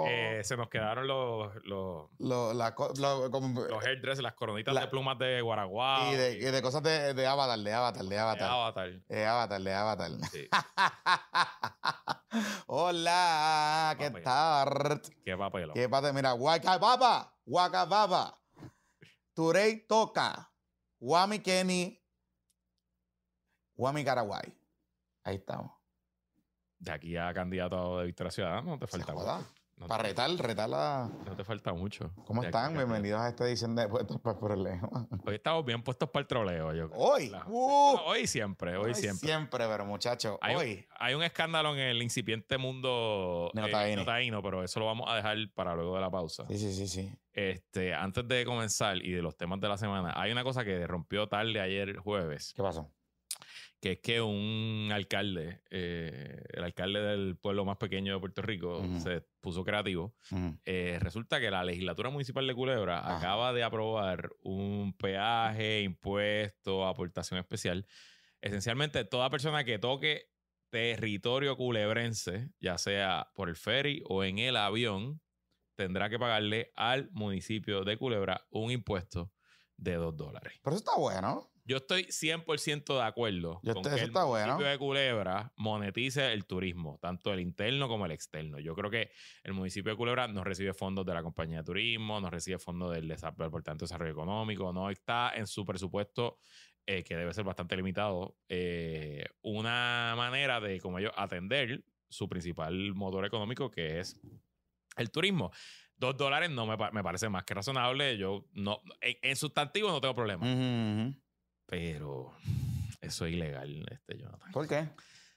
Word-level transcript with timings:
Eh, 0.08 0.40
se 0.42 0.56
nos 0.56 0.68
quedaron 0.68 1.06
los, 1.06 1.54
los, 1.64 2.10
Lo- 2.18 2.52
la 2.52 2.74
lo- 2.98 3.30
como- 3.30 3.60
los 3.60 3.84
las 4.20 4.34
coronitas 4.34 4.74
La- 4.74 4.80
de 4.82 4.88
plumas 4.88 5.16
de 5.18 5.40
Guaraguao. 5.40 6.12
y, 6.12 6.16
de, 6.16 6.32
y 6.32 6.40
de 6.40 6.62
cosas 6.62 6.82
de, 6.82 7.14
de 7.14 7.26
Avatar, 7.26 7.58
de 7.60 7.72
Avatar, 7.72 8.02
de 8.04 8.08
de 8.08 8.18
Avatar. 8.18 8.50
De 9.08 9.26
Avatar, 9.26 9.60
de 9.62 9.74
Avatar. 9.74 10.10
Sí. 10.32 10.48
Hola, 12.66 13.94
¿qué 13.98 14.10
tal? 14.10 15.00
Qué 15.24 15.36
papelo. 15.36 15.74
¿Qué 15.74 15.88
pasa? 15.88 16.12
Mira, 16.12 16.34
Wakababa, 16.34 17.32
Wakababa, 17.46 18.38
Turey 19.34 19.86
Toca, 19.86 20.50
Wami 20.98 21.38
Kenny, 21.40 22.02
Wami 23.76 24.04
Caraguay. 24.04 24.52
Ahí 25.24 25.36
estamos. 25.36 25.70
De 26.82 26.90
aquí 26.90 27.16
a 27.16 27.32
candidato 27.32 28.00
de 28.00 28.06
Victoria 28.06 28.32
Ciudadana 28.32 28.62
no 28.62 28.76
te 28.76 28.88
falta 28.88 29.12
mucho. 29.14 29.46
No, 29.76 29.86
Para 29.86 30.02
retar, 30.02 30.28
retar 30.30 30.68
la... 30.68 31.08
no 31.24 31.36
te 31.36 31.44
falta 31.44 31.72
mucho. 31.72 32.10
¿Cómo 32.26 32.40
De 32.42 32.48
están? 32.48 32.74
Bienvenidos 32.74 33.20
a 33.20 33.28
esta 33.28 33.46
edición 33.48 33.76
de 33.76 33.86
Puestos 33.88 34.20
para 34.20 34.36
Problemas. 34.38 34.90
Hoy 35.24 35.36
estamos 35.36 35.64
bien 35.64 35.80
puestos 35.84 36.10
para 36.10 36.22
el 36.22 36.26
troleo, 36.26 36.74
yo 36.74 36.88
creo. 36.90 37.00
Hoy, 37.00 37.28
La- 37.28 37.44
uh, 37.46 37.98
hoy 38.06 38.26
siempre, 38.26 38.76
hoy, 38.76 38.86
hoy 38.86 38.94
siempre. 38.96 39.28
Siempre, 39.28 39.64
pero 39.68 39.84
muchachos, 39.86 40.38
hoy. 40.42 40.84
un, 40.88 40.96
hay 40.98 41.14
un 41.14 41.22
escándalo 41.22 41.72
en 41.74 41.78
el 41.80 42.02
incipiente 42.02 42.58
mundo 42.58 43.50
eh, 43.54 43.56
Neotaíno. 43.60 43.96
neotaíno, 43.96 44.42
pero 44.42 44.64
eso 44.64 44.80
lo 44.80 44.86
vamos 44.86 45.08
a 45.08 45.14
dejar 45.14 45.36
para 45.54 45.76
luego 45.76 45.94
de 45.94 46.00
la 46.00 46.10
pausa. 46.10 46.46
Sí, 46.48 46.58
sí, 46.58 46.72
sí, 46.74 46.88
sí. 46.88 47.16
Este, 47.32 47.94
antes 47.94 48.26
de 48.26 48.44
comenzar 48.44 48.96
y 48.96 49.12
de 49.12 49.22
los 49.22 49.36
temas 49.36 49.60
de 49.60 49.68
la 49.68 49.78
semana, 49.78 50.12
hay 50.16 50.32
una 50.32 50.42
cosa 50.42 50.64
que 50.64 50.84
rompió 50.88 51.28
tarde 51.28 51.60
ayer 51.60 51.96
jueves, 51.98 52.52
¿Qué 52.56 52.62
pasó? 52.62 52.90
Que 53.82 53.92
es 53.92 53.98
que 53.98 54.20
un 54.20 54.90
alcalde, 54.92 55.60
eh, 55.68 56.40
el 56.50 56.62
alcalde 56.62 57.02
del 57.02 57.36
pueblo 57.36 57.64
más 57.64 57.78
pequeño 57.78 58.14
de 58.14 58.20
Puerto 58.20 58.40
Rico, 58.40 58.80
se 59.00 59.22
puso 59.40 59.64
creativo. 59.64 60.14
Eh, 60.64 60.98
resulta 61.00 61.40
que 61.40 61.50
la 61.50 61.64
legislatura 61.64 62.08
municipal 62.08 62.46
de 62.46 62.54
Culebra 62.54 63.16
acaba 63.16 63.52
de 63.52 63.64
aprobar 63.64 64.30
un 64.40 64.96
peaje, 64.96 65.82
impuesto, 65.82 66.86
aportación 66.86 67.40
especial. 67.40 67.84
Esencialmente, 68.40 69.04
toda 69.04 69.30
persona 69.30 69.64
que 69.64 69.80
toque 69.80 70.30
territorio 70.70 71.56
culebrense, 71.56 72.50
ya 72.60 72.78
sea 72.78 73.32
por 73.34 73.48
el 73.48 73.56
ferry 73.56 74.04
o 74.06 74.22
en 74.22 74.38
el 74.38 74.58
avión, 74.58 75.20
tendrá 75.74 76.08
que 76.08 76.20
pagarle 76.20 76.70
al 76.76 77.10
municipio 77.10 77.82
de 77.82 77.96
Culebra 77.96 78.46
un 78.50 78.70
impuesto 78.70 79.32
de 79.76 79.96
2 79.96 80.16
dólares. 80.16 80.52
Pero 80.62 80.76
eso 80.76 80.84
está 80.84 80.96
bueno. 80.96 81.51
Yo 81.64 81.76
estoy 81.76 82.04
100% 82.10 82.96
de 82.96 83.02
acuerdo 83.04 83.60
Yo 83.62 83.74
con 83.74 83.82
estoy- 83.82 83.90
que 83.90 83.96
eso 83.96 84.04
el 84.04 84.10
está 84.10 84.24
bueno. 84.24 84.46
municipio 84.46 84.70
de 84.70 84.78
Culebra 84.78 85.52
monetice 85.56 86.32
el 86.32 86.44
turismo, 86.44 86.98
tanto 87.00 87.32
el 87.32 87.40
interno 87.40 87.86
como 87.88 88.04
el 88.06 88.12
externo. 88.12 88.58
Yo 88.58 88.74
creo 88.74 88.90
que 88.90 89.10
el 89.44 89.52
municipio 89.52 89.92
de 89.92 89.96
Culebra 89.96 90.26
no 90.28 90.42
recibe 90.42 90.74
fondos 90.74 91.06
de 91.06 91.14
la 91.14 91.22
compañía 91.22 91.58
de 91.58 91.64
turismo, 91.64 92.20
no 92.20 92.30
recibe 92.30 92.58
fondos 92.58 92.92
del 92.92 93.08
desa- 93.08 93.30
del 93.36 93.46
Departamento 93.46 93.84
de 93.84 93.88
Desarrollo 93.88 94.12
Económico, 94.12 94.72
no 94.72 94.90
está 94.90 95.32
en 95.36 95.46
su 95.46 95.64
presupuesto, 95.64 96.38
eh, 96.84 97.04
que 97.04 97.16
debe 97.16 97.32
ser 97.32 97.44
bastante 97.44 97.76
limitado, 97.76 98.36
eh, 98.48 99.24
una 99.42 100.14
manera 100.16 100.60
de, 100.60 100.80
como 100.80 100.98
ellos, 100.98 101.12
atender 101.16 101.84
su 102.08 102.28
principal 102.28 102.92
motor 102.94 103.24
económico, 103.24 103.70
que 103.70 104.00
es 104.00 104.20
el 104.96 105.10
turismo. 105.12 105.52
Dos 105.96 106.16
dólares 106.16 106.50
no 106.50 106.66
me, 106.66 106.76
pa- 106.76 106.90
me 106.90 107.02
parece 107.04 107.28
más 107.28 107.44
que 107.44 107.54
razonable. 107.54 108.18
Yo 108.18 108.46
no, 108.52 108.80
en, 109.00 109.16
en 109.22 109.36
sustantivo 109.36 109.88
no 109.90 110.00
tengo 110.00 110.14
problema. 110.16 110.44
Ujú, 110.44 110.60
ujú. 111.10 111.21
Pero 111.72 112.30
eso 113.00 113.24
es 113.24 113.32
ilegal, 113.32 113.82
este 113.90 114.18
Jonathan. 114.18 114.52
¿Por 114.52 114.68
qué? 114.68 114.90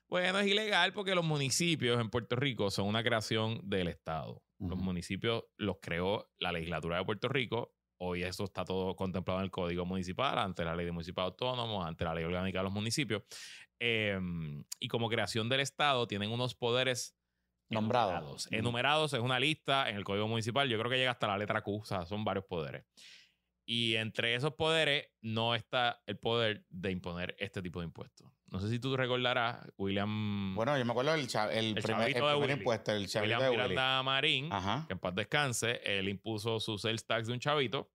Bueno, 0.09 0.37
es 0.39 0.47
ilegal 0.47 0.91
porque 0.91 1.15
los 1.15 1.23
municipios 1.23 1.97
en 2.01 2.09
Puerto 2.09 2.35
Rico 2.35 2.69
son 2.69 2.87
una 2.87 3.01
creación 3.03 3.61
del 3.63 3.87
Estado. 3.87 4.43
Los 4.59 4.77
municipios 4.77 5.45
los 5.55 5.77
creó 5.81 6.29
la 6.37 6.51
legislatura 6.51 6.97
de 6.97 7.05
Puerto 7.05 7.29
Rico. 7.29 7.73
Hoy 8.01 8.23
eso 8.23 8.43
está 8.43 8.65
todo 8.65 8.97
contemplado 8.97 9.39
en 9.39 9.45
el 9.45 9.51
Código 9.51 9.85
Municipal, 9.85 10.37
ante 10.37 10.65
la 10.65 10.75
ley 10.75 10.85
de 10.85 10.91
municipios 10.91 11.23
autónomos, 11.23 11.87
ante 11.87 12.03
la 12.03 12.13
ley 12.13 12.25
orgánica 12.25 12.59
de 12.59 12.63
los 12.65 12.73
municipios. 12.73 13.23
Eh, 13.79 14.19
y 14.81 14.89
como 14.89 15.07
creación 15.07 15.47
del 15.47 15.61
Estado 15.61 16.05
tienen 16.05 16.31
unos 16.31 16.53
poderes 16.53 17.15
Nombrados. 17.69 18.49
Enumerados 18.51 19.13
es 19.13 19.21
una 19.21 19.39
lista 19.39 19.89
en 19.89 19.95
el 19.95 20.03
Código 20.03 20.27
Municipal. 20.27 20.67
Yo 20.67 20.77
creo 20.77 20.91
que 20.91 20.97
llega 20.97 21.11
hasta 21.11 21.27
la 21.27 21.37
letra 21.37 21.61
Q, 21.61 21.79
o 21.81 21.85
sea, 21.85 22.05
son 22.05 22.25
varios 22.25 22.43
poderes. 22.43 22.83
Y 23.65 23.95
entre 23.95 24.35
esos 24.35 24.53
poderes 24.53 25.07
no 25.21 25.55
está 25.55 26.01
el 26.05 26.17
poder 26.17 26.65
de 26.69 26.91
imponer 26.91 27.35
este 27.39 27.61
tipo 27.63 27.79
de 27.79 27.85
impuestos. 27.87 28.31
No 28.51 28.59
sé 28.59 28.69
si 28.69 28.77
tú 28.79 28.95
recordarás, 28.95 29.67
William, 29.77 30.53
Bueno, 30.55 30.77
yo 30.77 30.85
me 30.85 30.91
acuerdo 30.91 31.11
del 31.13 31.27
cha- 31.27 31.51
el, 31.51 31.75
El 31.77 31.81
primer, 31.81 32.07
el 32.07 32.13
chavito 32.13 32.27
de 32.27 32.33
primer 32.33 32.37
Willy. 32.49 32.53
impuesto, 32.59 32.91
el 32.91 33.07
chavito 33.07 33.23
William 33.33 33.41
de 33.41 33.49
Willy. 33.49 33.69
Miranda 33.69 34.03
Marín, 34.03 34.53
Ajá. 34.53 34.85
que 34.87 34.93
en 34.93 34.99
paz 34.99 35.15
descanse, 35.15 35.81
él 35.83 36.07
impuso 36.09 36.59
su 36.59 36.77
sales 36.77 37.05
tax 37.07 37.25
de 37.27 37.33
un 37.33 37.39
chavito 37.39 37.89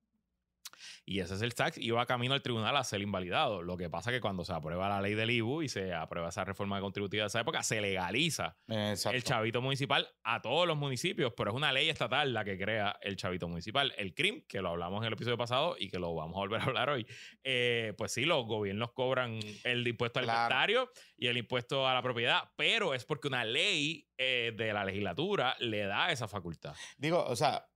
y 1.05 1.21
ese 1.21 1.37
sales 1.37 1.55
tax 1.55 1.79
iba 1.79 2.05
camino 2.07 2.35
al 2.35 2.43
tribunal 2.43 2.77
a 2.77 2.85
ser 2.85 3.01
invalidado. 3.03 3.63
Lo 3.63 3.77
que 3.77 3.89
pasa 3.91 4.11
es 4.11 4.17
que 4.17 4.21
cuando 4.21 4.45
se 4.45 4.53
aprueba 4.53 4.89
la 4.89 5.01
ley 5.01 5.15
del 5.15 5.31
IBU 5.31 5.63
y 5.63 5.69
se 5.69 5.93
aprueba 5.95 6.29
esa 6.29 6.45
reforma 6.45 6.81
contributiva 6.81 7.23
de 7.25 7.29
esa 7.29 7.41
época, 7.41 7.63
se 7.63 7.81
legaliza 7.81 8.57
Exacto. 8.69 9.17
el 9.17 9.23
chavito 9.25 9.61
municipal 9.63 10.09
a 10.25 10.41
todos 10.43 10.67
los 10.67 10.77
municipios, 10.77 11.33
pero 11.37 11.51
es 11.51 11.57
una 11.57 11.73
ley 11.73 11.89
estatal 11.89 12.33
la 12.33 12.45
que 12.45 12.59
crea 12.59 12.97
el 13.03 13.17
chavito 13.17 13.49
municipal. 13.49 13.93
El 13.97 14.15
CRIM, 14.15 14.43
que 14.49 14.61
lo 14.61 14.71
hablamos 14.71 15.01
en 15.03 15.09
el 15.09 15.13
episodio 15.15 15.37
pasado 15.39 15.77
y 15.79 15.89
que 15.89 15.99
lo 15.99 16.15
vamos 16.15 16.37
a 16.37 16.41
volver 16.41 16.61
a 16.61 16.65
hablar 16.65 16.91
hoy, 16.91 17.07
eh, 17.45 17.95
pues 17.97 18.13
sí, 18.13 18.25
los 18.25 18.47
gobiernos 18.47 18.93
cobran 18.93 19.39
el 19.65 19.87
impuesto 19.87 20.19
al 20.19 20.25
Claro. 20.27 20.41
inventario 20.43 20.91
y 21.17 21.27
el 21.27 21.37
impuesto 21.37 21.87
a 21.89 21.95
la 21.95 22.03
propiedad, 22.03 22.51
pero 22.57 22.95
es 22.95 23.05
porque 23.05 23.29
una 23.29 23.45
ley 23.45 24.07
eh, 24.19 24.53
de 24.57 24.73
la 24.73 24.85
legislatura 24.85 25.57
le 25.61 25.87
da 25.87 26.11
esa 26.13 26.29
facultad. 26.29 26.75
Digo, 26.99 27.25
o 27.25 27.35
sea, 27.37 27.67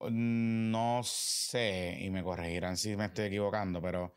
no 0.00 1.00
sé, 1.04 1.98
y 2.00 2.10
me 2.10 2.22
corregirán 2.22 2.76
si 2.76 2.96
me 2.96 3.06
estoy 3.06 3.26
equivocando, 3.26 3.80
pero 3.80 4.16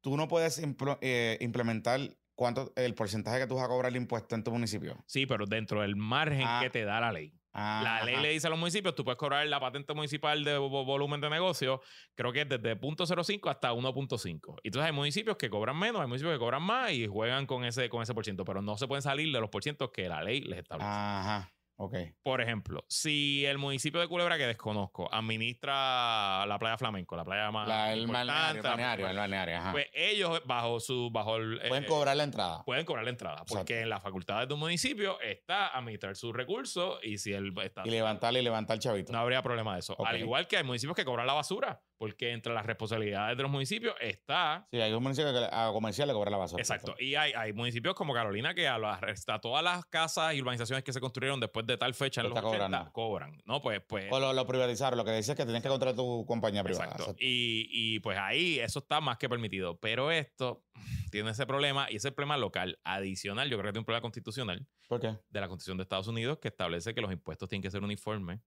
tú 0.00 0.16
no 0.16 0.28
puedes 0.28 0.60
eh, 1.00 1.38
implementar 1.40 2.00
cuánto 2.34 2.72
el 2.76 2.94
porcentaje 2.94 3.40
que 3.40 3.46
tú 3.46 3.54
vas 3.56 3.64
a 3.64 3.68
cobrar 3.68 3.90
el 3.90 3.96
impuesto 3.96 4.34
en 4.34 4.44
tu 4.44 4.50
municipio. 4.52 5.02
Sí, 5.06 5.26
pero 5.26 5.46
dentro 5.46 5.80
del 5.82 5.96
margen 5.96 6.44
Ah. 6.46 6.60
que 6.62 6.70
te 6.70 6.84
da 6.84 7.00
la 7.00 7.12
ley. 7.12 7.32
La 7.54 8.02
ley 8.04 8.12
Ajá. 8.16 8.22
le 8.22 8.28
dice 8.32 8.48
a 8.48 8.50
los 8.50 8.58
municipios, 8.58 8.94
tú 8.94 9.02
puedes 9.02 9.16
cobrar 9.16 9.46
la 9.46 9.58
patente 9.58 9.94
municipal 9.94 10.44
de 10.44 10.58
vo- 10.58 10.84
volumen 10.84 11.22
de 11.22 11.30
negocio, 11.30 11.80
creo 12.14 12.30
que 12.30 12.42
es 12.42 12.48
desde 12.50 12.76
0.05 12.78 13.48
hasta 13.48 13.72
1.5. 13.72 14.56
Y 14.62 14.68
Entonces 14.68 14.86
hay 14.86 14.92
municipios 14.92 15.38
que 15.38 15.48
cobran 15.48 15.78
menos, 15.78 16.02
hay 16.02 16.06
municipios 16.06 16.34
que 16.34 16.38
cobran 16.38 16.62
más 16.62 16.92
y 16.92 17.06
juegan 17.06 17.46
con 17.46 17.64
ese, 17.64 17.88
con 17.88 18.02
ese 18.02 18.12
por 18.12 18.24
ciento, 18.24 18.44
pero 18.44 18.60
no 18.60 18.76
se 18.76 18.86
pueden 18.86 19.00
salir 19.00 19.32
de 19.32 19.40
los 19.40 19.48
porcientos 19.48 19.90
que 19.90 20.06
la 20.06 20.22
ley 20.22 20.42
les 20.42 20.58
establece. 20.58 20.86
Ajá. 20.90 21.50
Ok. 21.78 21.94
Por 22.22 22.40
ejemplo, 22.40 22.84
si 22.88 23.44
el 23.44 23.58
municipio 23.58 24.00
de 24.00 24.08
Culebra, 24.08 24.38
que 24.38 24.46
desconozco, 24.46 25.12
administra 25.12 26.46
la 26.46 26.58
playa 26.58 26.78
Flamenco, 26.78 27.16
la 27.16 27.24
playa 27.24 27.50
más 27.50 27.68
La, 27.68 27.92
el 27.92 28.06
balneario, 28.06 28.56
el 28.58 28.62
la- 28.62 28.70
balneario, 28.70 29.08
el 29.08 29.16
balneario, 29.16 29.56
ajá. 29.58 29.72
pues 29.72 29.86
ellos 29.92 30.40
bajo 30.46 30.80
su 30.80 31.10
bajo 31.10 31.36
el, 31.36 31.60
Pueden 31.68 31.84
eh, 31.84 31.86
cobrar 31.86 32.16
la 32.16 32.24
entrada. 32.24 32.62
pueden 32.64 32.84
cobrar 32.86 33.04
la 33.04 33.10
entrada 33.10 33.44
porque 33.46 33.74
Exacto. 33.74 33.74
en 33.82 33.88
las 33.90 34.02
facultades 34.02 34.48
de 34.48 34.54
un 34.54 34.60
municipio 34.60 35.20
está 35.20 35.68
administrar 35.76 36.16
sus 36.16 36.34
recursos 36.34 36.98
y 37.02 37.18
si 37.18 37.32
él 37.32 37.52
está 37.62 37.82
Y 37.84 37.90
levantarle 37.90 38.40
y 38.40 38.42
levantar 38.42 38.76
el 38.76 38.80
chavito. 38.80 39.12
no 39.12 39.18
habría 39.18 39.42
problema 39.42 39.74
de 39.74 39.80
eso. 39.80 39.96
Al 40.06 40.18
igual 40.18 40.46
que 40.48 40.56
hay 40.56 40.64
municipios 40.64 40.96
que 40.96 41.04
cobran 41.04 41.26
la 41.26 41.34
basura, 41.34 41.82
porque 41.98 42.32
entre 42.32 42.52
las 42.52 42.66
responsabilidades 42.66 43.36
de 43.36 43.42
los 43.42 43.50
municipios 43.50 43.94
está. 44.00 44.66
Sí, 44.70 44.80
hay 44.80 44.92
un 44.92 45.02
municipio 45.02 45.32
que 45.32 45.48
a 45.50 45.70
comercial 45.72 46.08
le 46.08 46.14
cobra 46.14 46.30
la 46.30 46.36
basura. 46.36 46.60
Exacto. 46.60 46.94
Y 46.98 47.14
hay, 47.14 47.32
hay 47.32 47.52
municipios 47.52 47.94
como 47.94 48.12
Carolina 48.12 48.54
que 48.54 48.68
a, 48.68 48.78
las- 48.78 49.28
a 49.28 49.38
todas 49.40 49.62
las 49.64 49.84
casas 49.86 50.34
y 50.34 50.40
urbanizaciones 50.42 50.84
que 50.84 50.92
se 50.92 51.00
construyeron 51.00 51.40
después 51.40 51.66
de 51.66 51.76
tal 51.78 51.94
fecha 51.94 52.20
en 52.20 52.24
Lo 52.28 52.30
los 52.30 52.38
está 52.38 52.48
80, 52.48 52.66
cobrando. 52.66 52.92
cobran. 52.92 53.42
No, 53.46 53.60
pues, 53.62 53.80
pues. 53.88 54.06
O 54.10 54.20
lo, 54.20 54.32
lo 54.32 54.46
privatizaron. 54.46 54.96
Lo 54.98 55.04
que 55.04 55.12
dice 55.12 55.32
es 55.32 55.36
que 55.36 55.44
tienes 55.44 55.62
que 55.62 55.68
contratar 55.68 55.96
tu 55.96 56.24
compañía 56.26 56.62
privada. 56.62 56.84
Exacto. 56.84 57.02
Exacto. 57.04 57.22
Y, 57.24 57.68
y, 57.70 58.00
pues 58.00 58.18
ahí 58.18 58.58
eso 58.58 58.80
está 58.80 59.00
más 59.00 59.16
que 59.18 59.28
permitido. 59.28 59.78
Pero 59.78 60.10
esto 60.10 60.64
tiene 61.10 61.30
ese 61.30 61.46
problema 61.46 61.90
y 61.90 61.96
ese 61.96 62.12
problema 62.12 62.36
local 62.36 62.78
adicional, 62.84 63.48
yo 63.48 63.56
creo 63.56 63.68
que 63.68 63.72
tiene 63.72 63.80
un 63.80 63.84
problema 63.86 64.02
constitucional 64.02 64.66
¿Por 64.88 65.00
qué? 65.00 65.16
de 65.30 65.40
la 65.40 65.48
Constitución 65.48 65.78
de 65.78 65.82
Estados 65.84 66.08
Unidos 66.08 66.38
que 66.42 66.48
establece 66.48 66.94
que 66.94 67.00
los 67.00 67.10
impuestos 67.12 67.48
tienen 67.48 67.62
que 67.62 67.70
ser 67.70 67.82
uniformes 67.82 68.40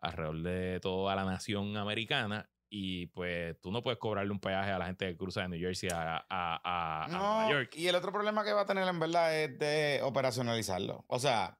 alrededor 0.00 0.42
de 0.42 0.80
toda 0.80 1.14
la 1.16 1.24
nación 1.24 1.76
americana 1.76 2.48
y 2.74 3.06
pues 3.08 3.60
tú 3.60 3.70
no 3.70 3.82
puedes 3.82 3.98
cobrarle 3.98 4.32
un 4.32 4.40
peaje 4.40 4.70
a 4.70 4.78
la 4.78 4.86
gente 4.86 5.06
que 5.06 5.14
cruza 5.14 5.42
de 5.42 5.48
New 5.50 5.60
Jersey 5.60 5.90
a, 5.92 6.24
a, 6.28 7.04
a- 7.04 7.08
Nueva 7.08 7.50
York. 7.50 7.74
y 7.76 7.86
el 7.86 7.94
otro 7.94 8.10
problema 8.10 8.42
que 8.42 8.52
va 8.54 8.62
a 8.62 8.66
tener 8.66 8.88
en 8.88 8.98
verdad 8.98 9.38
es 9.38 9.58
de 9.58 10.00
operacionalizarlo. 10.02 11.04
O 11.06 11.18
sea, 11.18 11.58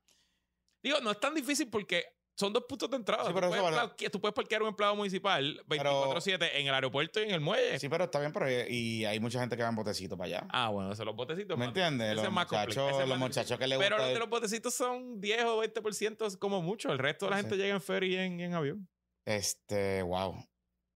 Digo, 0.82 0.98
no 1.00 1.10
es 1.12 1.20
tan 1.20 1.34
difícil 1.34 1.68
porque 1.70 2.04
son 2.34 2.52
dos 2.52 2.64
puntos 2.68 2.88
de 2.90 2.96
entrada. 2.96 3.22
Sí, 3.24 3.28
tú, 3.28 3.34
pero 3.34 3.48
puedes 3.50 3.62
eso 3.62 3.70
vale. 3.76 3.76
parquear- 3.92 4.10
tú 4.10 4.20
puedes 4.22 4.34
parquear 4.34 4.62
un 4.62 4.68
empleado 4.68 4.96
municipal 4.96 5.62
Pero- 5.68 6.14
24-7 6.14 6.48
en 6.54 6.66
el 6.66 6.74
aeropuerto 6.74 7.20
y 7.20 7.24
en 7.24 7.30
el 7.32 7.40
muelle. 7.40 7.78
sí, 7.78 7.88
pero 7.90 8.04
está 8.04 8.18
bien, 8.18 8.32
pero 8.32 8.46
y 8.50 9.04
hay 9.04 9.20
mucha 9.20 9.38
gente 9.38 9.54
que 9.56 9.62
va 9.62 9.68
en 9.68 9.76
botecito 9.76 10.16
para 10.16 10.26
allá. 10.38 10.46
Ah, 10.50 10.70
bueno, 10.70 10.88
esos 10.88 10.96
son 10.96 11.06
los 11.08 11.14
botecitos. 11.14 11.56
¿Me 11.58 11.66
entiendes? 11.66 12.16
Los 12.16 12.32
muchachos, 12.32 13.06
los 13.08 13.18
muchachos 13.18 13.58
que 13.58 13.66
le 13.66 13.76
Pero 13.78 13.96
gusta 13.96 14.06
los 14.06 14.14
de 14.14 14.18
los 14.18 14.28
botecitos 14.30 14.74
son 14.74 15.20
10 15.20 15.44
o 15.44 15.62
20% 15.62 16.26
es 16.26 16.36
como 16.38 16.62
mucho. 16.62 16.90
El 16.90 16.98
resto 16.98 17.26
de 17.26 17.30
la 17.32 17.36
Sí. 17.36 17.42
gente 17.42 17.56
llega 17.58 17.74
en 17.74 17.82
ferry 17.82 18.14
y 18.14 18.16
en, 18.16 18.40
y 18.40 18.44
en 18.44 18.54
avión. 18.54 18.88
Este, 19.24 20.02
wow. 20.02 20.34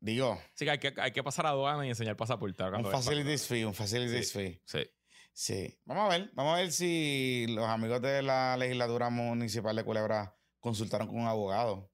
Digo, 0.06 0.40
Así 0.54 0.64
que 0.64 0.70
hay 0.70 0.78
que, 0.78 0.94
hay 0.98 1.10
que 1.10 1.24
pasar 1.24 1.46
a 1.46 1.48
aduana 1.48 1.84
y 1.84 1.88
enseñar 1.88 2.16
pasaporte. 2.16 2.62
un 2.62 2.84
facilities 2.92 3.44
fee, 3.48 3.64
un 3.64 3.74
facilities 3.74 4.32
fee. 4.32 4.62
Sí. 4.64 4.88
Sí. 5.32 5.78
Vamos 5.84 6.04
a 6.04 6.16
ver, 6.16 6.30
vamos 6.34 6.54
a 6.54 6.58
ver 6.58 6.70
si 6.70 7.46
los 7.48 7.66
amigos 7.66 8.00
de 8.00 8.22
la 8.22 8.56
legislatura 8.56 9.10
municipal 9.10 9.74
de 9.74 9.82
Culebra 9.82 10.38
consultaron 10.60 11.08
con 11.08 11.18
un 11.18 11.26
abogado. 11.26 11.90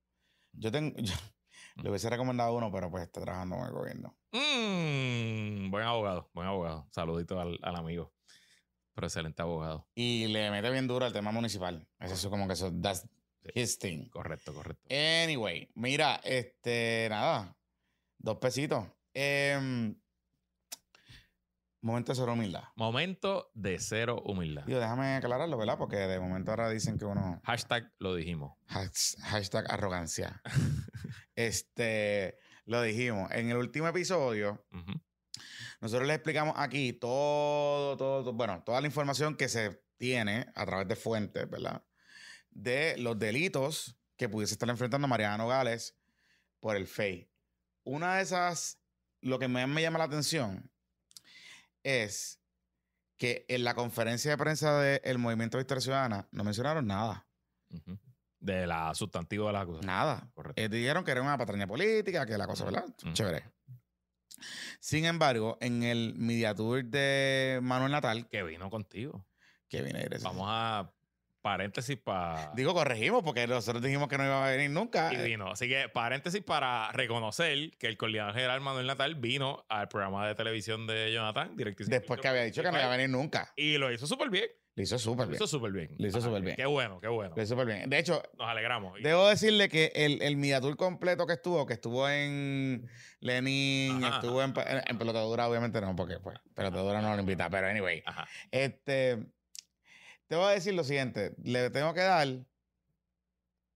Yo 0.53 0.71
tengo, 0.71 0.95
yo 0.99 1.15
le 1.77 1.89
hubiese 1.89 2.11
recomendado 2.11 2.55
uno, 2.55 2.71
pero 2.71 2.91
pues 2.91 3.05
está 3.05 3.23
trabajando 3.23 3.57
con 3.57 3.67
el 3.67 3.73
gobierno. 3.73 4.19
Mm, 4.33 5.71
buen 5.71 5.85
abogado, 5.85 6.31
buen 6.35 6.47
abogado. 6.49 6.87
Saludito 6.91 7.41
al, 7.41 7.59
al 7.63 7.77
amigo. 7.77 8.13
Pero 8.95 9.07
excelente 9.07 9.41
abogado. 9.41 9.89
Y 9.95 10.27
le 10.27 10.51
mete 10.51 10.71
bien 10.71 10.87
duro 10.87 11.07
al 11.07 11.15
tema 11.15 11.33
municipal. 11.33 11.89
Eso 11.99 12.13
es 12.13 12.27
como 12.27 12.47
que 12.47 12.53
eso, 12.53 12.71
that's 12.83 13.09
his 13.55 13.79
thing. 13.79 14.11
Correcto, 14.11 14.53
correcto. 14.53 14.87
Anyway, 14.95 15.71
mira, 15.75 16.21
este, 16.25 17.07
nada, 17.09 17.57
dos 18.23 18.39
pesitos. 18.39 18.87
Em, 19.15 19.95
momento 21.81 22.13
de 22.13 22.17
ser 22.17 22.29
humildad. 22.29 22.63
Momento 22.77 23.51
de 23.55 23.79
cero 23.79 24.23
humildad. 24.25 24.65
Digo, 24.65 24.79
déjame 24.79 25.17
aclararlo, 25.17 25.59
¿verdad? 25.59 25.77
Porque 25.79 25.97
de 25.97 26.21
momento 26.21 26.51
ahora 26.53 26.71
dicen 26.71 26.99
que 26.99 27.05
uno... 27.05 27.41
Hashtag 27.45 27.93
lo 27.99 28.15
dijimos. 28.15 28.53
Hash- 28.69 29.17
Hashtag 29.21 29.71
arrogancia. 29.71 30.41
este, 31.35 32.39
lo 32.65 32.81
dijimos. 32.83 33.31
En 33.33 33.51
el 33.51 33.57
último 33.57 33.89
episodio, 33.89 34.65
nosotros 35.81 36.07
les 36.07 36.17
explicamos 36.17 36.55
aquí 36.57 36.93
todo, 36.93 37.97
todo, 37.97 38.23
todo- 38.23 38.33
bueno, 38.33 38.63
toda 38.65 38.81
la 38.81 38.87
información 38.87 39.37
que 39.37 39.49
se 39.49 39.83
tiene 39.99 40.47
a 40.55 40.65
través 40.67 40.87
de 40.89 40.97
fuentes, 40.97 41.49
¿verdad? 41.51 41.85
De 42.51 42.97
los 42.99 43.19
delitos 43.19 43.97
que 44.17 44.29
pudiese 44.29 44.55
estar 44.55 44.69
enfrentando 44.69 45.09
Mariana 45.09 45.39
Nogales 45.39 45.99
por 46.61 46.77
el 46.77 46.87
FEI. 46.87 47.29
Una 47.85 48.17
de 48.17 48.23
esas, 48.23 48.79
lo 49.21 49.39
que 49.39 49.49
más 49.49 49.69
me 49.69 49.83
llama 49.83 49.99
la 49.99 50.05
atención 50.05 50.71
es 51.83 52.41
que 53.17 53.45
en 53.49 53.65
la 53.65 53.75
conferencia 53.75 54.31
de 54.31 54.37
prensa 54.39 54.81
del 54.81 55.19
Movimiento 55.19 55.59
Victoria 55.59 55.81
Ciudadana 55.81 56.29
no 56.33 56.45
mencionaron 56.45 56.87
nada. 56.87 57.27
De 58.41 58.67
la 58.67 58.95
sustantivo 58.95 59.47
de 59.47 59.53
la 59.53 59.61
acusación. 59.61 59.87
Nada. 59.87 60.29
Correcto. 60.35 60.61
Eh, 60.61 60.69
dijeron 60.69 61.05
que 61.05 61.13
era 61.13 61.23
una 61.23 61.39
patraña 61.39 61.67
política, 61.67 62.27
que 62.27 62.37
la 62.37 62.47
cosa, 62.47 62.65
¿verdad? 62.65 62.85
Chévere. 63.13 63.45
Sin 64.81 65.05
embargo, 65.05 65.57
en 65.61 65.85
el 65.85 66.15
media 66.17 66.53
tour 66.55 66.85
de 66.85 67.61
Manuel 67.63 67.93
Natal, 67.93 68.29
Que 68.29 68.43
vino 68.43 68.69
contigo. 68.71 69.25
que 69.69 69.79
ese- 69.79 70.25
Vamos 70.25 70.47
a 70.49 70.93
paréntesis 71.43 71.97
para. 71.99 72.53
Digo, 72.55 72.73
corregimos, 72.73 73.23
porque 73.23 73.47
nosotros 73.47 73.83
dijimos 73.83 74.09
que 74.09 74.17
no 74.17 74.25
iba 74.25 74.47
a 74.47 74.51
venir 74.51 74.71
nunca. 74.71 75.13
Y 75.13 75.17
vino. 75.17 75.51
Así 75.51 75.69
que 75.69 75.89
paréntesis 75.89 76.43
para 76.43 76.91
reconocer 76.93 77.77
que 77.79 77.89
el 77.89 77.97
coordinador 77.97 78.35
general 78.35 78.61
Manuel 78.61 78.87
Natal 78.87 79.17
vino 79.17 79.67
al 79.69 79.89
programa 79.89 80.27
de 80.27 80.35
televisión 80.35 80.87
de 80.87 81.13
Jonathan, 81.13 81.57
directísimo. 81.57 81.95
Después 81.95 82.21
que 82.21 82.29
había 82.29 82.45
dicho 82.45 82.63
que 82.63 82.71
no 82.71 82.79
iba 82.79 82.87
a 82.87 82.97
venir 82.97 83.11
nunca. 83.11 83.53
Y 83.57 83.77
lo 83.77 83.93
hizo 83.93 84.07
súper 84.07 84.31
bien. 84.31 84.47
Lo 84.75 84.83
hizo 84.85 84.99
súper 84.99 85.27
Lo 85.27 85.31
bien. 85.33 85.37
hizo 85.37 85.47
súper 85.47 85.71
bien. 85.73 85.95
Lo 85.99 86.07
hizo 86.07 86.21
súper 86.23 86.43
bien. 86.43 86.57
Qué 86.57 86.65
bueno, 86.65 86.99
qué 86.99 87.09
bueno. 87.09 87.35
Lo 87.37 87.43
hizo 87.43 87.53
súper 87.55 87.67
bien. 87.67 87.91
De 87.91 87.99
hecho, 87.99 88.23
Nos 88.39 88.49
alegramos. 88.49 88.99
Debo 89.03 89.29
decirle 89.29 89.69
que 89.69 89.93
el, 89.95 90.23
el 90.23 90.39
media 90.39 90.63
tour 90.63 90.79
completo 90.79 91.27
que 91.27 91.35
estuvo, 91.35 91.67
que 91.67 91.75
estuvo 91.75 92.09
en 92.09 92.89
Lenin, 93.21 94.03
Ajá, 94.03 94.15
estuvo 94.17 94.43
en, 94.43 94.55
en, 94.67 94.83
en 94.87 94.99
pelotadura, 94.99 95.47
obviamente 95.47 95.79
no, 95.83 95.95
porque 95.95 96.19
pues, 96.21 96.39
pelotadura 96.55 97.03
no 97.03 97.15
lo 97.15 97.21
invita, 97.21 97.51
pero 97.51 97.67
anyway. 97.67 98.03
Ajá. 98.07 98.27
Este, 98.51 99.19
te 100.33 100.37
voy 100.37 100.47
a 100.47 100.55
decir 100.55 100.73
lo 100.73 100.83
siguiente, 100.83 101.35
le 101.45 101.69
tengo 101.69 101.93
que 101.93 102.01
dar 102.01 102.27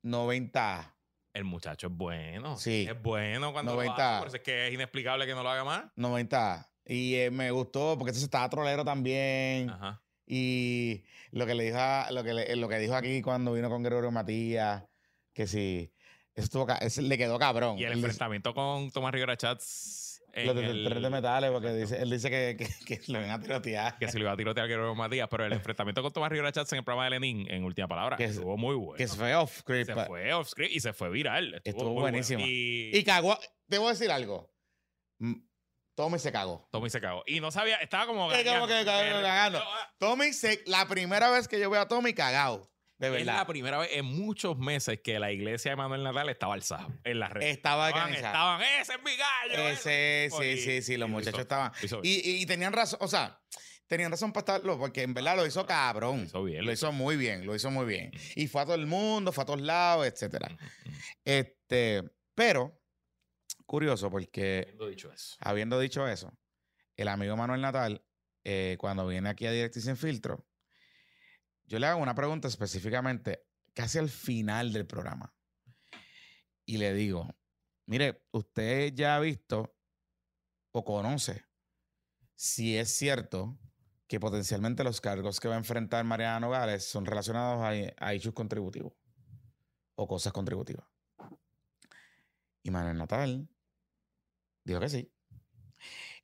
90. 0.02 0.96
El 1.34 1.44
muchacho 1.44 1.88
es 1.88 1.92
bueno. 1.92 2.56
Sí. 2.56 2.86
Es 2.88 3.02
bueno 3.02 3.52
cuando 3.52 3.74
90. 3.74 3.94
lo 3.94 4.02
hace. 4.02 4.18
Por 4.20 4.28
eso 4.28 4.36
es 4.38 4.42
que 4.42 4.68
es 4.68 4.72
inexplicable 4.72 5.26
que 5.26 5.34
no 5.34 5.42
lo 5.42 5.50
haga 5.50 5.64
más. 5.64 5.84
90. 5.96 6.72
Y 6.86 7.16
eh, 7.16 7.30
me 7.30 7.50
gustó 7.50 7.98
porque 7.98 8.10
entonces 8.12 8.22
estaba 8.24 8.48
trolero 8.48 8.86
también. 8.86 9.68
Ajá. 9.68 10.02
Y 10.24 11.04
lo 11.30 11.44
que 11.44 11.54
le 11.54 11.64
dijo 11.64 11.76
a- 11.78 12.10
lo 12.10 12.24
que 12.24 12.32
le- 12.32 12.56
lo 12.56 12.70
que 12.70 12.78
dijo 12.78 12.94
aquí 12.94 13.20
cuando 13.20 13.52
vino 13.52 13.68
con 13.68 13.82
Gregorio 13.82 14.10
Matías, 14.10 14.82
que 15.34 15.46
sí, 15.46 15.92
eso 16.34 16.44
estuvo 16.46 16.66
ese 16.80 17.02
le 17.02 17.18
quedó 17.18 17.38
cabrón. 17.38 17.78
Y 17.78 17.84
el 17.84 17.92
enfrentamiento 17.92 18.54
con 18.54 18.90
Tomás 18.92 19.12
Rivera 19.12 19.36
Chats. 19.36 20.05
En 20.36 20.46
Lo 20.46 20.54
de 20.54 20.66
el- 20.66 20.84
tres 20.88 21.02
de 21.02 21.10
metales, 21.10 21.50
porque 21.50 21.72
dice, 21.72 22.00
él 22.00 22.10
dice 22.10 22.30
que, 22.30 22.56
que, 22.86 22.98
que 23.00 23.12
lo 23.12 23.18
ven 23.20 23.30
a 23.30 23.40
tirotear. 23.40 23.98
que 23.98 24.08
se 24.08 24.18
lo 24.18 24.24
iba 24.24 24.32
a 24.32 24.36
tirotear 24.36 24.66
a 24.66 24.68
Guerrero 24.68 24.94
Matías, 24.94 25.28
pero 25.30 25.44
el 25.46 25.52
enfrentamiento 25.52 26.02
con 26.02 26.12
Tomás 26.12 26.30
Rivera 26.30 26.52
Chats 26.52 26.72
en 26.72 26.78
el 26.78 26.84
programa 26.84 27.04
de 27.04 27.10
Lenin, 27.10 27.50
en 27.50 27.64
última 27.64 27.88
palabra, 27.88 28.16
Que 28.16 28.24
es- 28.24 28.32
estuvo 28.32 28.56
muy 28.56 28.74
bueno. 28.76 28.96
Que 28.96 29.08
se 29.08 29.16
fue 29.16 29.34
off 29.34 29.58
script. 29.58 29.86
se 29.86 29.94
fue 30.06 30.32
off 30.32 30.48
script 30.48 30.72
y 30.74 30.80
se 30.80 30.92
fue 30.92 31.08
viral. 31.10 31.54
Estuvo, 31.54 31.70
Estuvo 31.78 32.00
buenísimo. 32.00 32.40
bueno. 32.40 32.52
Y, 32.54 32.90
Y 32.94 33.04
cagó. 33.04 33.38
Te 33.68 33.78
voy 33.78 33.88
a 33.88 33.90
decir 33.92 34.10
algo. 34.10 34.52
Mm, 35.18 35.34
Tommy 35.96 36.18
se 36.18 36.30
cagó. 36.30 36.68
Tommy 36.70 36.90
se 36.90 37.00
cagó. 37.00 37.22
Y 37.26 37.40
no 37.40 37.50
sabía, 37.50 37.76
estaba 37.76 38.06
como. 38.06 38.28
Que 38.30 38.44
como 38.44 38.66
que 38.66 38.84
cagando, 38.84 39.22
cagando. 39.22 39.58
ah, 39.62 39.94
Tommy 39.98 40.32
se. 40.34 40.62
La 40.66 40.86
primera 40.86 41.30
vez 41.30 41.48
que 41.48 41.58
yo 41.58 41.70
veo 41.70 41.80
a 41.80 41.88
Tommy 41.88 42.12
cagado. 42.12 42.70
De 42.98 43.14
Es 43.20 43.26
la 43.26 43.46
primera 43.46 43.76
vez 43.78 43.90
en 43.92 44.06
muchos 44.06 44.56
meses 44.56 45.00
que 45.04 45.18
la 45.18 45.30
iglesia 45.30 45.72
de 45.72 45.76
Manuel 45.76 46.02
Natal 46.02 46.28
estaba 46.30 46.54
alzada 46.54 46.88
en 47.04 47.18
las 47.20 47.30
redes. 47.30 47.54
Estaba 47.54 47.88
Estaban, 47.90 48.14
estaban, 48.14 48.62
ese 48.80 48.92
es 48.94 48.98
mi 49.04 49.16
gallo. 49.16 49.68
Ese, 49.68 50.24
ese". 50.26 50.36
sí, 50.38 50.44
Y- 50.44 50.58
sí, 50.58 50.82
sí, 50.82 50.96
los 50.96 51.08
muchachos 51.10 51.34
hizo- 51.34 51.40
estaban. 51.42 51.72
hizo. 51.82 52.00
Y, 52.02 52.46
tenían 52.46 52.72
razón, 52.72 52.98
o 53.02 53.08
sea, 53.08 53.38
tenían 53.86 54.10
razón 54.10 54.32
para 54.32 54.40
estarlo, 54.40 54.78
porque 54.78 55.02
en 55.02 55.12
verdad 55.12 55.36
lo 55.36 55.44
hizo 55.46 55.66
cabrón. 55.66 56.20
Lo 56.20 56.24
hizo 56.24 56.44
bien, 56.44 56.64
Lo 56.64 56.72
hizo 56.72 56.90
muy 56.90 57.16
bien, 57.16 57.44
lo 57.46 57.54
hizo 57.54 57.70
muy 57.70 57.84
bien. 57.84 58.12
Y 58.34 58.46
fue 58.46 58.62
a 58.62 58.64
todo 58.64 58.74
el 58.76 58.86
mundo, 58.86 59.30
fue 59.30 59.42
a 59.42 59.46
todos 59.46 59.60
lados, 59.60 60.06
etcétera. 60.06 60.56
Este, 61.24 62.02
pero, 62.34 62.80
curioso, 63.66 64.10
porque 64.10 64.60
Habiendo 64.62 64.88
dicho 64.88 65.12
eso. 65.12 65.36
habiendo 65.40 65.78
dicho 65.80 66.08
eso, 66.08 66.32
el 66.96 67.08
amigo 67.08 67.36
Manuel 67.36 67.60
Natal, 67.60 68.02
eh, 68.44 68.76
cuando 68.78 69.06
viene 69.06 69.28
aquí 69.28 69.44
a 69.46 69.50
Directo 69.50 69.78
y 69.80 69.82
Sin 69.82 69.96
Filtro, 69.96 70.46
yo 71.66 71.78
le 71.78 71.86
hago 71.86 72.00
una 72.00 72.14
pregunta 72.14 72.48
específicamente 72.48 73.46
casi 73.74 73.98
al 73.98 74.08
final 74.08 74.72
del 74.72 74.86
programa. 74.86 75.34
Y 76.64 76.78
le 76.78 76.94
digo, 76.94 77.28
mire, 77.86 78.24
usted 78.32 78.92
ya 78.94 79.16
ha 79.16 79.20
visto 79.20 79.76
o 80.72 80.84
conoce 80.84 81.44
si 82.34 82.76
es 82.76 82.90
cierto 82.90 83.58
que 84.06 84.20
potencialmente 84.20 84.84
los 84.84 85.00
cargos 85.00 85.40
que 85.40 85.48
va 85.48 85.54
a 85.54 85.58
enfrentar 85.58 86.04
Mariana 86.04 86.40
Nogales 86.40 86.84
son 86.84 87.06
relacionados 87.06 87.60
a, 87.98 88.14
issues 88.14 88.34
contributivos. 88.34 88.92
o 89.96 90.06
cosas 90.06 90.32
contributivas. 90.32 90.86
Y 92.62 92.70
Manuel 92.70 92.98
Natal 92.98 93.48
dijo 94.64 94.80
que 94.80 94.88
sí. 94.88 95.12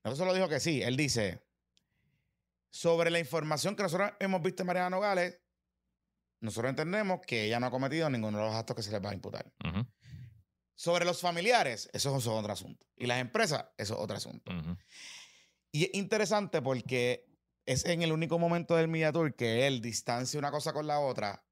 No 0.05 0.15
solo 0.15 0.35
dijo 0.35 0.49
que 0.49 0.61
sí, 0.61 0.83
él 0.83 0.97
dice, 0.97 1.43
sobre 2.73 3.11
la 3.11 3.19
información 3.19 3.77
que 3.77 3.83
nosotros 3.83 4.13
hemos 4.19 4.41
visto 4.43 4.63
en 4.63 4.67
Mariana 4.67 4.91
Nogales, 4.91 5.39
nosotros 6.41 6.71
entendemos 6.71 7.21
que 7.21 7.45
ella 7.45 7.61
no 7.61 7.67
ha 7.67 7.71
cometido 7.71 8.09
ninguno 8.09 8.39
de 8.39 8.45
los 8.45 8.55
actos 8.55 8.75
que 8.75 8.83
se 8.83 8.91
les 8.91 9.05
va 9.05 9.11
a 9.11 9.15
imputar. 9.15 9.53
Sobre 10.75 11.05
los 11.05 11.21
familiares, 11.21 11.89
eso 11.93 12.17
es 12.17 12.27
otro 12.27 12.53
asunto. 12.53 12.87
Y 12.97 13.07
las 13.07 13.21
empresas, 13.21 13.67
eso 13.77 13.95
es 13.95 14.01
otro 14.01 14.17
asunto. 14.17 14.51
Y 15.71 15.85
es 15.85 15.91
interesante 15.93 16.63
porque 16.63 17.29
es 17.67 17.85
en 17.85 18.03
el 18.03 18.11
único 18.11 18.39
momento 18.39 18.75
del 18.75 18.89
Media 18.89 19.13
Tour 19.13 19.37
que 19.37 19.67
él 19.67 19.81
distancia 19.83 20.39
una 20.39 20.51
cosa 20.51 20.73
con 20.73 20.87
la 20.87 20.99
otra 20.99 21.45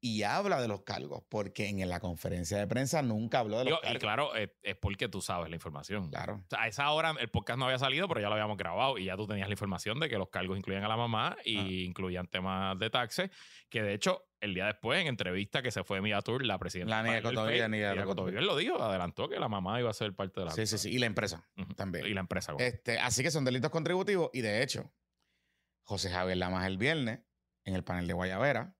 y 0.00 0.22
habla 0.22 0.60
de 0.60 0.68
los 0.68 0.82
cargos, 0.82 1.24
porque 1.28 1.68
en 1.68 1.88
la 1.88 2.00
conferencia 2.00 2.58
de 2.58 2.66
prensa 2.66 3.02
nunca 3.02 3.38
habló 3.40 3.58
de 3.58 3.64
los 3.64 3.70
Digo, 3.72 3.78
y 3.82 3.86
cargos. 3.86 4.00
claro, 4.00 4.34
es, 4.36 4.50
es 4.62 4.76
porque 4.76 5.08
tú 5.08 5.20
sabes 5.20 5.48
la 5.48 5.56
información. 5.56 6.10
Claro. 6.10 6.42
O 6.44 6.48
sea, 6.48 6.62
a 6.62 6.68
esa 6.68 6.90
hora 6.92 7.14
el 7.18 7.28
podcast 7.30 7.58
no 7.58 7.64
había 7.64 7.78
salido, 7.78 8.06
pero 8.06 8.20
ya 8.20 8.28
lo 8.28 8.34
habíamos 8.34 8.56
grabado 8.56 8.98
y 8.98 9.06
ya 9.06 9.16
tú 9.16 9.26
tenías 9.26 9.48
la 9.48 9.54
información 9.54 9.98
de 9.98 10.08
que 10.08 10.18
los 10.18 10.28
cargos 10.28 10.58
incluían 10.58 10.84
a 10.84 10.88
la 10.88 10.96
mamá 10.96 11.36
y 11.44 11.56
Ah. 11.58 11.86
incluían 11.86 12.28
temas 12.28 12.78
de 12.78 12.90
taxes, 12.90 13.30
que 13.70 13.82
de 13.82 13.94
hecho, 13.94 14.22
el 14.40 14.54
día 14.54 14.66
después, 14.66 15.00
en 15.00 15.06
entrevista 15.08 15.62
que 15.62 15.70
se 15.70 15.82
fue 15.82 15.96
de 15.96 16.02
Media 16.02 16.20
Tour, 16.20 16.44
la 16.44 16.58
presidenta 16.58 17.02
La 17.02 17.02
Nidia 17.02 17.22
FEI, 17.22 17.68
Nidia 17.68 17.88
Cotovilla. 17.90 18.04
Cotovilla 18.04 18.40
lo 18.42 18.56
dijo, 18.56 18.80
adelantó 18.82 19.28
que 19.30 19.40
la 19.40 19.48
mamá 19.48 19.80
iba 19.80 19.90
a 19.90 19.94
ser 19.94 20.14
parte 20.14 20.40
de 20.40 20.46
la 20.46 20.52
Sí, 20.52 20.66
sí, 20.66 20.76
sí. 20.78 20.90
Y 20.90 20.98
la 20.98 21.06
empresa 21.06 21.48
también. 21.74 22.06
Y 22.06 22.10
la 22.14 22.20
empresa. 22.20 22.52
Este, 22.58 22.98
así 23.00 23.22
que 23.22 23.30
son 23.30 23.44
delitos 23.44 23.70
contributivos 23.70 24.30
y 24.34 24.42
de 24.42 24.62
hecho, 24.62 24.92
José 25.82 26.10
Javier 26.10 26.36
Lamas 26.36 26.66
el 26.66 26.76
viernes, 26.78 27.20
en 27.64 27.74
el 27.74 27.82
panel 27.82 28.06
de 28.06 28.12
Guayavera, 28.12 28.75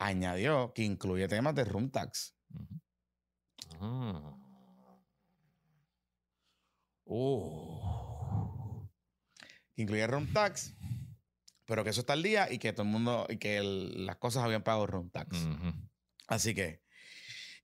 añadió 0.00 0.72
que 0.74 0.82
incluye 0.82 1.28
temas 1.28 1.54
de 1.54 1.64
room 1.64 1.90
tax. 1.90 2.34
Ah. 3.80 4.36
Oh. 7.12 8.88
que 9.74 9.82
incluye 9.82 10.06
room 10.06 10.32
tax, 10.32 10.74
pero 11.64 11.82
que 11.84 11.90
eso 11.90 12.00
está 12.00 12.12
al 12.12 12.22
día 12.22 12.50
y 12.52 12.58
que 12.58 12.72
todo 12.72 12.82
el 12.84 12.88
mundo, 12.92 13.26
y 13.28 13.36
que 13.38 13.56
el- 13.58 14.06
las 14.06 14.16
cosas 14.16 14.44
habían 14.44 14.62
pagado 14.62 14.86
room 14.86 15.10
tax. 15.10 15.36
Así 16.28 16.54
que 16.54 16.82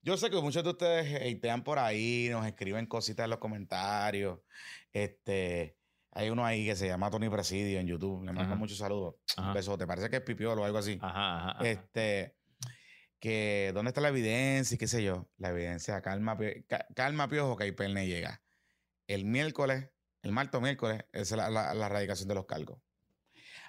yo 0.02 0.16
sé 0.16 0.30
que 0.30 0.40
muchos 0.40 0.64
de 0.64 0.70
ustedes 0.70 1.36
hatean 1.36 1.62
por 1.64 1.78
ahí, 1.78 2.28
nos 2.30 2.46
escriben 2.46 2.86
cositas 2.86 3.24
en 3.24 3.30
los 3.30 3.38
comentarios. 3.38 4.40
Este, 4.92 5.75
hay 6.16 6.30
uno 6.30 6.44
ahí 6.46 6.64
que 6.64 6.74
se 6.76 6.86
llama 6.88 7.10
Tony 7.10 7.28
Presidio 7.28 7.78
en 7.78 7.86
YouTube, 7.86 8.24
le 8.24 8.32
mando 8.32 8.56
muchos 8.56 8.78
saludos. 8.78 9.16
Ajá. 9.36 9.48
Un 9.48 9.54
besote, 9.54 9.86
parece 9.86 10.08
que 10.10 10.16
es 10.16 10.22
pipiolo 10.22 10.62
o 10.62 10.64
algo 10.64 10.78
así. 10.78 10.98
Ajá, 11.02 11.50
ajá. 11.50 11.64
Este, 11.68 12.34
que 13.20 13.70
dónde 13.74 13.90
está 13.90 14.00
la 14.00 14.08
evidencia 14.08 14.74
y 14.74 14.78
qué 14.78 14.86
sé 14.88 15.02
yo. 15.04 15.28
La 15.36 15.50
evidencia, 15.50 16.00
calma, 16.02 16.36
calma 16.94 17.28
piojo, 17.28 17.56
que 17.56 17.64
ahí 17.64 17.72
Perne 17.72 18.06
llega. 18.06 18.42
El 19.06 19.24
miércoles, 19.24 19.90
el 20.22 20.32
martes 20.32 20.54
o 20.58 20.60
miércoles, 20.60 21.04
es 21.12 21.30
la, 21.32 21.50
la- 21.50 21.74
la 21.74 21.88
radicación 21.88 22.28
de 22.28 22.34
los 22.34 22.46
cargos. 22.46 22.80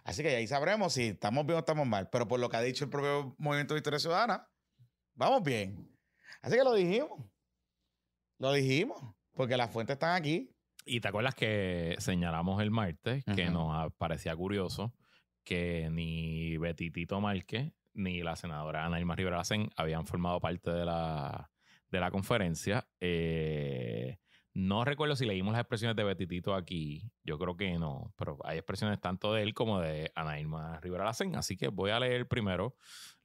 Así 0.04 0.24
que 0.24 0.36
ahí 0.36 0.48
sabremos 0.48 0.94
si 0.94 1.08
estamos 1.10 1.46
bien 1.46 1.58
o 1.58 1.60
estamos 1.60 1.86
mal. 1.86 2.10
Pero 2.10 2.28
por 2.28 2.40
lo 2.40 2.50
que 2.50 2.56
ha 2.58 2.62
dicho 2.62 2.86
el 2.86 2.90
propio 2.90 3.36
Movimiento 3.38 3.74
de 3.74 3.80
Victoria 3.80 4.00
Ciudadana, 4.00 4.50
vamos 5.16 5.44
bien. 5.44 5.94
Así 6.42 6.56
que 6.56 6.64
lo 6.64 6.74
dijimos. 6.74 7.20
Lo 8.40 8.54
dijimos. 8.54 9.02
Porque 9.34 9.58
las 9.58 9.70
fuentes 9.70 9.96
están 9.96 10.16
aquí. 10.16 10.56
Y 10.88 11.02
te 11.02 11.10
acuerdas 11.10 11.36
que 11.36 11.96
señalamos 12.00 12.62
el 12.62 12.72
martes 12.72 13.24
que 13.36 13.50
nos 13.50 13.94
parecía 13.94 14.36
curioso 14.36 14.94
que 15.44 15.90
ni 15.92 16.58
Betitito 16.58 17.22
Márquez 17.22 17.74
ni 17.94 18.22
la 18.22 18.36
senadora 18.36 18.86
Ana 18.86 19.00
Irma 19.00 19.16
Rivera 19.16 19.42
habían 19.76 20.06
formado 20.06 20.40
parte 20.40 20.72
de 20.72 20.86
la, 20.86 21.52
de 21.90 22.00
la 22.00 22.12
conferencia. 22.12 22.88
Eh, 23.00 24.18
no 24.54 24.86
recuerdo 24.86 25.16
si 25.16 25.26
leímos 25.26 25.52
las 25.54 25.62
expresiones 25.62 25.96
de 25.96 26.04
Betitito 26.04 26.56
aquí. 26.56 27.12
Yo 27.24 27.38
creo 27.38 27.56
que 27.58 27.78
no, 27.78 28.14
pero 28.16 28.40
hay 28.44 28.58
expresiones 28.58 29.00
tanto 29.00 29.34
de 29.34 29.44
él 29.44 29.54
como 29.54 29.80
de 29.80 30.12
Ana 30.16 30.40
Irma 30.40 30.80
Rivera. 30.80 31.10
Así 31.10 31.58
que 31.58 31.68
voy 31.68 31.92
a 31.92 32.00
leer 32.00 32.28
primero 32.28 32.76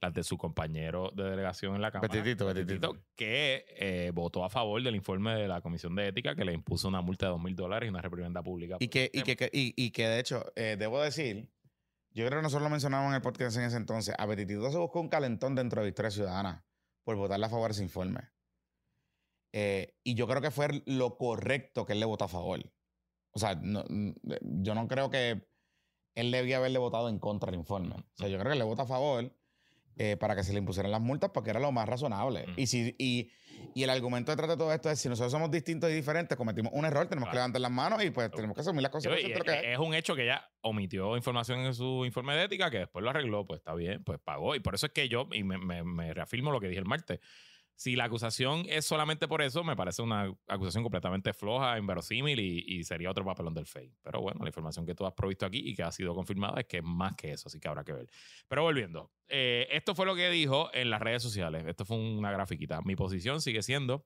las 0.03 0.13
de 0.13 0.23
su 0.23 0.37
compañero 0.37 1.11
de 1.15 1.23
delegación 1.23 1.75
en 1.75 1.81
la 1.81 1.91
Cámara. 1.91 2.13
Betitito, 2.13 2.45
Betitito. 2.45 2.97
que 3.15 3.65
eh, 3.77 4.11
votó 4.13 4.43
a 4.43 4.49
favor 4.49 4.81
del 4.83 4.95
informe 4.95 5.33
de 5.35 5.47
la 5.47 5.61
Comisión 5.61 5.95
de 5.95 6.09
Ética 6.09 6.35
que 6.35 6.43
le 6.45 6.53
impuso 6.53 6.87
una 6.89 7.01
multa 7.01 7.25
de 7.27 7.31
dos 7.31 7.41
mil 7.41 7.55
dólares 7.55 7.87
y 7.87 7.89
una 7.89 8.01
reprimenda 8.01 8.43
pública. 8.43 8.77
Y 8.79 8.89
que, 8.89 9.05
y 9.05 9.09
tema. 9.11 9.23
que, 9.25 9.35
que- 9.37 9.49
y, 9.53 9.73
y 9.77 9.91
que 9.91 10.07
de 10.07 10.19
hecho, 10.19 10.45
eh, 10.55 10.75
debo 10.77 11.01
decir, 11.01 11.49
yo 12.11 12.25
creo 12.27 12.39
que 12.39 12.43
nosotros 12.43 12.63
lo 12.63 12.69
mencionamos 12.69 13.09
en 13.09 13.15
el 13.15 13.21
podcast 13.21 13.55
en 13.57 13.63
ese 13.63 13.77
entonces. 13.77 14.13
A 14.17 14.25
Betitito 14.25 14.69
se 14.71 14.77
buscó 14.77 14.99
un 14.99 15.09
calentón 15.09 15.55
dentro 15.55 15.81
de 15.81 15.87
Victoria 15.87 16.11
Ciudadana 16.11 16.65
por 17.05 17.15
votarle 17.15 17.45
a 17.45 17.49
favor 17.49 17.69
de 17.69 17.73
ese 17.73 17.83
informe. 17.83 18.19
Eh, 19.53 19.95
y 20.03 20.15
yo 20.15 20.27
creo 20.27 20.41
que 20.41 20.51
fue 20.51 20.83
lo 20.85 21.17
correcto 21.17 21.85
que 21.85 21.93
él 21.93 21.99
le 21.99 22.05
votó 22.05 22.25
a 22.25 22.27
favor. 22.29 22.59
O 23.33 23.39
sea, 23.39 23.55
no- 23.55 23.85
n- 23.89 24.15
yo 24.41 24.75
no 24.75 24.87
creo 24.87 25.09
que 25.09 25.47
él 26.15 26.31
debía 26.31 26.57
haberle 26.57 26.79
votado 26.79 27.09
en 27.09 27.19
contra 27.19 27.49
del 27.51 27.59
informe. 27.59 27.95
O 27.95 28.05
sea, 28.17 28.27
yo 28.27 28.37
creo 28.39 28.51
que 28.51 28.57
le 28.59 28.63
votó 28.65 28.83
a 28.83 28.87
favor 28.87 29.31
eh, 29.97 30.17
para 30.17 30.35
que 30.35 30.43
se 30.43 30.53
le 30.53 30.59
impusieran 30.59 30.91
las 30.91 31.01
multas 31.01 31.31
porque 31.33 31.49
era 31.51 31.59
lo 31.59 31.71
más 31.71 31.87
razonable. 31.87 32.47
Mm. 32.47 32.53
Y, 32.57 32.67
si, 32.67 32.95
y, 32.97 33.29
y 33.75 33.83
el 33.83 33.89
argumento 33.89 34.31
detrás 34.31 34.49
de 34.49 34.57
todo 34.57 34.73
esto 34.73 34.89
es, 34.89 34.99
si 34.99 35.09
nosotros 35.09 35.31
somos 35.31 35.51
distintos 35.51 35.89
y 35.89 35.93
diferentes, 35.93 36.37
cometimos 36.37 36.71
un 36.75 36.85
error, 36.85 37.07
tenemos 37.07 37.27
que 37.29 37.33
Claro. 37.33 37.43
levantar 37.47 37.61
las 37.61 37.71
manos 37.71 38.03
y 38.03 38.09
pues 38.09 38.31
tenemos 38.31 38.55
que 38.55 38.61
asumir 38.61 38.81
las 38.81 38.91
de 38.91 39.09
lo 39.09 39.15
que 39.15 39.51
es, 39.51 39.57
es. 39.57 39.63
es 39.73 39.77
un 39.79 39.93
hecho 39.93 40.15
que 40.15 40.23
ella 40.23 40.49
omitió 40.61 41.15
información 41.17 41.59
en 41.59 41.73
su 41.73 42.05
informe 42.05 42.35
de 42.35 42.43
ética 42.45 42.71
que 42.71 42.79
después 42.79 43.03
lo 43.03 43.09
arregló, 43.09 43.45
pues 43.45 43.59
está 43.59 43.73
bien, 43.75 44.03
pues 44.03 44.19
pagó. 44.23 44.55
Y 44.55 44.59
por 44.59 44.75
eso 44.75 44.85
es 44.87 44.91
que 44.93 45.07
yo, 45.09 45.27
y 45.31 45.43
me, 45.43 45.57
me- 45.57 45.83
me 45.83 46.13
reafirmo 46.13 46.51
lo 46.51 46.59
que 46.59 46.67
dije 46.67 46.79
el 46.79 46.85
martes, 46.85 47.19
si 47.83 47.97
la 47.97 48.05
acusación 48.05 48.65
es 48.69 48.85
solamente 48.85 49.27
por 49.27 49.41
eso, 49.41 49.61
me 49.61 49.75
parece 49.75 50.01
una 50.01 50.33
acusación 50.47 50.83
completamente 50.83 51.33
floja, 51.33 51.77
inverosímil 51.77 52.39
y, 52.39 52.81
sería 52.85 53.11
otro 53.11 53.25
papelón 53.25 53.53
del 53.53 53.65
FEI. 53.65 53.93
Pero 54.01 54.21
bueno, 54.21 54.39
la 54.41 54.47
información 54.47 54.85
que 54.85 54.95
tú 54.95 55.05
has 55.05 55.11
provisto 55.11 55.45
aquí 55.45 55.61
y 55.65 55.75
que 55.75 55.83
ha 55.83 55.91
sido 55.91 56.15
confirmada 56.15 56.61
es 56.61 56.65
que 56.65 56.77
es 56.77 56.83
más 56.83 57.13
que 57.17 57.33
eso, 57.33 57.49
así 57.49 57.59
que 57.59 57.67
habrá 57.67 57.83
que 57.83 57.91
ver. 57.91 58.07
Pero 58.47 58.61
volviendo, 58.63 59.11
eh, 59.27 59.67
esto 59.69 59.95
fue 59.95 60.05
lo 60.05 60.15
que 60.15 60.29
dijo 60.29 60.69
en 60.73 60.89
las 60.89 61.01
redes 61.01 61.21
sociales. 61.21 61.65
Esto 61.67 61.83
fue 61.83 61.97
una 61.97 62.31
grafiquita. 62.31 62.81
Mi 62.83 62.95
posición 62.95 63.41
sigue 63.41 63.61
siendo 63.61 64.05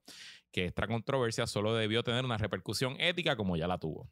que 0.50 0.64
esta 0.64 0.88
controversia 0.88 1.46
solo 1.46 1.72
debió 1.72 2.02
tener 2.02 2.24
una 2.24 2.36
repercusión 2.36 2.96
ética 2.98 3.36
como 3.36 3.56
ya 3.56 3.68
la 3.68 3.78
tuvo 3.78 4.10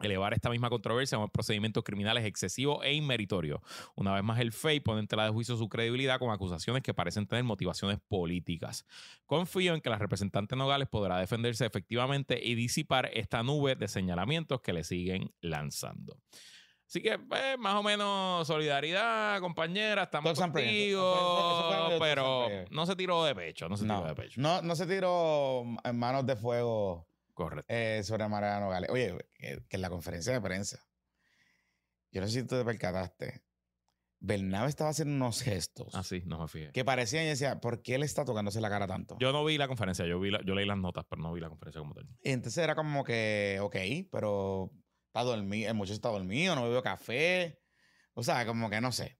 elevar 0.00 0.34
esta 0.34 0.50
misma 0.50 0.68
controversia 0.70 1.16
a 1.16 1.20
un 1.20 1.30
procedimientos 1.30 1.82
criminales 1.84 2.24
excesivos 2.24 2.84
e 2.84 2.92
inmeritorios. 2.94 3.60
Una 3.94 4.14
vez 4.14 4.22
más, 4.22 4.38
el 4.40 4.52
FEI 4.52 4.80
pone 4.80 5.00
en 5.00 5.06
tela 5.08 5.24
de 5.24 5.30
juicio 5.30 5.56
su 5.56 5.68
credibilidad 5.68 6.18
con 6.18 6.30
acusaciones 6.30 6.82
que 6.82 6.94
parecen 6.94 7.26
tener 7.26 7.44
motivaciones 7.44 7.98
políticas. 8.08 8.84
Confío 9.26 9.74
en 9.74 9.80
que 9.80 9.90
la 9.90 9.98
representante 9.98 10.56
Nogales 10.56 10.88
podrá 10.88 11.18
defenderse 11.18 11.64
efectivamente 11.66 12.40
y 12.42 12.54
disipar 12.54 13.10
esta 13.12 13.42
nube 13.42 13.74
de 13.76 13.88
señalamientos 13.88 14.60
que 14.60 14.72
le 14.72 14.84
siguen 14.84 15.32
lanzando. 15.40 16.16
Así 16.88 17.02
que, 17.02 17.18
pues, 17.18 17.58
más 17.58 17.74
o 17.74 17.82
menos, 17.82 18.46
solidaridad, 18.46 19.40
compañera, 19.40 20.04
estamos 20.04 20.38
contigo, 20.38 21.98
pero 21.98 22.48
no 22.70 22.86
se 22.86 22.94
tiró 22.94 23.24
de 23.24 23.34
pecho, 23.34 23.68
no 23.68 23.76
se 23.76 23.82
tiró 23.84 24.00
No, 24.02 24.06
de 24.06 24.14
pecho. 24.14 24.40
no, 24.40 24.62
no 24.62 24.76
se 24.76 24.86
tiró 24.86 25.64
en 25.82 25.98
manos 25.98 26.24
de 26.26 26.36
fuego 26.36 27.08
Correcto. 27.36 27.66
eh, 27.68 28.02
sobre 28.02 28.26
Mariana 28.28 28.60
Nogales. 28.60 28.90
Oye, 28.90 29.14
que, 29.34 29.62
que 29.68 29.76
en 29.76 29.82
la 29.82 29.90
conferencia 29.90 30.32
de 30.32 30.40
prensa, 30.40 30.80
yo 32.10 32.20
no 32.22 32.26
sé 32.26 32.40
si 32.40 32.46
tú 32.46 32.56
te 32.56 32.64
percataste, 32.64 33.44
Bernabe 34.18 34.68
estaba 34.70 34.88
haciendo 34.90 35.14
unos 35.14 35.42
gestos 35.42 35.94
Así, 35.94 36.22
no 36.24 36.40
me 36.40 36.48
fijé. 36.48 36.72
que 36.72 36.84
parecían 36.84 37.24
y 37.24 37.28
decía, 37.28 37.60
¿por 37.60 37.82
qué 37.82 37.96
él 37.96 38.02
está 38.02 38.24
tocándose 38.24 38.60
la 38.62 38.70
cara 38.70 38.86
tanto? 38.86 39.16
Yo 39.20 39.30
no 39.32 39.44
vi 39.44 39.58
la 39.58 39.68
conferencia, 39.68 40.06
yo, 40.06 40.18
vi 40.18 40.30
la- 40.30 40.40
yo 40.42 40.54
leí 40.54 40.64
las 40.66 40.78
notas, 40.78 41.04
pero 41.08 41.20
no 41.20 41.32
vi 41.34 41.40
la 41.42 41.50
conferencia 41.50 41.80
como 41.80 41.94
tal. 41.94 42.08
Y 42.22 42.30
entonces 42.30 42.64
era 42.64 42.74
como 42.74 43.04
que, 43.04 43.58
ok, 43.60 43.76
pero 44.10 44.72
está 45.08 45.22
dormido, 45.22 45.68
el 45.70 45.76
muchacho 45.76 45.92
está 45.94 46.08
dormido, 46.08 46.54
no 46.56 46.64
bebió 46.64 46.82
café. 46.82 47.60
O 48.14 48.22
sea, 48.22 48.46
como 48.46 48.70
que 48.70 48.80
no 48.80 48.90
sé. 48.92 49.18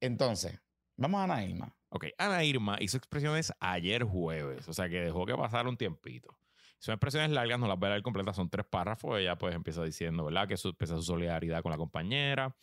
Entonces, 0.00 0.60
vamos 0.96 1.18
a 1.20 1.24
Ana 1.24 1.42
Irma. 1.42 1.74
Ok, 1.88 2.08
Ana 2.18 2.44
Irma 2.44 2.76
hizo 2.80 2.98
expresiones 2.98 3.50
ayer 3.60 4.04
jueves, 4.04 4.68
o 4.68 4.74
sea 4.74 4.90
que 4.90 5.00
dejó 5.00 5.24
que 5.24 5.34
pasara 5.34 5.68
un 5.70 5.78
tiempito. 5.78 6.36
Son 6.78 6.92
expresiones 6.92 7.30
largas, 7.30 7.58
no 7.58 7.66
las 7.66 7.78
voy 7.78 7.86
a 7.88 7.90
leer 7.90 8.02
completas, 8.02 8.36
son 8.36 8.48
tres 8.50 8.66
párrafos. 8.66 9.18
Ella 9.18 9.36
pues 9.36 9.54
empieza 9.54 9.82
diciendo, 9.82 10.24
¿verdad? 10.24 10.46
Que 10.46 10.56
su, 10.56 10.68
empieza 10.68 10.94
su 10.96 11.02
solidaridad 11.02 11.62
con 11.62 11.72
la 11.72 11.78
compañera, 11.78 12.54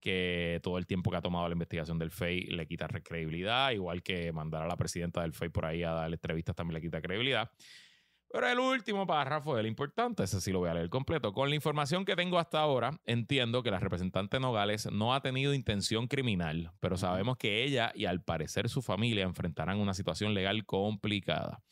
que 0.00 0.60
todo 0.62 0.78
el 0.78 0.86
tiempo 0.86 1.10
que 1.10 1.16
ha 1.16 1.22
tomado 1.22 1.48
la 1.48 1.52
investigación 1.52 1.98
del 1.98 2.10
FEI 2.10 2.46
le 2.46 2.66
quita 2.66 2.86
re- 2.86 3.02
credibilidad, 3.02 3.70
igual 3.72 4.02
que 4.02 4.32
mandar 4.32 4.62
a 4.62 4.66
la 4.66 4.76
presidenta 4.76 5.22
del 5.22 5.32
FEI 5.32 5.48
por 5.50 5.66
ahí 5.66 5.82
a 5.82 5.90
darle 5.90 6.14
entrevistas 6.16 6.54
también 6.56 6.74
le 6.74 6.80
quita 6.80 7.00
credibilidad. 7.00 7.50
Pero 8.30 8.46
el 8.46 8.58
último 8.58 9.06
párrafo 9.06 9.56
es 9.56 9.60
el 9.60 9.66
importante, 9.66 10.22
ese 10.22 10.42
sí 10.42 10.52
lo 10.52 10.58
voy 10.58 10.68
a 10.68 10.74
leer 10.74 10.90
completo. 10.90 11.32
Con 11.32 11.48
la 11.48 11.54
información 11.54 12.04
que 12.04 12.14
tengo 12.14 12.38
hasta 12.38 12.60
ahora, 12.60 12.90
entiendo 13.06 13.62
que 13.62 13.70
la 13.70 13.78
representante 13.80 14.38
Nogales 14.38 14.86
no 14.92 15.14
ha 15.14 15.22
tenido 15.22 15.54
intención 15.54 16.08
criminal, 16.08 16.70
pero 16.78 16.98
sabemos 16.98 17.38
que 17.38 17.64
ella 17.64 17.90
y 17.94 18.04
al 18.04 18.22
parecer 18.22 18.68
su 18.68 18.82
familia 18.82 19.24
enfrentarán 19.24 19.80
una 19.80 19.94
situación 19.94 20.34
legal 20.34 20.66
complicada. 20.66 21.62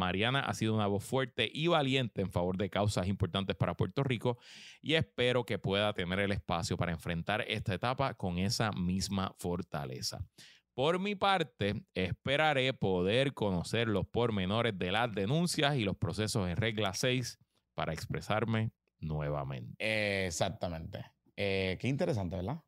Mariana 0.00 0.40
ha 0.40 0.54
sido 0.54 0.74
una 0.74 0.86
voz 0.86 1.04
fuerte 1.04 1.48
y 1.52 1.66
valiente 1.66 2.22
en 2.22 2.32
favor 2.32 2.56
de 2.56 2.70
causas 2.70 3.06
importantes 3.06 3.54
para 3.54 3.74
Puerto 3.74 4.02
Rico 4.02 4.38
y 4.80 4.94
espero 4.94 5.44
que 5.44 5.58
pueda 5.58 5.92
tener 5.92 6.18
el 6.18 6.32
espacio 6.32 6.76
para 6.76 6.90
enfrentar 6.90 7.44
esta 7.46 7.74
etapa 7.74 8.14
con 8.14 8.38
esa 8.38 8.72
misma 8.72 9.34
fortaleza. 9.38 10.26
Por 10.74 10.98
mi 10.98 11.14
parte, 11.14 11.84
esperaré 11.94 12.72
poder 12.72 13.34
conocer 13.34 13.88
los 13.88 14.06
pormenores 14.06 14.78
de 14.78 14.90
las 14.90 15.12
denuncias 15.12 15.76
y 15.76 15.84
los 15.84 15.96
procesos 15.96 16.48
en 16.48 16.56
regla 16.56 16.94
6 16.94 17.38
para 17.74 17.92
expresarme 17.92 18.72
nuevamente. 18.98 20.26
Exactamente. 20.26 21.04
Eh, 21.36 21.76
qué 21.78 21.88
interesante, 21.88 22.36
¿verdad? 22.36 22.62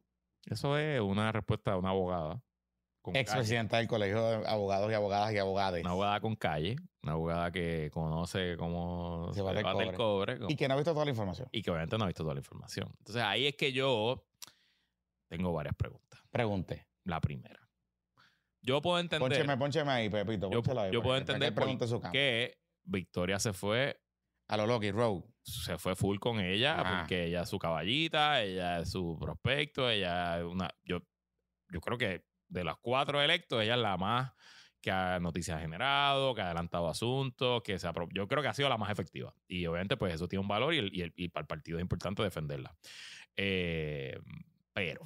Eso 0.45 0.77
es 0.77 1.01
una 1.01 1.33
respuesta 1.33 1.73
de 1.73 1.79
una 1.79 1.91
abogada. 1.91 2.43
Expresidenta 3.15 3.79
del 3.79 3.89
Colegio 3.89 4.23
de 4.23 4.47
Abogados 4.47 4.91
y 4.91 4.95
Abogadas 4.95 5.33
y 5.33 5.39
Abogadas. 5.39 5.81
Una 5.81 5.91
abogada 5.91 6.21
con 6.21 6.37
calle, 6.37 6.77
una 7.02 7.12
abogada 7.12 7.50
que 7.50 7.90
conoce 7.92 8.56
cómo 8.56 9.30
Se 9.35 9.42
bate 9.42 9.59
el 9.59 9.64
bate 9.64 9.82
el 9.88 9.94
cobre, 9.94 10.38
Y 10.49 10.56
que 10.56 10.68
no 10.68 10.75
ha 10.75 10.76
visto 10.76 10.92
toda 10.92 11.04
la 11.04 11.11
información. 11.11 11.49
y 11.50 11.62
que 11.62 11.71
obviamente 11.71 11.99
no 11.99 12.04
ha 12.04 12.06
visto 12.06 12.23
toda 12.23 12.35
la 12.35 12.40
información. 12.40 12.88
Entonces 12.99 13.23
ahí 13.23 13.47
es 13.47 13.56
que 13.56 13.73
yo 13.73 14.25
tengo 15.28 15.52
varias 15.52 15.75
preguntas. 15.75 16.21
Pregunte. 16.30 16.87
La 17.04 17.21
primera. 17.21 17.59
Yo 18.61 18.80
puedo 18.80 19.00
entender 19.00 19.28
Póncheme, 19.28 19.56
póncheme 19.56 19.90
ahí, 19.90 20.09
Pepito. 20.09 20.49
yo, 20.49 20.62
ahí, 20.80 20.92
yo 20.92 21.02
puedo 21.02 21.18
que- 21.18 21.25
que 21.25 21.32
entender 21.32 21.54
qué 22.12 22.59
Victoria 22.85 23.38
se 23.40 23.52
fue, 23.52 24.00
A 24.49 24.56
lo 24.56 24.66
Loki 24.66 24.92
Road. 24.92 25.23
se 25.42 25.78
fue 25.78 25.97
full 25.97 26.18
con 26.18 26.38
ella, 26.38 26.80
Ajá. 26.80 26.99
porque 27.00 27.25
ella 27.26 27.42
es 27.42 27.49
su 27.49 27.59
caballita, 27.59 28.42
ella 28.42 28.78
es 28.80 28.90
su 28.92 29.18
prospecto, 29.21 29.90
ella 29.90 30.38
es 30.38 30.44
una. 30.44 30.71
Yo, 30.85 31.00
yo 31.71 31.80
creo 31.80 31.99
que 31.99 32.25
de 32.49 32.62
los 32.64 32.78
cuatro 32.78 33.21
electos, 33.21 33.61
ella 33.62 33.75
es 33.75 33.80
la 33.80 33.97
más 33.97 34.32
que 34.83 34.91
ha 34.91 35.19
noticias 35.21 35.61
generado, 35.61 36.35
que 36.35 36.43
ha 36.43 36.47
adelantado 36.47 36.89
asuntos, 36.89 37.62
que 37.62 37.79
se 37.79 37.87
ha 37.87 37.95
yo 38.12 38.29
creo 38.29 38.43
que 38.43 38.49
ha 38.49 38.55
sido 38.55 38.69
la 38.69 38.77
más 38.77 38.91
efectiva. 38.91 39.33
Y 39.49 39.65
obviamente, 39.67 39.97
pues 39.97 40.12
eso 40.12 40.29
tiene 40.29 40.43
un 40.43 40.49
valor 40.49 40.75
y, 40.75 40.79
el- 40.79 40.95
y 40.95 41.03
el- 41.03 41.12
y 41.17 41.29
para 41.29 41.43
el 41.43 41.47
partido 41.47 41.79
es 41.79 41.83
importante 41.83 42.23
defenderla. 42.23 42.77
Eh, 43.37 44.19
pero, 44.75 45.03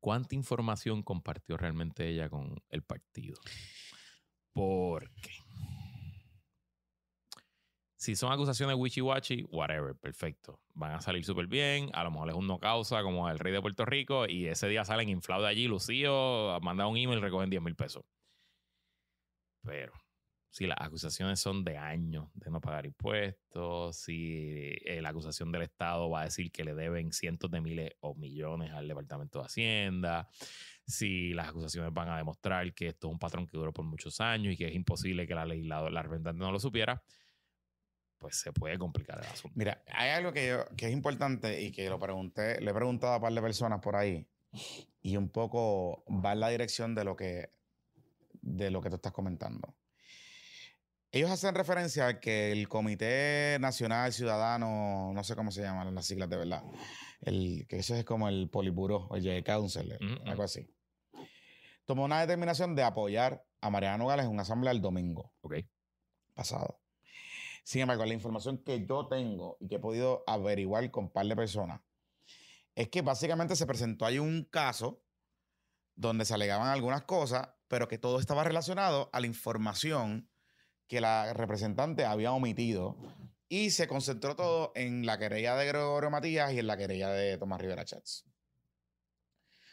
¿cuánta 0.00 0.34
información 0.34 1.02
compartió 1.02 1.56
realmente 1.56 2.08
ella 2.08 2.28
con 2.28 2.60
el 2.68 2.82
partido? 2.82 3.36
Porque 4.52 5.30
si 8.02 8.16
son 8.16 8.32
acusaciones 8.32 8.74
wishy-washy, 8.76 9.46
whatever, 9.48 9.94
perfecto. 9.94 10.60
Van 10.74 10.90
a 10.90 11.00
salir 11.00 11.24
súper 11.24 11.46
bien. 11.46 11.88
A 11.94 12.02
lo 12.02 12.10
mejor 12.10 12.30
es 12.30 12.34
un 12.34 12.48
no 12.48 12.58
causa 12.58 13.00
como 13.04 13.30
el 13.30 13.38
rey 13.38 13.52
de 13.52 13.62
Puerto 13.62 13.84
Rico 13.84 14.26
y 14.26 14.48
ese 14.48 14.66
día 14.66 14.84
salen 14.84 15.08
inflados 15.08 15.44
de 15.44 15.50
allí, 15.50 15.68
lucidos, 15.68 16.60
mandan 16.62 16.88
un 16.88 16.96
email, 16.96 17.20
recogen 17.20 17.48
10 17.48 17.62
mil 17.62 17.76
pesos. 17.76 18.04
Pero 19.62 19.92
si 20.50 20.66
las 20.66 20.78
acusaciones 20.80 21.38
son 21.38 21.62
de 21.62 21.78
años 21.78 22.28
de 22.34 22.50
no 22.50 22.60
pagar 22.60 22.86
impuestos, 22.86 23.96
si 23.98 24.72
eh, 24.84 25.00
la 25.00 25.10
acusación 25.10 25.52
del 25.52 25.62
Estado 25.62 26.10
va 26.10 26.22
a 26.22 26.24
decir 26.24 26.50
que 26.50 26.64
le 26.64 26.74
deben 26.74 27.12
cientos 27.12 27.52
de 27.52 27.60
miles 27.60 27.92
o 28.00 28.16
millones 28.16 28.72
al 28.72 28.88
Departamento 28.88 29.38
de 29.38 29.44
Hacienda, 29.44 30.28
si 30.84 31.34
las 31.34 31.50
acusaciones 31.50 31.94
van 31.94 32.08
a 32.08 32.16
demostrar 32.16 32.74
que 32.74 32.88
esto 32.88 33.06
es 33.06 33.12
un 33.12 33.20
patrón 33.20 33.46
que 33.46 33.56
duró 33.56 33.72
por 33.72 33.84
muchos 33.84 34.20
años 34.20 34.54
y 34.54 34.56
que 34.56 34.66
es 34.66 34.74
imposible 34.74 35.28
que 35.28 35.36
la 35.36 35.46
legisladora, 35.46 35.92
la 35.92 36.02
representante 36.02 36.40
no 36.40 36.50
lo 36.50 36.58
supiera, 36.58 37.00
pues 38.22 38.36
se 38.40 38.52
puede 38.52 38.78
complicar 38.78 39.18
el 39.18 39.26
asunto. 39.26 39.52
Mira, 39.56 39.82
hay 39.92 40.10
algo 40.10 40.32
que, 40.32 40.48
yo- 40.48 40.66
que 40.76 40.86
es 40.86 40.92
importante 40.92 41.60
y 41.60 41.72
que 41.72 41.90
lo 41.90 41.98
pregunté, 41.98 42.60
le 42.60 42.70
he 42.70 42.74
preguntado 42.74 43.12
a 43.12 43.16
un 43.16 43.22
par 43.22 43.32
de 43.34 43.42
personas 43.42 43.80
por 43.80 43.96
ahí 43.96 44.26
y 45.02 45.16
un 45.16 45.28
poco 45.28 46.04
va 46.08 46.32
en 46.32 46.40
la 46.40 46.48
dirección 46.48 46.94
de 46.94 47.04
lo 47.04 47.16
que, 47.16 47.50
de 48.40 48.70
lo 48.70 48.80
que 48.80 48.88
tú 48.88 48.96
estás 48.96 49.12
comentando. 49.12 49.74
Ellos 51.10 51.30
hacen 51.30 51.54
referencia 51.54 52.06
a 52.06 52.20
que 52.20 52.52
el 52.52 52.68
Comité 52.68 53.58
Nacional 53.60 54.12
Ciudadano, 54.14 55.12
no 55.12 55.24
sé 55.24 55.36
cómo 55.36 55.50
se 55.50 55.60
llaman 55.60 55.94
las 55.94 56.06
siglas 56.06 56.30
de 56.30 56.36
verdad, 56.38 56.62
el, 57.20 57.66
que 57.68 57.76
eso 57.78 57.94
es 57.94 58.04
como 58.04 58.28
el 58.28 58.48
Politburo, 58.48 59.08
o 59.10 59.16
el 59.16 59.22
J 59.22 59.42
Council, 59.42 59.92
Ujú, 60.00 60.04
ujú. 60.22 60.30
algo 60.30 60.42
así, 60.44 60.66
tomó 61.84 62.04
una 62.04 62.20
determinación 62.20 62.74
de 62.74 62.82
apoyar 62.84 63.44
a 63.60 63.68
Mariano 63.68 63.98
Nogales 63.98 64.24
en 64.24 64.32
una 64.32 64.42
asamblea 64.42 64.72
el 64.72 64.80
domingo 64.80 65.34
Ok. 65.42 65.56
pasado. 66.34 66.80
Sin 67.62 67.82
embargo, 67.82 68.04
la 68.04 68.14
información 68.14 68.58
que 68.58 68.84
yo 68.84 69.06
tengo 69.06 69.56
y 69.60 69.68
que 69.68 69.76
he 69.76 69.80
podido 69.80 70.24
averiguar 70.26 70.90
con 70.90 71.04
un 71.04 71.10
par 71.12 71.26
de 71.26 71.36
personas 71.36 71.80
es 72.74 72.88
que 72.88 73.02
básicamente 73.02 73.56
se 73.56 73.66
presentó 73.66 74.06
ahí 74.06 74.18
un 74.18 74.44
caso 74.44 75.04
donde 75.94 76.24
se 76.24 76.34
alegaban 76.34 76.68
algunas 76.68 77.02
cosas, 77.02 77.50
pero 77.68 77.86
que 77.88 77.98
todo 77.98 78.18
estaba 78.18 78.44
relacionado 78.44 79.10
a 79.12 79.20
la 79.20 79.26
información 79.26 80.30
que 80.86 81.00
la 81.00 81.32
representante 81.32 82.04
había 82.04 82.32
omitido 82.32 82.96
y 83.48 83.70
se 83.70 83.86
concentró 83.86 84.34
todo 84.34 84.72
en 84.74 85.06
la 85.06 85.18
querella 85.18 85.54
de 85.56 85.66
Gregorio 85.66 86.10
Matías 86.10 86.52
y 86.52 86.58
en 86.58 86.66
la 86.66 86.76
querella 86.76 87.10
de 87.10 87.36
Tomás 87.38 87.60
Rivera 87.60 87.84
Chats. 87.84 88.24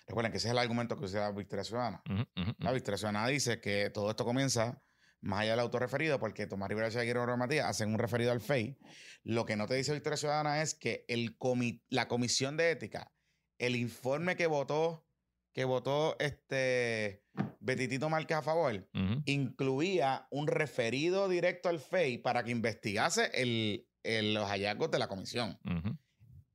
Recuerden 0.08 0.32
que 0.32 0.38
ese 0.40 0.48
es 0.48 0.52
el 0.52 0.58
argumento 0.58 0.98
que 0.98 1.06
usa 1.06 1.32
Victoria 1.32 1.64
Ciudadana. 1.64 2.04
Ujú, 2.10 2.26
ujú, 2.42 2.56
La 2.60 2.72
Victoria 2.72 2.98
Ciudadana 2.98 3.28
dice 3.28 3.62
que 3.62 3.90
todo 3.90 4.10
esto 4.10 4.26
comienza 4.26 4.82
más 5.22 5.42
allá 5.42 5.52
del 5.52 5.60
autorreferido, 5.62 6.20
porque 6.20 6.48
Tomás 6.48 6.70
Rivera 6.70 6.88
y 6.90 7.08
Gregorio 7.08 7.38
Matías 7.38 7.66
hacen 7.68 7.90
un 7.94 8.00
referido 8.00 8.32
al 8.32 8.42
FEI. 8.42 8.78
Lo 9.24 9.46
que 9.46 9.56
no 9.56 9.68
te 9.68 9.76
dice 9.76 9.94
Victoria 9.94 10.18
Ciudadana 10.18 10.62
es 10.62 10.74
que 10.76 11.06
el 11.08 11.38
comi- 11.38 11.82
la 11.90 12.08
comisión 12.08 12.56
de 12.58 12.72
ética, 12.72 13.12
el 13.58 13.76
informe 13.76 14.36
que 14.36 14.48
votó, 14.48 15.06
que 15.54 15.66
votó 15.66 16.16
este 16.20 17.26
Betitito 17.60 18.10
Márquez 18.10 18.38
a 18.38 18.42
favor, 18.42 18.88
incluía 19.26 20.28
un 20.32 20.48
referido 20.48 21.28
directo 21.28 21.68
al 21.70 21.80
FEI 21.80 22.20
para 22.20 22.44
que 22.44 22.52
investigase 22.52 23.30
el- 23.34 23.88
el- 24.04 24.34
los 24.34 24.48
hallazgos 24.50 24.90
de 24.92 25.00
la 25.00 25.08
comisión. 25.08 25.60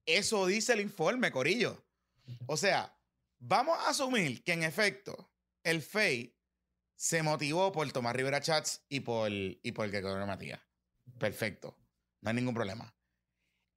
Eso 0.07 0.47
dice 0.47 0.73
el 0.75 0.81
informe, 0.81 1.31
Corillo. 1.31 1.85
O 2.47 2.57
sea, 2.57 2.97
vamos 3.39 3.77
a 3.79 3.91
asumir 3.91 4.43
que 4.43 4.53
en 4.53 4.63
efecto 4.63 5.31
el 5.63 5.83
FEI 5.83 6.35
se 6.97 7.23
motivó 7.23 7.73
por 7.73 7.91
Tomás 7.93 8.15
Rivera 8.17 8.41
Chats 8.41 8.85
y 8.89 9.01
por, 9.01 9.31
y 9.33 9.73
por 9.73 9.91
Gregorio 9.91 10.27
Matías. 10.27 10.61
Perfecto. 11.19 11.77
No 12.21 12.31
hay 12.31 12.37
ningún 12.37 12.55
problema. 12.55 12.97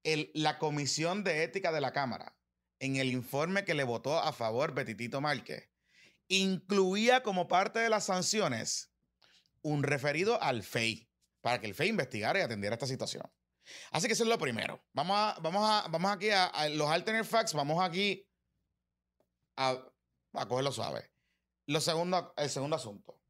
El- 0.04 0.32
la 0.34 0.58
Comisión 0.60 1.24
de 1.24 1.44
Ética 1.44 1.72
de 1.72 1.82
la 1.82 1.92
Cámara, 1.92 2.38
en 2.80 2.96
el 2.96 3.08
informe 3.12 3.66
que 3.66 3.74
le 3.74 3.84
votó 3.84 4.20
a 4.20 4.32
favor 4.34 4.74
Betitito 4.74 5.20
Márquez, 5.20 5.70
incluía 6.28 7.24
como 7.24 7.48
parte 7.48 7.80
de 7.80 7.90
las 7.90 8.06
sanciones 8.06 8.94
un 9.62 9.84
referido 9.84 10.42
al 10.42 10.64
FEI, 10.64 11.10
para 11.42 11.60
que 11.60 11.68
el 11.68 11.74
FEI 11.76 11.90
investigara 11.90 12.40
y 12.40 12.44
atendiera 12.44 12.76
esta 12.76 12.88
situación. 12.88 13.24
Así 13.92 14.08
que 14.08 14.14
eso 14.14 14.24
es 14.24 14.30
lo 14.30 14.38
primero. 14.38 14.82
Vamos, 14.94 15.18
a, 15.18 15.38
vamos, 15.42 15.70
a, 15.70 15.88
vamos 15.90 16.12
aquí 16.12 16.30
a, 16.30 16.46
a 16.46 16.70
los 16.70 16.88
alternate 16.90 17.28
facts, 17.28 17.54
vamos 17.54 17.84
aquí 17.84 18.26
a, 19.58 19.78
a 20.34 20.48
cogerlo 20.48 20.72
suave. 20.72 21.10
Lo 21.68 21.82
segundo, 21.82 22.34
el 22.38 22.50
segundo 22.50 22.78
asunto. 22.78 23.22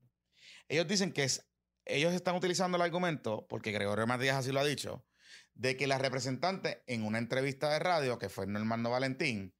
Ellos 0.70 0.88
dicen 0.88 1.12
que 1.12 1.24
es, 1.24 1.50
ellos 1.86 2.14
están 2.14 2.36
utilizando 2.36 2.76
el 2.76 2.84
argumento, 2.84 3.48
porque 3.50 3.72
Gregorio 3.72 4.06
Matías 4.06 4.38
así 4.38 4.52
lo 4.52 4.60
ha 4.60 4.66
dicho, 4.66 5.06
de 5.56 5.76
que 5.76 5.88
la 5.88 5.98
representante 5.98 6.84
en 6.86 7.04
una 7.04 7.18
entrevista 7.18 7.72
de 7.72 7.80
radio, 7.80 8.20
que 8.20 8.30
fue 8.30 8.46
Normando 8.46 8.92
Valentín, 8.92 9.56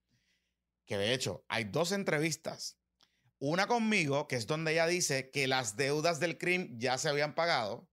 que 0.86 0.98
de 0.98 1.14
hecho 1.14 1.44
hay 1.50 1.64
dos 1.64 1.92
entrevistas. 1.92 2.80
Una 3.40 3.66
conmigo, 3.66 4.28
que 4.28 4.36
es 4.36 4.46
donde 4.46 4.74
ella 4.74 4.86
dice 4.86 5.32
que 5.32 5.48
las 5.48 5.76
deudas 5.76 6.20
del 6.20 6.38
crimen 6.38 6.80
ya 6.80 7.00
se 7.00 7.10
habían 7.10 7.34
pagado, 7.34 7.90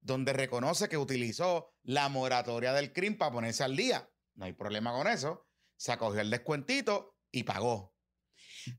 donde 0.00 0.32
reconoce 0.34 0.88
que 0.88 0.98
utilizó 0.98 1.74
la 1.82 2.08
moratoria 2.08 2.72
del 2.74 2.92
crimen 2.92 3.18
para 3.18 3.32
ponerse 3.32 3.64
al 3.64 3.76
día. 3.76 4.10
No 4.34 4.44
hay 4.44 4.52
problema 4.52 4.92
con 4.92 5.06
eso. 5.06 5.46
Se 5.76 5.92
acogió 5.92 6.20
el 6.20 6.30
descuentito 6.30 7.16
y 7.30 7.44
pagó. 7.44 7.94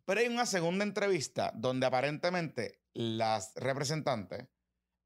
Pero 0.06 0.20
hay 0.20 0.28
una 0.28 0.46
segunda 0.46 0.84
entrevista 0.84 1.52
donde 1.56 1.86
aparentemente 1.86 2.82
las 2.94 3.54
representantes 3.56 4.48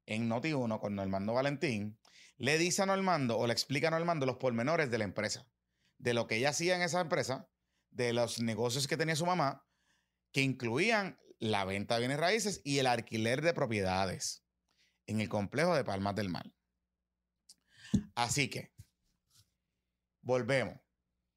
en 0.06 0.28
Noti1 0.28 0.80
con 0.80 0.94
Normando 0.94 1.32
Valentín 1.32 1.98
le 2.36 2.58
dice 2.58 2.82
a 2.82 2.86
Normando 2.86 3.38
o 3.38 3.46
le 3.46 3.52
explica 3.52 3.88
a 3.88 3.90
Normando 3.90 4.26
los 4.26 4.36
pormenores 4.36 4.90
de 4.90 4.98
la 4.98 5.04
empresa, 5.04 5.46
de 5.98 6.14
lo 6.14 6.26
que 6.26 6.36
ella 6.36 6.50
hacía 6.50 6.76
en 6.76 6.82
esa 6.82 7.00
empresa, 7.00 7.48
de 7.90 8.12
los 8.12 8.40
negocios 8.40 8.86
que 8.86 8.96
tenía 8.96 9.16
su 9.16 9.26
mamá, 9.26 9.64
que 10.32 10.42
incluían 10.42 11.18
la 11.38 11.64
venta 11.64 11.94
de 11.94 12.00
bienes 12.00 12.18
raíces 12.18 12.60
y 12.64 12.78
el 12.78 12.86
alquiler 12.86 13.42
de 13.42 13.54
propiedades 13.54 14.44
en 15.06 15.20
el 15.20 15.28
complejo 15.28 15.74
de 15.74 15.84
Palmas 15.84 16.14
del 16.16 16.28
Mar. 16.28 16.50
Así 18.14 18.48
que, 18.50 18.72
volvemos. 20.22 20.83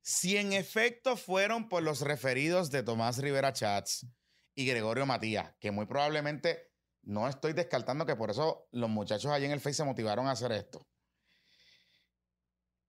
Si 0.10 0.38
en 0.38 0.54
efecto 0.54 1.18
fueron 1.18 1.68
por 1.68 1.84
los 1.84 2.00
referidos 2.00 2.72
de 2.72 2.82
Tomás 2.82 3.18
Rivera 3.18 3.52
Chats 3.52 4.08
y 4.56 4.66
Gregorio 4.66 5.06
Matías, 5.06 5.54
que 5.60 5.72
muy 5.72 5.86
probablemente 5.86 6.72
no 7.02 7.28
estoy 7.28 7.52
descartando 7.52 8.06
que 8.06 8.16
por 8.16 8.30
eso 8.30 8.70
los 8.72 8.90
muchachos 8.90 9.30
allí 9.30 9.44
en 9.44 9.52
el 9.52 9.60
Face 9.60 9.74
se 9.74 9.84
motivaron 9.84 10.28
a 10.28 10.32
hacer 10.32 10.54
esto. 10.54 10.88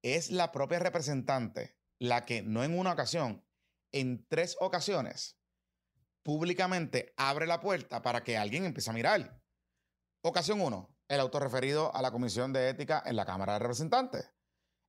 Es 0.00 0.30
la 0.30 0.52
propia 0.52 0.78
representante 0.78 1.76
la 1.98 2.24
que, 2.24 2.42
no 2.42 2.62
en 2.62 2.78
una 2.78 2.92
ocasión, 2.92 3.44
en 3.90 4.24
tres 4.28 4.56
ocasiones, 4.60 5.40
públicamente 6.22 7.14
abre 7.16 7.48
la 7.48 7.58
puerta 7.58 8.00
para 8.00 8.22
que 8.22 8.38
alguien 8.38 8.64
empiece 8.64 8.90
a 8.90 8.94
mirar. 8.94 9.42
Ocasión 10.22 10.60
1, 10.60 10.96
el 11.08 11.18
autorreferido 11.18 11.92
a 11.96 12.00
la 12.00 12.12
Comisión 12.12 12.52
de 12.52 12.68
Ética 12.68 13.02
en 13.04 13.16
la 13.16 13.26
Cámara 13.26 13.54
de 13.54 13.58
Representantes. 13.58 14.30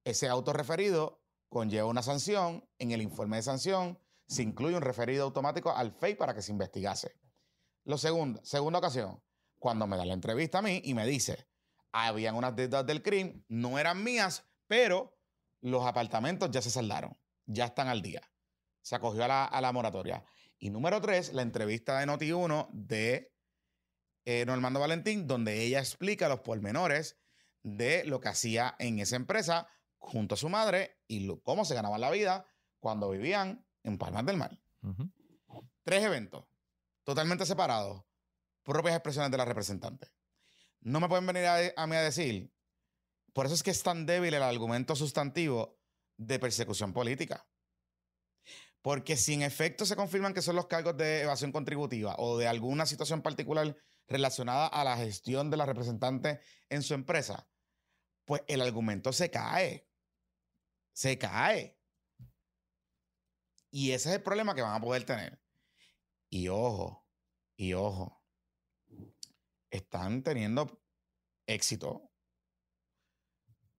Ese 0.04 0.28
autorreferido 0.28 1.24
conlleva 1.50 1.88
una 1.88 2.04
sanción. 2.04 2.68
En 2.78 2.92
el 2.92 3.02
informe 3.02 3.38
de 3.38 3.44
sanción 3.44 4.00
se 4.28 4.44
incluye 4.44 4.76
un 4.76 4.82
referido 4.82 5.24
automático 5.26 5.76
al 5.76 5.92
FEI 5.92 6.16
para 6.16 6.34
que 6.34 6.42
se 6.42 6.52
investigase. 6.52 7.20
Lo 7.84 7.98
segundo, 7.98 8.40
segunda 8.44 8.80
ocasión, 8.80 9.22
cuando 9.58 9.88
me 9.88 9.98
da 9.98 10.06
la 10.06 10.14
entrevista 10.14 10.60
a 10.60 10.62
mí 10.62 10.82
y 10.84 10.94
me 10.94 11.06
dice, 11.06 11.48
habían 11.92 12.36
unas 12.36 12.56
deudas 12.56 12.86
del 12.86 13.02
crimen, 13.02 13.44
no 13.48 13.80
eran 13.80 14.04
mías, 14.04 14.46
pero 14.68 15.18
los 15.62 15.86
apartamentos 15.86 16.52
ya 16.52 16.62
se 16.62 16.70
saldaron, 16.70 17.18
ya 17.46 17.66
están 17.66 17.88
al 17.88 18.02
día. 18.02 18.22
Se 18.82 18.96
acogió 18.96 19.24
a 19.26 19.62
la, 19.62 19.72
moratoria. 19.72 20.24
Y 20.58 20.70
número 20.70 21.02
tres, 21.02 21.34
la 21.34 21.42
entrevista 21.42 22.00
de 22.00 22.08
Noti1 22.08 22.70
de 22.72 23.34
eh, 24.26 24.46
Normando 24.46 24.80
Valentín, 24.80 25.28
donde 25.28 25.64
ella 25.64 25.80
explica 25.80 26.30
los 26.30 26.42
pormenores 26.42 27.18
de 27.64 28.06
lo 28.06 28.20
que 28.20 28.30
hacía 28.30 28.76
en 28.80 29.00
esa 29.00 29.16
empresa 29.16 29.68
junto 30.00 30.34
a 30.36 30.38
su 30.38 30.50
madre 30.50 30.98
y 31.08 31.22
lo- 31.22 31.42
cómo 31.42 31.66
se 31.66 31.76
ganaban 31.76 32.02
la 32.02 32.10
vida 32.10 32.46
cuando 32.80 33.10
vivían 33.10 33.66
en 33.84 33.98
Palmas 33.98 34.26
del 34.26 34.38
Mar. 34.38 34.60
Tres 35.84 36.04
eventos, 36.04 36.46
totalmente 37.04 37.46
separados, 37.46 38.04
propias 38.64 38.96
expresiones 38.96 39.32
de 39.32 39.38
la 39.38 39.46
representante. 39.46 40.12
No 40.82 41.00
me 41.00 41.08
pueden 41.10 41.26
venir 41.26 41.46
a, 41.46 41.58
a 41.76 41.88
mí 41.88 41.96
a 41.96 42.02
decir, 42.02 42.54
por 43.34 43.46
eso 43.46 43.56
es 43.56 43.64
que 43.64 43.72
es 43.72 43.84
tan 43.84 44.06
débil 44.06 44.34
el 44.34 44.44
argumento 44.44 44.96
sustantivo 44.96 45.80
de 46.18 46.40
persecución 46.40 46.94
política. 46.94 47.46
Porque 48.82 49.18
si 49.18 49.34
en 49.34 49.42
efecto 49.42 49.86
se 49.86 49.96
confirman 49.98 50.34
que 50.34 50.42
son 50.42 50.56
los 50.56 50.68
cargos 50.68 50.96
de 50.96 51.22
evasión 51.22 51.52
contributiva 51.52 52.16
o 52.18 52.38
de 52.38 52.48
alguna 52.48 52.86
situación 52.86 53.22
particular 53.22 53.76
relacionada 54.08 54.68
a 54.68 54.84
la 54.86 54.96
gestión 54.98 55.50
de 55.50 55.58
la 55.58 55.66
representante 55.66 56.40
en 56.70 56.82
su 56.82 56.94
empresa, 56.94 57.50
pues 58.26 58.42
el 58.48 58.62
argumento 58.62 59.12
se 59.12 59.30
cae. 59.30 59.89
Se 61.00 61.18
cae. 61.18 61.80
Y 63.72 63.92
ese 63.92 64.10
es 64.10 64.16
el 64.16 64.22
problema 64.22 64.54
que 64.54 64.62
van 64.62 64.76
a 64.76 64.82
poder 64.82 65.06
tener. 65.06 65.42
Y 66.30 66.50
ojo, 66.50 67.08
y 67.56 67.72
ojo, 67.72 68.22
están 69.70 70.24
teniendo 70.24 70.84
éxito 71.48 72.12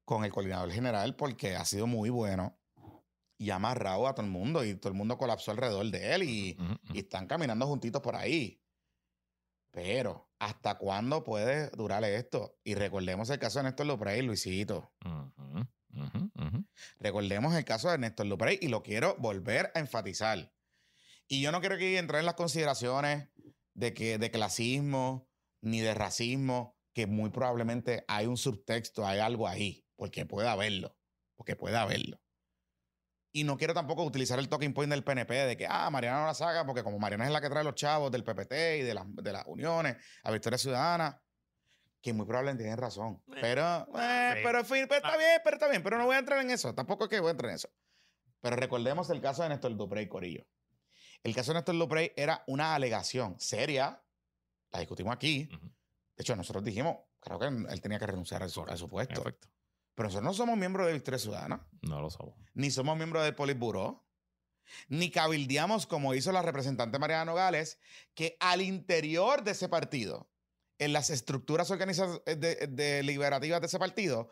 con 0.06 0.24
el 0.24 0.33
coordinador 0.33 0.72
general 0.72 1.14
porque 1.14 1.56
ha 1.56 1.66
sido 1.66 1.87
muy 1.87 2.09
bueno 2.09 2.59
y 3.37 3.50
ha 3.50 3.56
amarrado 3.56 4.09
a 4.09 4.14
todo 4.14 4.24
el 4.24 4.33
mundo 4.33 4.64
y 4.64 4.76
todo 4.76 4.90
el 4.90 4.96
mundo 4.96 5.18
colapsó 5.18 5.50
alrededor 5.50 5.90
de 5.90 6.14
él 6.14 6.22
y, 6.22 6.56
están 6.94 7.26
caminando 7.26 7.66
juntitos 7.66 8.00
por 8.00 8.16
ahí. 8.16 8.64
Pero, 9.70 10.30
¿hasta 10.38 10.78
cuándo 10.78 11.22
puede 11.22 11.68
durar 11.72 12.02
esto? 12.02 12.59
Y 12.64 12.76
recordemos 12.76 13.28
el 13.28 13.38
caso 13.38 13.59
de 13.59 13.64
Néstor 13.64 13.85
Luprey, 13.85 14.22
Luisito. 14.22 14.94
Recordemos 16.98 17.55
el 17.55 17.64
caso 17.64 17.90
de 17.90 17.98
Néstor 17.98 18.26
Luprey 18.26 18.59
y 18.61 18.68
lo 18.68 18.83
quiero 18.83 19.16
volver 19.18 19.70
a 19.74 19.81
enfatizar. 19.81 20.53
Y 21.29 21.40
yo 21.40 21.53
no 21.53 21.61
quiero 21.61 21.79
que 21.79 21.98
entrar 21.98 22.20
en 22.20 22.26
las 22.26 22.35
consideraciones 22.35 23.29
de, 23.74 23.94
que, 23.94 24.18
de 24.18 24.31
clasismo 24.31 25.29
ni 25.62 25.81
de 25.81 25.94
racismo, 25.94 26.76
que 26.92 27.07
muy 27.07 27.31
probablemente 27.31 28.05
hay 28.09 28.26
un 28.26 28.37
subtexto, 28.37 29.07
hay 29.07 29.20
algo 29.20 29.46
ahí, 29.46 29.87
porque 29.96 30.26
puede 30.26 30.48
haberlo, 30.48 30.96
porque 31.37 31.57
puede 31.57 31.76
haberlo. 31.76 32.20
Y 33.33 33.44
no 33.44 33.57
quiero 33.57 33.74
tampoco 33.74 34.03
utilizar 34.03 34.38
el 34.38 34.48
talking 34.48 34.74
point 34.74 34.90
del 34.90 35.05
PNP 35.05 35.33
de 35.35 35.57
que, 35.57 35.66
ah, 35.68 35.88
Mariana 35.90 36.20
no 36.20 36.26
la 36.26 36.35
saca, 36.35 36.66
porque 36.66 36.83
como 36.83 36.98
Mariana 36.98 37.26
es 37.26 37.31
la 37.31 37.40
que 37.40 37.48
trae 37.48 37.62
los 37.62 37.76
chavos 37.76 38.11
del 38.11 38.24
PPT 38.24 38.53
y 38.79 38.83
de 38.83 38.94
las, 38.94 39.05
de 39.14 39.33
las 39.33 39.44
uniones 39.46 39.96
a 40.24 40.33
Victoria 40.33 40.59
Ciudadana, 40.59 41.22
que 42.00 42.12
muy 42.12 42.26
probablemente 42.26 42.62
tienen 42.64 42.78
razón. 42.78 43.22
Eh, 43.28 43.38
Pero, 43.40 43.62
eh, 43.98 44.40
pero, 44.42 44.62
pero 44.64 44.94
está 44.96 45.16
bien, 45.16 45.40
pero 45.44 45.56
está 45.56 45.68
bien, 45.68 45.82
pero 45.82 45.98
no 45.98 46.06
voy 46.06 46.16
a 46.16 46.20
entrar 46.20 46.40
en 46.40 46.50
eso. 46.50 46.74
Tampoco 46.74 47.04
es 47.04 47.10
que 47.10 47.20
voy 47.20 47.28
a 47.28 47.32
entrar 47.32 47.50
en 47.50 47.56
eso. 47.56 47.68
Pero 48.40 48.56
recordemos 48.56 49.10
el 49.10 49.20
caso 49.20 49.42
de 49.42 49.50
Néstor 49.50 49.76
Duprey 49.76 50.08
Corillo. 50.08 50.46
El 51.22 51.34
caso 51.34 51.52
de 51.52 51.58
Néstor 51.58 51.76
Duprey 51.76 52.12
era 52.16 52.42
una 52.46 52.74
alegación 52.74 53.38
seria, 53.38 54.02
la 54.70 54.78
discutimos 54.80 55.12
aquí. 55.14 55.44
De 56.16 56.22
hecho, 56.22 56.34
nosotros 56.36 56.64
dijimos, 56.64 56.96
creo 57.20 57.38
que 57.38 57.46
él 57.46 57.80
tenía 57.82 57.98
que 57.98 58.06
renunciar 58.06 58.42
a 58.42 58.48
su, 58.48 58.62
a 58.62 58.76
su 58.78 58.84
En 58.84 58.90
puesto. 58.90 59.20
efecto. 59.20 59.48
Pero 59.94 60.08
nosotros 60.08 60.24
no 60.24 60.32
somos 60.32 60.56
miembros 60.56 60.86
de 60.86 60.94
Victoria 60.94 61.18
Ciudadana, 61.18 61.66
No 61.82 62.00
lo 62.00 62.08
somos. 62.08 62.34
ni 62.54 62.70
somos 62.70 62.96
miembros 62.96 63.22
del 63.24 63.34
Politburó, 63.34 64.06
ni 64.88 65.10
cabildeamos 65.10 65.86
como 65.86 66.14
hizo 66.14 66.32
la 66.32 66.40
representante 66.40 66.98
Mariana 66.98 67.26
Nogales, 67.26 67.78
que 68.14 68.38
al 68.40 68.62
interior 68.62 69.42
de 69.44 69.50
ese 69.50 69.68
partido, 69.68 70.30
en 70.80 70.94
las 70.94 71.10
estructuras 71.10 71.70
organizadas 71.70 72.22
de, 72.24 72.66
deliberativas 72.66 73.60
de 73.60 73.66
ese 73.66 73.78
partido, 73.78 74.30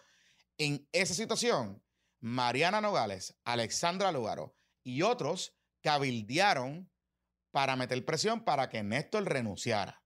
en 0.57 0.89
esa 0.93 1.15
situación, 1.15 1.85
Mariana 2.21 2.81
Nogales, 2.81 3.39
Alexandra 3.45 4.11
Lugaro 4.11 4.57
y 4.83 5.03
otros 5.03 5.55
cabildearon 5.83 6.91
para 7.51 7.77
meter 7.77 8.03
presión 8.05 8.45
para 8.45 8.71
que 8.71 8.83
Néstor 8.83 9.25
renunciara. 9.25 10.03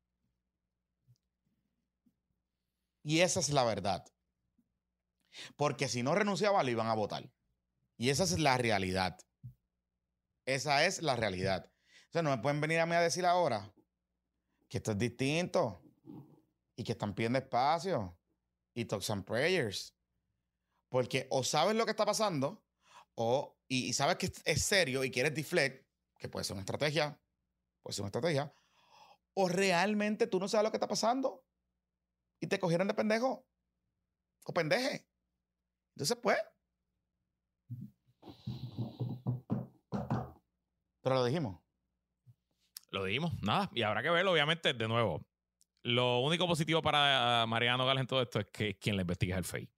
Y 3.04 3.20
esa 3.20 3.38
es 3.38 3.50
la 3.50 3.64
verdad. 3.64 4.04
Porque 5.56 5.88
si 5.88 6.02
no 6.02 6.14
renunciaba, 6.14 6.62
lo 6.64 6.70
iban 6.70 6.88
a 6.88 6.94
votar. 6.94 7.32
Y 7.96 8.10
esa 8.10 8.24
es 8.24 8.38
la 8.38 8.58
realidad. 8.58 9.16
Esa 10.44 10.84
es 10.86 11.02
la 11.02 11.14
realidad. 11.14 11.70
O 12.08 12.12
sea, 12.12 12.22
no 12.22 12.30
me 12.30 12.42
pueden 12.42 12.60
venir 12.60 12.80
a 12.80 12.86
mí 12.86 12.96
a 12.96 13.00
decir 13.00 13.24
ahora 13.24 13.72
que 14.68 14.78
esto 14.78 14.92
es 14.92 14.98
distinto 14.98 15.81
y 16.82 16.84
que 16.84 16.92
están 16.92 17.14
pidiendo 17.14 17.38
espacio 17.38 18.18
y 18.74 18.84
talks 18.86 19.08
and 19.10 19.24
prayers. 19.24 19.96
Porque 20.88 21.28
o 21.30 21.44
sabes 21.44 21.76
lo 21.76 21.84
que 21.84 21.92
está 21.92 22.04
pasando 22.04 22.66
o, 23.14 23.56
y, 23.68 23.92
sabes 23.92 24.16
que 24.16 24.26
es- 24.26 24.42
es 24.44 24.64
serio 24.64 25.04
y 25.04 25.10
quieres 25.12 25.32
deflect, 25.32 25.88
que 26.18 26.28
puede 26.28 26.44
ser 26.44 26.54
una 26.54 26.62
estrategia, 26.62 27.22
puede 27.82 27.94
ser 27.94 28.02
una 28.02 28.08
estrategia, 28.08 28.52
o 29.34 29.48
realmente 29.48 30.26
tú 30.26 30.40
no 30.40 30.48
sabes 30.48 30.64
lo 30.64 30.70
que 30.72 30.76
está 30.76 30.88
pasando 30.88 31.46
y 32.40 32.48
te 32.48 32.58
cogieron 32.58 32.88
de 32.88 32.94
pendejo 32.94 33.46
o 34.44 34.52
pendeje. 34.52 35.06
Entonces, 35.94 36.18
pues. 36.20 36.38
Pero 41.00 41.14
lo 41.14 41.24
dijimos. 41.24 41.60
Lo 42.90 43.04
dijimos, 43.04 43.32
nada. 43.40 43.70
Y 43.72 43.82
habrá 43.82 44.02
que 44.02 44.10
verlo, 44.10 44.32
obviamente, 44.32 44.74
de 44.74 44.88
nuevo. 44.88 45.24
Lo 45.82 46.20
único 46.20 46.46
positivo 46.46 46.80
para 46.82 47.44
Mariano 47.48 47.84
Gales 47.86 48.02
en 48.02 48.06
todo 48.06 48.22
esto 48.22 48.40
es 48.40 48.46
que 48.52 48.78
quien 48.78 48.96
le 48.96 49.02
investiga 49.02 49.36
es 49.36 49.38
el 49.38 49.44
FEI. 49.44 49.70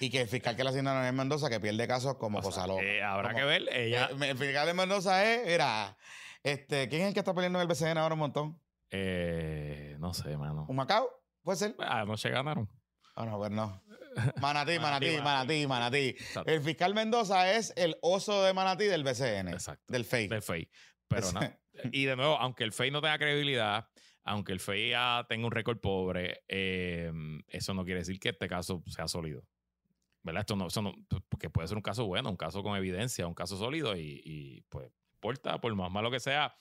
Y 0.00 0.08
que 0.10 0.22
el 0.22 0.28
fiscal 0.28 0.56
que 0.56 0.62
le 0.64 0.70
asignaron 0.70 1.04
es 1.04 1.12
Mendoza, 1.12 1.50
que 1.50 1.60
pierde 1.60 1.86
casos 1.86 2.16
como 2.16 2.38
O 2.38 2.42
sea, 2.42 2.50
Cosa 2.50 2.66
Loca. 2.66 2.82
eh, 2.82 3.02
habrá 3.02 3.30
Como- 3.30 3.40
que 3.40 3.44
ver. 3.44 3.62
Ella, 3.72 4.08
Eh, 4.12 4.30
el 4.30 4.38
fiscal 4.38 4.66
de 4.66 4.74
Mendoza 4.74 5.24
es, 5.30 5.46
mira, 5.46 5.96
este, 6.42 6.88
¿quién 6.88 7.02
es 7.02 7.08
el 7.08 7.14
que 7.14 7.20
está 7.20 7.34
peleando 7.34 7.58
en 7.58 7.62
el 7.62 7.68
BCN 7.68 7.98
ahora 7.98 8.14
un 8.14 8.20
montón? 8.20 8.60
eh, 8.90 9.96
no 9.98 10.14
sé, 10.14 10.34
mano. 10.38 10.64
¿Un 10.68 10.76
Macao? 10.76 11.10
¿Puede 11.42 11.58
ser? 11.58 11.74
Ah, 11.78 12.00
Anoche 12.00 12.30
ganaron. 12.30 12.70
Ah, 13.14 13.26
no, 13.26 13.36
pues 13.36 13.50
no. 13.50 13.82
Manatí, 14.40 14.78
Manatí, 14.78 15.18
Manatí, 15.22 15.66
Manatí. 15.66 16.08
Exacto. 16.08 16.50
El 16.50 16.62
fiscal 16.62 16.94
Mendoza 16.94 17.52
es 17.52 17.72
el 17.76 17.96
oso 18.00 18.42
de 18.44 18.54
Manatí 18.54 18.84
del 18.84 19.04
BCN. 19.04 19.48
Exacto. 19.50 19.84
Del 19.92 20.04
FEI. 20.06 20.28
Del 20.28 20.40
FEI. 20.42 20.70
Pero 21.08 21.32
no. 21.32 21.40
Y 21.92 22.06
de 22.06 22.16
nuevo, 22.16 22.36
aunque 22.38 22.64
el 22.64 22.72
FEI 22.72 22.90
no 22.90 23.00
tenga 23.02 23.18
credibilidad, 23.18 23.88
aunque 24.28 24.52
el 24.52 24.60
FEI 24.60 24.90
ya 24.90 25.26
tenga 25.28 25.46
un 25.46 25.52
récord 25.52 25.78
pobre, 25.78 26.42
eh, 26.48 27.10
eso 27.48 27.72
no 27.72 27.84
quiere 27.84 28.00
decir 28.00 28.20
que 28.20 28.28
este 28.30 28.48
caso 28.48 28.82
sea 28.86 29.08
sólido. 29.08 29.42
¿Verdad? 30.22 30.40
Esto 30.40 30.56
no, 30.56 30.66
eso 30.66 30.82
no, 30.82 30.94
porque 31.28 31.48
puede 31.48 31.68
ser 31.68 31.78
un 31.78 31.82
caso 31.82 32.04
bueno, 32.06 32.28
un 32.28 32.36
caso 32.36 32.62
con 32.62 32.76
evidencia, 32.76 33.26
un 33.26 33.34
caso 33.34 33.56
sólido 33.56 33.96
y, 33.96 34.20
y, 34.24 34.60
pues 34.68 34.90
importa, 35.14 35.60
por 35.60 35.74
más 35.74 35.90
malo 35.90 36.10
que 36.10 36.20
sea, 36.20 36.54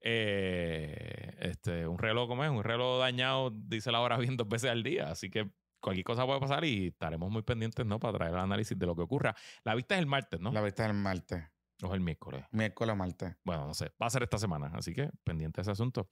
eh, 0.00 1.34
este, 1.40 1.86
un 1.88 1.98
reloj 1.98 2.28
como 2.28 2.44
es, 2.44 2.50
un 2.50 2.62
reloj 2.62 3.00
dañado, 3.00 3.50
dice 3.50 3.90
la 3.90 4.00
hora 4.00 4.16
bien 4.18 4.36
dos 4.36 4.48
veces 4.48 4.70
al 4.70 4.84
día, 4.84 5.10
así 5.10 5.30
que 5.30 5.50
cualquier 5.80 6.04
cosa 6.04 6.24
puede 6.24 6.38
pasar 6.38 6.64
y 6.64 6.88
estaremos 6.88 7.30
muy 7.30 7.42
pendientes, 7.42 7.84
¿no? 7.84 7.98
Para 7.98 8.18
traer 8.18 8.34
el 8.34 8.40
análisis 8.40 8.78
de 8.78 8.86
lo 8.86 8.94
que 8.94 9.02
ocurra. 9.02 9.34
La 9.64 9.74
vista 9.74 9.96
es 9.96 10.00
el 10.00 10.06
martes, 10.06 10.38
¿no? 10.40 10.52
La 10.52 10.62
vista 10.62 10.84
es 10.84 10.90
el 10.90 10.96
martes. 10.96 11.42
O 11.82 11.86
es 11.86 11.92
el 11.92 12.00
miércoles. 12.00 12.44
Miércoles 12.50 12.92
o 12.92 12.96
martes. 12.96 13.36
Bueno, 13.44 13.66
no 13.66 13.74
sé, 13.74 13.92
va 14.02 14.06
a 14.06 14.10
ser 14.10 14.22
esta 14.24 14.38
semana, 14.38 14.70
así 14.74 14.92
que 14.92 15.10
pendiente 15.24 15.58
de 15.58 15.62
ese 15.62 15.70
asunto. 15.70 16.08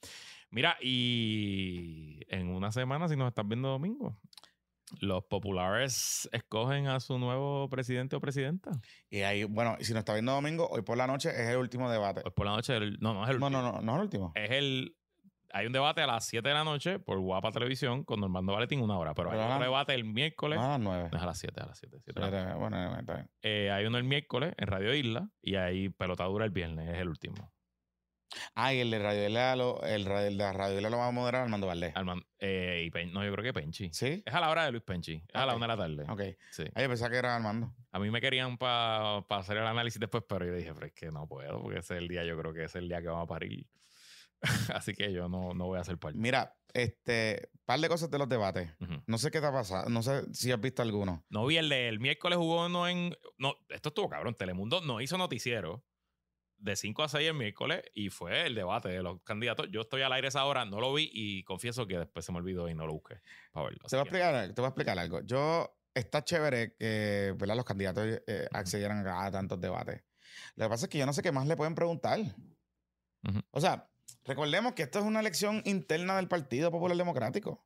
Mira, 0.50 0.76
y 0.81 2.20
en 2.29 2.48
una 2.50 2.70
semana, 2.72 3.09
si 3.09 3.16
nos 3.16 3.29
están 3.29 3.48
viendo 3.48 3.68
domingo, 3.68 4.16
los 5.00 5.24
populares 5.24 6.29
escogen 6.33 6.87
a 6.87 7.00
su 7.00 7.18
nuevo 7.18 7.68
presidente 7.68 8.14
o 8.14 8.20
presidenta. 8.20 8.70
Y 9.11 9.22
ahí, 9.22 9.42
bueno, 9.44 9.76
si 9.81 9.92
nos 9.92 10.00
está 10.00 10.12
viendo 10.12 10.33
domingo, 10.33 10.68
hoy 10.68 10.83
por 10.83 10.96
la 10.96 11.09
noche 11.09 11.31
es 11.31 11.48
el 11.48 11.57
último 11.57 11.90
debate. 11.90 12.20
Pues 12.22 12.35
por 12.35 12.46
la 12.46 12.52
noche, 12.52 12.76
el- 12.76 12.98
no, 13.00 13.12
no 13.12 13.24
es 13.24 13.31
el 13.31 13.40
No, 13.40 13.46
último. 13.46 13.62
no, 13.62 13.72
no, 13.72 13.81
no 13.83 13.92
es 13.92 13.96
el 13.98 14.02
último. 14.05 14.33
Es 14.37 14.50
el. 14.52 14.96
Hay 15.52 15.66
un 15.66 15.72
debate 15.72 16.02
a 16.02 16.06
las 16.06 16.24
7 16.26 16.46
de 16.48 16.54
la 16.54 16.64
noche 16.64 16.98
por 16.98 17.18
Guapa 17.18 17.50
Televisión 17.52 18.04
con 18.04 18.20
Normando 18.20 18.52
Valentín, 18.52 18.80
una 18.80 18.98
hora. 18.98 19.14
Pero 19.14 19.30
hay 19.30 19.38
otro 19.38 19.59
la- 19.59 19.64
debate 19.64 19.94
el 19.94 20.04
miércoles. 20.04 20.59
A 20.59 20.68
las 20.70 20.80
nueve. 20.80 21.09
No 21.11 21.16
es 21.16 21.22
a 21.22 21.26
las 21.26 21.38
7, 21.38 21.61
a 21.61 21.66
las 21.66 21.78
7. 21.78 21.98
siete 22.02 22.20
de 22.20 22.20
la 22.20 22.26
noche. 22.30 22.38
Espérate, 22.38 22.61
Bueno, 22.61 22.98
está 22.98 23.14
bien. 23.14 23.30
Eh, 23.42 23.70
hay 23.70 23.87
uno 23.87 23.98
el 23.98 24.04
miércoles 24.04 24.54
en 24.56 24.66
Radio 24.66 24.94
Isla 24.94 25.30
y 25.42 25.54
hay 25.56 25.88
pelotadura 25.88 26.44
el 26.44 26.50
viernes, 26.50 26.88
es 26.94 26.98
el 27.00 27.09
último. 27.09 27.52
Ah, 28.54 28.74
y 28.74 28.80
el 28.80 28.90
de 28.90 28.98
Radio 28.98 29.26
Isla 29.28 29.56
lo, 29.56 29.82
el, 29.85 30.04
radio- 30.04 30.26
el 30.26 30.37
de 30.37 30.52
Radio 30.52 30.76
Isla 30.76 30.90
lo 30.90 30.98
va 30.98 31.06
a 31.06 31.11
moderar 31.12 31.42
Armando 31.42 31.66
Valdés. 31.68 31.94
Armando- 31.96 32.26
eh, 32.40 32.82
y 32.85 32.90
Pen- 32.90 33.12
no, 33.12 33.24
yo 33.24 33.32
creo 33.32 33.44
que 33.44 33.52
Penchi. 33.54 33.88
¿Sí? 33.94 34.22
Es 34.26 34.35
a 34.35 34.40
la 34.40 34.50
hora 34.50 34.64
de 34.64 34.72
Luis 34.72 34.82
Penchi. 34.82 35.14
Es 35.26 35.35
a 35.35 35.46
la 35.46 35.54
una 35.56 35.66
de 35.66 35.76
la 35.76 35.76
tarde. 35.76 36.04
Ok. 36.11 36.37
Sí. 36.50 36.64
Ay, 36.74 36.82
yo 36.82 36.88
pensaba 36.88 37.11
que 37.11 37.16
era 37.18 37.37
Armando. 37.37 37.72
A 37.92 37.98
mí 37.98 38.11
me 38.11 38.20
querían 38.20 38.59
para 38.59 39.18
hacer 39.30 39.56
el 39.59 39.66
análisis 39.66 40.00
después, 40.00 40.24
pero 40.28 40.44
yo 40.44 40.52
dije, 40.54 40.74
pero 40.74 40.87
es 40.87 40.92
que 40.92 41.11
no 41.11 41.26
puedo, 41.26 41.62
porque 41.62 41.78
ese 41.78 41.94
es 41.94 41.98
el 42.02 42.09
día, 42.09 42.24
yo 42.24 42.37
creo 42.37 42.52
que 42.52 42.64
ese 42.64 42.78
es 42.78 42.82
el 42.82 42.88
día 42.88 43.00
que 43.00 43.09
vamos 43.09 43.24
a 43.24 43.28
parir. 43.28 43.64
Así 44.75 44.94
que 44.94 45.12
yo 45.12 45.29
no, 45.29 45.55
no 45.55 45.66
voy 45.66 45.79
a 45.79 45.83
hacer 45.83 45.99
parte. 45.99 46.18
Mira, 46.18 46.57
este, 46.72 47.51
par 47.64 47.81
de 47.81 47.88
cosas 47.88 48.11
de 48.11 48.18
los 48.18 48.29
debates. 48.29 48.70
Ujú. 48.81 49.03
No 49.07 49.18
sé 49.18 49.31
qué 49.31 49.40
te 49.40 49.46
ha 49.46 49.53
pasado. 49.53 49.88
No 49.88 50.03
sé 50.03 50.22
si 50.33 50.53
has 50.53 50.61
visto 50.61 50.83
alguno. 50.83 51.25
No 51.31 51.46
vi 51.46 51.57
el 51.57 51.68
de 51.68 51.88
el 51.88 52.01
miércoles 52.01 52.38
jugó 52.38 52.66
uno 52.66 52.88
en. 52.88 53.16
No, 53.38 53.55
esto 53.68 53.88
estuvo 53.88 54.09
cabrón. 54.09 54.35
Telemundo 54.35 54.81
no 54.81 55.01
hizo 55.01 55.16
noticiero 55.16 55.85
de 56.59 56.77
5 56.77 57.03
a 57.03 57.09
6 57.09 57.29
el 57.29 57.35
miércoles 57.35 57.83
y 57.94 58.09
fue 58.11 58.46
el 58.46 58.55
debate 58.55 58.88
de 58.88 59.03
los 59.03 59.22
candidatos. 59.22 59.68
Yo 59.70 59.83
estoy 59.83 60.03
al 60.03 60.12
aire 60.12 60.29
esa 60.29 60.44
hora, 60.44 60.64
no 60.64 60.81
lo 60.81 60.92
vi 60.92 61.11
y 61.12 61.44
confieso 61.44 61.87
que 61.87 61.99
después 61.99 62.25
se 62.25 62.33
me 62.33 62.38
olvidó 62.38 62.68
y 62.68 62.75
no 62.75 62.87
lo 62.87 62.94
busqué 62.94 63.20
para 63.53 63.66
verlo. 63.66 63.85
Te 63.88 63.96
voy, 63.96 64.01
a 64.01 64.03
explicar, 64.03 64.55
te 64.55 64.61
voy 64.61 64.66
a 64.66 64.68
explicar 64.68 64.99
algo. 64.99 65.20
Yo, 65.22 65.79
está 65.94 66.25
chévere 66.25 66.75
que 66.79 67.35
¿verdad? 67.37 67.57
los 67.57 67.64
candidatos 67.64 68.05
eh, 68.27 68.49
accedieran 68.53 69.07
a 69.07 69.31
tantos 69.31 69.61
debates. 69.61 70.03
Lo 70.55 70.66
que 70.66 70.70
pasa 70.70 70.87
es 70.87 70.90
que 70.90 70.99
yo 70.99 71.07
no 71.07 71.12
sé 71.12 71.22
qué 71.22 71.33
más 71.33 71.46
le 71.46 71.57
pueden 71.57 71.75
preguntar. 71.75 72.20
Ujú. 72.20 73.40
O 73.51 73.61
sea, 73.61 73.88
recordemos 74.26 74.74
que 74.74 74.82
esto 74.84 74.98
es 74.98 75.04
una 75.04 75.20
elección 75.20 75.62
interna 75.64 76.16
del 76.16 76.28
Partido 76.28 76.70
Popular 76.70 76.96
Democrático. 76.96 77.64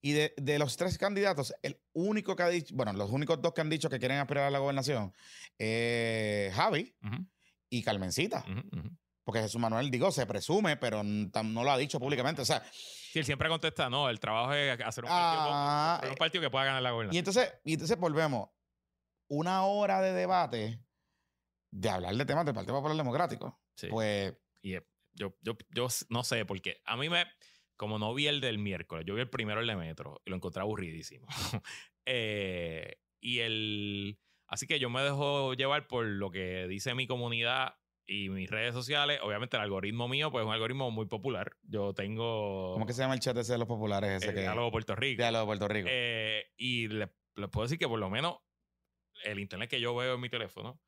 Y 0.00 0.12
de, 0.12 0.34
de 0.36 0.58
los 0.58 0.76
tres 0.76 0.98
candidatos, 0.98 1.54
el 1.62 1.80
único 1.92 2.34
que 2.34 2.42
ha 2.42 2.48
dicho, 2.48 2.74
bueno, 2.74 2.92
los 2.92 3.10
únicos 3.10 3.40
dos 3.40 3.52
que 3.52 3.60
han 3.60 3.70
dicho 3.70 3.88
que 3.88 3.98
quieren 4.00 4.18
aspirar 4.18 4.44
a 4.44 4.50
la 4.50 4.58
gobernación, 4.58 5.12
eh, 5.58 6.50
Javi 6.54 6.96
Ujú, 7.04 7.24
y 7.70 7.82
Carmencita. 7.82 8.44
ujú, 8.48 8.78
ujú. 8.80 8.90
Porque 9.24 9.40
Jesús 9.42 9.60
Manuel, 9.60 9.90
digo, 9.92 10.10
se 10.10 10.26
presume, 10.26 10.76
pero 10.76 11.04
no 11.04 11.62
lo 11.62 11.70
ha 11.70 11.78
dicho 11.78 12.00
públicamente. 12.00 12.42
O 12.42 12.44
sea, 12.44 12.64
Sí, 12.72 13.20
él 13.20 13.24
siempre 13.24 13.48
contesta, 13.48 13.88
no, 13.88 14.08
el 14.08 14.18
trabajo 14.18 14.52
es 14.54 14.80
hacer 14.80 15.04
un 15.04 15.10
Ah, 15.12 15.96
partido, 15.98 16.12
un 16.12 16.16
partido 16.18 16.42
que 16.42 16.50
pueda 16.50 16.64
ganar 16.64 16.82
la 16.82 16.88
Y 16.88 16.92
gobernación. 16.92 17.18
entonces, 17.20 17.52
y 17.62 17.74
entonces 17.74 17.96
volvemos. 17.98 18.48
Una 19.28 19.64
hora 19.66 20.00
de 20.00 20.12
debate 20.12 20.80
de 21.70 21.88
hablar 21.90 22.16
de 22.16 22.24
temas 22.24 22.44
del 22.44 22.54
Partido 22.54 22.74
Popular 22.74 22.96
Democrático. 22.96 23.60
Sí. 23.76 23.86
Pues, 23.88 24.34
Y 24.62 24.74
eh, 24.74 24.82
yo, 25.14 25.36
yo, 25.42 25.56
yo 25.74 25.88
no 26.10 26.24
sé, 26.24 26.44
porque 26.44 26.80
a 26.84 26.96
mí 26.96 27.08
me. 27.08 27.24
Como 27.76 27.98
no 27.98 28.14
vi 28.14 28.28
el 28.28 28.40
del 28.40 28.58
miércoles, 28.58 29.04
yo 29.06 29.14
vi 29.14 29.22
el 29.22 29.30
primero, 29.30 29.60
el 29.60 29.66
de 29.66 29.74
Metro, 29.74 30.20
y 30.24 30.30
lo 30.30 30.36
encontré 30.36 30.60
aburridísimo. 30.62 31.26
Eh, 32.04 32.96
y 33.20 33.38
el. 33.40 34.18
Así 34.48 34.66
que 34.66 34.78
yo 34.80 34.90
me 34.90 35.02
dejo 35.02 35.54
llevar 35.54 35.86
por 35.86 36.04
lo 36.04 36.30
que 36.32 36.66
dice 36.66 36.94
mi 36.96 37.06
comunidad 37.06 37.76
y 38.06 38.28
mis 38.28 38.50
redes 38.50 38.74
sociales. 38.74 39.20
Obviamente, 39.22 39.56
el 39.56 39.62
algoritmo 39.62 40.08
mío, 40.08 40.30
pues 40.32 40.42
es 40.42 40.46
un 40.48 40.52
algoritmo 40.52 40.90
muy 40.90 41.06
popular. 41.06 41.56
Yo 41.62 41.94
tengo. 41.94 42.72
¿cómo 42.74 42.86
que 42.86 42.92
se 42.92 43.02
llama 43.02 43.14
el 43.14 43.20
chat 43.20 43.36
ese 43.36 43.52
de 43.52 43.58
los 43.58 43.68
populares? 43.68 44.10
Ese 44.16 44.30
el 44.30 44.34
que, 44.34 44.40
Diálogo 44.40 44.72
Puerto 44.72 44.96
Rico. 44.96 45.22
Diálogo 45.22 45.42
de 45.44 45.46
Puerto 45.46 45.68
Rico. 45.68 45.88
Eh, 45.90 46.44
y 46.56 46.88
le- 46.88 47.12
les 47.36 47.48
puedo 47.50 47.64
decir 47.66 47.78
que 47.78 47.86
por 47.88 48.00
lo 48.00 48.10
menos 48.10 48.38
el 49.24 49.38
internet 49.38 49.70
que 49.70 49.80
yo 49.80 49.94
veo 49.94 50.14
en 50.16 50.20
mi 50.20 50.28
teléfono, 50.28 50.80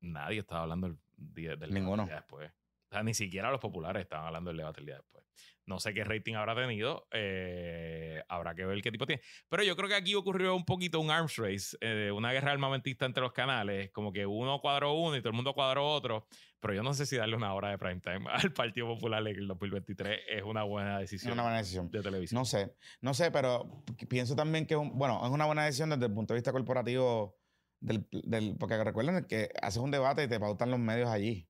nadie 0.00 0.38
estaba 0.38 0.62
hablando 0.62 0.86
del 0.88 0.98
debate 1.16 1.72
Ninguno. 1.72 2.06
después. 2.06 2.52
O 2.90 2.94
sea, 2.94 3.02
ni 3.02 3.12
siquiera 3.14 3.50
los 3.50 3.60
populares 3.60 4.02
estaban 4.02 4.26
hablando 4.26 4.48
del 4.50 4.56
debate 4.58 4.80
el 4.80 4.86
día 4.86 4.96
después. 4.96 5.24
No 5.66 5.78
sé 5.78 5.92
qué 5.92 6.02
rating 6.04 6.34
habrá 6.34 6.54
tenido. 6.54 7.06
eh, 7.12 8.22
habrá 8.28 8.54
que 8.54 8.64
ver 8.64 8.80
qué 8.80 8.90
tipo 8.90 9.06
tiene. 9.06 9.20
Pero 9.50 9.62
yo 9.62 9.76
creo 9.76 9.88
que 9.88 9.94
aquí 9.94 10.14
ocurrió 10.14 10.54
un 10.56 10.64
poquito 10.64 10.98
un 10.98 11.10
arms 11.10 11.36
race, 11.36 11.76
eh, 11.82 12.10
una 12.10 12.32
guerra 12.32 12.52
armamentista 12.52 13.04
entre 13.04 13.22
los 13.22 13.32
canales. 13.32 13.90
Como 13.90 14.10
que 14.12 14.24
uno 14.26 14.58
cuadró 14.60 14.94
uno 14.94 15.16
y 15.16 15.20
todo 15.20 15.28
el 15.28 15.34
mundo 15.36 15.52
cuadró 15.52 15.86
otro. 15.86 16.26
Pero 16.60 16.72
yo 16.74 16.82
no 16.82 16.94
sé 16.94 17.04
si 17.04 17.16
darle 17.16 17.36
una 17.36 17.52
hora 17.54 17.68
de 17.70 17.76
prime 17.78 18.00
time 18.00 18.24
al 18.32 18.52
Partido 18.52 18.86
Popular 18.86 19.20
en 19.28 19.36
el 19.36 19.46
2023 19.46 20.20
es 20.28 20.42
una 20.42 20.62
buena 20.62 20.94
es 21.02 21.10
decisión 21.10 21.34
una 21.34 21.42
buena 21.42 21.58
decisión. 21.58 21.90
de 21.90 22.02
televisión. 22.02 22.38
No 22.40 22.44
sé, 22.46 22.74
no 23.02 23.12
sé, 23.12 23.30
pero 23.30 23.84
pienso 24.08 24.34
también 24.34 24.64
que, 24.66 24.74
es 24.74 24.80
un- 24.80 24.96
bueno, 24.98 25.20
es 25.24 25.30
una 25.30 25.44
buena 25.44 25.64
decisión 25.66 25.90
desde 25.90 26.06
el 26.06 26.14
punto 26.14 26.32
de 26.32 26.38
vista 26.38 26.52
corporativo, 26.52 27.36
del, 27.80 28.08
del- 28.10 28.56
porque 28.58 28.82
recuerden 28.82 29.24
que 29.26 29.50
haces 29.62 29.78
un 29.82 29.90
debate 29.90 30.24
y 30.24 30.28
te 30.28 30.40
pautan 30.40 30.70
los 30.70 30.80
medios 30.80 31.10
allí. 31.10 31.46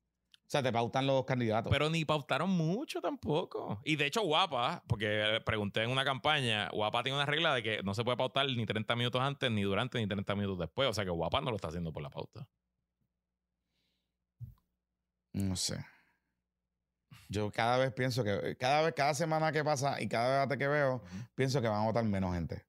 O 0.48 0.50
sea, 0.50 0.62
te 0.62 0.72
pautan 0.72 1.06
los 1.06 1.26
candidatos. 1.26 1.70
Pero 1.70 1.90
ni 1.90 2.06
pautaron 2.06 2.48
mucho 2.48 3.02
tampoco. 3.02 3.82
Y 3.84 3.96
de 3.96 4.06
hecho, 4.06 4.22
Guapa, 4.22 4.82
porque 4.86 5.42
pregunté 5.44 5.82
en 5.82 5.90
una 5.90 6.06
campaña, 6.06 6.70
Guapa 6.70 7.02
tiene 7.02 7.18
una 7.18 7.26
regla 7.26 7.54
de 7.54 7.62
que 7.62 7.82
no 7.82 7.92
se 7.92 8.02
puede 8.02 8.16
pautar 8.16 8.46
ni 8.46 8.64
30 8.64 8.96
minutos 8.96 9.20
antes, 9.20 9.50
ni 9.50 9.60
durante, 9.62 9.98
ni 9.98 10.06
30 10.06 10.34
minutos 10.36 10.58
después. 10.58 10.88
O 10.88 10.94
sea 10.94 11.04
que 11.04 11.10
Guapa 11.10 11.42
no 11.42 11.50
lo 11.50 11.56
está 11.56 11.68
haciendo 11.68 11.92
por 11.92 12.02
la 12.02 12.08
pauta. 12.08 12.48
No 15.34 15.54
sé. 15.54 15.84
Yo 17.28 17.50
cada 17.50 17.76
vez 17.76 17.92
pienso 17.92 18.24
que, 18.24 18.56
cada 18.56 18.80
vez, 18.80 18.94
cada 18.94 19.12
semana 19.12 19.52
que 19.52 19.62
pasa 19.62 20.00
y 20.00 20.08
cada 20.08 20.32
debate 20.32 20.56
que 20.56 20.66
veo, 20.66 21.02
pienso 21.34 21.60
que 21.60 21.68
van 21.68 21.82
a 21.82 21.84
votar 21.84 22.04
menos 22.04 22.34
gente 22.34 22.67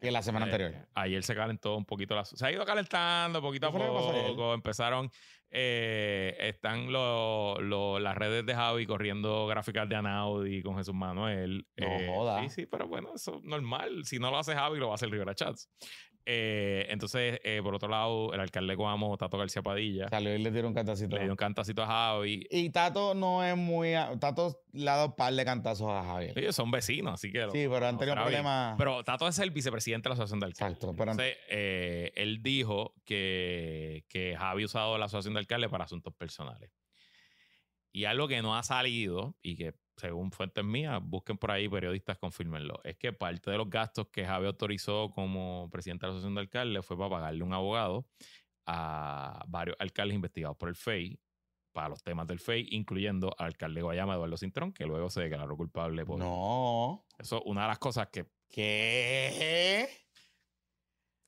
que 0.00 0.10
la 0.10 0.22
semana 0.22 0.46
Eh, 0.46 0.50
anterior. 0.50 0.88
Ayer 0.94 1.22
se 1.22 1.34
calentó 1.34 1.76
un 1.76 1.84
poquito 1.84 2.14
la... 2.14 2.24
Se 2.24 2.44
ha 2.46 2.52
ido 2.52 2.64
calentando 2.64 3.40
poquito 3.42 3.66
a 3.68 3.72
poco. 3.72 4.54
Empezaron... 4.54 5.10
eh, 5.50 6.36
están 6.40 6.92
lo- 6.92 7.58
lo- 7.60 7.98
las 7.98 8.16
redes 8.16 8.44
de 8.44 8.54
Javi 8.54 8.86
corriendo 8.86 9.46
gráficas 9.46 9.88
de 9.88 9.96
Anaudi 9.96 10.62
con 10.62 10.76
Jesús 10.76 10.94
Manuel. 10.94 11.66
No 11.76 11.86
Eh, 11.86 12.06
joda. 12.14 12.42
Sí, 12.42 12.48
sí, 12.50 12.66
pero 12.66 12.86
bueno, 12.86 13.12
eso 13.14 13.36
es 13.38 13.42
normal. 13.44 14.04
Si 14.04 14.18
no 14.18 14.30
lo 14.30 14.38
hace 14.38 14.54
Javi, 14.54 14.78
lo 14.78 14.88
va 14.88 14.92
a 14.92 14.94
hacer 14.96 15.10
Rivera 15.10 15.34
Chats. 15.34 15.68
Eh, 16.30 16.84
entonces, 16.90 17.40
eh, 17.42 17.60
por 17.62 17.74
otro 17.74 17.88
lado, 17.88 18.34
el 18.34 18.40
alcalde 18.40 18.74
de 18.74 18.76
Coamo, 18.76 19.16
Tato 19.16 19.38
García 19.38 19.62
Padilla, 19.62 20.08
Salió 20.10 20.34
y 20.34 20.38
le 20.38 20.50
tiró 20.50 20.68
un 20.68 20.74
cantacito. 20.74 21.16
le 21.16 21.22
dio 21.22 21.30
un 21.32 21.36
cantacito 21.36 21.82
a 21.82 21.86
Javi. 21.86 22.46
Y 22.50 22.68
Tato 22.68 23.14
no 23.14 23.42
es 23.42 23.56
muy. 23.56 23.94
a- 23.94 24.18
Tato 24.20 24.60
le 24.72 24.90
ha 24.90 24.96
dado 24.96 25.06
un 25.06 25.16
par 25.16 25.32
de 25.32 25.42
cantazos 25.46 25.88
a 25.90 26.02
Javier. 26.04 26.38
Ellos 26.38 26.54
son 26.54 26.70
vecinos, 26.70 27.14
así 27.14 27.32
que... 27.32 27.38
lo- 27.46 27.50
Sí, 27.50 27.66
pero 27.70 27.86
han 27.86 27.96
tenido 27.96 28.14
problemas. 28.14 28.74
Pero 28.76 29.02
Tato 29.04 29.26
es 29.26 29.38
el 29.38 29.50
vicepresidente 29.52 30.06
de 30.06 30.10
la 30.10 30.14
Asociación 30.14 30.40
de 30.40 30.46
Alcaldes. 30.46 30.76
Exacto, 30.76 30.94
pero- 30.98 31.12
Entonces, 31.12 31.36
eh, 31.48 32.12
él 32.14 32.42
dijo 32.42 32.92
que, 33.06 34.04
que 34.10 34.36
Javi 34.36 34.64
ha 34.64 34.66
usado 34.66 34.98
la 34.98 35.06
Asociación 35.06 35.32
de 35.32 35.40
Alcaldes 35.40 35.70
para 35.70 35.84
asuntos 35.84 36.12
personales. 36.14 36.70
Y 37.90 38.04
algo 38.04 38.28
que 38.28 38.42
no 38.42 38.54
ha 38.54 38.62
salido 38.62 39.34
y 39.40 39.56
que, 39.56 39.72
según 39.98 40.30
fuentes 40.32 40.64
mías, 40.64 41.00
busquen 41.02 41.36
por 41.38 41.50
ahí 41.50 41.68
periodistas, 41.68 42.18
confirmenlo, 42.18 42.80
es 42.84 42.96
que 42.96 43.12
parte 43.12 43.50
de 43.50 43.58
los 43.58 43.68
gastos 43.68 44.08
que 44.08 44.24
Javi 44.24 44.46
autorizó 44.46 45.10
como 45.10 45.68
presidente 45.70 46.06
de 46.06 46.08
la 46.08 46.12
Asociación 46.14 46.34
de 46.34 46.40
Alcaldes 46.42 46.86
fue 46.86 46.96
para 46.96 47.10
pagarle 47.10 47.42
un 47.42 47.52
abogado 47.52 48.06
a 48.66 49.44
varios 49.48 49.76
alcaldes 49.78 50.14
investigados 50.14 50.56
por 50.56 50.68
el 50.68 50.76
FEI 50.76 51.20
para 51.72 51.88
los 51.88 52.02
temas 52.02 52.26
del 52.26 52.40
FEI, 52.40 52.68
incluyendo 52.70 53.34
al 53.38 53.46
alcalde 53.46 53.76
de 53.78 53.82
Guayama, 53.82 54.14
Eduardo 54.14 54.36
Cintrón, 54.36 54.72
que 54.72 54.84
luego 54.84 55.10
se 55.10 55.22
declaró 55.22 55.56
culpable 55.56 56.04
por... 56.04 56.18
No. 56.18 57.04
Eso 57.18 57.36
es 57.38 57.42
una 57.44 57.62
de 57.62 57.68
las 57.68 57.78
cosas 57.78 58.08
que... 58.08 58.26
¿Qué? 58.48 59.88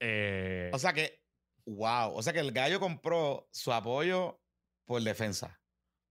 eh, 0.01 0.71
O 0.73 0.79
sea 0.79 0.93
que. 0.93 1.21
Wow. 1.67 2.15
O 2.15 2.23
sea 2.23 2.33
que 2.33 2.41
el 2.41 2.53
gallo 2.53 2.81
compró 2.81 3.49
su 3.53 3.73
apoyo 3.73 4.41
por 4.87 5.03
defensa. 5.03 5.60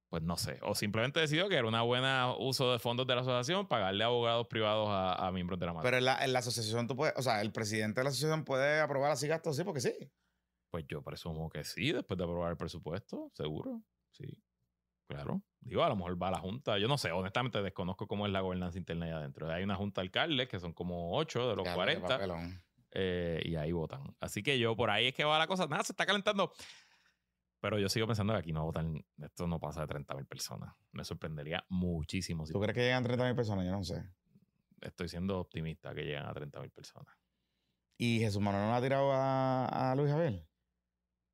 Pues 0.10 0.24
no 0.24 0.38
sé, 0.38 0.60
o 0.64 0.74
simplemente 0.74 1.20
decidió 1.20 1.48
que 1.50 1.56
era 1.56 1.68
una 1.68 1.84
buena 1.84 2.34
uso 2.38 2.72
de 2.72 2.80
fondos 2.80 3.06
de 3.06 3.14
la 3.16 3.22
asociación 3.22 3.68
pagarle 3.68 4.04
a 4.04 4.08
abogados 4.08 4.48
privados 4.48 4.90
a, 4.90 5.28
a 5.28 5.32
miembros 5.32 5.60
de 5.60 5.68
la 5.68 5.74
marca. 5.74 5.88
Pero 5.88 5.98
en 5.98 6.06
la, 6.06 6.24
en 6.26 6.34
la 6.34 6.40
asociación 6.40 6.88
tú 6.88 6.96
puedes. 6.96 7.14
O 7.18 7.22
sea, 7.22 7.42
el 7.42 7.52
presidente 7.52 8.00
de 8.00 8.06
la 8.06 8.10
asociación 8.10 8.44
puede 8.44 8.80
aprobar 8.82 9.12
así 9.12 9.28
gastos, 9.28 9.56
sí, 9.56 9.64
porque 9.64 9.82
sí. 9.82 9.94
Pues 10.72 10.86
yo 10.88 11.02
presumo 11.04 11.50
que 11.50 11.64
sí, 11.64 11.92
después 11.92 12.18
de 12.18 12.24
aprobar 12.24 12.52
el 12.52 12.58
presupuesto, 12.58 13.32
seguro, 13.36 13.82
sí, 14.12 14.26
claro. 15.08 15.42
Digo, 15.62 15.84
a 15.84 15.90
lo 15.90 15.96
mejor 15.96 16.22
va 16.22 16.30
a 16.30 16.32
la 16.32 16.40
junta, 16.40 16.78
yo 16.78 16.88
no 16.88 16.98
sé, 16.98 17.12
honestamente 17.12 17.62
desconozco 17.62 18.08
cómo 18.08 18.26
es 18.26 18.32
la 18.32 18.42
gobernanza 18.42 18.78
interna 18.78 19.06
ahí 19.08 19.12
adentro. 19.12 19.50
Hay 19.52 19.64
una 19.64 19.76
junta 19.76 20.02
de 20.02 20.08
alcaldes 20.08 20.48
que 20.48 20.60
son 20.60 20.74
como 20.74 21.16
8 21.18 21.50
de 21.50 21.56
los 21.56 21.68
qué 21.68 21.74
40 21.74 22.08
papelón. 22.08 22.64
eh, 22.92 23.42
y 23.46 23.56
ahí 23.56 23.72
votan. 23.72 24.16
Así 24.20 24.42
que 24.42 24.58
yo 24.58 24.76
por 24.76 24.90
ahí 24.90 25.08
es 25.08 25.14
que 25.14 25.24
va 25.24 25.38
la 25.38 25.48
cosa, 25.48 25.68
nada, 25.68 25.84
se 25.84 25.92
está 25.94 26.06
calentando. 26.06 26.52
Pero 27.62 27.78
yo 27.78 27.90
sigo 27.90 28.08
pensando 28.08 28.34
que 28.34 28.40
aquí 28.40 28.54
no 28.54 28.64
votan, 28.64 29.04
esto 29.22 29.46
no 29.48 29.60
pasa 29.60 29.82
de 29.82 29.88
30 29.88 30.16
mil 30.16 30.26
personas. 30.26 30.74
Me 30.92 31.04
sorprendería 31.04 31.66
muchísimo 31.70 32.46
si 32.46 32.54
¿Tú 32.54 32.60
crees 32.62 32.74
que 32.76 32.82
llegan 32.84 33.04
30 33.04 33.26
mil 33.26 33.36
personas? 33.36 33.66
Yo 33.66 33.72
no 33.72 33.84
sé. 33.84 34.02
estoy 34.82 35.10
siendo 35.10 35.40
optimista 35.40 35.94
que 35.94 36.04
llegan 36.06 36.26
a 36.26 36.34
30 36.34 36.60
mil 36.62 36.72
personas. 36.72 37.14
¿Y 37.98 38.20
Jesús 38.20 38.42
Manuel 38.42 38.64
no 38.68 38.76
ha 38.76 38.82
tirado 38.82 39.12
a, 39.12 39.92
a 39.92 39.96
Luis 39.96 40.10
Javier? 40.10 40.46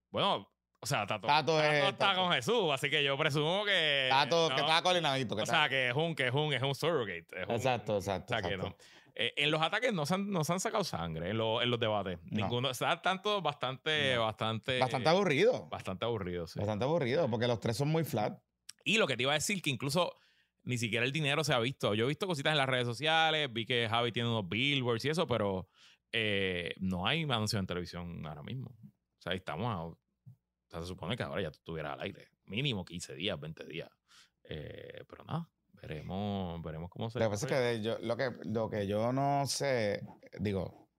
Bueno, 0.09 0.49
o 0.81 0.85
sea, 0.87 1.05
Tato, 1.05 1.27
Tato 1.27 1.57
Tato 1.57 1.63
es- 1.63 1.83
está 1.85 2.07
Tato. 2.09 2.21
con 2.21 2.31
Jesús, 2.33 2.71
así 2.73 2.89
que 2.89 3.03
yo 3.03 3.15
presumo 3.17 3.63
que. 3.65 4.07
Tato, 4.09 4.49
no, 4.49 4.55
que 4.55 4.61
estaba 4.61 4.81
coordinadito. 4.81 5.35
Que 5.35 5.43
O 5.43 5.45
sea, 5.45 5.69
que 5.69 5.89
es 5.89 5.95
un, 5.95 6.15
que 6.15 6.27
es 6.27 6.33
un, 6.33 6.53
es 6.53 6.63
un 6.63 6.73
surrogate. 6.73 7.27
es 7.39 7.47
un- 7.47 7.53
Exacto, 7.55 7.97
exacto, 7.97 8.33
O 8.33 8.37
sea, 8.39 8.41
que 8.49 8.55
exacto. 8.55 8.69
no. 8.69 8.75
Eh, 9.15 9.33
en 9.37 9.49
los 9.49 9.61
ataques 9.61 9.93
no 9.93 10.05
se 10.05 10.15
han, 10.15 10.29
no 10.29 10.43
se 10.43 10.51
han 10.53 10.59
sacado 10.59 10.83
sangre 10.83 11.29
en, 11.31 11.37
lo- 11.37 11.61
en 11.61 11.69
los 11.71 11.79
debates. 11.79 12.19
No. 12.25 12.41
Ninguno. 12.43 12.69
Está 12.69 13.01
tanto 13.01 13.41
bastante, 13.41 14.15
No. 14.15 14.23
bastante. 14.23 14.77
Bastante 14.79 15.07
aburrido. 15.09 15.67
Bastante 15.69 16.03
aburrido, 16.05 16.47
sí. 16.47 16.59
Bastante 16.59 16.83
aburrido, 16.85 17.29
porque 17.29 17.47
los 17.47 17.59
tres 17.59 17.77
son 17.77 17.87
muy 17.87 18.03
flat. 18.03 18.37
Y 18.83 18.97
lo 18.97 19.07
que 19.07 19.15
te 19.15 19.23
iba 19.23 19.31
a 19.31 19.35
decir, 19.35 19.61
que 19.61 19.69
incluso 19.69 20.13
ni 20.63 20.77
siquiera 20.77 21.05
el 21.05 21.11
dinero 21.11 21.43
se 21.43 21.53
ha 21.53 21.59
visto. 21.59 21.93
Yo 21.95 22.05
he 22.05 22.07
visto 22.07 22.27
cositas 22.27 22.51
en 22.51 22.57
las 22.57 22.67
redes 22.67 22.85
sociales, 22.85 23.51
vi 23.53 23.65
que 23.65 23.87
Javi 23.89 24.11
tiene 24.11 24.27
unos 24.29 24.49
billboards 24.49 25.05
y 25.05 25.09
eso, 25.09 25.25
pero 25.27 25.69
eh, 26.11 26.73
no 26.79 27.07
hay 27.07 27.23
anuncios 27.23 27.59
en 27.59 27.67
televisión 27.67 28.25
ahora 28.25 28.43
mismo. 28.43 28.69
O 28.69 29.21
sea, 29.21 29.31
ahí 29.31 29.37
estamos 29.37 29.67
a- 29.67 29.83
o 29.85 29.97
sea, 30.69 30.81
se 30.81 30.87
supone 30.87 31.15
que 31.15 31.23
ahora 31.23 31.41
ya 31.41 31.51
tú 31.51 31.57
estuvieras 31.59 31.93
al 31.93 32.01
aire. 32.01 32.27
Mínimo 32.45 32.83
15 32.83 33.15
días, 33.15 33.39
20 33.39 33.65
días. 33.65 33.89
Eh, 34.43 35.03
pero 35.07 35.23
nada, 35.25 35.49
veremos, 35.81 36.61
veremos 36.61 36.89
cómo 36.89 37.09
se 37.09 37.19
Lo 37.19 37.25
que 37.25 37.29
pasa 37.31 37.47
es 37.47 37.77
que 37.77 37.83
yo, 37.83 37.97
lo 37.99 38.17
que 38.17 38.31
lo 38.43 38.69
que 38.69 38.87
yo 38.87 39.11
no 39.13 39.45
sé, 39.47 40.01
digo, 40.39 40.89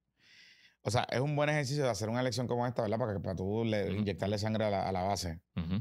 o 0.82 0.90
sea, 0.90 1.06
es 1.10 1.20
un 1.20 1.34
buen 1.36 1.48
ejercicio 1.48 1.84
de 1.84 1.90
hacer 1.90 2.08
una 2.08 2.20
elección 2.20 2.46
como 2.46 2.66
esta, 2.66 2.82
¿verdad? 2.82 2.98
Para, 2.98 3.14
que, 3.14 3.20
para 3.20 3.34
tú 3.36 3.64
le- 3.64 3.90
Ujú. 3.90 3.98
inyectarle 4.00 4.38
sangre 4.38 4.64
a 4.66 4.70
la, 4.70 4.88
a 4.88 4.92
la 4.92 5.02
base. 5.02 5.40
Ujú. 5.56 5.80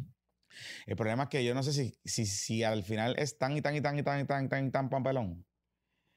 El 0.86 0.96
problema 0.96 1.24
es 1.24 1.30
que 1.30 1.44
yo 1.44 1.54
no 1.54 1.64
sé 1.64 1.74
si, 1.74 2.00
si, 2.06 2.26
si 2.26 2.64
al 2.64 2.84
final 2.84 3.16
es 3.20 3.38
tan 3.38 3.56
y 3.58 3.62
tan 3.62 3.76
y 3.76 3.82
tan 3.82 3.98
y 4.00 4.04
tan 4.04 4.20
y 4.22 4.26
tan 4.26 4.46
y 4.46 4.50
tan, 4.50 4.68
y 4.68 4.72
tan 4.72 4.90
papelón 4.90 5.46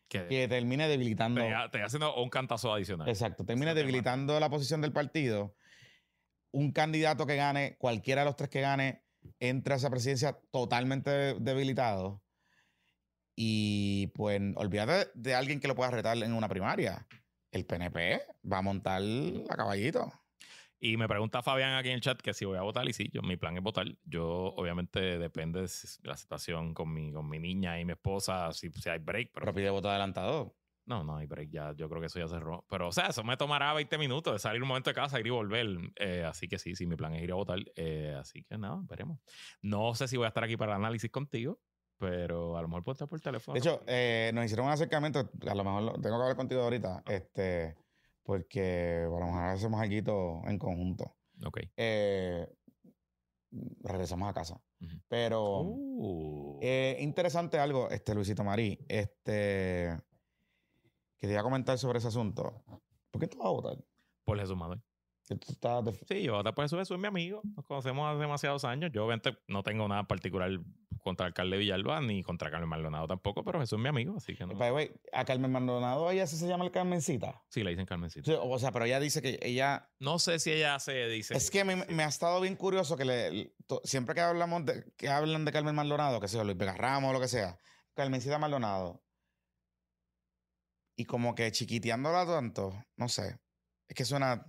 Que 0.09 0.27
que 0.29 0.49
termine 0.49 0.87
debilitando. 0.89 1.41
te, 1.43 1.79
te 1.79 1.83
haciendo 1.83 2.15
un 2.23 2.31
cantazo 2.31 2.73
adicional. 2.73 3.09
Exacto, 3.09 3.45
termine 3.45 3.73
Eso 3.73 3.75
te 3.77 3.81
debilitando 3.81 4.39
la 4.41 4.49
posición 4.49 4.81
del 4.81 4.93
partido. 4.93 5.55
Un 6.53 6.73
candidato 6.73 7.27
que 7.27 7.37
gane, 7.37 7.77
cualquiera 7.79 8.23
de 8.23 8.27
los 8.27 8.37
tres 8.37 8.49
que 8.49 8.61
gane, 8.63 9.05
entra 9.39 9.75
a 9.75 9.77
esa 9.79 9.91
presidencia 9.91 10.39
totalmente 10.51 11.11
de- 11.11 11.35
debilitado. 11.41 12.23
Y 13.41 14.09
pues 14.09 14.41
olvídate 14.57 15.13
de 15.15 15.33
alguien 15.37 15.61
que 15.61 15.69
lo 15.69 15.77
pueda 15.77 15.93
retar 15.93 16.17
en 16.17 16.33
una 16.33 16.49
primaria. 16.49 17.07
El 17.53 17.67
PNP 17.67 18.21
va 18.53 18.59
a 18.59 18.63
montar 18.63 19.01
a 19.49 19.55
caballito. 19.55 20.13
Y 20.81 20.97
me 20.97 21.07
pregunta 21.07 21.41
Fabián 21.41 21.75
aquí 21.77 21.89
en 21.91 21.95
el 21.95 22.01
chat 22.01 22.21
que 22.21 22.35
si 22.35 22.45
voy 22.45 22.59
a 22.59 22.63
votar. 22.63 22.89
Y 22.89 22.93
sí, 22.93 23.09
yo, 23.13 23.23
mi 23.23 23.37
plan 23.37 23.57
es 23.57 23.63
votar. 23.63 23.87
Yo, 24.03 24.27
obviamente, 24.57 25.21
depende 25.21 25.61
de 25.63 25.69
la 26.03 26.17
situación 26.17 26.75
con 26.75 26.93
mi, 26.93 27.13
con 27.13 27.29
mi 27.29 27.39
niña 27.39 27.79
y 27.79 27.85
mi 27.85 27.93
esposa, 27.93 28.53
si, 28.53 28.71
si 28.73 28.89
hay 28.91 28.99
break. 28.99 29.31
Pero 29.33 29.45
Pero 29.47 29.55
pide 29.55 29.71
voto 29.71 29.89
adelantado. 29.89 30.57
no, 30.87 31.05
no 31.05 31.17
hay 31.19 31.27
break 31.27 31.51
ya. 31.51 31.73
Yo 31.77 31.89
creo 31.89 32.01
que 32.01 32.07
eso 32.09 32.19
ya 32.19 32.27
cerró. 32.27 32.67
Pero, 32.69 32.89
o 32.89 32.93
sea, 32.93 33.07
eso 33.07 33.23
me 33.23 33.37
tomará 33.37 33.73
20 33.73 33.99
minutos 33.99 34.33
de 34.33 34.41
salir 34.41 34.61
un 34.63 34.69
momento 34.69 34.91
de 34.91 34.95
casa, 34.95 35.21
ir 35.21 35.29
y 35.29 35.31
volver. 35.31 35.69
Eh, 35.95 36.25
así 36.25 36.49
que 36.49 36.59
sí, 36.59 36.75
sí, 36.75 36.87
mi 36.87 36.97
plan 36.97 37.15
es 37.15 37.23
ir 37.23 37.31
a 37.31 37.37
votar. 37.37 37.61
Eh, 37.77 38.17
así 38.19 38.43
que 38.43 38.59
nada, 38.59 38.81
veremos. 38.83 39.21
No 39.63 39.95
sé 39.95 40.09
si 40.09 40.17
voy 40.17 40.25
a 40.25 40.29
estar 40.29 40.43
aquí 40.43 40.57
para 40.57 40.73
el 40.73 40.79
análisis 40.79 41.11
contigo, 41.11 41.61
pero 41.99 42.57
a 42.57 42.63
lo 42.63 42.69
mejor 42.69 42.85
puedo 42.85 42.93
estar 42.95 43.09
por 43.09 43.21
teléfono. 43.21 43.55
De 43.55 43.59
hecho, 43.61 43.83
eh, 43.87 44.31
nos 44.35 44.45
hicieron 44.45 44.67
un 44.67 44.73
acercamiento. 44.73 45.31
A 45.49 45.55
lo 45.55 45.65
mejor 45.65 45.83
lo- 45.83 45.93
tengo 45.95 46.17
que 46.17 46.23
hablar 46.23 46.37
contigo 46.37 46.63
ahorita. 46.63 47.03
Este, 47.09 47.77
porque 48.23 49.03
a 49.07 49.09
lo 49.11 49.27
mejor 49.27 49.43
hacemos 49.45 49.81
algo 49.81 50.43
en 50.47 50.59
conjunto. 50.59 51.17
ok. 51.45 51.59
Eh, 51.77 52.47
regresamos 53.83 54.29
a 54.29 54.35
casa. 54.35 54.61
Pero 55.09 55.61
Uh. 55.63 56.59
eh, 56.63 56.97
interesante 57.01 57.59
algo, 57.59 57.89
este 57.91 58.15
Luisito 58.15 58.45
Marí, 58.45 58.79
este 58.89 59.99
que 61.17 61.27
te 61.27 61.33
iba 61.33 61.41
a 61.41 61.45
comentar 61.45 61.77
sobre 61.79 61.99
ese 61.99 62.09
asunto. 62.09 62.63
¿Por 63.11 63.21
qué 63.21 63.27
tú 63.27 63.39
vas 63.39 63.47
a 63.49 63.51
votar? 63.51 63.77
por 64.25 64.39
Jesús 64.39 64.57
Manuel. 64.57 64.83
Que 65.29 65.37
de- 65.37 65.93
Sí, 66.09 66.23
yo 66.23 66.43
por 66.43 66.65
Jesús. 66.65 66.79
Jesús 66.79 66.95
es 66.97 67.01
mi 67.01 67.07
amigo. 67.09 67.43
Nos 67.57 67.65
conocemos 67.67 68.09
hace 68.11 68.21
demasiados 68.21 68.65
años. 68.65 68.91
Yo, 68.93 69.05
obviamente, 69.05 69.37
no 69.49 69.63
tengo 69.63 69.87
nada 69.89 70.05
particular 70.05 70.51
contra 71.03 71.27
el 71.27 71.31
alcalde 71.31 71.57
Villalba 71.59 72.01
ni 72.01 72.23
contra 72.23 72.51
Carmen 72.51 72.69
Maldonado 72.69 73.07
tampoco, 73.07 73.45
pero 73.45 73.61
Jesús 73.61 73.79
es 73.79 73.83
mi 73.83 73.89
amigo, 73.89 74.17
así 74.17 74.35
que 74.35 74.47
no. 74.47 74.55
By 74.55 74.73
way, 74.73 74.91
a 75.13 75.25
Carmen 75.25 75.51
Maldonado, 75.53 76.11
ella 76.11 76.27
sí 76.27 76.37
se 76.37 76.49
llama 76.49 76.65
el 76.65 76.71
Carmencita. 76.71 77.43
Sí, 77.49 77.63
le 77.63 77.71
dicen 77.71 77.87
Carmencita. 77.87 78.31
Sí, 78.31 78.37
o 78.41 78.59
sea, 78.59 78.73
pero 78.73 78.85
ella 78.85 78.99
dice 79.01 79.23
que 79.23 79.39
ella. 79.43 79.89
No 80.01 80.19
sé 80.19 80.39
si 80.39 80.51
ella 80.53 80.79
se 80.81 81.07
dice. 81.09 81.37
Es 81.37 81.51
que 81.51 81.65
mí 81.65 81.77
me- 81.77 81.87
me 81.87 82.03
ha 82.03 82.09
estado 82.09 82.41
bien 82.41 82.57
curioso 82.57 82.97
que 82.97 83.05
le, 83.05 83.55
to- 83.67 83.81
siempre 83.85 84.15
que 84.15 84.21
hablamos 84.23 84.65
de, 84.67 84.93
que 84.97 85.09
hablan 85.09 85.45
de 85.45 85.53
Carmen 85.53 85.75
Maldonado, 85.75 86.21
que 86.21 86.29
sea 86.29 86.43
Luis 86.45 86.57
Vega 86.57 86.75
Ramos 86.75 87.11
o 87.11 87.13
lo 87.13 87.21
que 87.21 87.29
sea, 87.29 87.59
Carmencita 87.95 88.39
Maldonado. 88.39 89.03
Y 90.97 91.05
como 91.05 91.35
que 91.35 91.51
chiquiteándola 91.53 92.27
tanto, 92.27 92.73
no 92.97 93.09
sé. 93.09 93.39
Es 93.89 93.95
que 93.95 94.05
suena. 94.05 94.45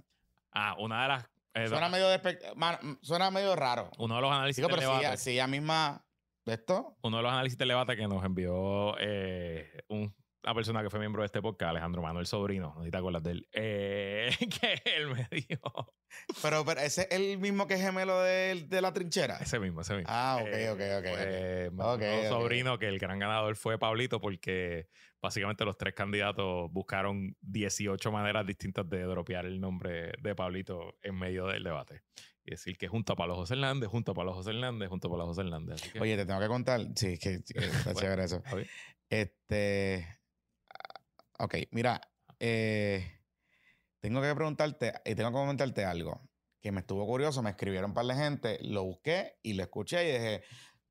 Ah, 0.51 0.75
una 0.79 1.01
de 1.03 1.07
las. 1.09 1.23
eh, 1.53 1.67
Suena 1.67 1.89
medio, 1.89 2.07
man- 2.55 2.97
suena 3.01 3.31
medio 3.31 3.55
raro. 3.55 3.89
uno 3.97 4.15
de 4.15 4.21
los 4.21 4.31
análisis 4.31 4.57
Digo, 4.63 4.69
pero 4.75 4.93
si 4.93 4.99
ella, 4.99 5.17
si 5.17 5.31
ella 5.31 5.47
misma. 5.47 6.05
¿De 6.45 6.53
esto? 6.55 6.97
Uno 7.03 7.17
de 7.17 7.23
los 7.23 7.31
análisis 7.31 7.57
del 7.57 7.67
debate 7.67 7.95
que 7.95 8.07
nos 8.07 8.23
envió 8.23 8.95
eh, 8.99 9.83
un- 9.89 10.15
una 10.43 10.53
persona 10.55 10.81
que 10.81 10.89
fue 10.89 10.99
miembro 10.99 11.21
de 11.21 11.25
este 11.27 11.41
podcast, 11.41 11.69
Alejandro 11.71 12.01
Manuel 12.01 12.25
Sobrino, 12.25 12.73
no 12.75 12.79
sé 12.81 12.85
si 12.85 12.91
te 12.91 12.97
acuerdas 12.97 13.21
de 13.23 13.31
él, 13.31 13.47
eh, 13.51 14.08
que 14.61 14.81
él 14.95 15.07
me 15.09 15.27
dijo. 15.31 15.93
Pero, 16.41 16.65
pero 16.65 16.81
ese 16.81 17.01
es 17.03 17.07
el 17.11 17.37
mismo 17.37 17.67
que 17.67 17.75
es 17.75 17.81
gemelo 17.81 18.21
de, 18.21 18.65
de 18.67 18.81
la 18.81 18.91
trinchera. 18.93 19.37
Ese 19.37 19.59
mismo, 19.59 19.81
ese 19.81 19.95
mismo. 19.95 20.09
Ah, 20.11 20.39
ok, 20.41 20.47
Eh, 20.47 20.69
ok, 20.69 20.79
ok, 20.97 21.03
pues, 21.09 21.71
me 21.73 21.83
Ok, 21.83 21.99
dijo 22.01 22.35
ok. 22.35 22.41
sobrino 22.41 22.79
que 22.79 22.87
el 22.87 22.99
gran 22.99 23.19
ganador 23.19 23.55
fue 23.55 23.77
Pablito 23.77 24.19
porque 24.19 24.87
básicamente 25.21 25.65
los 25.65 25.77
tres 25.77 25.93
candidatos 25.93 26.71
buscaron 26.71 27.35
18 27.41 28.11
maneras 28.11 28.45
distintas 28.45 28.89
de 28.89 29.01
dropear 29.03 29.45
el 29.45 29.59
nombre 29.59 30.13
de 30.21 30.35
Pablito 30.35 30.97
en 31.03 31.15
medio 31.17 31.45
del 31.47 31.63
debate. 31.63 32.01
Y 32.45 32.51
decir 32.51 32.77
que 32.77 32.87
junto 32.87 33.13
a 33.13 33.15
Pablo 33.15 33.35
José 33.35 33.53
Hernández, 33.53 33.89
junto 33.89 34.13
a 34.13 34.15
Pablo 34.15 34.33
José 34.33 34.49
Hernández, 34.51 34.89
junto 34.89 35.07
a 35.07 35.11
Pablo 35.11 35.25
José 35.27 35.41
Hernández. 35.41 35.81
Que, 35.91 35.99
Oye, 35.99 36.15
te 36.17 36.25
tengo 36.25 36.39
que 36.39 36.47
contar. 36.47 36.81
Sí, 36.95 37.13
es 37.13 37.19
que, 37.19 37.43
que 37.43 37.59
está 37.65 37.93
Bueno. 37.93 37.99
chévere 37.99 38.23
eso. 38.23 38.41
Este. 39.09 40.07
ah, 40.69 41.43
Ok, 41.45 41.55
mira. 41.71 42.01
eh, 42.39 43.18
tengo 43.99 44.21
que 44.21 44.33
preguntarte 44.33 44.93
y 45.05 45.15
tengo 45.15 45.29
que 45.29 45.35
comentarte 45.35 45.85
algo 45.85 46.29
que 46.61 46.71
me 46.71 46.81
estuvo 46.81 47.05
curioso. 47.05 47.41
Me 47.41 47.51
escribieron 47.51 47.91
un 47.91 47.93
par 47.95 48.05
de 48.05 48.15
gente, 48.15 48.59
lo 48.61 48.83
busqué 48.83 49.37
y 49.41 49.53
lo 49.53 49.63
escuché 49.63 50.09
y 50.09 50.11
dije: 50.13 50.43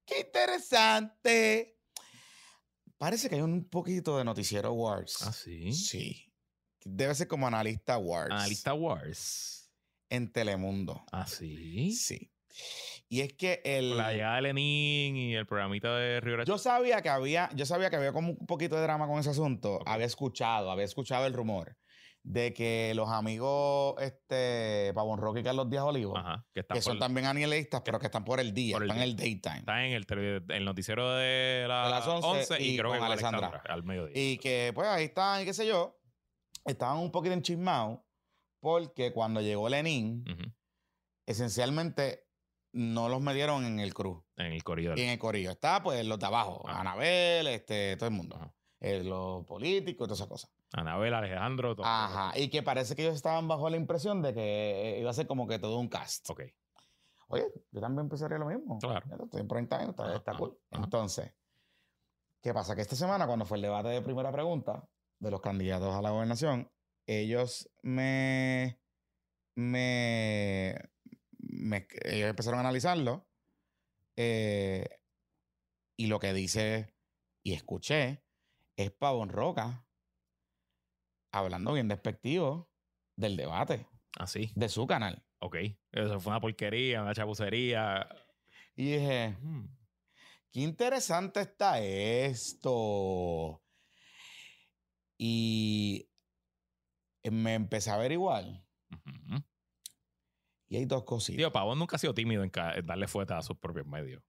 ¡Qué 0.05 0.21
interesante! 0.21 1.79
Parece 2.97 3.29
que 3.29 3.37
hay 3.37 3.43
un 3.43 3.69
poquito 3.69 4.19
de 4.19 4.25
Noticiero 4.25 4.73
Wars. 4.73 5.23
Ah, 5.23 5.33
sí. 5.33 5.73
Sí. 5.73 6.33
Debe 6.85 7.15
ser 7.15 7.29
como 7.29 7.47
analista 7.47 7.99
Wars. 7.99 8.31
Analista 8.31 8.75
Wars. 8.75 9.71
En 10.11 10.33
Telemundo. 10.33 11.05
Ah, 11.13 11.27
sí. 11.27 11.93
Sí. 11.93 12.33
Y 13.09 13.21
es 13.21 13.35
que 13.35 13.63
el. 13.65 13.97
La 13.97 14.13
llegada 14.13 14.37
de 14.37 14.43
Lenin 14.43 15.17
y 15.17 15.35
el 15.35 15.47
programita 15.47 15.97
de 15.97 16.21
Rivera. 16.21 16.45
Yo 16.45 16.59
sabía 16.59 17.01
que 17.03 17.09
había, 17.09 17.51
yo 17.55 17.67
sabía 17.67 17.89
que 17.89 17.97
había 17.97 18.13
como 18.13 18.33
un 18.33 18.47
poquito 18.47 18.77
de 18.77 18.83
drama 18.83 19.07
con 19.07 19.21
ese 19.21 19.31
asunto. 19.31 19.81
Había 19.87 20.07
escuchado, 20.07 20.71
había 20.71 20.85
escuchado 20.85 21.27
el 21.27 21.35
rumor 21.35 21.77
de 22.25 22.53
que 22.53 22.93
los 22.95 23.09
amigos 23.09 23.95
este 24.03 24.93
Pavón 24.95 25.19
Roque 25.19 25.41
y 25.41 25.43
Carlos 25.43 25.71
Díaz 25.71 25.85
Olivo, 25.85 26.17
Ajá, 26.17 26.45
que 26.53 26.63
que 26.65 26.83
son 26.83 26.99
también 26.99 27.27
anielistas, 27.27 27.81
pero 27.85 27.99
que 27.99 28.07
están 28.07 28.25
por 28.25 28.39
el 28.41 28.53
día, 28.53 28.75
por 28.77 28.83
el 28.83 28.91
están 28.91 29.03
en 29.03 29.09
el 29.11 29.17
daytime. 29.17 29.59
está 29.61 29.85
en 29.87 29.93
el, 29.93 30.45
el 30.49 30.65
noticiero 30.65 31.15
de, 31.15 31.65
la- 31.69 31.85
De 31.85 31.91
las 31.91 32.07
11 32.07 32.29
11 32.29 32.63
y, 32.63 32.75
y 32.75 32.77
creo 32.77 32.91
que 32.93 32.99
con 32.99 33.07
con 33.07 33.13
Alexandra. 33.13 33.47
Alexandra, 33.49 33.75
al 33.75 33.83
mediodía. 33.85 34.13
Y 34.23 34.37
que 34.39 34.73
pues 34.75 34.87
ahí 34.89 35.05
están, 35.05 35.43
y 35.43 35.45
qué 35.47 35.55
sé 35.55 35.67
yo, 35.67 35.99
estaban 36.67 36.99
un 36.99 37.11
poquito 37.11 37.33
enchismados 37.35 38.01
porque 38.61 39.13
cuando 39.13 39.41
llegó 39.41 39.69
Lenin, 39.69 40.25
esencialmente 41.27 42.27
no 42.73 43.09
los 43.09 43.21
metieron 43.21 43.65
en 43.65 43.81
el 43.81 43.95
cruz. 43.95 44.23
En 44.37 44.53
el 44.53 44.63
corredor. 44.63 44.99
Y 44.99 45.03
en 45.03 45.11
el 45.11 45.19
corillo 45.19 45.51
está 45.51 45.83
pues 45.83 46.05
los 46.05 46.19
de 46.19 46.27
abajo, 46.27 46.63
Ajá. 46.69 46.81
Anabel, 46.81 47.47
este, 47.49 47.97
todo 47.97 48.09
el 48.09 48.15
mundo. 48.15 48.39
Eh, 48.81 49.03
los 49.03 49.45
políticos 49.47 50.07
todas 50.07 50.19
esas 50.21 50.29
cosas. 50.29 50.51
Anabel, 50.73 51.15
Alejandro. 51.15 51.75
todo. 51.77 51.87
Ajá. 51.87 52.39
Y 52.39 52.51
que 52.51 52.63
parece 52.63 52.95
que 52.95 53.03
ellos 53.03 53.15
estaban 53.17 53.49
bajo 53.49 53.69
la 53.71 53.77
impresión 53.77 54.21
de 54.23 54.35
que 54.35 54.97
eh, 54.97 55.01
iba 55.01 55.11
a 55.11 55.15
ser 55.15 55.27
como 55.27 55.47
que 55.47 55.59
todo 55.59 55.79
un 55.79 55.89
cast. 55.89 56.29
Ok. 56.31 56.43
Oye, 57.29 57.45
yo 57.73 57.81
también 57.81 58.09
pensaría 58.09 58.39
lo 58.39 58.47
mismo. 58.47 58.79
Claro. 58.79 59.05
Estoy 59.25 59.41
en 59.41 59.49
prime 59.49 59.67
time, 59.67 59.91
está, 59.91 60.05
Ajá, 60.05 60.17
está 60.17 60.31
ajá, 60.33 60.39
cool. 60.39 60.59
ajá. 60.71 60.85
Entonces, 60.85 61.35
¿qué 62.43 62.55
pasa? 62.55 62.75
Que 62.75 62.83
esta 62.83 62.97
semana, 62.97 63.27
cuando 63.27 63.45
fue 63.45 63.59
el 63.59 63.63
debate 63.63 63.89
de 63.89 64.01
primera 64.03 64.33
pregunta 64.33 64.89
de 65.19 65.31
los 65.31 65.41
candidatos 65.41 65.95
a 65.95 66.01
la 66.03 66.11
gobernación, 66.11 66.71
ellos 67.07 67.71
me. 67.83 68.79
me. 69.55 70.75
me- 71.39 71.87
ellos 72.05 72.29
empezaron 72.31 72.59
a 72.59 72.61
analizarlo. 72.61 73.27
eh, 74.17 74.87
y 75.97 76.07
lo 76.07 76.19
que 76.21 76.33
dice 76.33 76.95
y 77.43 77.55
escuché 77.55 78.23
es 78.77 78.91
Pavón 78.93 79.29
Roca 79.31 79.85
hablando 81.33 81.73
bien 81.73 81.89
despectivo 81.89 82.71
del 83.17 83.37
debate 83.37 83.87
Así. 84.19 84.51
de 84.55 84.69
su 84.69 84.87
canal. 84.87 85.25
Ok. 85.41 85.57
Eso 85.93 86.21
fue 86.21 86.31
una 86.33 86.41
porquería, 86.41 87.03
una 87.03 87.15
chapucería. 87.15 88.09
Y 88.75 88.93
dije, 88.93 89.37
Mm. 89.41 89.67
qué 90.53 90.61
interesante 90.61 91.41
está 91.41 91.81
esto. 91.81 93.63
Y 95.17 96.09
me 97.31 97.55
empecé 97.55 97.91
a 97.91 97.95
averiguar. 97.95 98.45
Ujú. 98.91 99.43
Y 100.69 100.77
hay 100.77 100.85
dos 100.85 101.05
cositas. 101.05 101.37
Tío, 101.39 101.53
Pavón 101.53 101.79
nunca 101.79 101.97
ha 101.97 101.99
sido 101.99 102.15
tímido 102.15 102.43
en, 102.45 102.53
darle 102.85 103.09
fueta 103.09 103.39
a 103.39 103.43
sus 103.43 103.57
propios 103.59 103.87
medios. 103.87 104.23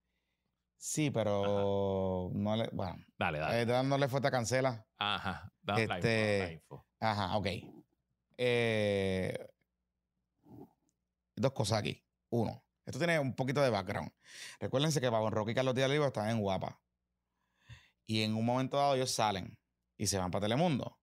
Sí, 0.77 1.11
pero 1.11 2.31
no 2.33 2.55
le. 2.55 2.69
Bueno, 2.71 2.95
Dale, 3.17 3.39
dale. 3.39 3.61
eh, 3.61 3.65
dándole 3.65 4.07
fuerte 4.07 4.29
a 4.29 4.31
cancela. 4.31 4.87
Ajá. 4.97 5.53
Dame 5.61 5.83
este- 5.83 6.39
la 6.39 6.51
info. 6.53 6.85
Ajá, 6.99 7.37
ok. 7.37 7.47
Eh, 8.37 9.47
dos 11.35 11.51
cosas 11.53 11.79
aquí. 11.79 12.03
Uno, 12.29 12.63
esto 12.85 12.99
tiene 12.99 13.19
un 13.19 13.35
poquito 13.35 13.61
de 13.61 13.69
background. 13.69 14.11
Recuérdense 14.59 15.01
que 15.01 15.09
Pavón 15.11 15.31
Roque 15.31 15.51
y 15.51 15.55
Carlos 15.55 15.75
Díaz 15.75 15.89
Olivo 15.89 16.05
están 16.05 16.29
en 16.29 16.39
Guapa. 16.39 16.79
Y 18.05 18.23
en 18.23 18.35
un 18.35 18.45
momento 18.45 18.77
dado 18.77 18.95
ellos 18.95 19.11
salen 19.11 19.57
y 19.97 20.07
se 20.07 20.17
van 20.17 20.31
para 20.31 20.43
Telemundo. 20.43 20.99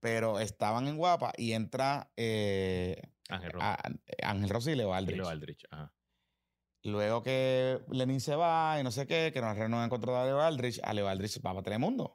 Pero 0.00 0.40
estaban 0.40 0.88
en 0.88 0.96
Guapa 0.96 1.32
y 1.36 1.52
entra 1.52 2.10
eh, 2.16 3.02
Ángel 3.28 3.52
Rosa. 3.52 3.74
a- 3.74 4.30
Ángel 4.30 4.48
Rossi 4.48 4.70
y 4.72 4.74
Leo 4.76 4.90
y 4.90 4.92
Aldrich. 4.96 5.16
Leo 5.18 5.28
Aldrich. 5.28 5.64
Ajá. 5.70 5.92
luego 6.84 7.22
que 7.22 7.78
Lenin 7.90 8.20
se 8.20 8.34
va 8.36 8.78
y 8.80 8.82
no 8.82 8.90
sé 8.90 9.06
qué, 9.06 9.30
que 9.34 9.40
no 9.42 9.52
renuevan 9.52 9.84
el 9.84 9.90
contrato 9.90 10.16
a 10.18 10.24
Leo 10.24 10.40
Aldrich, 10.40 10.80
a 10.82 10.94
Leo 10.94 11.08
Aldrich 11.08 11.36
va 11.44 11.50
para 11.52 11.62
Telemundo. 11.62 12.14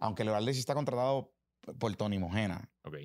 Aunque 0.00 0.24
Leo 0.24 0.34
Aldrich 0.34 0.58
está 0.58 0.74
contratado 0.74 1.32
por 1.78 1.94
Tony 1.96 2.18
Mojena. 2.18 2.70
Ok. 2.84 2.96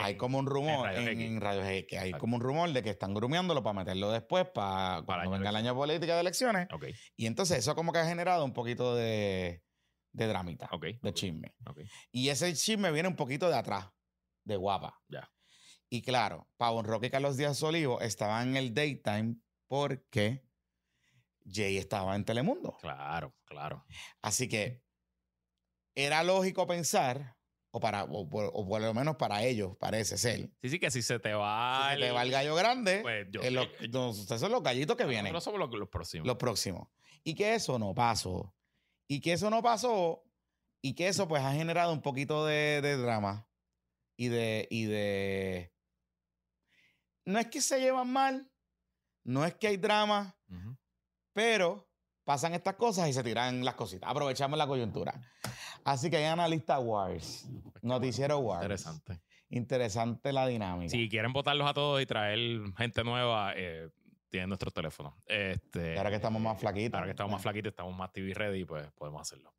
Hay 0.00 0.12
En- 0.12 0.18
como 0.18 0.38
un 0.38 0.46
rumor 0.46 0.90
en, 0.92 1.20
en 1.20 1.40
Radio 1.40 1.64
X, 1.64 1.86
que 1.88 1.98
hay 1.98 2.12
como 2.12 2.36
un 2.36 2.42
rumor 2.42 2.72
de 2.72 2.82
que 2.84 2.90
están 2.90 3.14
grumeándolo 3.14 3.62
para 3.64 3.74
meterlo 3.80 4.10
después, 4.12 4.44
para, 4.46 5.04
Para 5.04 5.24
cuando 5.24 5.30
venga 5.32 5.48
el 5.50 5.54
de 5.54 5.58
año 5.60 5.74
político 5.74 6.12
de 6.12 6.20
elecciones. 6.20 6.68
Y 7.16 7.26
entonces 7.26 7.58
eso 7.58 7.74
como 7.74 7.92
que 7.92 7.98
ha 7.98 8.06
generado 8.06 8.44
un 8.44 8.52
poquito 8.52 8.94
de, 8.94 9.64
de 10.12 10.26
dramita, 10.28 10.68
Ok. 10.72 10.84
de 11.02 11.14
chisme. 11.14 11.54
Y 12.12 12.28
ese 12.28 12.54
chisme 12.54 12.92
viene 12.92 13.08
un 13.08 13.16
poquito 13.16 13.48
de 13.48 13.56
atrás, 13.56 13.88
de 14.44 14.54
guapa. 14.56 15.00
Ya. 15.08 15.28
Y 15.90 16.02
claro, 16.02 16.48
Pavón 16.58 16.84
Roque 16.84 17.06
y 17.08 17.10
Carlos 17.10 17.36
Díaz 17.36 17.60
Olivo 17.64 18.00
estaban 18.00 18.50
en 18.50 18.56
el 18.56 18.74
daytime 18.74 19.36
porque 19.66 20.44
Jay 21.44 21.76
estaba 21.78 22.14
en 22.14 22.24
Telemundo. 22.24 22.76
Claro, 22.80 23.34
claro. 23.46 23.84
Así 24.22 24.48
que 24.48 24.84
era 25.96 26.22
lógico 26.22 26.66
pensar, 26.66 27.37
o, 27.70 27.80
para, 27.80 28.04
o, 28.04 28.28
por- 28.28 28.50
o 28.54 28.66
por 28.66 28.80
lo 28.80 28.94
menos 28.94 29.16
para 29.16 29.42
ellos 29.44 29.76
parece 29.78 30.16
ser, 30.18 30.50
Sí, 30.62 30.68
sí, 30.70 30.78
que 30.78 30.90
si 30.90 31.02
se 31.02 31.18
te 31.18 31.34
va. 31.34 31.88
si 31.88 31.94
se 31.94 31.98
le 32.00 32.10
va 32.12 32.22
el 32.22 32.30
gallo 32.30 32.54
grande, 32.54 33.00
Pues 33.02 33.26
yo. 33.30 33.40
los- 33.50 33.68
no, 33.90 34.08
ustedes 34.10 34.40
son 34.40 34.52
los 34.52 34.62
gallitos 34.62 34.96
que 34.96 35.04
vienen, 35.04 35.32
Nosotros 35.32 35.44
somos 35.60 35.70
los, 35.70 35.78
los 35.78 35.88
próximos. 35.88 36.26
los 36.26 36.36
próximos. 36.36 36.88
Y 37.24 37.34
que 37.34 37.54
eso 37.54 37.78
no 37.78 37.94
pasó. 37.94 38.54
Y 39.06 39.20
que 39.20 39.32
eso 39.34 39.50
no 39.50 39.62
pasó. 39.62 40.24
Y 40.80 40.94
que 40.94 41.08
eso 41.08 41.26
pues 41.28 41.42
ha 41.42 41.52
generado 41.52 41.92
un 41.92 42.00
poquito 42.02 42.46
de, 42.46 42.80
de 42.82 42.96
drama. 42.96 43.46
Y 44.16 44.28
de, 44.28 44.66
y 44.70 44.84
de... 44.84 45.72
No 47.24 47.38
es 47.38 47.46
que 47.48 47.60
se 47.60 47.80
llevan 47.80 48.10
mal. 48.12 48.50
No 49.24 49.44
es 49.44 49.54
que 49.54 49.68
hay 49.68 49.76
drama. 49.76 50.36
Pero 51.32 51.87
pasan 52.28 52.52
estas 52.52 52.74
cosas 52.74 53.08
y 53.08 53.14
se 53.14 53.24
tiran 53.24 53.64
las 53.64 53.74
cositas. 53.74 54.10
Aprovechamos 54.10 54.58
la 54.58 54.66
coyuntura. 54.66 55.18
Así 55.82 56.10
que 56.10 56.18
hay 56.18 56.24
analista 56.26 56.78
Wars. 56.78 57.48
Noticiero 57.80 58.36
Wars. 58.40 58.64
Interesante. 58.64 59.22
Interesante 59.48 60.30
la 60.34 60.46
dinámica. 60.46 60.90
Si 60.90 61.08
quieren 61.08 61.32
votarlos 61.32 61.66
a 61.66 61.72
todos 61.72 62.02
y 62.02 62.04
traer 62.04 62.38
gente 62.76 63.02
nueva, 63.02 63.54
eh, 63.56 63.88
tienen 64.28 64.50
nuestros 64.50 64.74
teléfonos. 64.74 65.14
Este, 65.26 65.96
ahora 65.96 66.10
que 66.10 66.16
estamos 66.16 66.42
más 66.42 66.60
flaquitos. 66.60 66.96
Ahora 66.96 67.06
que 67.06 67.12
estamos 67.12 67.32
más 67.32 67.40
flaquitos, 67.40 67.70
estamos 67.70 67.96
más 67.96 68.12
TV 68.12 68.34
ready, 68.34 68.66
pues 68.66 68.86
podemos 68.92 69.22
hacerlo. 69.22 69.54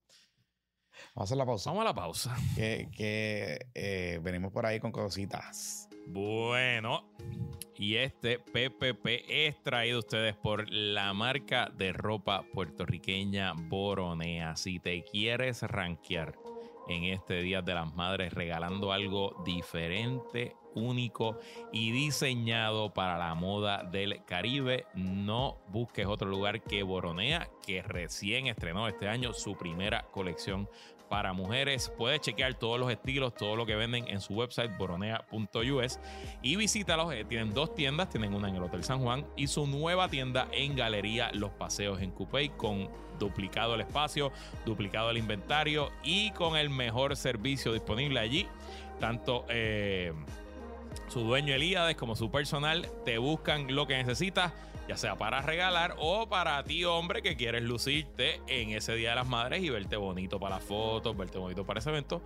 Vamos 1.16 1.22
a 1.22 1.24
hacer 1.24 1.38
la 1.38 1.48
pausa. 1.48 1.72
Vamos 1.72 1.82
a 1.82 1.86
la 1.86 1.96
pausa. 1.96 2.38
Que, 2.56 2.88
que, 2.96 3.66
eh, 3.74 4.20
venimos 4.22 4.52
por 4.52 4.68
ahí 4.68 4.80
con 4.80 4.92
cositas. 4.92 5.89
Bueno, 6.08 7.06
y 7.78 7.96
este 7.96 8.40
PPP 8.40 9.26
es 9.30 9.62
traído 9.64 9.98
a 9.98 10.00
ustedes 10.00 10.36
por 10.36 10.70
la 10.70 11.14
marca 11.14 11.72
de 11.76 11.94
ropa 11.94 12.44
puertorriqueña 12.54 13.54
Boronea. 13.54 14.56
Si 14.58 14.80
te 14.80 15.04
quieres 15.04 15.62
rankear 15.64 16.36
en 16.90 17.06
este 17.06 17.42
Día 17.42 17.62
de 17.62 17.74
las 17.76 17.96
Madres 17.96 18.34
regalando 18.34 18.92
algo 18.92 19.42
diferente, 19.46 20.56
único 20.76 21.40
y 21.72 21.92
diseñado 21.92 22.94
para 22.94 23.18
la 23.18 23.36
moda 23.36 23.84
del 23.84 24.26
Caribe, 24.26 24.86
no 24.96 25.58
busques 25.70 26.06
otro 26.06 26.28
lugar 26.28 26.62
que 26.62 26.84
Boronea, 26.84 27.50
que 27.66 27.82
recién 27.82 28.48
estrenó 28.48 28.88
este 28.88 29.08
año 29.08 29.34
su 29.34 29.56
primera 29.56 30.04
colección 30.12 30.68
para 31.10 31.34
mujeres. 31.34 31.92
Puedes 31.98 32.22
chequear 32.22 32.54
todos 32.54 32.80
los 32.80 32.92
estilos, 32.92 33.34
todo 33.34 33.56
lo 33.56 33.66
que 33.66 33.76
venden 33.76 34.08
en 34.08 34.22
su 34.22 34.34
website 34.34 34.78
boronea.us 34.78 36.00
y 36.42 36.56
visítalos. 36.56 37.14
Eh, 37.14 37.26
tienen 37.26 37.54
dos 37.54 37.76
tiendas, 37.76 38.10
tienen 38.10 38.34
una 38.34 38.50
en 38.50 38.56
el 38.56 38.64
Hotel 38.64 38.84
San 38.84 39.00
Juan 39.00 39.26
y 39.36 39.48
su 39.48 39.68
nueva 39.68 40.08
tienda 40.08 40.48
en 40.52 40.76
Galería 40.76 41.32
Los 41.34 41.52
Paseos 41.52 42.02
en 42.02 42.12
Coupey 42.12 42.50
con 42.50 42.90
duplicado 43.20 43.76
el 43.76 43.82
espacio, 43.82 44.32
duplicado 44.66 45.10
el 45.10 45.18
inventario 45.18 45.92
y 46.04 46.32
con 46.32 46.56
el 46.56 46.70
mejor 46.70 47.16
servicio 47.16 47.74
disponible 47.74 48.20
allí. 48.20 48.48
Tanto 49.00 49.46
eh, 49.50 50.14
su 51.08 51.22
dueño 51.22 51.54
Elíades 51.54 51.96
como 51.96 52.16
su 52.16 52.32
personal 52.32 52.88
te 53.06 53.18
buscan 53.18 53.74
lo 53.74 53.88
que 53.88 53.98
necesitas, 53.98 54.54
ya 54.90 54.98
sea 54.98 55.16
para 55.20 55.44
regalar 55.44 55.94
o 56.00 56.28
para 56.30 56.64
ti, 56.64 56.84
hombre, 56.84 57.22
que 57.22 57.36
quieres 57.36 57.62
lucirte 57.62 58.42
en 58.48 58.72
ese 58.72 58.96
Día 58.96 59.12
de 59.12 59.18
las 59.18 59.28
Madres 59.28 59.64
y 59.64 59.70
verte 59.70 59.98
bonito 59.98 60.40
para 60.40 60.56
las 60.56 60.64
fotos, 60.64 61.16
verte 61.16 61.38
bonito 61.38 61.64
para 61.64 61.80
ese 61.80 61.92
evento. 61.92 62.24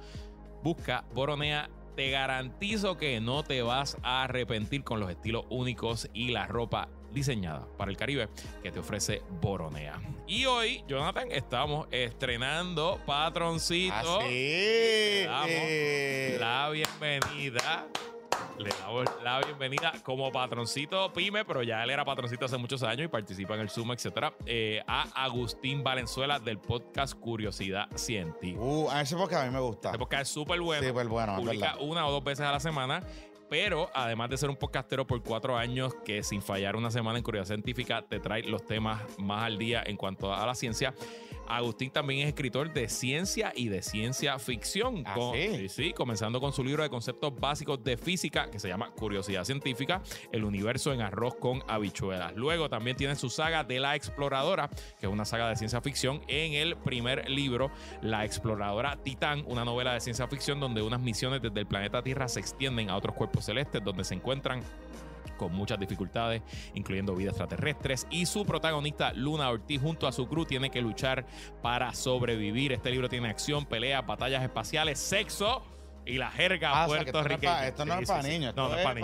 Busca 0.64 1.04
Boronea. 1.14 1.70
Te 1.98 2.10
garantizo 2.10 2.98
que 2.98 3.20
no 3.20 3.44
te 3.44 3.62
vas 3.64 3.98
a 4.02 4.24
arrepentir 4.24 4.86
con 4.86 5.02
los 5.02 5.12
estilos 5.12 5.46
únicos 5.50 6.10
y 6.14 6.30
la 6.30 6.48
ropa 6.48 6.88
diseñada 7.12 7.68
para 7.78 7.92
el 7.92 7.98
Caribe 7.98 8.30
que 8.64 8.72
te 8.72 8.80
ofrece 8.80 9.22
Boronea. 9.42 10.02
Y 10.26 10.46
hoy, 10.46 10.86
Jonathan, 10.88 11.32
estamos 11.32 11.88
estrenando 11.92 12.98
Patroncito. 13.06 14.22
Así. 14.22 14.30
Le 14.30 15.26
damos 15.26 15.50
eh, 15.50 16.38
la 16.40 16.70
bienvenida. 16.70 17.88
Le 18.58 18.70
damos 18.80 19.06
la 19.24 19.40
bienvenida 19.40 19.94
como 20.04 20.32
patroncito 20.32 21.12
pyme, 21.14 21.46
pero 21.46 21.64
ya 21.64 21.84
él 21.84 21.90
era 21.90 22.06
patroncito 22.06 22.46
hace 22.46 22.58
muchos 22.58 22.84
años 22.84 23.06
y 23.06 23.08
participa 23.08 23.56
en 23.56 23.62
el 23.62 23.70
Zoom, 23.70 23.92
etcétera, 23.92 24.34
eh, 24.46 24.82
a 24.88 25.04
Agustín 25.24 25.84
Valenzuela 25.84 26.40
del 26.40 26.60
podcast 26.60 27.14
Curiosidad 27.20 27.88
Científica. 27.96 28.62
Uh, 28.62 28.90
a 28.90 29.02
ese 29.02 29.16
porque 29.16 29.36
a 29.36 29.44
mí 29.46 29.52
me 29.52 29.60
gusta. 29.60 29.90
Este 29.90 30.00
podcast 30.00 30.22
es 30.24 30.30
súper 30.30 30.62
bueno. 30.62 30.86
Sí, 30.86 30.92
pues 30.92 31.08
bueno, 31.08 31.36
Publica 31.36 31.78
una 31.80 32.08
o 32.08 32.12
dos 32.12 32.24
veces 32.24 32.46
a 32.46 32.52
la 32.52 32.60
semana. 32.60 33.04
Pero 33.50 33.92
además 33.94 34.32
de 34.32 34.38
ser 34.38 34.50
un 34.50 34.56
podcastero 34.56 35.06
por 35.06 35.22
cuatro 35.22 35.56
años 35.56 35.94
que 36.04 36.24
sin 36.24 36.42
fallar 36.42 36.76
una 36.76 36.90
semana 36.90 37.20
en 37.20 37.24
Curiosidad 37.24 37.56
Científica 37.56 38.02
te 38.02 38.20
trae 38.20 38.42
los 38.42 38.66
temas 38.66 39.02
más 39.20 39.44
al 39.44 39.60
día 39.60 39.84
en 39.86 39.96
cuanto 39.96 40.34
a 40.34 40.44
la 40.48 40.56
ciencia, 40.56 40.96
Agustín 41.48 41.92
también 41.92 42.22
es 42.22 42.28
escritor 42.28 42.74
de 42.74 42.88
ciencia 42.90 43.52
y 43.56 43.68
de 43.70 43.82
ciencia 43.82 44.38
ficción. 44.40 45.04
¿Ah, 45.06 45.14
Con- 45.16 45.34
sí? 45.36 45.70
sí, 45.70 45.94
comenzando 45.94 46.40
con 46.40 46.54
su 46.54 46.64
libro 46.64 46.84
de 46.84 46.90
conceptos 46.90 47.34
básicos 47.40 47.84
de 47.84 47.98
física 47.98 48.50
que 48.50 48.60
se 48.60 48.68
llama 48.68 48.92
Curiosidad 48.92 49.44
Científica, 49.44 50.02
el 50.32 50.44
universo 50.44 50.94
en 50.94 51.02
arroz 51.02 51.36
con 51.36 51.64
habichuelas. 51.68 52.34
Luego 52.36 52.70
también 52.70 52.98
tiene 52.98 53.16
su 53.16 53.30
saga 53.30 53.64
de 53.64 53.80
la 53.80 53.96
exploradora, 53.96 54.70
que 55.00 55.06
es 55.06 55.12
una 55.12 55.26
saga 55.26 55.50
de 55.50 55.56
ciencia 55.56 55.82
ficción, 55.82 56.22
en 56.28 56.54
el 56.54 56.76
primer 56.78 57.30
libro, 57.30 57.72
La 58.02 58.26
exploradora 58.26 58.98
Titán, 59.04 59.44
una 59.48 59.66
novela 59.66 59.94
de 59.94 60.00
ciencia 60.00 60.28
ficción 60.28 60.60
donde 60.60 60.82
unas 60.82 61.00
misiones 61.02 61.42
desde 61.42 61.60
el 61.60 61.68
planeta 61.68 62.02
Tierra 62.02 62.28
se 62.28 62.40
extienden 62.40 62.90
a 62.90 62.96
otros 62.96 63.16
cuerpos 63.16 63.46
celestes 63.46 63.84
donde 63.84 64.04
se 64.04 64.16
encuentran 64.16 64.62
con 65.38 65.54
muchas 65.54 65.80
dificultades, 65.80 66.42
incluyendo 66.74 67.16
vida 67.16 67.30
extraterrestres. 67.30 68.08
Y 68.10 68.26
su 68.26 68.46
protagonista, 68.46 69.14
Luna 69.14 69.50
Ortiz, 69.50 69.82
junto 69.82 70.08
a 70.08 70.12
su 70.12 70.28
crew, 70.28 70.46
tiene 70.46 70.70
que 70.70 70.82
luchar 70.82 71.26
para 71.62 71.94
sobrevivir. 71.94 72.72
Este 72.74 72.92
libro 72.92 73.10
tiene 73.10 73.30
acción, 73.30 73.66
peleas, 73.66 74.06
batallas 74.06 74.44
espaciales, 74.44 75.00
sexo 75.00 75.64
y 76.06 76.18
la 76.18 76.30
jerga 76.32 76.72
Ah, 76.74 76.86
o 76.88 76.90
sea, 76.94 77.04
que 77.04 77.10
esto 77.10 77.14
no 77.14 77.20
es 77.22 77.28
puertorriqueña. 77.28 77.54
pa- 77.54 77.68
Esto 77.68 77.86
no 77.86 77.98
Sí, 77.98 78.04
es 78.04 78.10
para 78.10 78.24
niños, 78.24 78.56
No, 78.56 78.64
esto 78.64 78.74
no 78.74 78.78
es 78.78 78.84
para 78.84 78.96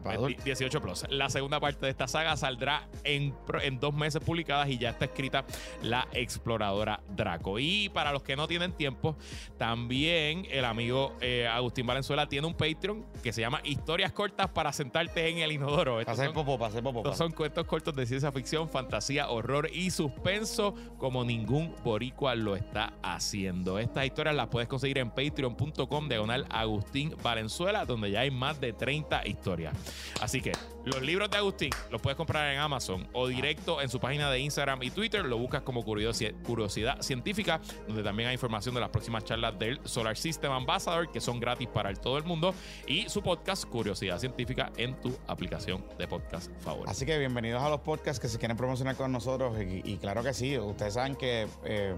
niños. 0.00 0.12
Es 0.12 0.18
adultos. 0.18 0.44
18 0.44 0.80
plus. 0.80 1.04
La 1.10 1.30
segunda 1.30 1.60
parte 1.60 1.86
de 1.86 1.90
esta 1.90 2.06
saga 2.08 2.36
saldrá 2.36 2.88
en, 3.04 3.32
pro- 3.46 3.60
en 3.60 3.78
dos 3.80 3.94
meses 3.94 4.22
publicadas 4.24 4.68
y 4.68 4.78
ya 4.78 4.90
está 4.90 5.06
escrita 5.06 5.44
La 5.82 6.08
Exploradora 6.12 7.00
Draco. 7.08 7.58
Y 7.58 7.88
para 7.90 8.12
los 8.12 8.22
que 8.22 8.36
no 8.36 8.46
tienen 8.48 8.72
tiempo, 8.72 9.16
también 9.58 10.46
el 10.50 10.64
amigo 10.64 11.14
eh, 11.20 11.46
Agustín 11.46 11.86
Valenzuela 11.86 12.28
tiene 12.28 12.46
un 12.46 12.54
Patreon 12.54 13.04
que 13.22 13.32
se 13.32 13.40
llama 13.40 13.60
Historias 13.64 14.12
Cortas 14.12 14.48
para 14.48 14.72
sentarte 14.72 15.28
en 15.28 15.38
el 15.38 15.52
inodoro. 15.52 16.00
Estos 16.00 16.16
son, 16.16 16.32
popó, 16.32 16.58
para 16.58 16.70
hacer 16.70 16.82
popó. 16.82 17.00
estos 17.00 17.16
son 17.18 17.32
cuentos 17.32 17.66
cortos 17.66 17.94
de 17.94 18.06
ciencia 18.06 18.32
ficción, 18.32 18.68
fantasía, 18.68 19.28
horror 19.28 19.68
y 19.72 19.90
suspenso 19.90 20.74
como 20.96 21.24
ningún 21.24 21.74
boricua 21.84 22.34
lo 22.34 22.56
está 22.56 22.92
haciendo. 23.02 23.78
Estas 23.78 24.06
historias 24.06 24.34
las 24.34 24.46
puedes 24.48 24.68
conseguir 24.68 24.98
en 24.98 25.10
patreon.com 25.10 26.08
Agustín 26.50 27.14
Valenzuela, 27.22 27.84
donde 27.84 28.10
ya 28.10 28.20
hay 28.20 28.30
más 28.30 28.60
de 28.60 28.72
30 28.72 29.26
historias. 29.26 29.74
Así 30.20 30.40
que 30.40 30.52
los 30.84 31.02
libros 31.02 31.30
de 31.30 31.36
Agustín 31.36 31.70
los 31.90 32.00
puedes 32.00 32.16
comprar 32.16 32.52
en 32.52 32.58
Amazon 32.60 33.06
o 33.12 33.26
directo 33.26 33.80
en 33.82 33.88
su 33.88 34.00
página 34.00 34.30
de 34.30 34.40
Instagram 34.40 34.82
y 34.82 34.90
Twitter. 34.90 35.24
Lo 35.24 35.38
buscas 35.38 35.62
como 35.62 35.84
Curiosi- 35.84 36.34
Curiosidad 36.44 37.00
Científica, 37.02 37.60
donde 37.86 38.02
también 38.02 38.28
hay 38.28 38.34
información 38.34 38.74
de 38.74 38.80
las 38.80 38.90
próximas 38.90 39.24
charlas 39.24 39.58
del 39.58 39.80
Solar 39.84 40.16
System 40.16 40.52
Ambassador, 40.52 41.10
que 41.10 41.20
son 41.20 41.40
gratis 41.40 41.68
para 41.68 41.92
todo 41.94 42.16
el 42.18 42.24
mundo, 42.24 42.54
y 42.86 43.08
su 43.08 43.22
podcast 43.22 43.64
Curiosidad 43.66 44.18
Científica 44.18 44.72
en 44.76 45.00
tu 45.00 45.16
aplicación 45.26 45.84
de 45.98 46.06
podcast 46.08 46.50
favorita. 46.60 46.90
Así 46.90 47.04
que 47.06 47.18
bienvenidos 47.18 47.62
a 47.62 47.68
los 47.70 47.80
podcasts 47.80 48.20
que 48.20 48.28
se 48.28 48.38
quieren 48.38 48.56
promocionar 48.56 48.96
con 48.96 49.12
nosotros. 49.12 49.56
Y, 49.60 49.96
claro 49.98 50.22
que 50.22 50.32
sí, 50.34 50.58
ustedes 50.58 50.94
saben 50.94 51.16
que 51.16 51.46
eh, 51.64 51.94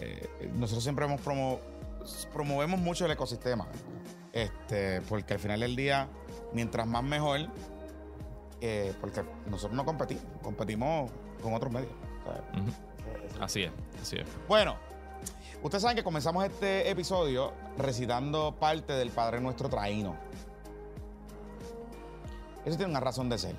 eh, 0.00 0.28
nosotros 0.54 0.82
siempre 0.84 1.06
hemos 1.06 1.20
promo- 1.20 1.60
promovemos 2.32 2.80
mucho 2.80 3.04
el 3.04 3.10
ecosistema. 3.12 3.66
Este, 4.32 5.00
porque 5.02 5.34
al 5.34 5.40
final 5.40 5.60
del 5.60 5.76
día, 5.76 6.08
mientras 6.52 6.86
más 6.86 7.02
mejor, 7.02 7.48
eh, 8.60 8.94
porque 9.00 9.22
nosotros 9.46 9.76
no 9.76 9.84
competimos, 9.84 10.24
competimos 10.42 11.10
con 11.42 11.54
otros 11.54 11.72
medios. 11.72 11.92
Así 13.40 13.62
es, 13.62 13.72
así 14.00 14.16
es. 14.16 14.26
Bueno, 14.48 14.76
ustedes 15.62 15.82
saben 15.82 15.96
que 15.96 16.04
comenzamos 16.04 16.44
este 16.44 16.90
episodio 16.90 17.52
recitando 17.78 18.54
parte 18.58 18.92
del 18.94 19.10
Padre 19.10 19.40
Nuestro 19.40 19.68
Traíno. 19.68 20.16
Eso 22.64 22.76
tiene 22.76 22.90
una 22.90 23.00
razón 23.00 23.28
de 23.28 23.38
ser. 23.38 23.54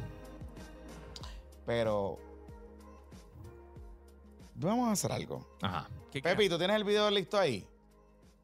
Pero 1.66 2.20
vamos 4.56 4.90
a 4.90 4.92
hacer 4.92 5.12
algo. 5.12 5.46
Ajá. 5.62 5.88
¿Qué 6.12 6.22
Pepi, 6.22 6.50
¿tú 6.50 6.58
tienes 6.58 6.76
el 6.76 6.84
video 6.84 7.10
listo 7.10 7.38
ahí? 7.38 7.68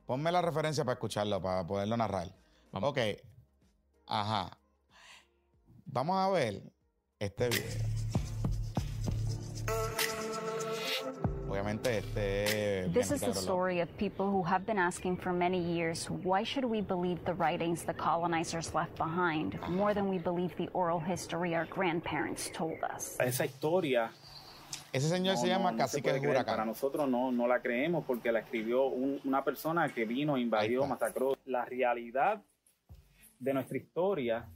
Ponme 0.06 0.32
la 0.32 0.42
referencia 0.42 0.84
para 0.84 0.94
escucharlo, 0.94 1.42
para 1.42 1.66
poderlo 1.66 1.96
narrar. 1.96 2.28
Vamos. 2.72 2.90
Ok. 2.90 3.00
Ajá. 4.08 4.58
Vamos 5.86 6.18
a 6.18 6.30
ver 6.30 6.62
este 7.20 7.50
video. 7.50 7.94
Obviamente 11.54 12.00
este... 12.00 12.90
This 12.92 13.12
is 13.12 13.22
the 13.22 13.34
story 13.34 13.80
of 13.80 13.88
people 13.98 14.26
who 14.26 14.42
have 14.42 14.66
been 14.66 14.80
asking 14.80 15.18
for 15.18 15.32
many 15.32 15.60
years 15.60 16.10
why 16.10 16.44
should 16.44 16.66
we 16.66 16.82
believe 16.82 17.24
the 17.26 17.34
writings 17.34 17.84
the 17.84 17.94
colonizers 17.94 18.74
left 18.74 18.98
behind 18.98 19.60
more 19.70 19.94
than 19.94 20.10
we 20.10 20.18
believe 20.18 20.56
the 20.58 20.68
oral 20.74 21.00
history 21.00 21.54
our 21.54 21.66
grandparents 21.66 22.50
told 22.54 22.84
us? 22.84 23.16
esa 23.20 23.44
historia 23.44 24.10
Ese 24.94 25.10
señor 25.10 25.36
no, 25.36 25.42
se 25.42 25.48
no, 25.48 25.54
llama 25.54 25.72
no 25.72 25.78
se 25.78 25.84
Cacique 25.84 26.12
del 26.14 26.22
creer. 26.22 26.36
Para 26.38 26.46
Huracán. 26.54 26.68
nosotros 26.68 27.10
no, 27.10 27.32
no 27.32 27.48
la 27.48 27.62
creemos 27.62 28.06
porque 28.06 28.32
la 28.32 28.40
escribió 28.40 28.86
un- 28.86 29.20
una 29.26 29.44
persona 29.44 29.90
que 29.90 30.06
vino, 30.06 30.38
invadió, 30.38 30.86
masacró. 30.86 31.36
La 31.46 31.66
realidad 31.66 32.42
de 33.40 33.54
nuestra 33.54 33.78
historia 33.78 34.48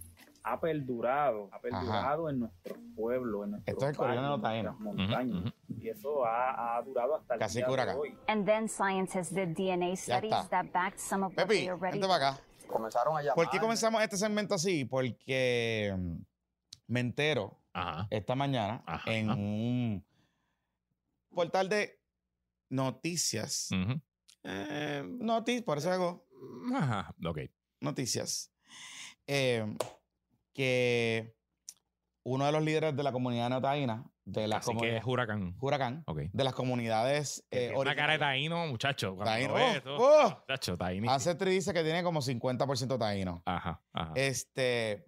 ha 0.43 0.59
perdurado, 0.61 1.49
ha 1.51 1.59
perdurado 1.59 2.29
en 2.29 2.39
nuestro 2.39 2.75
pueblo, 2.95 3.43
en 3.43 3.51
nuestro 3.51 3.73
Esto 3.73 3.85
es 3.85 3.91
el 3.91 3.97
coreano 3.97 4.35
en 4.35 4.41
nuestras 4.41 4.79
montañas. 4.79 5.53
Y 5.81 5.89
eso 5.89 6.23
ha, 6.25 6.77
ha 6.77 6.81
durado 6.83 7.15
hasta 7.17 7.33
el 7.33 7.39
Cacique 7.41 7.59
día 7.59 7.67
de 7.67 7.73
Huracán. 7.73 7.97
hoy. 7.97 8.17
And 8.27 8.45
then 8.45 8.69
scientists 8.69 9.33
did 9.33 9.49
DNA 9.57 9.95
studies 9.97 10.31
that 10.49 10.67
backed 10.71 10.99
some 10.99 11.25
of 11.25 11.31
what 11.35 11.47
Pepi, 11.47 11.61
they 11.61 11.69
already 11.69 11.99
vente 11.99 12.07
para 12.07 12.29
acá. 12.29 12.41
Comenzaron 12.67 13.17
a 13.17 13.21
llamar. 13.21 13.35
¿Por 13.35 13.49
qué 13.49 13.59
comenzamos 13.59 14.01
este 14.01 14.15
segmento 14.17 14.55
así? 14.55 14.85
Porque 14.85 15.93
me 16.88 16.99
entero 17.01 17.57
Ajá. 17.73 18.07
esta 18.09 18.35
mañana 18.35 18.83
Ajá. 18.85 19.11
en 19.11 19.29
un 19.29 20.05
portal 21.38 21.69
de 21.69 22.01
noticias. 22.69 23.69
Ujú. 23.71 24.01
Eh, 24.43 25.03
noti- 25.19 25.61
por 25.63 25.77
eso 25.77 25.91
hago 25.91 26.27
Ajá. 26.75 27.15
Ok. 27.25 27.39
noticias. 27.81 28.51
eh, 29.27 29.65
que 30.53 31.35
uno 32.23 32.45
de 32.45 32.51
los 32.51 32.63
líderes 32.63 32.95
de 32.95 33.03
la 33.03 33.11
comunidad 33.11 33.49
neotaína, 33.49 34.05
de 34.25 34.47
la 34.47 34.57
Así 34.57 34.75
que 34.75 34.97
es 34.97 35.03
huracán. 35.05 35.55
Huracán, 35.61 36.03
Ok. 36.07 36.19
de 36.33 36.43
las 36.43 36.53
comunidades 36.53 37.45
eh, 37.51 37.71
una 37.75 37.95
cara 37.95 38.13
de 38.13 38.19
taíno, 38.19 38.67
muchacho. 38.67 39.15
Taíno. 39.23 39.53
Oh, 39.53 39.97
oh. 40.25 40.29
Muchacho, 40.41 40.75
taíno. 40.77 41.11
Ancestry 41.11 41.51
dice 41.51 41.73
que 41.73 41.83
tiene 41.83 42.03
como 42.03 42.21
50% 42.21 42.97
taíno. 42.97 43.41
Ajá. 43.45 43.81
Ajá. 43.93 44.11
Este, 44.15 45.05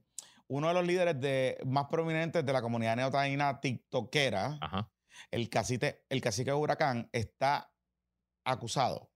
uno 0.48 0.68
de 0.70 0.74
los 0.74 0.86
líderes 0.86 1.20
de, 1.20 1.58
más 1.66 1.88
prominentes 1.88 2.46
de 2.46 2.54
la 2.54 2.62
comunidad 2.62 2.96
neotaína 2.96 3.60
tiktokera, 3.60 4.58
Ajá. 4.62 4.90
El 5.32 5.50
cacique, 5.50 6.04
el 6.10 6.22
cacique 6.22 6.54
Huracán, 6.54 7.10
está 7.12 7.74
acusado 8.44 9.12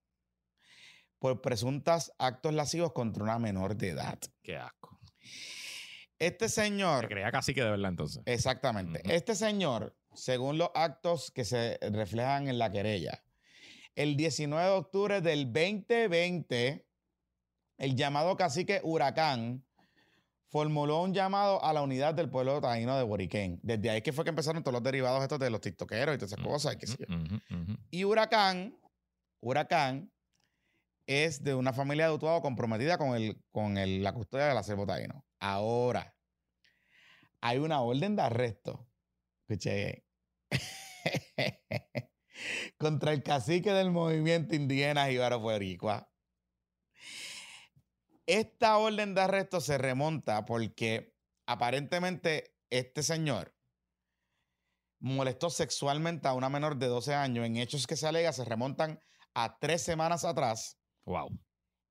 por 1.18 1.40
presuntas 1.40 2.12
actos 2.18 2.52
lascivos 2.54 2.92
contra 2.92 3.22
una 3.22 3.38
menor 3.38 3.76
de 3.76 3.90
edad. 3.90 4.18
Qué 4.42 4.56
asco. 4.56 4.98
Este 6.18 6.48
Se 6.48 6.62
señor, 6.62 7.08
creía 7.08 7.30
casi 7.32 7.54
que 7.54 7.62
de 7.62 7.70
verdad 7.70 7.90
entonces. 7.90 8.22
exactamente, 8.26 9.02
este 9.14 9.34
señor, 9.34 9.96
según 10.14 10.58
los 10.58 10.70
actos 10.74 11.30
que 11.30 11.44
se 11.44 11.78
reflejan 11.80 12.48
en 12.48 12.58
la 12.58 12.70
querella, 12.70 13.24
el 13.96 14.16
19 14.16 14.64
de 14.64 14.70
octubre 14.72 15.20
del 15.20 15.52
2020, 15.52 16.86
el 17.78 17.96
llamado 17.96 18.36
cacique 18.36 18.80
Huracán 18.84 19.64
formuló 20.54 21.02
un 21.02 21.12
llamado 21.12 21.60
a 21.64 21.72
la 21.72 21.82
unidad 21.82 22.14
del 22.14 22.30
pueblo 22.30 22.60
taíno 22.60 22.96
de 22.96 23.02
Boriquén. 23.02 23.58
Desde 23.64 23.90
ahí 23.90 24.02
que 24.02 24.12
fue 24.12 24.22
que 24.22 24.30
empezaron 24.30 24.62
todos 24.62 24.74
los 24.74 24.84
derivados 24.84 25.20
estos 25.20 25.40
de 25.40 25.50
los 25.50 25.60
tiktokeros 25.60 26.14
y 26.14 26.18
todas 26.18 26.30
esas 26.32 26.46
cosas. 26.46 26.74
y 26.74 26.78
qué 26.78 26.86
sé 26.86 26.96
yo. 27.00 27.06
Ujú, 27.12 27.34
ujú. 27.50 27.76
Y 27.90 28.04
Huracán, 28.04 28.78
Huracán 29.40 30.12
es 31.06 31.42
de 31.42 31.56
una 31.56 31.72
familia 31.72 32.06
de 32.06 32.14
Utuado 32.14 32.40
comprometida 32.40 32.98
con, 32.98 33.16
el, 33.16 33.36
con 33.50 33.78
el- 33.78 34.04
la 34.04 34.12
custodia 34.12 34.46
del 34.46 34.56
acervo 34.56 34.86
taíno. 34.86 35.24
Ahora, 35.40 36.14
hay 37.40 37.58
una 37.58 37.80
orden 37.80 38.14
de 38.14 38.22
arresto. 38.22 38.86
Escuché. 39.48 40.04
contra 42.78 43.12
el 43.12 43.24
cacique 43.24 43.72
del 43.72 43.90
movimiento 43.90 44.54
indígena 44.54 45.08
Jíbaro 45.08 45.40
Boricua. 45.40 46.08
Esta 48.26 48.78
orden 48.78 49.14
de 49.14 49.20
arresto 49.20 49.60
se 49.60 49.78
remonta 49.78 50.44
porque 50.46 51.14
aparentemente 51.46 52.56
este 52.70 53.02
señor 53.02 53.54
molestó 54.98 55.50
sexualmente 55.50 56.26
a 56.28 56.32
una 56.32 56.48
menor 56.48 56.76
de 56.76 56.86
12 56.86 57.12
años 57.14 57.44
en 57.44 57.56
hechos 57.56 57.86
que 57.86 57.96
se 57.96 58.08
alega 58.08 58.32
se 58.32 58.46
remontan 58.46 58.98
a 59.34 59.58
tres 59.58 59.82
semanas 59.82 60.24
atrás 60.24 60.78
Wow. 61.04 61.38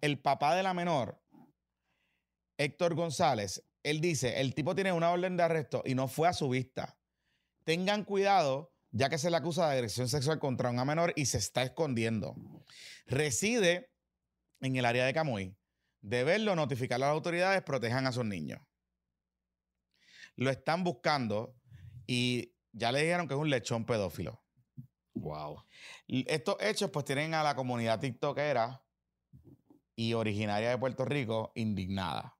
el 0.00 0.18
papá 0.18 0.56
de 0.56 0.64
la 0.64 0.74
menor, 0.74 1.22
Héctor 2.56 2.96
González, 2.96 3.64
él 3.84 4.00
dice, 4.00 4.40
el 4.40 4.52
tipo 4.52 4.74
tiene 4.74 4.90
una 4.90 5.12
orden 5.12 5.36
de 5.36 5.44
arresto 5.44 5.84
y 5.86 5.94
no 5.94 6.08
fue 6.08 6.26
a 6.26 6.32
su 6.32 6.48
vista. 6.48 6.98
Tengan 7.62 8.02
cuidado, 8.02 8.74
ya 8.90 9.08
que 9.08 9.18
se 9.18 9.30
le 9.30 9.36
acusa 9.36 9.68
de 9.68 9.74
agresión 9.74 10.08
sexual 10.08 10.40
contra 10.40 10.70
una 10.70 10.84
menor 10.84 11.12
y 11.14 11.26
se 11.26 11.38
está 11.38 11.62
escondiendo. 11.62 12.34
Reside 13.06 13.92
en 14.60 14.74
el 14.74 14.84
área 14.84 15.06
de 15.06 15.14
Camuy. 15.14 15.56
De 16.00 16.24
verlo, 16.24 16.56
notificar 16.56 16.96
a 16.96 17.06
las 17.06 17.10
autoridades, 17.10 17.62
protejan 17.62 18.08
a 18.08 18.12
sus 18.12 18.24
niños. 18.24 18.60
Lo 20.34 20.50
están 20.50 20.82
buscando 20.82 21.54
y 22.04 22.57
ya 22.78 22.92
le 22.92 23.02
dijeron 23.02 23.26
que 23.28 23.34
es 23.34 23.40
un 23.40 23.50
lechón 23.50 23.84
pedófilo. 23.84 24.42
Wow. 25.14 25.64
Estos 26.06 26.56
hechos 26.60 26.90
pues 26.90 27.04
tienen 27.04 27.34
a 27.34 27.42
la 27.42 27.54
comunidad 27.56 27.98
tiktokera 28.00 28.82
y 29.96 30.14
originaria 30.14 30.70
de 30.70 30.78
Puerto 30.78 31.04
Rico 31.04 31.50
indignada. 31.56 32.36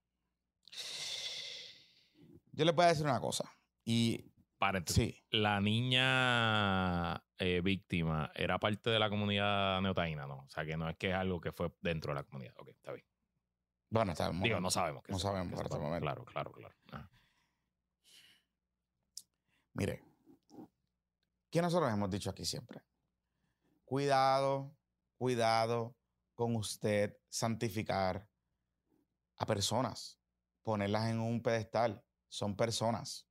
Yo 2.53 2.65
les 2.65 2.75
voy 2.75 2.85
a 2.85 2.89
decir 2.89 3.05
una 3.05 3.21
cosa. 3.21 3.51
Y 3.85 4.33
Paréntesis. 4.59 5.15
sí, 5.15 5.25
La 5.31 5.61
niña 5.61 7.17
eh, 7.39 7.61
víctima 7.63 8.31
era 8.35 8.59
parte 8.59 8.91
de 8.91 8.99
la 8.99 9.09
comunidad 9.09 9.81
neotaína, 9.81 10.27
¿no? 10.27 10.39
O 10.45 10.49
sea, 10.51 10.65
que 10.65 10.77
no 10.77 10.89
es 10.89 10.97
que 10.97 11.11
es 11.11 11.15
algo 11.15 11.41
que 11.41 11.53
fue 11.53 11.73
dentro 11.81 12.13
de 12.13 12.17
la 12.21 12.25
comunidad. 12.25 12.55
Ok, 12.59 12.69
está 12.69 12.93
bien. 12.93 13.05
bueno, 13.91 14.13
está 14.13 14.31
Digo, 14.33 14.61
no 14.61 14.71
sabemos. 14.71 15.03
que 15.05 15.13
No 15.13 15.19
sea- 15.19 15.31
sabemos 15.31 15.51
que 15.51 15.57
por 15.57 15.67
este 15.67 15.79
momento. 15.79 16.01
Claro, 16.05 16.25
claro, 16.25 16.53
claro. 16.53 16.75
Ajá. 16.93 17.11
Mire, 19.75 20.03
¿qué 21.51 21.63
nosotros 21.63 21.93
hemos 21.93 22.11
dicho 22.11 22.31
aquí 22.31 22.45
siempre? 22.45 22.83
Cuidado, 23.85 24.77
cuidado 25.17 25.97
con 26.35 26.57
usted 26.57 27.17
santificar 27.29 28.29
a 29.37 29.47
personas, 29.47 30.19
ponerlas 30.63 31.09
en 31.11 31.21
un 31.21 31.43
pedestal. 31.43 32.05
Son 32.29 32.57
personas, 32.57 33.27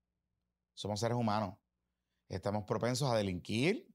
somos 0.73 0.99
seres 0.99 1.17
humanos. 1.17 1.55
Estamos 2.27 2.65
propensos 2.65 3.09
a 3.09 3.15
delinquir, 3.15 3.87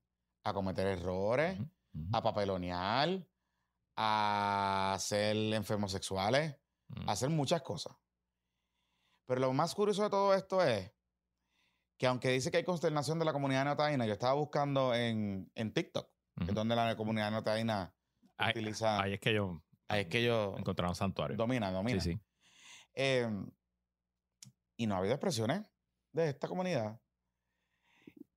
a 0.45 0.55
cometer 0.55 0.87
errores, 0.87 1.59
a 2.12 2.23
papelonear, 2.23 3.27
a 3.97 4.97
ser 4.99 5.37
enfermos 5.53 5.93
sexuales, 5.93 6.57
a 7.07 7.12
hacer 7.12 7.29
muchas 7.29 7.62
cosas. 7.62 7.95
Pero 9.27 9.41
lo 9.41 9.53
más 9.53 9.75
curioso 9.75 10.03
de 10.03 10.11
todo 10.11 10.35
esto 10.35 10.62
es 10.62 10.91
que 12.03 12.09
aunque 12.09 12.30
dice 12.30 12.50
que 12.50 12.57
hay 12.57 12.64
consternación 12.64 13.20
de 13.20 13.24
la 13.24 13.32
comunidad 13.32 13.64
neotaína, 13.64 14.05
yo 14.07 14.14
estaba 14.14 14.32
buscando 14.32 14.92
en, 14.92 15.48
en 15.55 15.72
TikTok, 15.72 16.11
que 16.36 16.46
es 16.46 16.53
donde 16.53 16.74
la 16.74 16.96
comunidad 16.96 17.30
neotaína 17.30 17.94
Ahí, 18.36 18.50
utiliza... 18.50 19.00
ahí 19.00 19.12
es 19.12 19.20
que 19.20 19.32
yo 19.32 19.62
ahí 19.86 20.00
es 20.00 20.09
que 20.09 20.18
ellos 20.18 20.59
encontraron 20.59 20.96
santuario. 20.96 21.36
dominan, 21.36 21.72
dominan. 21.72 22.00
Sí, 22.00 22.14
sí. 22.14 22.20
Eh, 22.94 23.30
y 24.76 24.88
no 24.88 24.96
ha 24.96 24.98
habido 24.98 25.14
expresiones 25.14 25.62
de 26.11 26.30
esta 26.30 26.48
comunidad. 26.48 27.00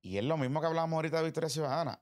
Y 0.00 0.18
es 0.18 0.22
lo 0.24 0.36
mismo 0.36 0.60
que 0.60 0.68
hablábamos 0.68 0.98
ahorita 0.98 1.18
de 1.18 1.24
Victoria 1.24 1.48
Ciudadana. 1.48 2.00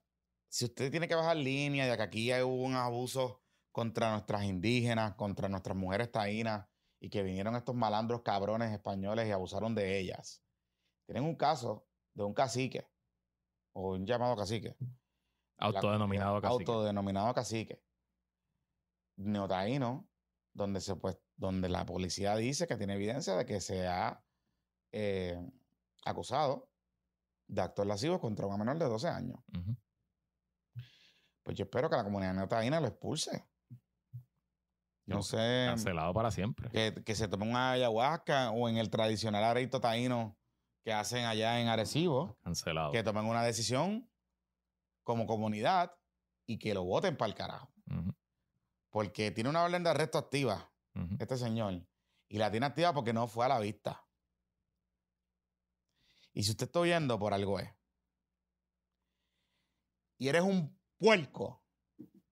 Si 0.50 0.66
usted 0.66 0.90
tiene 0.90 1.08
que 1.08 1.14
bajar 1.14 1.38
línea 1.38 1.86
de 1.86 1.96
que 1.96 2.02
aquí 2.02 2.30
hay 2.30 2.42
un 2.42 2.74
abuso 2.74 3.42
contra 3.72 4.10
nuestras 4.10 4.44
indígenas, 4.44 5.14
contra 5.14 5.48
nuestras 5.48 5.78
mujeres 5.78 6.12
taínas, 6.12 6.66
y 7.00 7.08
que 7.08 7.22
vinieron 7.22 7.56
estos 7.56 7.74
malandros 7.74 8.20
cabrones 8.20 8.70
españoles 8.70 9.26
y 9.26 9.30
abusaron 9.30 9.74
de 9.74 9.98
ellas. 9.98 10.43
Tienen 11.06 11.24
un 11.24 11.36
caso 11.36 11.86
de 12.14 12.24
un 12.24 12.34
cacique, 12.34 12.88
o 13.74 13.92
un 13.92 14.06
llamado 14.06 14.36
cacique. 14.36 14.76
Autodenominado 15.58 16.40
cacique. 16.40 16.70
Autodenominado 16.70 17.34
cacique. 17.34 17.82
Neotaíno, 19.16 20.08
donde, 20.52 20.80
se, 20.80 20.96
pues, 20.96 21.18
donde 21.36 21.68
la 21.68 21.84
policía 21.84 22.36
dice 22.36 22.66
que 22.66 22.76
tiene 22.76 22.94
evidencia 22.94 23.36
de 23.36 23.44
que 23.44 23.60
se 23.60 23.86
ha 23.86 24.24
eh, 24.92 25.38
acusado 26.04 26.70
de 27.46 27.62
actos 27.62 27.86
lascivos 27.86 28.20
contra 28.20 28.46
una 28.46 28.56
menor 28.56 28.78
de 28.78 28.86
12 28.86 29.08
años. 29.08 29.38
Pues 31.42 31.56
yo 31.56 31.64
espero 31.64 31.90
que 31.90 31.96
la 31.96 32.04
comunidad 32.04 32.34
neotaína 32.34 32.80
lo 32.80 32.88
expulse. 32.88 33.46
No, 35.06 35.22
sé. 35.22 35.66
Cancelado 35.68 36.14
para 36.14 36.30
siempre. 36.30 36.70
Que, 36.70 37.14
se 37.14 37.28
tome 37.28 37.48
una 37.48 37.72
ayahuasca 37.72 38.50
o 38.52 38.68
en 38.68 38.78
el 38.78 38.88
tradicional 38.88 39.44
areito 39.44 39.80
taíno 39.80 40.38
que 40.84 40.92
hacen 40.92 41.24
allá 41.24 41.60
en 41.60 41.68
Arecibo. 41.68 42.38
Cancelado. 42.42 42.92
Que 42.92 43.02
tomen 43.02 43.24
una 43.24 43.42
decisión 43.42 44.08
como 45.02 45.26
comunidad 45.26 45.96
y 46.46 46.58
que 46.58 46.74
lo 46.74 46.84
voten 46.84 47.16
para 47.16 47.30
el 47.30 47.34
carajo. 47.34 47.72
Porque 48.90 49.30
tiene 49.30 49.50
una 49.50 49.64
orden 49.64 49.82
de 49.82 49.90
arresto 49.90 50.18
activa, 50.18 50.70
este 51.18 51.36
señor. 51.36 51.86
Y 52.28 52.38
la 52.38 52.50
tiene 52.50 52.66
activa 52.66 52.92
porque 52.92 53.12
no 53.12 53.26
fue 53.26 53.46
a 53.46 53.48
la 53.48 53.58
vista. 53.58 54.06
Y 56.32 56.42
si 56.42 56.50
usted 56.50 56.66
está 56.66 56.80
oyendo, 56.80 57.18
por 57.18 57.32
algo 57.32 57.58
es. 57.58 57.70
Y 60.18 60.28
eres 60.28 60.42
un 60.42 60.78
puerco, 60.98 61.64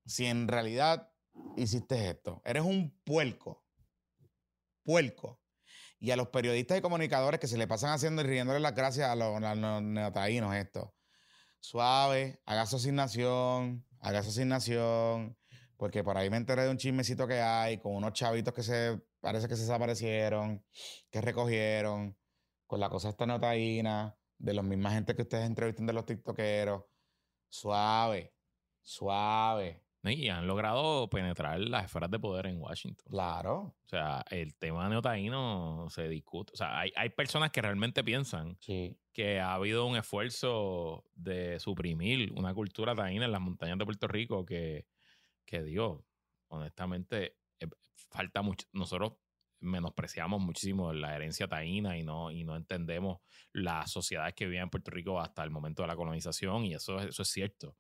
si 0.05 0.27
en 0.27 0.47
realidad 0.47 1.13
hiciste 1.57 2.11
esto. 2.11 2.43
Eres 2.45 2.63
un 2.63 3.01
puerco. 3.05 3.65
Puerco. 4.85 5.42
Y 6.03 6.11
a 6.11 6.17
los 6.17 6.31
periodistas 6.31 6.77
y 6.77 6.81
comunicadores 6.81 7.39
que 7.39 7.47
se 7.47 7.57
le 7.57 7.69
pasan 7.69 7.93
haciendo 7.93 8.23
y 8.23 8.25
riéndole 8.25 8.59
las 8.59 8.75
gracias 8.75 9.09
a 9.09 9.15
los, 9.15 9.41
neotaínos 9.41 10.53
esto. 10.57 10.97
Suave, 11.61 12.43
haga 12.45 12.67
su 12.67 12.75
asignación, 12.75 13.87
haga 14.01 14.25
su 14.25 14.31
asignación, 14.31 15.39
porque 15.77 16.03
por 16.03 16.19
ahí 16.19 16.29
me 16.29 16.39
enteré 16.39 16.65
de 16.65 16.71
un 16.71 16.77
chismecito 16.77 17.29
que 17.29 17.41
hay 17.41 17.79
con 17.79 17.95
unos 17.95 18.15
chavitos 18.15 18.53
que 18.53 18.65
se 18.65 19.01
parece 19.21 19.47
que 19.47 19.55
se 19.55 19.63
desaparecieron, 19.63 20.67
que 21.09 21.21
recogieron, 21.21 22.19
con 22.67 22.81
la 22.81 22.89
cosa 22.89 23.11
esta 23.11 23.25
neotaína, 23.25 24.19
de 24.39 24.55
los 24.55 24.65
misma 24.65 24.91
gente 24.91 25.15
que 25.15 25.23
ustedes 25.23 25.47
entrevistan 25.47 25.87
de 25.87 25.93
los 25.93 26.05
tiktokeros. 26.05 26.83
Suave, 27.49 28.35
suave. 28.81 29.85
Y 30.05 30.29
han 30.29 30.49
logrado 30.49 31.09
penetrar 31.09 31.61
las 31.61 31.85
esferas 31.85 32.11
de 32.11 32.19
poder 32.19 32.47
en 32.47 32.61
Washington. 32.61 33.07
Claro. 33.09 33.75
O 33.85 33.89
sea, 33.89 34.25
el 34.31 34.57
tema 34.57 34.89
neotaíno 34.89 35.87
se 35.91 36.09
discute. 36.09 36.53
O 36.55 36.57
sea, 36.57 36.81
hay, 36.81 36.93
hay 36.97 37.11
personas 37.11 37.53
que 37.53 37.63
realmente 37.63 38.03
piensan 38.03 38.57
que 38.57 39.41
ha 39.41 39.55
habido 39.55 39.87
un 39.87 39.97
esfuerzo 39.97 41.05
de 41.15 41.61
suprimir 41.61 42.33
una 42.33 42.53
cultura 42.53 42.95
taína 42.97 43.27
en 43.27 43.33
las 43.33 43.41
montañas 43.41 43.79
de 43.79 43.85
Puerto 43.85 44.09
Rico 44.09 44.45
que, 44.45 44.87
que 45.45 45.63
Dios, 45.63 46.01
honestamente, 46.49 47.37
eh, 47.61 47.69
falta 48.11 48.43
mucho. 48.43 48.67
Nosotros 48.73 49.13
menospreciamos 49.61 50.41
muchísimo 50.41 50.93
la 50.93 51.15
herencia 51.15 51.47
taína 51.47 51.97
y 51.97 52.03
no, 52.03 52.31
y 52.31 52.43
no 52.43 52.57
entendemos 52.57 53.21
las 53.53 53.91
sociedades 53.91 54.35
que 54.35 54.47
vivían 54.47 54.65
en 54.65 54.71
Puerto 54.71 54.91
Rico 54.91 55.21
hasta 55.21 55.45
el 55.45 55.51
momento 55.51 55.83
de 55.83 55.89
la 55.89 55.97
colonización 55.97 56.65
y 56.65 56.75
eso, 56.75 56.99
eso 56.99 57.23
es 57.23 57.29
cierto. 57.29 57.77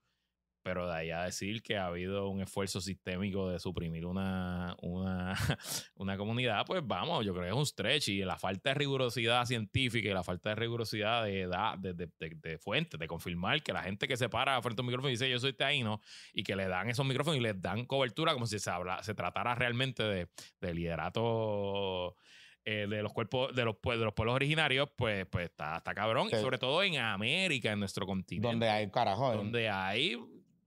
Pero 0.63 0.89
de 0.89 0.97
ahí 0.97 1.11
a 1.11 1.23
decir 1.23 1.63
que 1.63 1.77
ha 1.77 1.87
habido 1.87 2.29
un 2.29 2.41
esfuerzo 2.41 2.81
sistémico 2.81 3.51
de 3.51 3.59
suprimir 3.59 4.07
una, 4.07 4.77
una, 4.81 5.35
una 5.97 6.17
comunidad, 6.17 6.65
pues 6.67 6.83
vamos, 6.85 7.25
yo 7.25 7.33
creo 7.33 7.45
que 7.45 7.51
es 7.51 7.57
un 7.57 7.67
stretch. 7.67 8.09
Y 8.09 8.25
la 8.25 8.39
falta 8.39 8.71
de 8.71 8.75
rigurosidad 8.75 9.45
científica 9.45 10.09
y 10.09 10.13
la 10.13 10.23
falta 10.23 10.51
de 10.51 10.55
rigurosidad 10.57 11.25
de, 11.25 11.41
edad, 11.43 11.79
de, 11.79 11.95
de, 11.95 12.09
de, 12.19 12.59
fuentes, 12.59 12.99
de 12.99 13.07
confirmar 13.07 13.63
que 13.63 13.73
la 13.73 13.83
gente 13.83 14.07
que 14.07 14.17
se 14.17 14.29
para 14.29 14.61
frente 14.63 14.81
a 14.81 14.83
un 14.83 14.87
micrófono 14.87 15.09
y 15.09 15.13
dice 15.13 15.29
yo 15.29 15.39
soy 15.39 15.53
taíno 15.53 16.01
y 16.33 16.43
que 16.43 16.57
le 16.57 16.69
dan 16.69 16.89
esos 16.89 17.05
micrófonos 17.05 17.39
y 17.39 17.41
les 17.41 17.61
dan 17.61 17.85
cobertura 17.87 18.33
como 18.33 18.47
si 18.47 18.59
se, 18.59 18.71
habla, 18.71 19.03
se 19.03 19.15
tratara 19.15 19.55
realmente 19.55 20.03
de, 20.03 20.29
de 20.61 20.75
liderato 20.75 22.17
eh, 22.65 22.87
de 22.89 23.03
los 23.03 23.13
cuerpos 23.13 23.53
de 23.57 23.65
los, 23.65 23.75
de 23.83 23.97
los 23.97 24.15
pueblos 24.15 24.37
originarios, 24.37 24.89
pues, 24.97 25.27
pues 25.27 25.47
está, 25.47 25.79
está 25.79 25.93
cabrón. 25.95 26.29
Y 26.31 26.37
sobre 26.37 26.59
todo 26.59 26.81
en 26.85 26.97
América, 26.97 27.73
en 27.73 27.81
nuestro 27.81 28.07
continente. 28.07 28.47
Donde 28.47 28.69
hay 28.69 28.89
carajo. 28.89 29.35
Donde 29.35 29.69
hay 29.69 30.17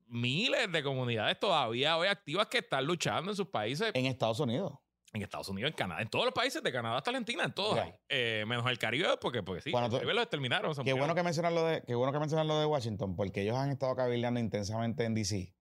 miles 0.07 0.71
de 0.71 0.83
comunidades 0.83 1.39
todavía 1.39 1.97
hoy 1.97 2.07
activas 2.07 2.47
que 2.47 2.59
están 2.59 2.85
luchando 2.85 3.31
en 3.31 3.37
sus 3.37 3.47
países. 3.47 3.91
En 3.93 4.05
Estados 4.05 4.39
Unidos. 4.39 4.73
En 5.13 5.21
Estados 5.21 5.47
Unidos, 5.47 5.71
en 5.71 5.77
Canadá, 5.77 6.01
en 6.01 6.09
todos 6.09 6.25
los 6.25 6.33
países, 6.33 6.61
de 6.61 6.73
Canadá 6.73 6.97
hasta 6.97 7.09
Argentina, 7.09 7.45
en 7.45 7.53
todos 7.53 7.79
eh, 8.09 8.43
menos 8.47 8.69
el 8.69 8.77
Caribe, 8.77 9.07
porque, 9.21 9.43
porque 9.43 9.61
sí, 9.61 9.69
el 9.73 9.89
Caribe 9.89 10.13
lo 10.13 10.21
exterminaron. 10.21 10.75
Qué 10.83 10.91
bueno, 10.91 11.15
que 11.15 11.23
mencionas 11.23 11.53
lo 11.53 11.63
de, 11.63 11.83
qué 11.83 11.95
bueno 11.95 12.11
que 12.11 12.19
mencionas 12.19 12.45
lo 12.45 12.59
de 12.59 12.65
Washington, 12.65 13.15
porque 13.15 13.43
ellos 13.43 13.55
han 13.55 13.69
estado 13.69 13.95
cabildeando 13.95 14.41
intensamente 14.41 15.05
en 15.05 15.13
DC 15.13 15.55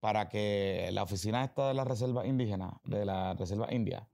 para 0.00 0.28
que 0.28 0.90
la 0.92 1.02
oficina 1.02 1.44
esta 1.44 1.68
de 1.68 1.74
la 1.74 1.84
reserva 1.84 2.26
indígena, 2.26 2.80
de 2.84 3.04
la 3.04 3.34
reserva 3.34 3.72
india, 3.72 4.08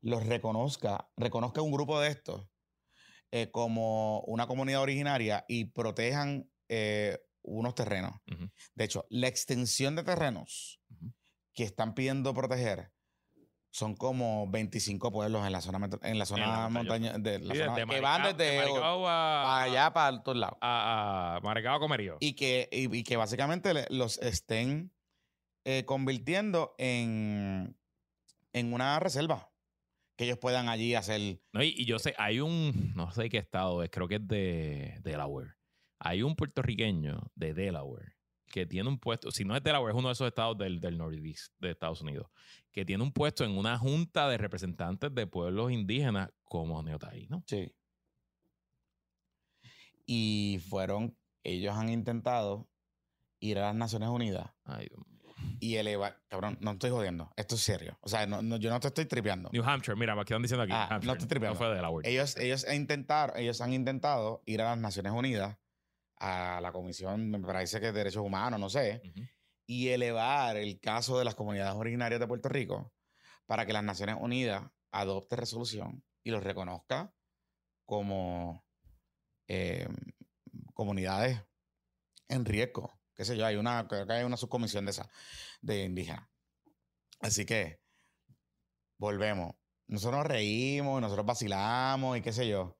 los 0.00 0.26
reconozca, 0.26 1.08
reconozca 1.16 1.62
un 1.62 1.72
grupo 1.72 2.00
de 2.00 2.08
estos 2.08 2.48
eh, 3.32 3.50
como 3.50 4.20
una 4.22 4.46
comunidad 4.46 4.82
originaria 4.82 5.44
y 5.48 5.66
protejan 5.66 6.50
eh, 6.68 7.18
unos 7.44 7.74
terrenos. 7.74 8.12
De 8.74 8.84
hecho, 8.84 9.06
la 9.10 9.28
extensión 9.28 9.94
de 9.96 10.02
terrenos 10.02 10.80
que 11.52 11.64
están 11.64 11.94
pidiendo 11.94 12.34
proteger 12.34 12.90
son 13.70 13.96
como 13.96 14.48
25 14.50 15.10
pueblos 15.10 15.44
en 15.44 15.50
la 15.50 15.60
zona 15.60 15.90
en 16.02 16.18
la 16.18 16.26
zona 16.26 16.68
montaña 16.68 17.18
de 17.18 17.40
la 17.40 17.54
zona, 17.56 17.86
que 17.86 18.00
van 18.00 18.36
desde 18.36 18.60
a, 18.60 19.62
allá 19.62 19.92
para 19.92 20.22
todos 20.22 20.38
lados. 20.38 20.56
a, 20.60 21.40
a 21.42 21.78
Comerío. 21.80 22.16
Y 22.20 22.34
que 22.34 22.68
y, 22.70 23.02
que 23.02 23.16
básicamente 23.16 23.72
los 23.90 24.18
estén 24.18 24.92
eh, 25.64 25.84
convirtiendo 25.86 26.76
en 26.78 27.76
en 28.52 28.72
una 28.72 29.00
reserva 29.00 29.50
que 30.16 30.24
ellos 30.24 30.38
puedan 30.38 30.68
allí 30.68 30.94
hacer 30.94 31.40
no, 31.52 31.60
y, 31.64 31.74
y, 31.76 31.84
yo 31.84 31.98
sé 31.98 32.14
hay 32.16 32.38
un 32.38 32.92
no 32.94 33.10
sé 33.10 33.28
qué 33.28 33.38
estado 33.38 33.82
es 33.82 33.90
creo 33.90 34.06
que 34.06 34.16
es 34.16 34.28
de 34.28 35.00
Delaware 35.02 35.54
hay 35.98 36.22
un 36.22 36.36
puertorriqueño 36.36 37.30
de 37.34 37.54
Delaware 37.54 38.14
que 38.54 38.66
tiene 38.66 38.88
un 38.88 38.98
puesto, 38.98 39.32
si 39.32 39.44
no 39.44 39.56
es 39.56 39.62
Delaware, 39.64 39.92
es 39.92 39.98
uno 39.98 40.08
de 40.08 40.12
esos 40.12 40.28
estados 40.28 40.56
del, 40.56 40.78
del 40.78 40.96
Northeast 40.96 41.52
de 41.58 41.72
Estados 41.72 42.00
Unidos, 42.02 42.28
que 42.70 42.84
tiene 42.84 43.02
un 43.02 43.12
puesto 43.12 43.44
en 43.44 43.58
una 43.58 43.76
junta 43.78 44.28
de 44.28 44.38
representantes 44.38 45.12
de 45.12 45.26
pueblos 45.26 45.72
indígenas 45.72 46.30
como 46.44 46.80
Neotaí, 46.82 47.26
¿no? 47.28 47.42
Sí. 47.48 47.74
Y 50.06 50.60
fueron, 50.68 51.16
ellos 51.42 51.74
han 51.74 51.88
intentado 51.88 52.68
ir 53.40 53.58
a 53.58 53.62
las 53.62 53.74
Naciones 53.74 54.08
Unidas 54.10 54.50
Ay, 54.64 54.88
y 55.58 55.76
elevar, 55.76 56.22
cabrón, 56.28 56.58
no 56.60 56.72
estoy 56.72 56.90
jodiendo, 56.90 57.32
esto 57.36 57.54
es 57.56 57.60
serio. 57.60 57.98
O 58.02 58.08
sea, 58.08 58.26
no, 58.26 58.56
yo 58.56 58.70
no 58.70 58.80
te 58.80 58.88
estoy 58.88 59.06
tripeando. 59.06 59.50
New 59.52 59.64
Hampshire, 59.64 59.96
mira, 59.96 60.14
me 60.14 60.24
quedan 60.24 60.42
diciendo 60.42 60.62
aquí. 60.62 60.72
Ah, 60.74 61.00
no 61.02 61.12
estoy 61.12 61.26
tripeando. 61.26 61.54
No 61.54 61.58
fue 61.58 61.74
Delaware. 61.74 62.08
Ellos, 62.08 62.36
ellos, 62.36 62.66
intentaron, 62.72 63.36
ellos 63.36 63.60
han 63.60 63.72
intentado 63.72 64.42
ir 64.46 64.60
a 64.62 64.66
las 64.66 64.78
Naciones 64.78 65.12
Unidas 65.12 65.56
a 66.16 66.60
la 66.60 66.72
Comisión, 66.72 67.30
me 67.30 67.40
parece 67.40 67.80
que 67.80 67.86
de 67.86 67.92
Derechos 67.92 68.22
Humanos, 68.22 68.60
no 68.60 68.70
sé, 68.70 69.02
y 69.66 69.88
elevar 69.88 70.56
el 70.56 70.80
caso 70.80 71.18
de 71.18 71.24
las 71.24 71.34
comunidades 71.34 71.74
originarias 71.74 72.20
de 72.20 72.26
Puerto 72.26 72.48
Rico 72.48 72.92
para 73.46 73.66
que 73.66 73.72
las 73.72 73.84
Naciones 73.84 74.16
Unidas 74.20 74.62
adopte 74.90 75.36
resolución 75.36 76.04
y 76.22 76.30
los 76.30 76.42
reconozca 76.42 77.12
como 77.84 78.64
eh, 79.48 79.88
comunidades 80.72 81.42
en 82.28 82.44
riesgo. 82.44 82.92
Qué 83.14 83.24
sé 83.24 83.36
yo, 83.36 83.46
hay 83.46 83.56
una, 83.56 83.86
creo 83.86 84.06
que 84.06 84.12
hay 84.12 84.24
una 84.24 84.36
subcomisión 84.36 84.84
de 84.84 84.92
esa, 84.92 85.08
de 85.60 85.84
indígenas. 85.84 86.28
Así 87.20 87.44
que, 87.46 87.80
volvemos. 88.98 89.54
Nosotros 89.86 90.20
nos 90.20 90.26
reímos, 90.26 91.00
nosotros 91.00 91.26
vacilamos 91.26 92.18
y 92.18 92.22
qué 92.22 92.32
sé 92.32 92.48
yo. 92.48 92.78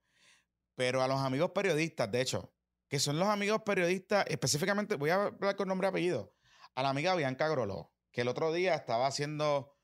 Pero 0.74 1.02
a 1.02 1.08
los 1.08 1.20
amigos 1.20 1.52
periodistas, 1.52 2.10
de 2.10 2.20
hecho, 2.20 2.53
que 2.88 2.98
son 2.98 3.18
los 3.18 3.28
amigos 3.28 3.62
periodistas, 3.64 4.24
específicamente, 4.28 4.96
voy 4.96 5.10
a 5.10 5.24
hablar 5.26 5.56
con 5.56 5.68
nombre 5.68 5.88
y 5.88 5.90
apellido, 5.90 6.34
a 6.74 6.82
la 6.82 6.90
amiga 6.90 7.14
Bianca 7.14 7.48
Groló, 7.48 7.92
que 8.12 8.22
el 8.22 8.28
otro 8.28 8.52
día 8.52 8.74
estaba 8.74 9.06
haciendo, 9.06 9.74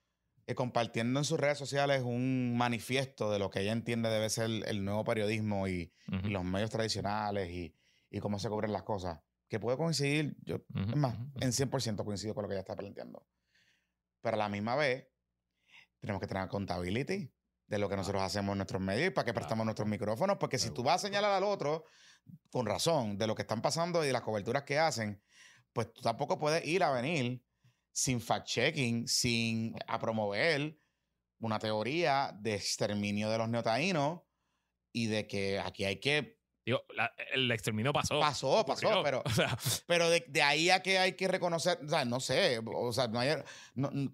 eh, 0.46 0.54
compartiendo 0.54 1.20
en 1.20 1.24
sus 1.24 1.38
redes 1.38 1.58
sociales 1.58 2.02
un 2.02 2.56
manifiesto 2.56 3.30
de 3.30 3.38
lo 3.38 3.50
que 3.50 3.60
ella 3.60 3.72
entiende 3.72 4.08
debe 4.08 4.30
ser 4.30 4.50
el, 4.66 4.84
nuevo 4.84 5.04
periodismo 5.04 5.68
y, 5.68 5.92
los 6.06 6.44
medios 6.44 6.70
tradicionales 6.70 7.50
y, 7.50 8.20
cómo 8.20 8.38
se 8.38 8.48
cubren 8.48 8.72
las 8.72 8.82
cosas. 8.82 9.20
Que 9.48 9.58
puede 9.58 9.76
coincidir, 9.76 10.36
yo, 10.42 10.56
es 10.56 10.96
más, 10.96 11.16
en 11.40 11.50
100% 11.50 12.04
coincido 12.04 12.34
con 12.34 12.42
lo 12.42 12.48
que 12.48 12.54
ella 12.54 12.60
está 12.60 12.76
planteando. 12.76 13.26
Pero 14.20 14.34
a 14.34 14.38
la 14.38 14.48
misma 14.48 14.76
vez, 14.76 15.08
tenemos 15.98 16.20
que 16.20 16.28
tener 16.28 16.44
accountability 16.44 17.32
de 17.66 17.78
lo 17.78 17.88
que 17.88 17.96
nosotros 17.96 18.22
hacemos 18.22 18.52
en 18.52 18.58
nuestros 18.58 18.82
medios 18.82 19.08
y 19.08 19.10
para 19.10 19.24
qué 19.24 19.32
prestamos 19.32 19.64
nuestros 19.64 19.88
micrófonos, 19.88 20.38
porque 20.38 20.58
si 20.58 20.70
tú 20.70 20.82
vas 20.82 20.96
a 20.96 21.06
señalar 21.06 21.30
al 21.32 21.44
otro 21.44 21.84
con 22.50 22.66
razón 22.66 23.18
de 23.18 23.26
lo 23.26 23.34
que 23.34 23.42
están 23.42 23.62
pasando 23.62 24.02
y 24.02 24.08
de 24.08 24.12
las 24.12 24.22
coberturas 24.22 24.64
que 24.64 24.78
hacen, 24.78 25.22
pues 25.72 25.92
tú 25.92 26.02
tampoco 26.02 26.38
puedes 26.38 26.66
ir 26.66 26.82
a 26.82 26.90
venir 26.90 27.44
sin 27.92 28.20
fact-checking, 28.20 29.06
sin 29.06 29.76
a 29.86 29.98
promover 29.98 30.76
una 31.38 31.58
teoría 31.58 32.36
de 32.38 32.54
exterminio 32.54 33.30
de 33.30 33.38
los 33.38 33.48
neotaínos 33.48 34.20
y 34.92 35.06
de 35.06 35.26
que 35.26 35.58
aquí 35.58 35.84
hay 35.84 36.00
que 36.00 36.40
Digo, 36.64 36.82
el 37.32 37.50
exterminio 37.50 37.90
pasó. 37.90 38.20
Pasó, 38.20 38.64
pasó, 38.66 39.02
pero, 39.02 39.22
pero 39.86 40.10
de, 40.10 40.42
ahí 40.42 40.68
a 40.68 40.82
que 40.82 40.98
hay 40.98 41.14
que 41.14 41.26
reconocer, 41.26 41.80
o 41.82 41.88
sea, 41.88 42.04
no 42.04 42.20
sé, 42.20 42.60
o 42.64 42.92
sea, 42.92 43.10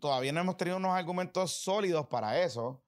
todavía 0.01 0.33
no 0.33 0.41
hemos 0.41 0.57
tenido 0.57 0.77
unos 0.77 0.97
argumentos 0.97 1.61
sólidos 1.61 2.07
para 2.07 2.41
eso 2.41 2.86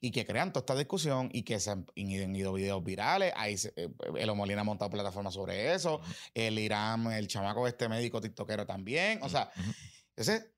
y 0.00 0.10
que 0.10 0.26
crean 0.26 0.52
toda 0.52 0.62
esta 0.62 0.74
discusión 0.76 1.30
y 1.32 1.42
que 1.42 1.58
se 1.58 1.70
han 1.70 1.86
ido 1.96 2.52
videos 2.52 2.84
virales. 2.84 3.32
Ahí 3.36 3.56
eh, 3.76 3.88
el 4.16 4.34
Molina 4.34 4.60
ha 4.60 4.64
montado 4.64 4.90
plataformas 4.90 5.34
sobre 5.34 5.74
eso. 5.74 6.00
El 6.34 6.58
Irán, 6.58 7.10
el 7.12 7.28
chamaco 7.28 7.66
este 7.66 7.88
médico 7.88 8.20
tiktokero 8.20 8.66
también. 8.66 9.20
O 9.22 9.28
sea, 9.28 9.50
ese, 10.14 10.54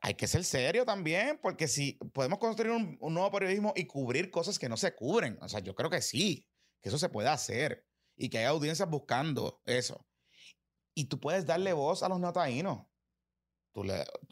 hay 0.00 0.14
que 0.14 0.26
ser 0.26 0.44
serio 0.44 0.84
también, 0.84 1.38
porque 1.40 1.68
si 1.68 1.94
podemos 2.12 2.38
construir 2.38 2.72
un, 2.72 2.98
nuevo 3.14 3.30
periodismo 3.30 3.72
y 3.76 3.86
cubrir 3.86 4.30
cosas 4.30 4.58
que 4.58 4.68
no 4.68 4.76
se 4.76 4.94
cubren, 4.94 5.38
o 5.40 5.48
sea, 5.48 5.60
yo 5.60 5.74
creo 5.74 5.90
que 5.90 6.02
sí, 6.02 6.48
que 6.82 6.88
eso 6.88 6.98
se 6.98 7.08
puede 7.08 7.28
hacer 7.28 7.86
y 8.16 8.28
que 8.28 8.38
hay 8.38 8.44
audiencias 8.44 8.88
buscando 8.88 9.62
eso. 9.64 10.06
Y 10.94 11.04
tú 11.06 11.20
puedes 11.20 11.46
darle 11.46 11.72
voz 11.72 12.02
a 12.02 12.08
los 12.08 12.18
neotaínos 12.18 12.86
tú 13.76 13.84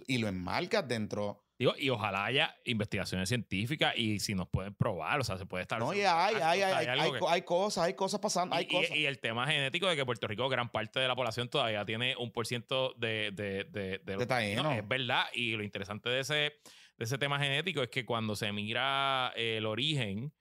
y 0.07 0.19
lo 0.19 0.29
enmarcas 0.29 0.89
dentro 0.89 1.44
y 1.57 1.89
ojalá 1.89 2.25
haya 2.25 2.57
investigaciones 2.65 3.29
científicas 3.29 3.95
y 3.97 4.19
si 4.19 4.35
nos 4.35 4.49
pueden 4.49 4.75
probar, 4.75 5.21
o 5.21 5.25
sea, 5.25 5.39
se 5.39 5.47
puede 5.47 5.63
estar. 5.63 5.79
No, 5.79 5.95
y 5.95 6.01
hay, 6.01 6.35
hay, 6.35 6.63
hay, 6.63 6.87
hay, 7.29 7.43
cosas, 7.43 7.85
hay 7.85 7.95
cosas 7.95 8.19
pasando. 8.19 8.57
Hay 8.57 8.65
y, 8.65 8.69
cosas. 8.69 8.97
Y, 8.97 9.07
el 9.07 9.21
tema 9.21 9.47
genético 9.47 9.87
de 9.87 9.95
que 9.95 10.05
Puerto 10.05 10.27
Rico, 10.27 10.49
gran 10.49 10.71
parte 10.71 10.99
de 10.99 11.07
la 11.07 11.15
población 11.15 11.49
todavía 11.49 11.85
tiene 11.85 12.17
un 12.17 12.33
por 12.33 12.47
ciento 12.47 12.95
de. 12.97 13.31
de, 13.33 13.65
de, 13.65 14.01
de, 14.05 14.79
es 14.79 14.89
verdad. 14.89 15.27
Y 15.33 15.53
lo 15.53 15.63
interesante 15.63 16.09
de 16.09 16.21
ese, 16.21 16.35
de 16.35 17.05
ese 17.05 17.19
tema 17.19 17.39
genético 17.39 17.83
es 17.83 17.89
que 17.89 18.05
cuando 18.05 18.35
se 18.35 18.51
mira 18.53 19.33
el 19.37 19.67
origen 19.67 20.33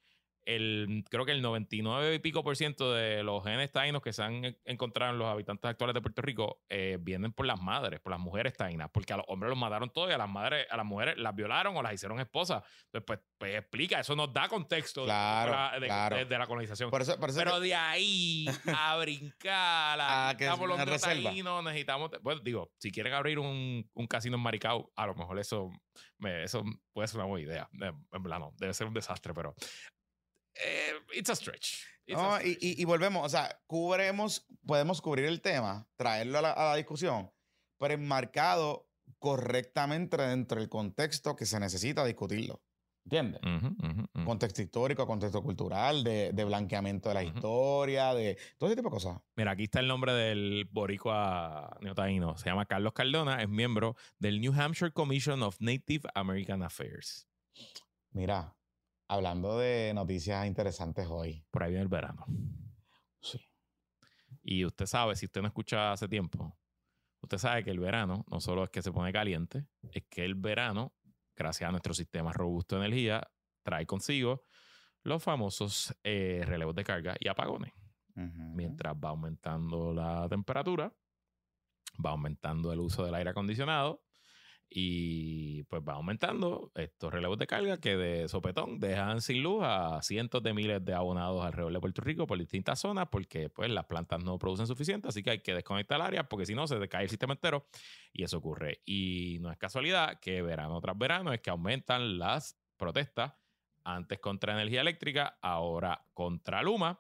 el, 0.46 1.04
creo 1.10 1.26
que 1.26 1.32
el 1.32 1.42
99 1.42 2.16
y 2.16 2.20
pico 2.20 2.44
por 2.44 2.56
ciento 2.56 2.94
de 2.94 3.24
los 3.24 3.44
genes 3.44 3.72
taínos 3.72 4.02
que 4.02 4.14
se 4.14 4.24
han 4.24 4.58
encontrado 4.66 5.14
en 5.14 5.20
los 5.20 5.28
habitantes 5.28 5.70
actuales 5.70 5.94
de 5.94 6.02
Puerto 6.02 6.22
Rico 6.22 6.62
eh, 6.70 6.98
vienen 7.00 7.32
por 7.34 7.46
las 7.46 7.62
madres, 7.62 8.00
por 8.00 8.12
las 8.12 8.20
mujeres 8.20 8.54
taínas, 8.54 8.90
porque 8.92 9.14
a 9.14 9.18
los 9.18 9.26
hombres 9.30 9.50
los 9.50 9.58
mataron 9.58 9.90
todos 9.92 10.10
y 10.10 10.14
a 10.14 10.18
las 10.18 10.30
madres, 10.30 10.68
a 10.70 10.78
las 10.78 10.86
mujeres 10.86 11.18
las 11.18 11.36
violaron 11.36 11.76
o 11.78 11.82
las 11.82 11.94
hicieron 11.94 12.20
esposas. 12.20 12.64
Entonces, 12.86 13.04
pues, 13.06 13.20
pues 13.38 13.56
explica, 13.56 14.00
eso 14.00 14.16
nos 14.16 14.34
da 14.34 14.48
contexto 14.48 15.06
claro, 15.06 15.80
de, 15.80 16.38
la 16.38 16.48
colonización. 16.48 16.90
Pero 16.92 17.60
de 17.60 17.76
ahí 17.76 18.46
a 18.76 18.98
brincar 19.02 20.00
a, 20.02 20.36
que 20.38 20.46
los 20.46 21.02
taínos, 21.02 21.64
necesitamos, 21.64 22.12
bueno, 22.22 22.42
digo, 22.42 22.72
si 22.78 22.92
quieren 22.92 23.14
abrir 23.14 23.40
un, 23.40 23.90
un 23.94 24.08
casino 24.08 24.38
en 24.38 24.44
Maricao, 24.44 24.92
a 24.96 25.08
lo 25.08 25.16
mejor 25.16 25.40
eso, 25.40 25.72
eso 26.20 26.64
puede 26.92 27.08
ser 27.08 27.20
una 27.20 27.28
buena 27.28 27.46
idea. 27.46 27.70
En 28.12 28.24
plano, 28.24 28.54
debe 28.58 28.74
ser 28.74 28.88
un 28.88 28.94
desastre, 28.94 29.34
pero 29.34 29.56
eh, 30.56 30.94
it's 31.14 31.30
a 31.30 31.36
stretch. 31.36 31.84
Y, 32.06 32.86
volvemos, 32.86 33.26
o 33.26 33.30
sea, 33.30 33.60
cubremos, 33.66 34.46
podemos 34.66 35.02
cubrir 35.02 35.26
el 35.26 35.42
tema, 35.42 35.88
traerlo 35.96 36.40
a 36.40 36.42
la, 36.42 36.76
discusión, 36.76 37.32
pero 37.78 37.94
enmarcado 37.94 38.90
correctamente 39.20 40.18
dentro 40.18 40.60
del 40.60 40.70
contexto 40.70 41.36
que 41.36 41.46
se 41.46 41.60
necesita 41.60 42.04
discutirlo. 42.04 42.62
¿Entiendes? 43.06 43.42
Contexto 44.26 44.62
histórico, 44.62 45.06
contexto 45.06 45.42
cultural, 45.44 46.04
de, 46.06 46.46
blanqueamiento 46.46 47.10
de 47.10 47.16
la 47.16 47.24
historia, 47.24 48.14
de 48.14 48.38
todo 48.58 48.70
ese 48.70 48.78
tipo 48.78 48.90
de 48.90 48.94
cosas. 48.94 49.20
Mira, 49.36 49.52
aquí 49.52 49.64
está 49.64 49.82
el 49.82 49.88
nombre 49.88 50.14
del 50.14 50.70
boricua 50.72 51.78
neotaíno. 51.82 52.38
Se 52.38 52.46
llama 52.46 52.66
Carlos 52.66 52.94
Cardona, 52.94 53.42
es 53.42 53.50
miembro 53.50 53.98
del 54.20 54.40
New 54.40 54.54
Hampshire 54.54 54.92
Commission 54.92 55.44
of 55.44 55.58
Native 55.60 56.10
American 56.16 56.64
Affairs. 56.64 57.28
Mira, 58.12 58.56
Hablando 59.14 59.60
de 59.60 59.94
noticias 59.94 60.48
interesantes 60.48 61.06
hoy. 61.08 61.46
Por 61.52 61.62
ahí 61.62 61.70
viene 61.70 61.84
el 61.84 61.88
verano. 61.88 62.26
Sí. 63.22 63.40
Y 64.42 64.66
usted 64.66 64.88
sabe, 64.88 65.16
si 65.16 65.28
usted 65.28 65.40
no 65.40 65.50
escucha 65.50 65.92
hace 65.92 66.08
tiempo, 66.08 66.58
usted 67.22 67.38
sabe 67.38 67.64
que 67.64 67.70
el 67.70 67.80
verano 67.80 68.26
no 68.32 68.40
solo 68.40 68.64
es 68.64 68.72
que 68.72 68.82
se 68.82 68.92
pone 68.92 69.14
caliente, 69.14 69.68
es 69.92 70.06
que 70.10 70.26
el 70.26 70.34
verano, 70.34 70.96
gracias 71.36 71.68
a 71.68 71.72
nuestro 71.72 71.94
sistema 71.94 72.34
robusto 72.34 72.80
de 72.80 72.88
energía, 72.88 73.22
trae 73.62 73.86
consigo 73.86 74.46
los 75.04 75.22
famosos 75.22 75.96
eh, 76.04 76.42
relevos 76.44 76.74
de 76.74 76.84
carga 76.84 77.16
y 77.20 77.28
apagones. 77.28 77.72
Mientras 78.16 78.96
va 78.96 79.10
aumentando 79.10 79.94
la 79.94 80.28
temperatura, 80.28 80.92
va 82.04 82.10
aumentando 82.10 82.74
el 82.74 82.80
uso 82.80 83.06
del 83.06 83.14
aire 83.14 83.30
acondicionado, 83.30 84.02
y 84.76 85.64
pues 85.66 85.84
va 85.88 85.94
aumentando 85.94 86.72
estos 86.74 87.14
relevos 87.14 87.38
de 87.38 87.46
carga 87.46 87.80
que 87.80 87.96
de 87.96 88.28
sopetón 88.28 88.80
dejan 88.80 89.22
sin 89.22 89.44
luz 89.44 89.62
a 89.64 90.02
cientos 90.02 90.42
de 90.42 90.54
miles 90.54 90.84
de 90.84 90.96
abonados 90.96 91.46
alrededor 91.46 91.74
de 91.74 91.80
Puerto 91.80 92.02
Rico 92.02 92.26
por 92.26 92.40
distintas 92.40 92.80
zonas 92.80 93.08
porque 93.12 93.50
pues 93.50 93.70
las 93.70 93.86
plantas 93.86 94.24
no 94.24 94.40
producen 94.40 94.66
suficiente, 94.66 95.08
así 95.08 95.22
que 95.22 95.30
hay 95.30 95.40
que 95.40 95.54
desconectar 95.54 96.00
el 96.00 96.08
área 96.08 96.28
porque 96.28 96.48
si 96.48 96.56
no 96.56 96.66
se 96.66 96.80
decae 96.80 97.04
el 97.04 97.10
sistema 97.10 97.34
entero 97.34 97.68
y 98.12 98.24
eso 98.24 98.38
ocurre. 98.38 98.82
Y 98.86 99.38
no 99.42 99.52
es 99.52 99.58
casualidad 99.58 100.20
que 100.20 100.42
verano 100.42 100.82
tras 100.82 100.98
verano 100.98 101.34
es 101.34 101.42
que 101.42 101.52
aumentan 101.52 102.18
las 102.18 102.58
protestas 102.76 103.34
antes 103.84 104.20
contra 104.20 104.54
energía 104.54 104.82
eléctrica, 104.82 105.38
ahora 105.42 106.06
contra 106.14 106.64
Luma. 106.64 107.00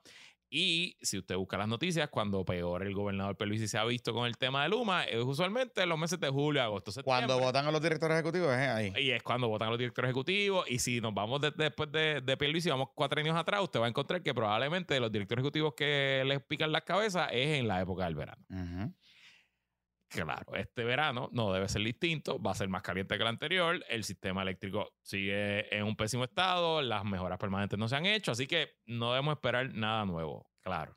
Y 0.55 0.95
si 1.01 1.17
usted 1.17 1.35
busca 1.35 1.57
las 1.57 1.67
noticias, 1.67 2.09
cuando 2.09 2.45
peor 2.45 2.83
el 2.83 2.93
gobernador 2.93 3.35
Pierluisi 3.35 3.67
se 3.67 3.79
ha 3.79 3.85
visto 3.85 4.13
con 4.13 4.27
el 4.27 4.37
tema 4.37 4.61
de 4.61 4.69
Luma, 4.69 5.03
es 5.03 5.23
usualmente 5.23 5.81
en 5.81 5.89
los 5.89 5.97
meses 5.97 6.19
de 6.19 6.29
julio, 6.29 6.61
agosto, 6.61 6.91
septiembre. 6.91 7.25
Cuando 7.25 7.43
votan 7.43 7.65
a 7.65 7.71
los 7.71 7.81
directores 7.81 8.13
ejecutivos, 8.13 8.53
es 8.53 8.67
ahí. 8.69 8.93
Y 8.97 9.09
es 9.09 9.23
cuando 9.23 9.47
votan 9.47 9.69
a 9.69 9.71
los 9.71 9.79
directores 9.79 10.09
ejecutivos. 10.09 10.69
Y 10.69 10.77
si 10.77 11.01
nos 11.01 11.11
vamos 11.11 11.41
después 11.57 11.91
de, 11.91 12.21
de 12.21 12.69
vamos 12.69 12.89
cuatro 12.93 13.19
años 13.19 13.35
atrás, 13.35 13.61
usted 13.63 13.79
va 13.79 13.87
a 13.87 13.89
encontrar 13.89 14.21
que 14.21 14.31
probablemente 14.31 14.99
los 14.99 15.11
directores 15.11 15.41
ejecutivos 15.41 15.73
que 15.73 16.21
les 16.23 16.39
pican 16.43 16.71
las 16.71 16.83
cabezas 16.83 17.29
es 17.31 17.57
en 17.57 17.67
la 17.67 17.81
época 17.81 18.05
del 18.05 18.13
verano. 18.13 18.45
Claro, 20.13 20.55
este 20.55 20.83
verano 20.83 21.29
no 21.31 21.51
debe 21.51 21.67
ser 21.67 21.81
distinto, 21.81 22.39
va 22.39 22.51
a 22.51 22.55
ser 22.55 22.69
más 22.69 22.83
caliente 22.83 23.15
que 23.15 23.23
el 23.23 23.27
anterior, 23.27 23.83
el 23.89 24.03
sistema 24.03 24.43
eléctrico 24.43 24.93
sigue 25.01 25.75
en 25.75 25.83
un 25.85 25.95
pésimo 25.95 26.23
estado, 26.23 26.83
las 26.83 27.03
mejoras 27.03 27.39
permanentes 27.39 27.79
no 27.79 27.87
se 27.87 27.95
han 27.95 28.05
hecho, 28.05 28.31
así 28.31 28.45
que 28.45 28.75
no 28.85 29.11
debemos 29.11 29.33
esperar 29.33 29.73
nada 29.73 30.05
nuevo. 30.05 30.51
Claro, 30.61 30.95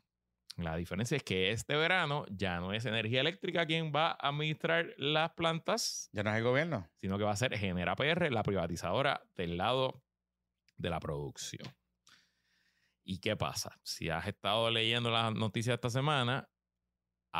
la 0.57 0.75
diferencia 0.75 1.17
es 1.17 1.23
que 1.23 1.51
este 1.51 1.75
verano 1.75 2.25
ya 2.29 2.59
no 2.59 2.73
es 2.73 2.85
energía 2.85 3.21
eléctrica 3.21 3.65
quien 3.65 3.91
va 3.95 4.11
a 4.11 4.29
administrar 4.29 4.93
las 4.97 5.31
plantas. 5.33 6.09
Ya 6.11 6.23
no 6.23 6.31
es 6.31 6.37
el 6.37 6.43
gobierno. 6.43 6.89
Sino 6.95 7.17
que 7.17 7.23
va 7.23 7.31
a 7.31 7.35
ser 7.35 7.57
Genera 7.57 7.95
PR, 7.95 8.31
la 8.31 8.43
privatizadora 8.43 9.21
del 9.35 9.57
lado 9.57 10.03
de 10.75 10.89
la 10.89 10.99
producción. 10.99 11.67
¿Y 13.03 13.19
qué 13.19 13.35
pasa? 13.35 13.79
Si 13.83 14.09
has 14.09 14.27
estado 14.27 14.69
leyendo 14.71 15.11
las 15.11 15.33
noticias 15.33 15.75
esta 15.75 15.89
semana, 15.89 16.49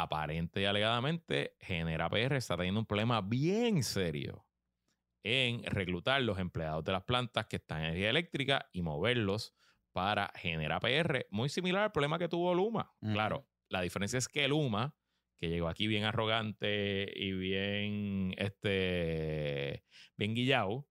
aparente 0.02 0.62
y 0.62 0.66
alegadamente, 0.66 1.56
Genera 1.60 2.10
PR 2.10 2.38
está 2.38 2.56
teniendo 2.56 2.80
un 2.80 2.86
problema 2.86 3.22
bien 3.22 3.84
serio 3.84 4.46
en 5.24 5.64
reclutar 5.64 6.22
los 6.22 6.40
empleados 6.40 6.84
de 6.86 6.92
las 6.92 7.04
plantas 7.04 7.48
que 7.48 7.58
están 7.58 7.80
en 7.80 7.86
energía 7.86 8.10
eléctrica 8.10 8.70
y 8.72 8.82
moverlos 8.82 9.54
para 9.92 10.32
Genera 10.36 10.80
PR, 10.80 11.28
muy 11.32 11.50
similar 11.50 11.84
al 11.84 11.92
problema 11.92 12.20
que 12.20 12.30
tuvo 12.30 12.54
Luma. 12.54 12.94
Claro, 13.02 13.50
la 13.70 13.82
diferencia 13.82 14.20
es 14.20 14.28
que 14.28 14.48
Luma, 14.48 14.96
que 15.38 15.50
llegó 15.50 15.68
aquí 15.68 15.88
bien 15.88 16.04
arrogante 16.04 17.12
y 17.16 17.32
bien, 17.34 18.34
este, 18.38 19.84
bien 20.16 20.36
guillado, 20.36 20.88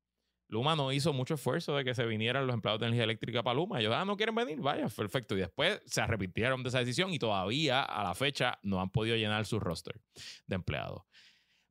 Luma 0.48 0.76
no 0.76 0.92
hizo 0.92 1.12
mucho 1.12 1.34
esfuerzo 1.34 1.76
de 1.76 1.84
que 1.84 1.94
se 1.94 2.06
vinieran 2.06 2.46
los 2.46 2.54
empleados 2.54 2.80
de 2.80 2.86
energía 2.86 3.04
eléctrica 3.04 3.42
para 3.42 3.54
Luma. 3.54 3.80
Ellos, 3.80 3.92
ah, 3.94 4.04
no 4.04 4.16
quieren 4.16 4.34
venir, 4.34 4.60
vaya, 4.60 4.88
perfecto. 4.88 5.36
Y 5.36 5.40
después 5.40 5.80
se 5.86 6.00
arrepintieron 6.00 6.62
de 6.62 6.68
esa 6.68 6.78
decisión 6.78 7.12
y 7.12 7.18
todavía 7.18 7.82
a 7.82 8.04
la 8.04 8.14
fecha 8.14 8.58
no 8.62 8.80
han 8.80 8.90
podido 8.90 9.16
llenar 9.16 9.44
su 9.46 9.58
roster 9.58 10.00
de 10.46 10.54
empleados. 10.54 11.02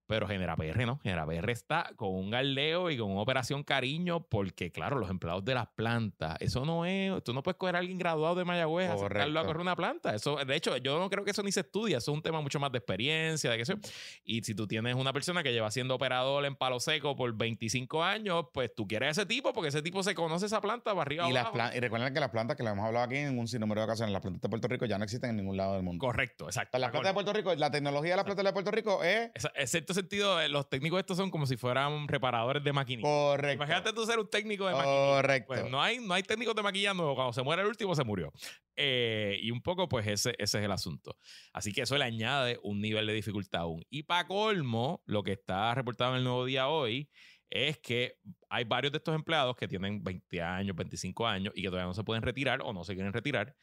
Pero 0.08 0.28
Genera 0.28 0.56
PR 0.56 0.86
no. 0.86 1.00
Genera 1.04 1.26
PR 1.26 1.52
está 1.52 1.92
con 1.96 2.14
un 2.14 2.30
galdeo 2.30 2.92
y 2.92 2.98
con 2.98 3.12
una 3.12 3.22
operación 3.22 3.64
cariño 3.64 4.22
porque, 4.28 4.72
claro, 4.72 4.98
los 5.00 5.10
empleados 5.10 5.44
de 5.44 5.56
las 5.56 5.68
plantas, 5.68 6.38
eso 6.40 6.66
no 6.66 6.86
es, 6.86 7.24
tú 7.24 7.34
no 7.34 7.42
puedes 7.42 7.58
coger 7.58 7.76
a 7.76 7.80
alguien 7.80 7.98
graduado 7.98 8.36
de 8.36 8.46
Mayagüez 8.46 8.90
a 8.90 8.98
sacarlo 8.98 9.40
a 9.40 9.46
correr 9.46 9.62
una 9.62 9.76
planta. 9.76 10.14
Eso, 10.14 10.38
de 10.38 10.56
hecho, 10.56 10.78
yo 10.78 11.00
no 11.00 11.10
creo 11.10 11.24
que 11.24 11.32
eso 11.32 11.44
ni 11.44 11.52
se 11.52 11.62
estudia. 11.62 11.98
Eso 11.98 12.12
es 12.12 12.16
un 12.16 12.22
tema 12.22 12.42
mucho 12.42 12.60
más 12.60 12.72
de 12.72 12.78
experiencia, 12.78 13.50
de 13.50 13.58
que 13.58 13.64
eso. 13.64 13.76
Y 14.24 14.44
si 14.44 14.54
tú 14.54 14.68
tienes 14.68 14.96
una 14.96 15.12
persona 15.12 15.42
que 15.42 15.52
lleva 15.52 15.72
siendo 15.72 15.96
operador 15.96 16.46
en 16.46 16.56
palo 16.56 16.80
seco 16.80 17.16
por 17.16 17.34
25 17.34 18.04
años, 18.04 18.46
pues 18.54 18.74
tú 18.76 18.88
quieres 18.88 19.08
a 19.08 19.12
ese 19.12 19.26
tipo 19.26 19.54
porque 19.54 19.70
ese 19.70 19.82
tipo 19.82 20.04
se 20.04 20.14
conoce 20.14 20.46
esa 20.46 20.62
planta 20.62 20.92
para 20.92 21.02
arriba. 21.02 21.30
Y, 21.30 21.34
las 21.34 21.48
y 21.76 21.80
recuerden 21.80 22.14
que 22.14 22.20
las 22.20 22.30
plantas 22.30 22.56
que 22.56 22.64
le 22.64 22.70
hemos 22.70 22.86
hablado 22.86 23.06
aquí 23.06 23.18
en 23.18 23.38
un 23.40 23.48
sinnúmero 23.48 23.82
de 23.82 23.86
ocasiones, 23.86 24.14
las 24.14 24.22
plantas 24.22 24.42
de 24.42 24.50
Puerto 24.50 24.68
Rico 24.68 24.86
ya 24.86 24.98
no 24.98 25.04
existen 25.04 25.32
en 25.32 25.38
ningún 25.38 25.58
lado 25.58 25.74
del 25.74 25.84
mundo. 25.84 26.06
Correcto, 26.06 26.46
exacto. 26.46 26.78
Las 26.78 26.92
plantas 26.92 27.10
de 27.10 27.14
Puerto 27.14 27.34
Rico, 27.34 27.56
la 27.56 27.72
tecnología 27.72 28.12
de 28.12 28.18
las 28.18 28.26
plantas 28.26 28.46
de 28.46 28.54
Puerto 28.54 28.72
Rico 28.72 29.04
es. 29.04 29.32
Excepto 29.56 29.95
sentido, 29.96 30.40
eh, 30.40 30.50
los 30.50 30.70
técnicos 30.70 31.00
estos 31.00 31.18
son 31.18 31.32
como 31.32 31.46
si 31.46 31.58
fueran 31.58 32.08
reparadores 32.08 32.64
de 32.64 32.72
maquinita. 32.72 33.08
Correcto. 33.08 33.64
Imagínate 33.64 33.94
tú 33.94 34.06
ser 34.06 34.20
un 34.20 34.30
técnico 34.30 34.68
de 34.68 34.74
maquinita. 34.74 35.16
Correcto. 35.16 35.48
Pues 35.48 35.70
no 35.70 35.82
hay, 35.82 36.00
no 36.00 36.14
hay 36.14 36.24
técnicos 36.24 36.56
de 36.56 36.62
maquinilla 36.62 36.94
nuevo. 36.94 37.16
Cuando 37.16 37.34
se 37.34 37.42
muere 37.42 37.64
el 37.64 37.68
último, 37.68 37.96
se 37.96 38.04
murió. 38.04 38.32
Eh, 38.76 39.40
y 39.42 39.52
un 39.52 39.62
poco, 39.62 39.90
pues 39.90 40.06
ese, 40.08 40.36
ese 40.38 40.60
es 40.60 40.66
el 40.66 40.72
asunto. 40.72 41.18
Así 41.54 41.74
que 41.74 41.82
eso 41.82 41.98
le 41.98 42.04
añade 42.04 42.60
un 42.62 42.80
nivel 42.82 43.08
de 43.08 43.14
dificultad 43.14 43.62
aún. 43.62 43.84
Y 43.90 44.04
para 44.04 44.28
colmo, 44.28 45.02
lo 45.06 45.24
que 45.24 45.32
está 45.32 45.74
reportado 45.74 46.12
en 46.12 46.18
el 46.18 46.24
nuevo 46.24 46.46
día 46.46 46.68
hoy 46.68 47.10
es 47.50 47.80
que 47.80 48.18
hay 48.50 48.64
varios 48.66 48.92
de 48.92 48.98
estos 48.98 49.16
empleados 49.16 49.56
que 49.56 49.68
tienen 49.68 50.04
20 50.04 50.42
años, 50.42 50.76
25 50.76 51.28
años 51.28 51.54
y 51.56 51.62
que 51.62 51.70
todavía 51.70 51.88
no 51.88 51.94
se 51.94 52.04
pueden 52.04 52.24
retirar 52.24 52.62
o 52.62 52.74
no 52.74 52.84
se 52.84 52.96
quieren 52.96 53.14
retirar 53.14 53.56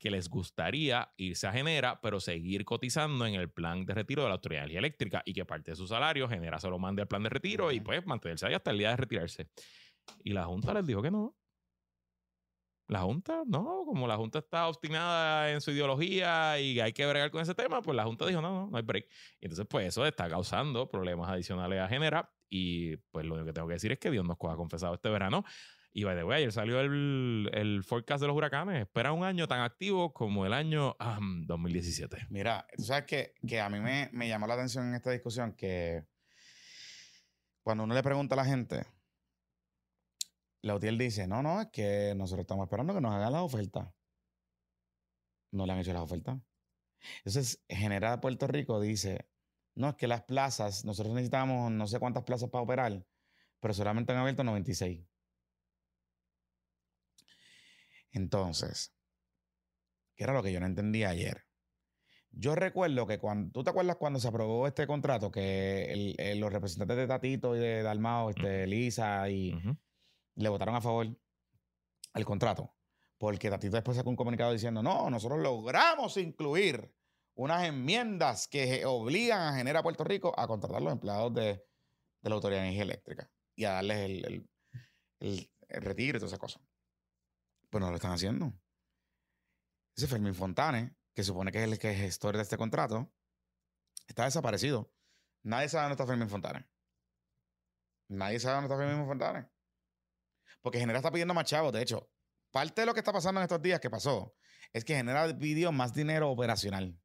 que 0.00 0.10
les 0.10 0.30
gustaría 0.30 1.12
irse 1.18 1.46
a 1.46 1.52
Genera, 1.52 2.00
pero 2.00 2.18
seguir 2.20 2.64
cotizando 2.64 3.26
en 3.26 3.34
el 3.34 3.50
plan 3.50 3.84
de 3.84 3.94
retiro 3.94 4.22
de 4.22 4.28
la 4.28 4.34
Autoridad 4.36 4.62
de 4.62 4.64
Energía 4.64 4.78
Eléctrica 4.78 5.22
y 5.26 5.34
que 5.34 5.44
parte 5.44 5.72
de 5.72 5.76
su 5.76 5.86
salario 5.86 6.26
Genera 6.26 6.58
se 6.58 6.68
lo 6.68 6.78
mande 6.78 7.02
al 7.02 7.08
plan 7.08 7.22
de 7.22 7.28
retiro 7.28 7.70
y 7.70 7.80
pues 7.80 8.04
mantenerse 8.06 8.46
ahí 8.46 8.54
hasta 8.54 8.70
el 8.70 8.78
día 8.78 8.90
de 8.90 8.96
retirarse. 8.96 9.50
Y 10.24 10.32
la 10.32 10.46
Junta 10.46 10.72
les 10.72 10.86
dijo 10.86 11.02
que 11.02 11.10
no. 11.10 11.36
La 12.88 13.02
Junta, 13.02 13.42
no, 13.46 13.84
como 13.86 14.08
la 14.08 14.16
Junta 14.16 14.40
está 14.40 14.66
obstinada 14.66 15.52
en 15.52 15.60
su 15.60 15.70
ideología 15.70 16.58
y 16.58 16.80
hay 16.80 16.92
que 16.92 17.06
bregar 17.06 17.30
con 17.30 17.42
ese 17.42 17.54
tema, 17.54 17.82
pues 17.82 17.94
la 17.94 18.04
Junta 18.04 18.26
dijo, 18.26 18.40
no, 18.40 18.52
no, 18.52 18.70
no 18.70 18.76
hay 18.76 18.82
break. 18.82 19.06
Y 19.38 19.44
entonces, 19.44 19.66
pues 19.68 19.86
eso 19.86 20.04
está 20.06 20.28
causando 20.28 20.88
problemas 20.88 21.28
adicionales 21.28 21.78
a 21.78 21.88
Genera 21.88 22.32
y 22.48 22.96
pues 22.96 23.26
lo 23.26 23.34
único 23.34 23.46
que 23.46 23.52
tengo 23.52 23.68
que 23.68 23.74
decir 23.74 23.92
es 23.92 23.98
que 23.98 24.10
Dios 24.10 24.24
nos 24.24 24.38
ha 24.40 24.56
confesado 24.56 24.94
este 24.94 25.10
verano 25.10 25.44
y 25.92 26.04
by 26.04 26.16
the 26.16 26.24
way, 26.24 26.38
ayer 26.38 26.52
salió 26.52 26.80
el, 26.80 27.50
el, 27.52 27.82
forecast 27.82 28.20
de 28.20 28.28
los 28.28 28.36
huracanes. 28.36 28.82
Espera 28.82 29.12
un 29.12 29.24
año 29.24 29.48
tan 29.48 29.60
activo 29.60 30.12
como 30.12 30.46
el 30.46 30.52
año 30.52 30.96
2017. 31.46 32.28
Mira, 32.30 32.64
tú 32.76 32.84
sabes 32.84 33.04
que, 33.06 33.34
que 33.46 33.60
a 33.60 33.68
mí 33.68 33.80
me, 33.80 34.08
me, 34.12 34.28
llamó 34.28 34.46
la 34.46 34.54
atención 34.54 34.88
en 34.88 34.94
esta 34.94 35.10
discusión 35.10 35.52
que 35.54 36.04
cuando 37.62 37.84
uno 37.84 37.94
le 37.94 38.02
pregunta 38.02 38.34
a 38.34 38.36
la 38.36 38.44
gente, 38.44 38.86
la 40.62 40.76
UTIEL 40.76 40.96
dice, 40.96 41.26
no, 41.26 41.42
no, 41.42 41.60
es 41.60 41.68
que 41.72 42.14
nosotros 42.16 42.44
estamos 42.44 42.64
esperando 42.66 42.94
que 42.94 43.00
nos 43.00 43.12
hagan 43.12 43.32
las 43.32 43.42
ofertas. 43.42 43.88
No 45.50 45.66
le 45.66 45.72
han 45.72 45.80
hecho 45.80 45.92
las 45.92 46.02
ofertas. 46.02 46.38
Entonces, 47.18 47.64
General 47.68 48.20
Puerto 48.20 48.46
Rico 48.46 48.80
dice, 48.80 49.28
no, 49.74 49.88
es 49.88 49.94
que 49.96 50.06
las 50.06 50.22
plazas, 50.22 50.84
nosotros 50.84 51.14
necesitamos 51.14 51.72
no 51.72 51.86
sé 51.88 51.98
cuántas 51.98 52.22
plazas 52.22 52.50
para 52.50 52.62
operar, 52.62 53.04
pero 53.58 53.74
solamente 53.74 54.12
han 54.12 54.18
abierto 54.18 54.44
96. 54.44 55.09
Entonces, 58.12 58.94
¿qué 60.16 60.24
era 60.24 60.32
lo 60.32 60.42
que 60.42 60.52
yo 60.52 60.60
no 60.60 60.66
entendía 60.66 61.10
ayer? 61.10 61.44
Yo 62.32 62.54
recuerdo 62.54 63.06
que 63.06 63.18
cuando, 63.18 63.50
¿tú 63.50 63.64
te 63.64 63.70
acuerdas 63.70 63.96
cuando 63.96 64.20
se 64.20 64.28
aprobó 64.28 64.66
este 64.66 64.86
contrato 64.86 65.30
que 65.30 66.14
los 66.36 66.52
representantes 66.52 66.96
de 66.96 67.06
Tatito 67.06 67.56
y 67.56 67.58
de 67.58 67.82
Dalmao, 67.82 68.30
este, 68.30 68.66
Lisa 68.66 69.28
y 69.28 69.52
le 70.36 70.48
votaron 70.48 70.76
a 70.76 70.80
favor 70.80 71.08
al 72.12 72.24
contrato? 72.24 72.74
Porque 73.18 73.50
Tatito 73.50 73.76
después 73.76 73.96
sacó 73.96 74.10
un 74.10 74.16
comunicado 74.16 74.52
diciendo, 74.52 74.82
no, 74.82 75.10
nosotros 75.10 75.40
logramos 75.40 76.16
incluir 76.16 76.94
unas 77.34 77.64
enmiendas 77.64 78.46
que 78.48 78.84
obligan 78.86 79.40
a 79.40 79.56
generar 79.56 79.80
a 79.80 79.82
Puerto 79.82 80.04
Rico 80.04 80.32
a 80.38 80.46
contratar 80.46 80.82
los 80.82 80.92
empleados 80.92 81.34
de, 81.34 81.64
la 82.22 82.34
Autoridad 82.34 82.60
de 82.60 82.66
Energía 82.66 82.84
Eléctrica 82.84 83.30
y 83.56 83.64
a 83.64 83.72
darles 83.72 83.98
el, 83.98 84.48
el 85.20 85.50
retiro 85.82 86.16
y 86.16 86.20
todas 86.20 86.32
esas 86.32 86.38
cosas. 86.38 86.62
Pues 87.70 87.80
no 87.80 87.90
lo 87.90 87.96
están 87.96 88.12
haciendo. 88.12 88.52
Ese 89.96 90.08
Fermín 90.08 90.34
Fontane, 90.34 90.96
que 91.14 91.22
supone 91.22 91.52
que 91.52 91.62
es 91.62 91.70
el 91.70 91.78
que 91.78 91.92
es 91.92 91.98
gestor 91.98 92.36
de 92.36 92.42
este 92.42 92.56
contrato, 92.56 93.12
está 94.06 94.24
desaparecido. 94.24 94.92
Nadie 95.42 95.68
sabe 95.68 95.84
dónde 95.84 95.94
está 95.94 96.06
Fermín 96.06 96.28
Fontane. 96.28 96.68
Nadie 98.08 98.40
sabe 98.40 98.54
dónde 98.54 98.74
está 98.74 98.76
Fermín 98.76 99.06
Fontane. 99.06 99.48
Porque 100.60 100.78
Genera 100.78 100.98
está 100.98 101.10
pidiendo 101.10 101.32
más 101.32 101.44
chavos. 101.44 101.72
De 101.72 101.80
hecho, 101.80 102.10
parte 102.50 102.82
de 102.82 102.86
lo 102.86 102.94
que 102.94 103.00
está 103.00 103.12
pasando 103.12 103.40
en 103.40 103.44
estos 103.44 103.62
días 103.62 103.80
que 103.80 103.88
pasó 103.88 104.34
es 104.72 104.84
que 104.84 104.96
Genera 104.96 105.36
pidió 105.38 105.72
más 105.72 105.94
dinero 105.94 106.30
operacional 106.30 107.00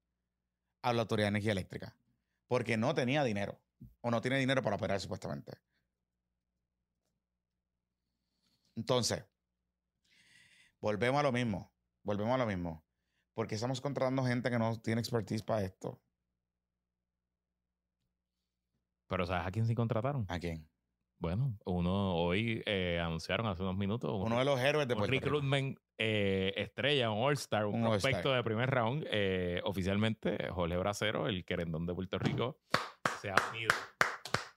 a 0.82 0.94
la 0.94 1.02
Autoridad 1.02 1.26
de 1.28 1.30
Energía 1.30 1.52
Eléctrica. 1.52 1.96
Porque 2.48 2.76
no 2.76 2.94
tenía 2.94 3.24
dinero. 3.24 3.62
O 4.02 4.10
no 4.10 4.22
tiene 4.22 4.40
dinero 4.40 4.62
para 4.62 4.76
operar 4.76 5.00
supuestamente. 5.00 5.54
Entonces, 8.76 9.24
Volvemos 10.86 11.20
a 11.20 11.24
lo 11.24 11.32
mismo. 11.32 11.74
Volvemos 12.04 12.36
a 12.36 12.38
lo 12.38 12.46
mismo. 12.46 12.86
Porque 13.34 13.56
estamos 13.56 13.82
contratando 13.82 14.24
gente 14.24 14.52
que 14.52 14.60
no 14.60 14.80
tiene 14.80 15.02
expertise 15.02 15.42
para 15.42 15.64
esto. 15.64 16.00
Pero 19.08 19.26
¿sabes 19.26 19.48
a 19.48 19.52
quién 19.52 19.66
sí 19.66 19.74
contrataron? 19.74 20.28
¿A 20.30 20.38
quién? 20.38 20.70
Bueno, 21.18 21.58
uno 21.66 22.14
hoy 22.18 22.62
eh, 22.68 23.02
anunciaron 23.04 23.48
hace 23.48 23.64
unos 23.64 23.76
minutos. 23.76 24.12
Uno 24.14 24.38
de 24.38 24.46
los 24.46 24.60
héroes 24.60 24.88
de 24.88 24.96
Puerto 24.96 25.12
recruitment 25.12 25.80
eh, 25.98 26.54
estrella, 26.56 27.10
un 27.10 27.24
All-Star, 27.24 27.66
un, 27.66 27.82
prospecto 27.82 28.32
de 28.32 28.44
primer 28.44 28.70
round. 28.70 29.08
Eh, 29.10 29.62
oficialmente, 29.64 30.50
Jorge 30.52 30.78
Bracero, 30.78 31.28
el 31.28 31.46
querendón 31.46 31.88
de 31.88 31.96
Puerto 31.96 32.20
Rico, 32.20 32.60
se 33.24 33.32
ha 33.32 33.36
unido 33.50 33.74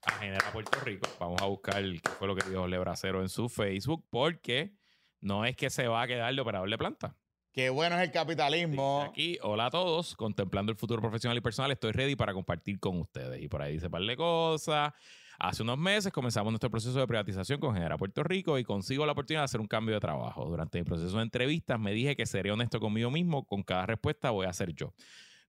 a 0.03 0.13
Genera 0.19 0.53
Puerto 0.53 0.79
Rico. 0.81 1.09
Vamos 1.19 1.41
a 1.41 1.47
buscar 1.47 1.83
qué 1.83 2.11
fue 2.19 2.29
lo 2.29 2.37
que 2.37 2.47
dijo 2.47 2.61
Jorge 2.61 2.77
Bracero 2.77 3.23
en 3.23 3.31
su 3.31 3.49
Facebook, 3.49 4.05
porque 4.11 4.77
no 5.21 5.45
es 5.45 5.57
que 5.57 5.71
se 5.71 5.89
va 5.89 6.03
a 6.03 6.07
quedar 6.07 6.35
de 6.35 6.41
operador 6.41 6.71
de 6.71 6.79
planta. 6.79 7.17
Qué 7.53 7.71
bueno 7.71 7.97
es 7.97 8.03
el 8.03 8.13
capitalismo. 8.13 9.07
Aquí, 9.09 9.39
hola 9.43 9.67
a 9.67 9.71
todos, 9.71 10.15
contemplando 10.15 10.71
el 10.71 10.79
futuro 10.79 11.01
profesional 11.01 11.37
y 11.37 11.41
personal, 11.41 11.71
estoy 11.73 11.93
ready 11.93 12.15
para 12.15 12.33
compartir 12.33 12.79
con 12.79 13.01
ustedes. 13.01 13.43
Y 13.43 13.49
por 13.49 13.63
ahí 13.63 13.75
dice 13.75 13.87
un 13.87 13.93
par 13.93 14.03
de 14.03 14.17
cosas. 14.17 14.93
Hace 15.41 15.63
unos 15.63 15.79
meses 15.79 16.13
comenzamos 16.13 16.53
nuestro 16.53 16.71
proceso 16.71 16.99
de 16.99 17.07
privatización 17.07 17.61
con 17.61 17.73
Genera 17.75 17.97
Puerto 17.97 18.23
Rico 18.23 18.59
y 18.59 18.65
consigo 18.65 19.07
la 19.07 19.13
oportunidad 19.13 19.43
de 19.43 19.45
hacer 19.47 19.61
un 19.61 19.69
cambio 19.69 19.95
de 19.95 20.01
trabajo. 20.01 20.45
Durante 20.47 20.79
mi 20.79 20.85
proceso 20.85 21.17
de 21.17 21.23
entrevistas 21.23 21.79
me 21.79 21.93
dije 21.93 22.17
que 22.17 22.27
sería 22.27 22.53
honesto 22.53 22.81
conmigo 22.81 23.11
mismo, 23.11 23.45
con 23.45 23.63
cada 23.63 23.87
respuesta 23.87 24.31
voy 24.31 24.47
a 24.47 24.53
ser 24.53 24.75
yo 24.75 24.93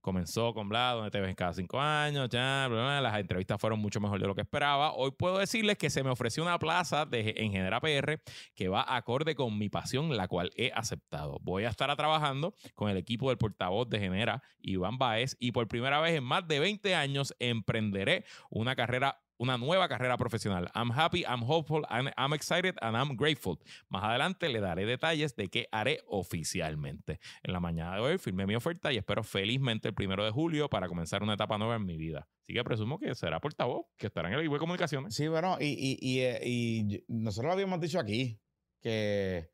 comenzó 0.02 0.54
con 0.54 0.70
bla, 0.70 0.91
donde 0.93 1.12
te 1.12 1.20
ves 1.20 1.36
cada 1.36 1.54
cinco 1.54 1.80
años, 1.80 2.30
ya, 2.30 2.68
las 2.70 3.20
entrevistas 3.20 3.60
fueron 3.60 3.80
mucho 3.80 4.00
mejor 4.00 4.20
de 4.20 4.28
lo 4.28 4.36
que 4.36 4.41
esperaba. 4.41 4.93
Hoy 4.93 5.12
puedo 5.12 5.38
decirles 5.38 5.78
que 5.78 5.89
se 5.89 6.04
me 6.04 6.10
ofreció 6.10 6.43
una 6.43 6.60
plaza 6.60 7.06
de, 7.06 7.34
en 7.38 7.52
Genera 7.52 7.80
PR 7.80 8.22
que 8.56 8.70
va 8.70 8.86
acorde 8.95 9.36
con 9.36 9.58
mi 9.58 9.70
pasión, 9.70 10.16
la 10.16 10.28
cual 10.28 10.52
he 10.56 10.72
aceptado. 10.74 11.39
Voy 11.41 11.66
a 11.66 11.70
estar 11.70 11.95
trabajando 11.95 12.54
con 12.76 12.89
el 12.89 12.97
equipo 12.97 13.30
del 13.30 13.38
portavoz 13.38 13.89
de 13.89 14.00
Genera, 14.00 14.43
Iván 14.62 14.97
Baez, 14.97 15.36
y 15.39 15.52
por 15.52 15.68
primera 15.68 16.00
vez 16.02 16.16
en 16.16 16.24
más 16.24 16.47
de 16.47 16.60
20 16.60 16.95
años 16.95 17.36
emprenderé 17.39 18.26
una 18.50 18.76
carrera 18.76 19.22
una 19.39 19.57
nueva 19.57 19.87
carrera 19.87 20.17
profesional. 20.17 20.69
I'm 20.75 20.91
happy, 20.91 21.21
I'm 21.21 21.41
hopeful, 21.41 21.85
I'm, 21.89 22.33
excited 22.33 22.75
and 22.81 22.95
I'm 22.95 23.15
grateful. 23.15 23.57
Más 23.89 24.03
adelante 24.03 24.49
le 24.49 24.59
daré 24.59 24.85
detalles 24.85 25.35
de 25.35 25.47
qué 25.47 25.67
haré 25.71 26.01
oficialmente. 26.07 27.19
En 27.41 27.53
la 27.53 27.59
mañana 27.59 27.95
de 27.95 28.01
hoy 28.01 28.17
firmé 28.17 28.45
mi 28.45 28.55
oferta 28.55 28.91
y 28.91 28.97
espero 28.97 29.23
felizmente 29.23 29.87
el 29.87 29.93
primero 29.93 30.23
de 30.23 30.31
julio 30.31 30.69
para 30.69 30.87
comenzar 30.87 31.23
una 31.23 31.33
etapa 31.33 31.57
nueva 31.57 31.75
en 31.75 31.85
mi 31.85 31.95
vida. 31.97 32.27
Así 32.43 32.53
que 32.53 32.63
presumo 32.63 32.99
que 32.99 33.15
será 33.15 33.39
portavoz, 33.39 33.87
que 33.97 34.07
estará 34.07 34.27
en 34.27 34.35
el 34.35 34.41
equipo 34.41 34.55
de 34.55 34.59
comunicaciones. 34.59 35.15
Sí, 35.15 35.27
bueno, 35.27 35.57
y, 35.59 36.19
eh, 36.19 37.03
nosotros 37.07 37.47
lo 37.47 37.53
habíamos 37.53 37.79
dicho 37.79 37.99
aquí, 37.99 38.39
que 38.81 39.49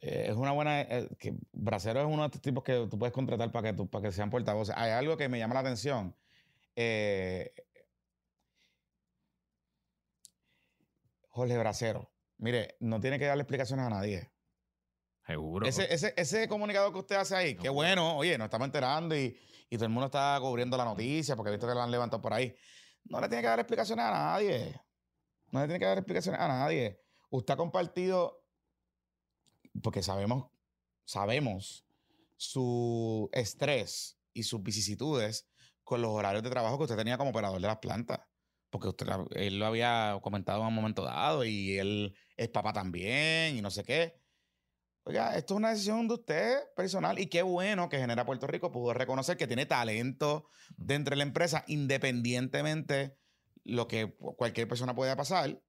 eh, 0.00 0.26
es 0.28 0.36
una 0.36 0.52
buena. 0.52 0.80
Eh, 0.82 1.08
que 1.18 1.34
Bracero 1.52 2.00
es 2.00 2.06
uno 2.06 2.22
de 2.22 2.26
estos 2.26 2.40
tipos 2.40 2.62
que 2.62 2.86
tú 2.90 2.98
puedes 2.98 3.12
contratar 3.12 3.50
para 3.50 3.72
que, 3.72 3.84
para 3.84 4.04
que 4.04 4.12
sean 4.12 4.30
portavoces. 4.30 4.74
Hay 4.76 4.90
algo 4.92 5.16
que 5.16 5.28
me 5.28 5.38
llama 5.38 5.54
la 5.54 5.60
atención. 5.60 6.14
Eh, 6.76 7.52
Jorge 11.32 11.56
Bracero. 11.58 12.10
Mire, 12.38 12.76
no 12.80 13.00
tiene 13.00 13.18
que 13.18 13.24
darle 13.24 13.42
explicaciones 13.42 13.86
a 13.86 13.90
nadie. 13.90 14.30
Seguro. 15.26 15.66
Ese, 15.66 15.92
ese, 15.92 16.12
ese 16.16 16.46
comunicado 16.46 16.92
que 16.92 16.98
usted 16.98 17.16
hace 17.16 17.34
ahí, 17.34 17.54
qué 17.56 17.68
bueno, 17.68 18.16
oye, 18.16 18.36
nos 18.36 18.46
estamos 18.46 18.66
enterando 18.66 19.16
y, 19.16 19.38
y, 19.70 19.76
todo 19.76 19.86
el 19.86 19.90
mundo 19.90 20.06
está 20.06 20.36
cubriendo 20.40 20.76
la 20.76 20.84
noticia 20.84 21.36
porque 21.36 21.50
he 21.50 21.52
visto 21.52 21.66
que 21.66 21.74
la 21.74 21.84
han 21.84 21.90
levantado 21.90 22.20
por 22.20 22.32
ahí. 22.32 22.54
No 23.04 23.20
le 23.20 23.28
tiene 23.28 23.42
que 23.42 23.48
dar 23.48 23.60
explicaciones 23.60 24.04
a 24.04 24.10
nadie. 24.10 24.80
No 25.50 25.60
le 25.60 25.66
tiene 25.66 25.78
que 25.78 25.86
dar 25.86 25.98
explicaciones 25.98 26.40
a 26.40 26.48
nadie. 26.48 27.00
Usted 27.30 27.54
ha 27.54 27.56
compartido, 27.56 28.44
porque 29.82 30.02
sabemos, 30.02 30.50
sabemos 31.04 31.86
su 32.36 33.30
estrés 33.32 34.18
y 34.34 34.42
sus 34.42 34.62
vicisitudes 34.62 35.48
con 35.84 36.02
los 36.02 36.10
horarios 36.10 36.42
de 36.42 36.50
trabajo 36.50 36.76
que 36.76 36.84
usted 36.84 36.96
tenía 36.96 37.16
como 37.16 37.30
operador 37.30 37.60
de 37.60 37.66
las 37.68 37.78
plantas 37.78 38.20
porque 38.72 38.88
usted, 38.88 39.06
él 39.32 39.58
lo 39.58 39.66
había 39.66 40.18
comentado 40.22 40.62
en 40.62 40.68
un 40.68 40.74
momento 40.74 41.04
dado 41.04 41.44
y 41.44 41.76
él 41.78 42.16
es 42.38 42.48
papá 42.48 42.72
también 42.72 43.54
y 43.54 43.60
no 43.60 43.70
sé 43.70 43.84
qué. 43.84 44.18
Oiga, 45.04 45.36
esto 45.36 45.54
es 45.54 45.58
una 45.58 45.70
decisión 45.70 46.08
de 46.08 46.14
usted 46.14 46.58
personal 46.74 47.18
y 47.18 47.26
qué 47.26 47.42
bueno 47.42 47.90
que 47.90 47.98
Genera 47.98 48.24
Puerto 48.24 48.46
Rico 48.46 48.72
pudo 48.72 48.94
reconocer 48.94 49.36
que 49.36 49.46
tiene 49.46 49.66
talento 49.66 50.48
dentro 50.74 51.12
de 51.12 51.18
la 51.18 51.24
empresa, 51.24 51.64
independientemente 51.66 53.18
lo 53.62 53.86
que 53.86 54.16
cualquier 54.16 54.66
persona 54.68 54.94
pueda 54.94 55.16
pasar. 55.16 55.62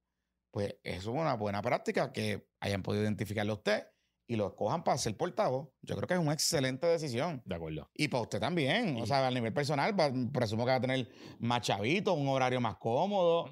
Pues 0.50 0.76
eso 0.82 1.10
es 1.10 1.20
una 1.20 1.34
buena 1.34 1.60
práctica 1.60 2.10
que 2.10 2.48
hayan 2.58 2.82
podido 2.82 3.02
identificarlo 3.02 3.54
usted 3.54 3.84
y 4.26 4.36
lo 4.36 4.54
cojan 4.56 4.82
para 4.84 4.98
ser 4.98 5.16
portavoz, 5.16 5.68
yo 5.82 5.96
creo 5.96 6.08
que 6.08 6.14
es 6.14 6.20
una 6.20 6.32
excelente 6.32 6.86
decisión. 6.86 7.42
De 7.44 7.54
acuerdo. 7.54 7.90
Y 7.94 8.08
para 8.08 8.22
usted 8.22 8.40
también. 8.40 8.96
O 9.00 9.06
sea, 9.06 9.26
a 9.26 9.30
nivel 9.30 9.52
personal, 9.52 9.94
presumo 10.32 10.64
que 10.64 10.70
va 10.70 10.76
a 10.76 10.80
tener 10.80 11.08
más 11.40 11.60
chavito, 11.60 12.14
un 12.14 12.28
horario 12.28 12.60
más 12.60 12.76
cómodo. 12.76 13.50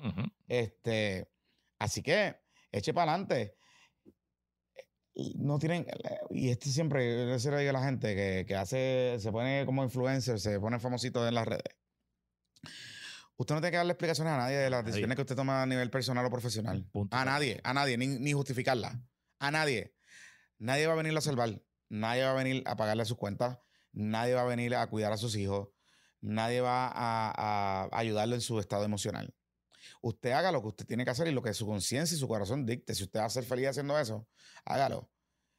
Este, 0.48 1.28
así 1.78 2.02
que, 2.02 2.36
eche 2.70 2.94
para 2.94 3.12
adelante. 3.12 3.56
No 5.36 5.58
tienen, 5.58 5.86
y 6.30 6.48
este 6.48 6.70
siempre, 6.70 7.38
se 7.38 7.50
lo 7.50 7.58
digo 7.58 7.68
a 7.68 7.74
la 7.74 7.84
gente 7.84 8.14
que, 8.14 8.46
que 8.48 8.56
hace, 8.56 9.18
se 9.18 9.30
pone 9.30 9.66
como 9.66 9.84
influencer, 9.84 10.40
se 10.40 10.58
pone 10.58 10.78
famosito 10.78 11.28
en 11.28 11.34
las 11.34 11.46
redes. 11.46 11.76
Usted 13.36 13.54
no 13.54 13.60
tiene 13.60 13.72
que 13.72 13.76
darle 13.76 13.92
explicaciones 13.92 14.32
a 14.32 14.38
nadie 14.38 14.56
de 14.56 14.70
las 14.70 14.86
decisiones 14.86 15.16
que 15.16 15.22
usted 15.22 15.36
toma 15.36 15.62
a 15.62 15.66
nivel 15.66 15.90
personal 15.90 16.24
o 16.24 16.30
profesional. 16.30 16.88
A 17.10 17.26
nadie, 17.26 17.60
a 17.62 17.74
nadie, 17.74 17.98
ni, 17.98 18.06
ni 18.06 18.32
justificarla. 18.32 19.02
A 19.38 19.50
nadie. 19.50 19.92
Nadie 20.62 20.86
va 20.86 20.92
a 20.92 20.96
venir 20.96 21.16
a 21.16 21.20
salvar. 21.20 21.60
nadie 21.88 22.22
va 22.22 22.30
a 22.30 22.34
venir 22.34 22.62
a 22.66 22.76
pagarle 22.76 23.04
sus 23.04 23.16
cuentas, 23.16 23.58
nadie 23.92 24.34
va 24.34 24.42
a 24.42 24.44
venir 24.44 24.76
a 24.76 24.86
cuidar 24.86 25.12
a 25.12 25.16
sus 25.16 25.34
hijos, 25.34 25.70
nadie 26.20 26.60
va 26.60 26.86
a, 26.86 27.32
a 27.34 27.88
ayudarlo 27.98 28.36
en 28.36 28.40
su 28.40 28.60
estado 28.60 28.84
emocional. 28.84 29.34
Usted 30.02 30.30
haga 30.30 30.52
lo 30.52 30.62
que 30.62 30.68
usted 30.68 30.86
tiene 30.86 31.04
que 31.04 31.10
hacer 31.10 31.26
y 31.26 31.32
lo 31.32 31.42
que 31.42 31.52
su 31.52 31.66
conciencia 31.66 32.14
y 32.14 32.18
su 32.18 32.28
corazón 32.28 32.64
dicte. 32.64 32.94
Si 32.94 33.02
usted 33.02 33.18
va 33.18 33.24
a 33.24 33.30
ser 33.30 33.42
feliz 33.42 33.70
haciendo 33.70 33.98
eso, 33.98 34.28
hágalo. 34.64 35.10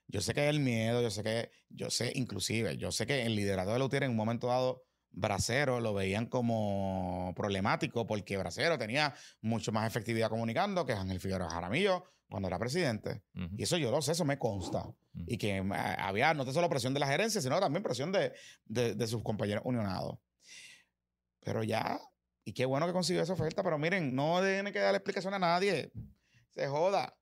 Yo 0.08 0.22
sé 0.22 0.34
que 0.34 0.45
es 0.45 0.49
el 0.49 0.62
miedo, 0.62 1.01
yo 1.01 1.12
sé 1.12 1.22
que, 1.22 1.51
yo 1.68 1.89
sé, 1.89 2.14
inclusive, 2.16 2.78
yo 2.78 2.89
sé 2.93 3.06
que 3.06 3.26
el 3.26 3.36
liderazgo 3.36 3.74
de 3.74 3.80
Lutier 3.80 4.04
en 4.04 4.12
un 4.12 4.18
momento 4.18 4.47
dado, 4.47 4.86
Bracero 5.12 5.82
lo 5.82 5.93
veían 5.93 6.28
como 6.28 7.34
problemático 7.36 8.08
porque 8.08 8.38
Bracero 8.38 8.78
tenía 8.78 9.14
mucho 9.41 9.74
más 9.74 9.86
efectividad 9.86 10.30
comunicando 10.30 10.86
que 10.86 10.93
Ángel 10.93 11.20
Figueroa 11.20 11.49
Jaramillo 11.49 12.06
cuando 12.30 12.47
era 12.47 12.57
presidente. 12.59 13.21
Ujú. 13.36 13.49
Y 13.57 13.63
eso 13.63 13.78
yo 13.78 13.91
lo 13.91 14.01
sé, 14.01 14.13
eso 14.13 14.26
me 14.26 14.38
consta. 14.39 14.86
Y 15.28 15.38
que 15.38 15.57
eh, 15.57 15.63
había 15.99 16.34
no 16.34 16.45
solo 16.51 16.69
presión 16.69 16.93
de 16.93 16.99
la 16.99 17.07
gerencia, 17.07 17.41
sino 17.41 17.59
también 17.59 17.84
presión 17.84 18.11
de, 18.11 18.34
de- 18.65 18.95
de 18.95 19.07
sus 19.07 19.21
compañeros 19.24 19.63
unionados. 19.65 20.17
Pero 21.41 21.63
ya, 21.63 21.99
y 22.45 22.53
qué 22.53 22.65
bueno 22.65 22.88
que 22.88 22.93
consiguió 22.93 23.21
esa 23.21 23.34
oferta, 23.34 23.63
pero 23.63 23.78
miren, 23.78 24.15
no 24.15 24.39
tiene 24.41 24.71
que 24.71 24.80
darle 24.80 24.97
explicación 24.97 25.34
a 25.34 25.39
nadie. 25.39 25.91
Se 26.51 26.67
joda. 26.67 27.15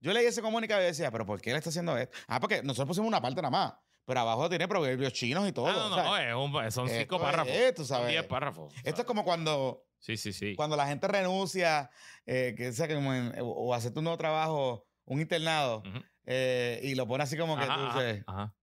Yo 0.00 0.12
leí 0.12 0.26
ese 0.26 0.42
comunicado 0.42 0.82
y 0.82 0.86
decía, 0.86 1.10
pero 1.10 1.24
¿por 1.26 1.40
qué 1.40 1.50
él 1.50 1.56
está 1.56 1.70
haciendo 1.70 1.96
esto? 1.96 2.16
Ah, 2.28 2.38
porque 2.38 2.62
nosotros 2.62 2.88
pusimos 2.88 3.08
una 3.08 3.20
parte 3.20 3.40
nada 3.40 3.50
más, 3.50 3.74
pero 4.04 4.20
abajo 4.20 4.48
tiene 4.48 4.68
proverbios 4.68 5.12
chinos 5.12 5.48
y 5.48 5.52
todo. 5.52 5.66
Ah, 5.68 5.72
no, 5.72 5.88
no, 5.90 5.96
no, 5.96 6.18
es 6.18 6.34
un- 6.34 6.70
son 6.72 6.86
esto 6.86 6.98
cinco 7.00 7.18
párrafos. 7.18 7.52
Son 7.76 7.86
sabes. 7.86 8.08
diez 8.10 8.24
párrafos. 8.24 8.72
Esto 8.84 9.00
es 9.00 9.06
como 9.06 9.24
cuando, 9.24 9.84
Sí, 9.98 10.16
sí, 10.16 10.32
sí. 10.32 10.54
cuando 10.54 10.76
la 10.76 10.86
gente 10.86 11.08
renuncia, 11.08 11.90
eh, 12.26 12.54
que 12.56 12.72
sea 12.72 12.86
como 12.88 13.12
en- 13.14 13.32
o, 13.40 13.74
hacer 13.74 13.92
tu 13.92 14.02
nuevo 14.02 14.16
trabajo, 14.16 14.86
un 15.04 15.20
internado, 15.20 15.82
eh, 16.24 16.80
y 16.82 16.94
lo 16.94 17.06
pone 17.06 17.24
así 17.24 17.36
como 17.36 17.56
que 17.56 17.64
Ajá, 17.64 17.74
tú 17.74 17.80
ajá, 17.80 18.02
dices, 18.04 18.24
ajá. 18.26 18.54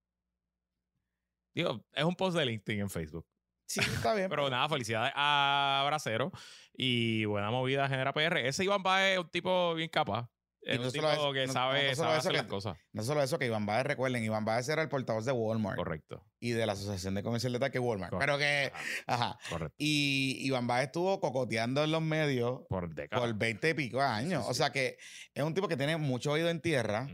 Digo, 1.54 1.84
es 1.92 2.04
un 2.04 2.14
post 2.16 2.36
de 2.36 2.44
LinkedIn 2.46 2.80
en 2.80 2.90
Facebook. 2.90 3.26
sí, 3.66 3.80
está 3.80 4.14
bien. 4.14 4.28
Pero 4.28 4.48
nada, 4.50 4.68
felicidades 4.68 5.12
a 5.14 5.84
Bracero 5.86 6.32
y 6.72 7.24
buena 7.26 7.50
movida 7.50 7.88
Genera 7.88 8.12
PR. 8.12 8.46
Ese 8.48 8.64
Iván 8.64 8.82
Baez 8.82 9.14
es 9.14 9.18
un 9.20 9.30
tipo 9.30 9.74
bien 9.74 9.88
capaz. 9.88 10.28
Es 10.66 10.76
Y 10.76 10.78
no 10.78 10.84
un 10.86 10.90
solo 10.92 11.10
tipo 11.10 11.22
eso- 11.22 11.32
que 11.32 11.46
sabe, 11.48 11.88
no 11.90 11.94
solo 11.94 12.08
sabe 12.08 12.12
eso 12.12 12.18
hacer 12.20 12.32
que- 12.32 12.36
las 12.38 12.46
cosas. 12.46 12.76
No 12.92 13.02
solo 13.02 13.22
eso, 13.22 13.38
que 13.38 13.46
Iván 13.46 13.66
Baez, 13.66 13.84
recuerden, 13.84 14.24
Iván 14.24 14.44
Baez 14.46 14.68
era 14.68 14.80
el 14.82 14.88
portavoz 14.88 15.24
de 15.26 15.32
Walmart 15.32 15.76
Correcto, 15.76 16.24
y 16.40 16.50
de 16.52 16.64
la 16.64 16.72
Asociación 16.72 17.14
de 17.14 17.22
Comercial 17.22 17.52
de 17.52 17.56
Ataque 17.58 17.78
Walmart. 17.78 18.10
Correcto. 18.12 18.26
Pero 18.26 18.38
que, 18.38 18.72
ajá. 19.06 19.38
correcto. 19.50 19.74
Y 19.78 20.38
Iván 20.46 20.66
Baez 20.66 20.86
estuvo 20.86 21.20
cocoteando 21.20 21.84
en 21.84 21.92
los 21.92 22.00
medios 22.02 22.62
Por 22.68 22.94
décadas. 22.94 23.24
por 23.26 23.34
20 23.36 23.70
y 23.70 23.74
pico 23.74 24.00
años. 24.00 24.40
Sí, 24.42 24.46
sí. 24.46 24.50
O 24.50 24.54
sea 24.54 24.70
que 24.72 24.96
es 25.34 25.42
un 25.44 25.52
tipo 25.52 25.68
que 25.68 25.76
tiene 25.76 25.96
mucho 25.98 26.32
oído 26.32 26.48
en 26.48 26.60
tierra 26.62 27.08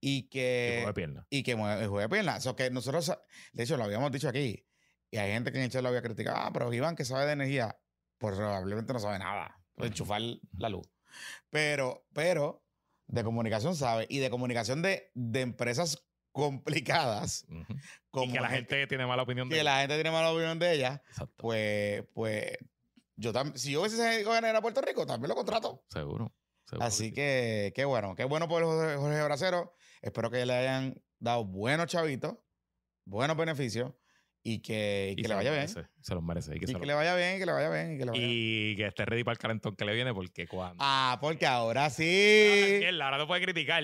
y 0.00 0.28
que, 0.28 0.76
Tipo 0.78 0.86
de 0.88 0.94
pierna. 0.94 1.26
y 1.28 1.42
que 1.42 1.54
mueve, 1.56 1.86
juega 1.88 2.08
piernas. 2.08 2.38
O 2.38 2.40
sea, 2.40 2.56
que 2.56 2.70
nosotros, 2.70 3.12
de 3.52 3.62
hecho, 3.62 3.76
lo 3.76 3.84
habíamos 3.84 4.10
dicho 4.12 4.28
aquí. 4.28 4.66
Y 5.10 5.18
hay 5.18 5.32
gente 5.32 5.52
que 5.52 5.58
en 5.58 5.64
el 5.64 5.70
chat 5.70 5.82
lo 5.82 5.88
había 5.88 6.02
criticado. 6.02 6.36
Ah, 6.38 6.50
pero 6.52 6.72
Iván, 6.72 6.96
que 6.96 7.04
sabe 7.04 7.26
de 7.26 7.32
energía, 7.32 7.76
pues 8.18 8.36
probablemente 8.36 8.92
no 8.92 8.98
sabe 9.00 9.18
nada. 9.18 9.54
Enchufar 9.76 10.20
la 10.58 10.68
luz. 10.70 10.88
Pero, 11.50 12.06
pero, 12.12 12.64
de 13.06 13.24
comunicación 13.24 13.76
sabe. 13.76 14.06
Y 14.08 14.18
de 14.18 14.30
comunicación 14.30 14.82
de, 14.82 15.10
de 15.14 15.40
empresas 15.40 16.06
complicadas. 16.32 17.46
Como 18.10 18.26
y 18.26 18.32
que 18.32 18.40
la 18.40 18.50
gente 18.50 18.86
tiene 18.86 19.06
mala 19.06 19.22
opinión 19.22 19.48
de 19.48 19.56
que 19.56 19.64
la 19.64 19.80
gente 19.80 19.94
tiene 19.94 20.10
mala 20.10 20.32
opinión 20.32 20.58
de 20.58 20.72
ella, 20.74 21.02
Exacto. 21.08 21.34
pues, 21.36 22.04
pues, 22.12 22.58
yo 23.16 23.32
también, 23.32 23.58
si 23.58 23.72
yo 23.72 23.80
hubiese 23.80 24.22
gobernador 24.22 24.56
a 24.56 24.60
Puerto 24.60 24.80
Rico, 24.82 25.06
también 25.06 25.30
lo 25.30 25.34
contrato. 25.34 25.84
Seguro. 25.88 26.34
seguro 26.66 26.86
Así 26.86 27.06
sí. 27.06 27.12
que, 27.12 27.72
qué 27.74 27.84
bueno, 27.84 28.14
qué 28.14 28.24
bueno 28.24 28.48
por 28.48 28.62
Jorge, 28.62 28.96
Jorge 28.96 29.22
Bracero. 29.22 29.74
Espero 30.02 30.30
que 30.30 30.44
le 30.44 30.54
hayan 30.54 31.02
dado 31.18 31.44
buenos 31.44 31.86
chavitos, 31.86 32.36
buenos 33.04 33.36
beneficios 33.36 33.92
y 34.48 34.60
que, 34.60 35.12
y 35.16 35.22
le 35.22 35.34
vaya 35.34 35.50
bien. 35.50 35.62
merece, 35.62 35.86
Se 36.00 36.14
los 36.14 36.22
merece. 36.22 36.54
Y 36.56 36.60
que, 36.60 36.70
Y 36.70 36.74
le 36.86 36.94
vaya 36.94 37.16
bien, 37.16 37.36
y 37.36 37.38
que 37.40 37.46
le 37.46 37.52
vaya 37.52 37.68
bien, 37.68 37.94
y 37.94 37.98
que 37.98 38.04
le 38.04 38.10
vaya 38.12 38.20
bien. 38.24 38.32
y 38.32 38.76
que 38.76 38.86
esté 38.86 39.04
ready 39.04 39.24
para 39.24 39.32
el 39.32 39.38
calentón 39.38 39.74
que 39.74 39.84
le 39.84 39.92
viene, 39.92 40.14
porque 40.14 40.46
cuando. 40.46 40.76
Ah, 40.78 41.18
porque 41.20 41.46
ahora 41.46 41.90
sí. 41.90 42.80
Ahora 43.02 43.18
no 43.18 43.26
puede 43.26 43.42
criticar. 43.42 43.82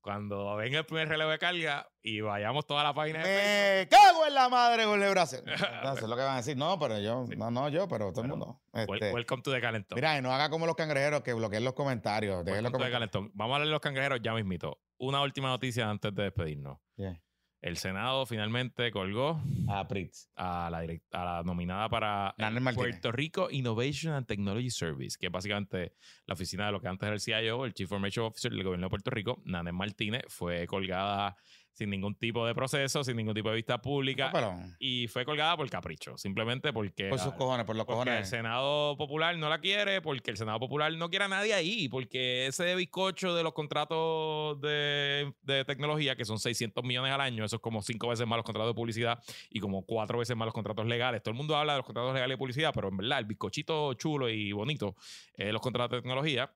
Cuando 0.00 0.56
venga 0.56 0.78
el 0.78 0.86
primer 0.86 1.08
relevo 1.10 1.30
de 1.30 1.38
carga 1.38 1.86
y 2.00 2.22
vayamos 2.22 2.64
toda 2.66 2.82
la 2.82 2.94
página 2.94 3.18
de 3.18 3.24
Facebook, 3.24 3.80
Me 3.80 3.88
cago 4.14 4.26
en 4.26 4.34
la 4.34 4.48
madre, 4.48 4.84
Jorge 4.86 5.10
Bracero. 5.10 5.44
No, 5.84 5.92
eso 5.92 6.04
es 6.04 6.08
lo 6.08 6.16
que 6.16 6.22
van 6.22 6.34
a 6.34 6.36
decir. 6.38 6.56
No, 6.56 6.78
pero 6.78 6.98
yo, 7.00 7.26
no, 7.36 7.50
no, 7.50 7.68
yo, 7.68 7.86
pero 7.86 8.10
todo 8.10 8.22
el 8.22 8.28
mundo. 8.30 8.62
Este, 8.72 9.12
welcome 9.12 9.42
to 9.42 9.52
the 9.52 9.60
calentón. 9.60 9.96
mira, 9.96 10.16
y 10.16 10.22
no 10.22 10.32
haga 10.32 10.48
como 10.48 10.64
los 10.64 10.74
cangrejeros 10.74 11.20
que 11.20 11.34
bloqueen 11.34 11.64
los 11.64 11.74
comentarios. 11.74 12.42
Dejen 12.46 12.62
los 12.62 12.72
Welcome 12.72 12.78
to 12.78 12.86
the 12.86 12.92
comentarios. 12.92 13.10
calentón. 13.12 13.30
Vamos 13.34 13.56
a 13.56 13.58
leer 13.58 13.70
los 13.72 13.80
cangrejeros 13.80 14.20
ya 14.22 14.32
mismito. 14.32 14.80
Una 14.96 15.20
última 15.20 15.48
noticia 15.48 15.90
antes 15.90 16.14
de 16.14 16.22
despedirnos. 16.22 16.78
Bien. 16.96 17.20
El 17.60 17.76
Senado 17.76 18.24
finalmente 18.24 18.90
colgó 18.90 19.42
A 19.68 19.86
Pritz. 19.86 20.30
a 20.34 20.70
la, 20.70 20.78
a 20.78 21.24
la 21.24 21.42
nominada 21.42 21.90
para 21.90 22.34
Martínez. 22.38 22.74
Puerto 22.74 23.12
Rico 23.12 23.50
Innovation 23.50 24.14
and 24.14 24.26
Technology 24.26 24.70
Service, 24.70 25.18
que 25.20 25.26
es 25.26 25.32
básicamente 25.32 25.94
la 26.26 26.34
oficina 26.34 26.66
de 26.66 26.72
lo 26.72 26.80
que 26.80 26.88
antes 26.88 27.06
era 27.06 27.14
el 27.14 27.20
CIO, 27.20 27.66
el 27.66 27.74
Chief 27.74 27.86
Information 27.86 28.24
Officer 28.24 28.50
del 28.50 28.64
gobierno 28.64 28.86
de 28.86 28.90
Puerto 28.90 29.10
Rico. 29.10 29.42
Nanel 29.44 29.74
Martínez 29.74 30.22
fue 30.28 30.66
colgada 30.66 31.36
sin 31.72 31.90
ningún 31.90 32.14
tipo 32.14 32.46
de 32.46 32.54
proceso, 32.54 33.02
sin 33.04 33.16
ningún 33.16 33.34
tipo 33.34 33.48
de 33.48 33.56
vista 33.56 33.80
pública. 33.80 34.26
No, 34.26 34.32
pero 34.32 34.54
y 34.78 35.08
fue 35.08 35.24
colgada 35.24 35.56
por 35.56 35.68
capricho, 35.70 36.16
simplemente 36.18 36.72
porque, 36.72 37.08
por 37.08 37.18
sus 37.18 37.34
cojones, 37.34 37.64
por 37.64 37.76
los 37.76 37.86
porque 37.86 38.00
el 38.02 38.06
cojones. 38.06 38.28
Senado 38.28 38.96
Popular 38.96 39.36
no 39.36 39.48
la 39.48 39.60
quiere, 39.60 40.00
porque 40.02 40.30
el 40.30 40.36
Senado 40.36 40.58
Popular 40.58 40.92
no 40.92 41.08
quiere 41.08 41.24
a 41.26 41.28
nadie 41.28 41.54
ahí, 41.54 41.88
porque 41.88 42.46
ese 42.46 42.74
bizcocho 42.74 43.34
de 43.34 43.42
los 43.42 43.52
contratos 43.52 44.60
de, 44.60 45.32
de 45.42 45.64
tecnología, 45.64 46.16
que 46.16 46.24
son 46.24 46.38
600 46.38 46.84
millones 46.84 47.12
al 47.12 47.20
año, 47.20 47.44
eso 47.44 47.56
es 47.56 47.62
como 47.62 47.82
cinco 47.82 48.08
veces 48.08 48.26
más 48.26 48.36
los 48.36 48.44
contratos 48.44 48.70
de 48.70 48.74
publicidad 48.74 49.22
y 49.48 49.60
como 49.60 49.84
cuatro 49.84 50.18
veces 50.18 50.36
más 50.36 50.46
los 50.46 50.54
contratos 50.54 50.86
legales. 50.86 51.22
Todo 51.22 51.32
el 51.32 51.38
mundo 51.38 51.56
habla 51.56 51.74
de 51.74 51.78
los 51.78 51.86
contratos 51.86 52.12
legales 52.14 52.34
de 52.34 52.38
publicidad, 52.38 52.72
pero 52.74 52.88
en 52.88 52.96
verdad 52.96 53.18
el 53.18 53.24
bizcochito 53.24 53.94
chulo 53.94 54.28
y 54.28 54.52
bonito, 54.52 54.96
eh, 55.34 55.52
los 55.52 55.60
contratos 55.60 55.96
de 55.96 56.02
tecnología, 56.02 56.52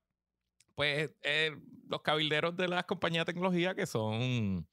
pues 0.75 1.11
eh, 1.23 1.57
los 1.89 2.03
cabilderos 2.03 2.57
de 2.57 2.69
las 2.69 2.85
compañías 2.85 3.25
de 3.25 3.33
tecnología 3.33 3.75
que 3.75 3.87
son 3.87 4.67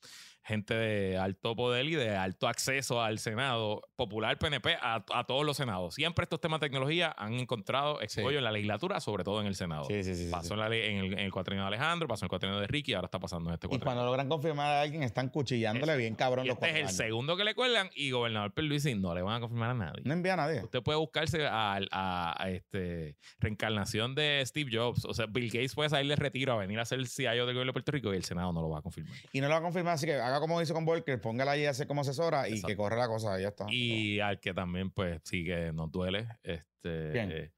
gente 0.43 0.73
de 0.73 1.17
alto 1.17 1.55
poder 1.55 1.85
y 1.85 1.95
de 1.95 2.15
alto 2.15 2.47
acceso 2.47 3.01
al 3.01 3.19
Senado 3.19 3.81
popular 3.95 4.37
PNP 4.39 4.75
a, 4.81 5.03
a 5.13 5.23
todos 5.25 5.45
los 5.45 5.57
senados. 5.57 5.93
Siempre 5.95 6.23
estos 6.23 6.41
temas 6.41 6.59
de 6.59 6.67
tecnología 6.67 7.13
han 7.17 7.33
encontrado 7.33 7.99
Sí. 8.07 8.19
escollo 8.19 8.39
en 8.39 8.43
la 8.43 8.51
legislatura, 8.51 8.99
sobre 8.99 9.23
todo 9.23 9.39
en 9.41 9.47
el 9.47 9.55
Senado. 9.55 9.85
Sí, 9.85 10.03
sí, 10.03 10.15
sí. 10.15 10.25
sí, 10.25 10.31
Pasó 10.31 10.47
sí. 10.49 10.53
en, 10.53 10.59
la 10.59 10.65
en 10.75 10.97
el, 10.97 11.13
en 11.13 11.19
el 11.19 11.31
cuatrienio 11.31 11.63
de 11.63 11.67
Alejandro, 11.67 12.07
pasó 12.07 12.23
en 12.23 12.27
el 12.27 12.29
cuatrienio 12.29 12.59
de 12.59 12.67
Ricky, 12.67 12.93
ahora 12.93 13.05
está 13.05 13.19
pasando 13.19 13.49
en 13.49 13.53
este 13.55 13.67
Y 13.67 13.69
cuatrienio. 13.69 13.85
cuando 13.85 14.05
logran 14.05 14.27
confirmar 14.29 14.67
a 14.73 14.81
alguien, 14.81 15.03
están 15.03 15.29
cuchillándole 15.29 15.95
bien 15.97 16.15
cabrón 16.15 16.45
Y 16.45 16.49
los 16.49 16.55
este 16.57 16.69
es 16.69 16.75
el 16.75 16.81
años. 16.83 16.93
segundo 16.95 17.37
que 17.37 17.43
le 17.43 17.53
cuelgan 17.55 17.89
y 17.95 18.11
gobernador 18.11 18.53
Pierluisi 18.53 18.95
no 18.95 19.13
le 19.13 19.21
van 19.21 19.35
a 19.35 19.39
confirmar 19.41 19.69
a 19.71 19.73
nadie. 19.75 20.01
No 20.05 20.13
envía 20.13 20.33
a 20.33 20.37
nadie. 20.37 20.63
Usted 20.63 20.81
puede 20.81 20.97
buscarse 20.97 21.45
a, 21.45 21.75
a- 21.91 22.43
a, 22.43 22.49
este 22.49 23.15
reencarnación 23.39 24.15
de 24.15 24.41
Steve 24.45 24.69
Jobs. 24.73 25.05
O 25.05 25.13
sea, 25.13 25.25
Bill 25.27 25.47
Gates 25.51 25.75
puede 25.75 25.89
salir 25.89 26.09
de 26.09 26.15
retiro 26.15 26.53
a 26.53 26.57
venir 26.57 26.79
a 26.79 26.85
ser 26.85 26.99
el 26.99 27.07
CIO 27.07 27.45
del 27.45 27.53
gobierno 27.55 27.65
de 27.69 27.73
Puerto 27.73 27.91
Rico 27.91 28.13
y 28.13 28.17
el 28.17 28.23
Senado 28.23 28.51
no 28.53 28.61
lo 28.61 28.69
va 28.69 28.79
a 28.79 28.81
confirmar. 28.81 29.13
Y 29.31 29.41
no 29.41 29.47
lo 29.47 29.53
va 29.53 29.59
a 29.59 29.61
confirmar, 29.61 29.93
así 29.93 30.05
que 30.05 30.15
haga 30.31 30.39
como 30.41 30.61
hizo 30.61 30.73
con 30.73 30.85
Volker, 30.85 31.19
póngala 31.21 31.51
ahí 31.51 31.65
a 31.65 31.71
hacer 31.71 31.87
como 31.87 32.01
asesora 32.01 32.47
y 32.47 32.53
Exacto. 32.53 32.67
que 32.67 32.75
corre 32.77 32.97
la 32.97 33.07
cosa, 33.07 33.37
y 33.39 33.43
ya 33.43 33.49
está. 33.49 33.65
Y 33.69 34.19
al 34.19 34.39
que 34.39 34.53
también, 34.53 34.91
pues, 34.91 35.21
sí 35.23 35.43
que 35.45 35.71
nos 35.73 35.91
duele, 35.91 36.27
este 36.43 37.43
eh, 37.45 37.51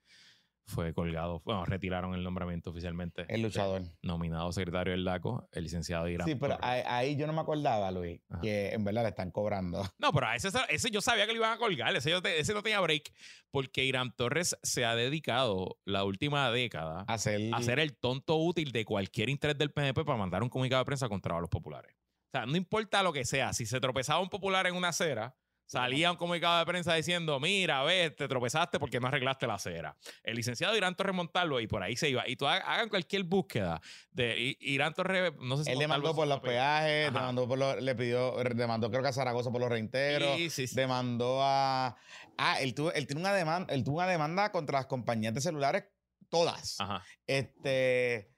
fue 0.66 0.94
colgado. 0.94 1.42
Bueno, 1.44 1.66
retiraron 1.66 2.14
el 2.14 2.24
nombramiento 2.24 2.70
oficialmente. 2.70 3.26
El 3.28 3.42
luchador. 3.42 3.82
Nominado 4.02 4.50
secretario 4.54 4.94
del 4.94 5.04
DACO, 5.04 5.50
el 5.52 5.64
licenciado 5.64 6.08
Irán. 6.08 6.26
Sí, 6.26 6.36
pero 6.36 6.58
ahí, 6.62 6.82
ahí 6.86 7.16
yo 7.18 7.28
no 7.28 7.34
me 7.34 7.42
acordaba, 7.42 7.92
Luis, 7.92 8.22
Ajá. 8.30 8.40
que 8.42 8.70
en 8.72 8.84
verdad 8.86 9.04
le 9.04 9.10
están 9.10 9.30
cobrando. 9.32 9.84
No, 10.00 10.12
pero 10.14 10.28
a 10.28 10.36
ese, 10.38 10.50
ese 10.70 10.90
yo 10.90 11.02
sabía 11.02 11.26
que 11.26 11.34
lo 11.34 11.40
iban 11.40 11.52
a 11.52 11.58
colgar. 11.58 11.94
Ese, 11.96 12.10
yo 12.12 12.22
te- 12.22 12.40
ese 12.40 12.54
no 12.54 12.64
tenía 12.64 12.80
break. 12.80 13.12
Porque 13.52 13.84
Irán 13.84 14.16
Torres 14.16 14.58
se 14.64 14.84
ha 14.86 14.96
dedicado 14.96 15.78
la 15.86 16.06
última 16.06 16.50
década 16.50 17.04
a 17.08 17.18
ser 17.18 17.80
el 17.80 17.96
tonto 17.98 18.38
útil 18.38 18.72
de 18.72 18.84
cualquier 18.86 19.30
interés 19.30 19.58
del 19.58 19.72
PNP 19.72 20.04
para 20.06 20.18
mandar 20.18 20.42
un 20.44 20.50
comunicado 20.50 20.82
de 20.82 20.86
prensa 20.86 21.08
contra 21.10 21.40
los 21.40 21.50
populares. 21.50 21.94
O 22.34 22.38
sea, 22.40 22.48
no 22.48 22.58
importa 22.58 23.04
lo 23.04 23.14
que 23.14 23.26
sea, 23.26 23.54
si 23.54 23.68
se 23.68 23.80
tropezaba 23.80 24.20
un 24.20 24.28
popular 24.28 24.66
en 24.66 24.74
una 24.76 24.88
acera, 24.88 25.36
salía 25.68 26.10
un 26.10 26.18
comunicado 26.18 26.58
de 26.58 26.66
prensa 26.66 26.96
diciendo, 26.96 27.40
mira, 27.40 27.84
ves, 27.84 28.16
te 28.16 28.28
tropezaste 28.28 28.80
porque 28.80 29.00
no 29.00 29.06
arreglaste 29.08 29.46
la 29.46 29.54
acera. 29.54 29.96
El 30.24 30.38
licenciado 30.38 30.76
Irán 30.76 30.96
Torres 30.96 31.14
Montalvo 31.16 31.60
y 31.60 31.68
por 31.68 31.84
ahí 31.84 31.96
se 31.96 32.10
iba. 32.10 32.28
Y 32.28 32.36
tú 32.36 32.48
ha- 32.48 32.56
hagan 32.58 32.90
cualquier 32.90 33.22
búsqueda 33.26 33.80
de 34.10 34.58
Irán 34.62 34.96
Torres, 34.96 35.32
no 35.40 35.58
sé 35.58 35.66
si 35.66 35.70
Él 35.72 35.78
le 35.78 35.86
Montalvo 35.88 36.08
mandó 36.08 36.10
es 36.10 36.16
por 36.16 36.28
los 36.28 36.40
peajes, 36.42 37.10
Ajá. 37.10 37.20
demandó 37.20 37.48
por 37.48 37.60
los, 37.60 37.80
le 37.84 37.94
pidió, 37.96 38.36
demandó 38.56 38.90
creo 38.90 39.04
que 39.04 39.10
a 39.10 39.14
Zaragoza 39.14 39.52
por 39.52 39.62
los 39.62 39.70
reinteros, 39.70 40.36
Sí, 40.38 40.50
sí, 40.50 40.66
sí. 40.66 40.76
demandó 40.76 41.38
a... 41.44 41.96
Ah, 42.40 42.60
él, 42.62 42.74
tuvo, 42.74 42.92
él 42.94 43.06
tiene 43.06 43.22
una 43.22 43.34
demanda, 43.34 43.72
él 43.72 43.84
tuvo 43.84 43.98
una 43.98 44.08
demanda 44.08 44.52
contra 44.52 44.80
las 44.80 44.88
compañías 44.88 45.36
de 45.36 45.42
celulares, 45.42 45.84
todas. 46.30 46.80
Ajá, 46.80 47.04
Este, 47.28 48.34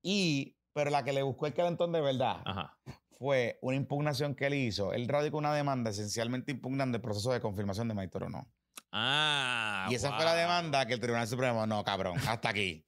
y, 0.00 0.56
pero 0.72 0.90
la 0.90 1.02
que 1.02 1.12
le 1.12 1.22
buscó 1.22 1.46
el 1.48 1.54
calentón 1.54 1.90
de 1.90 2.00
verdad 2.00 2.40
ajá. 2.44 2.78
Fue 3.22 3.56
una 3.62 3.76
impugnación 3.76 4.34
que 4.34 4.46
él 4.46 4.54
hizo. 4.54 4.92
Él 4.92 5.06
radicó 5.06 5.38
una 5.38 5.54
demanda 5.54 5.90
esencialmente 5.90 6.50
impugnando 6.50 6.96
el 6.96 7.02
proceso 7.02 7.30
de 7.30 7.40
confirmación 7.40 7.86
de 7.86 7.94
Maitor 7.94 8.24
o 8.24 8.28
no. 8.28 8.50
Ah, 8.90 9.86
y 9.88 9.94
esa 9.94 10.08
fue 10.08 10.18
wow. 10.18 10.26
la 10.26 10.34
demanda 10.34 10.86
que 10.86 10.94
el 10.94 11.00
Tribunal 11.00 11.28
Supremo, 11.28 11.64
no, 11.64 11.84
cabrón, 11.84 12.18
hasta 12.26 12.48
aquí. 12.48 12.84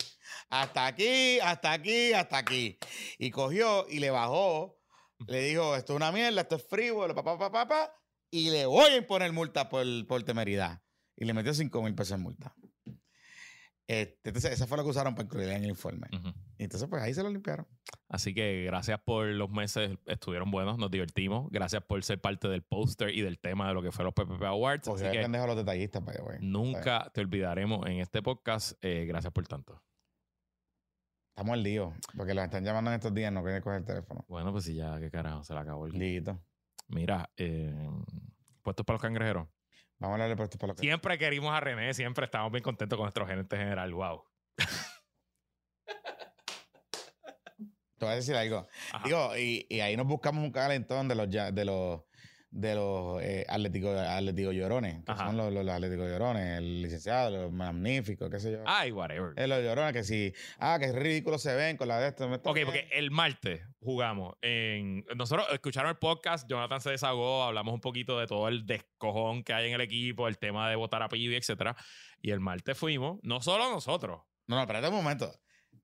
Hasta 0.51 0.87
aquí, 0.87 1.39
hasta 1.39 1.72
aquí, 1.72 2.12
hasta 2.12 2.37
aquí. 2.37 2.78
Y 3.16 3.30
cogió 3.30 3.87
y 3.89 4.01
le 4.01 4.11
bajó 4.11 4.76
Le 5.28 5.41
dijo, 5.45 5.76
esto 5.76 5.93
es 5.93 5.97
una 5.97 6.11
mierda, 6.11 6.41
esto 6.43 6.57
es 6.57 6.66
frívolo, 6.66 7.14
papá, 7.14 7.39
papá, 7.39 7.66
papá, 7.66 7.95
y 8.30 8.51
le 8.51 8.66
voy 8.66 8.91
a 8.91 8.97
imponer 8.97 9.32
multa 9.32 9.68
por, 9.68 9.87
por 10.09 10.24
temeridad. 10.24 10.82
Y 11.16 11.26
le 11.26 11.32
metió 11.32 11.55
5 11.55 11.80
mil 11.80 11.95
pesos 11.95 12.16
en 12.16 12.22
multa. 12.22 12.55
Este, 13.87 14.30
entonces, 14.30 14.53
esa 14.53 14.66
fue 14.66 14.78
lo 14.78 14.85
que 14.85 14.91
usaron 14.91 15.14
para 15.14 15.26
incluirla 15.26 15.57
en 15.57 15.64
el 15.64 15.70
informe. 15.70 16.09
Y 16.57 16.64
entonces, 16.64 16.89
pues 16.89 17.03
ahí 17.03 17.12
se 17.12 17.22
lo 17.22 17.28
limpiaron. 17.28 17.66
Así 18.09 18.32
que 18.32 18.64
gracias 18.64 18.99
por 19.01 19.26
los 19.26 19.51
meses, 19.51 19.99
estuvieron 20.07 20.51
buenos, 20.51 20.78
nos 20.78 20.91
divertimos. 20.91 21.51
Gracias 21.51 21.82
por 21.82 22.03
ser 22.03 22.20
parte 22.20 22.49
del 22.49 22.62
póster 22.62 23.11
y 23.11 23.20
del 23.20 23.39
tema 23.39 23.68
de 23.68 23.74
lo 23.74 23.82
que 23.82 23.93
fue 23.93 24.05
los 24.05 24.14
PPP 24.14 24.43
Awards. 24.43 24.87
Porque 24.87 25.07
Así 25.07 25.16
que 25.16 25.22
pendejo 25.22 25.47
los 25.47 25.57
detallistas, 25.57 26.03
the 26.05 26.22
way. 26.22 26.39
nunca 26.41 27.11
te 27.12 27.20
olvidaremos 27.20 27.87
en 27.87 27.99
este 28.01 28.22
podcast. 28.22 28.72
Eh, 28.82 29.05
gracias 29.07 29.32
por 29.32 29.47
tanto. 29.47 29.82
Estamos 31.30 31.53
al 31.55 31.62
lío. 31.62 31.93
Porque 32.16 32.32
los 32.32 32.45
están 32.45 32.64
llamando 32.64 32.91
en 32.91 32.95
estos 32.95 33.12
días, 33.12 33.32
no 33.32 33.43
quieren 33.43 33.61
coger 33.61 33.80
el 33.80 33.85
teléfono. 33.85 34.24
Bueno, 34.28 34.53
pues 34.53 34.64
sí, 34.64 34.76
ya, 34.76 34.99
qué 35.01 35.11
carajo, 35.11 35.43
se 35.43 35.53
le 35.53 35.61
acabó 35.61 35.87
el 35.87 35.93
Listo. 35.93 36.41
Mira, 36.89 37.28
eh, 37.37 37.91
puestos 38.62 38.87
para 38.87 38.95
los 38.95 39.03
cangrejeros. 39.03 39.49
Vamos 39.99 40.12
a 40.12 40.14
hablarle 40.24 40.36
por 40.36 40.49
para 40.59 40.68
lo 40.68 40.74
que. 40.74 40.80
Siempre 40.80 41.18
querimos 41.18 41.53
a 41.55 41.61
René, 41.61 41.95
siempre 41.95 42.24
estamos 42.26 42.51
bien 42.53 42.62
contentos 42.62 42.97
con 42.97 43.05
nuestro 43.05 43.26
gerente 43.26 43.57
general. 43.57 43.92
Wow. 43.95 44.24
Te 47.97 48.05
voy 48.07 48.12
a 48.12 48.16
decir 48.16 48.34
algo. 48.34 48.66
Ajá. 48.92 49.05
Digo, 49.05 49.36
y, 49.36 49.66
y 49.70 49.80
ahí 49.80 49.97
nos 49.97 50.07
buscamos 50.07 50.42
un 50.45 50.51
calentón 50.51 51.07
de 51.09 51.14
los 51.14 51.28
ya- 51.30 51.53
de 51.53 51.64
los 51.64 52.03
de 52.55 52.76
los 52.76 53.20
eh, 53.20 53.44
atléticos 53.48 53.98
atléticos 53.98 54.55
llorones, 54.55 55.05
que 55.05 55.11
Ajá. 55.11 55.26
son 55.26 55.36
los, 55.36 55.52
los 55.52 55.68
atléticos 55.68 56.09
llorones, 56.09 56.59
el 56.59 56.82
licenciado, 56.82 57.30
los 57.30 57.52
magníficos, 57.52 58.30
qué 58.30 58.38
sé 58.38 58.52
yo. 58.52 58.59
Ay, 58.64 58.92
whatever. 58.92 59.32
Eh, 59.36 59.48
los 59.48 59.61
llorones 59.61 59.92
que 59.92 60.05
sí, 60.05 60.32
ah, 60.61 60.78
que 60.78 60.92
ridículos 60.92 61.42
se 61.42 61.52
ven 61.57 61.76
con 61.76 61.88
la 61.88 61.98
de 61.98 62.09
esto. 62.09 62.26
Ok, 62.32 62.59
porque 62.64 62.88
el 62.92 63.11
martes 63.11 63.61
jugamos 63.80 64.36
en... 64.40 65.05
Nosotros 65.16 65.48
escucharon 65.52 65.90
el 65.90 65.96
podcast, 65.96 66.48
Jonathan 66.48 66.80
se 66.80 66.90
desahogó, 66.90 67.42
hablamos 67.42 67.74
un 67.74 67.80
poquito 67.80 68.20
de 68.20 68.28
todo 68.28 68.46
el 68.46 68.64
descojón 68.64 69.42
que 69.42 69.52
hay 69.52 69.66
en 69.66 69.74
el 69.74 69.80
equipo, 69.80 70.28
el 70.28 70.38
tema 70.38 70.70
de 70.70 70.76
votar 70.76 71.02
a 71.02 71.09
Pibi, 71.09 71.34
etcétera. 71.34 71.74
Y 72.22 72.30
el 72.30 72.38
martes 72.38 72.78
fuimos, 72.78 73.18
no 73.24 73.40
solo 73.40 73.68
nosotros, 73.68 74.22
No, 74.46 74.55
no, 74.57 74.62
espérate 74.62 74.88
un 74.88 74.94
momento. 74.94 75.32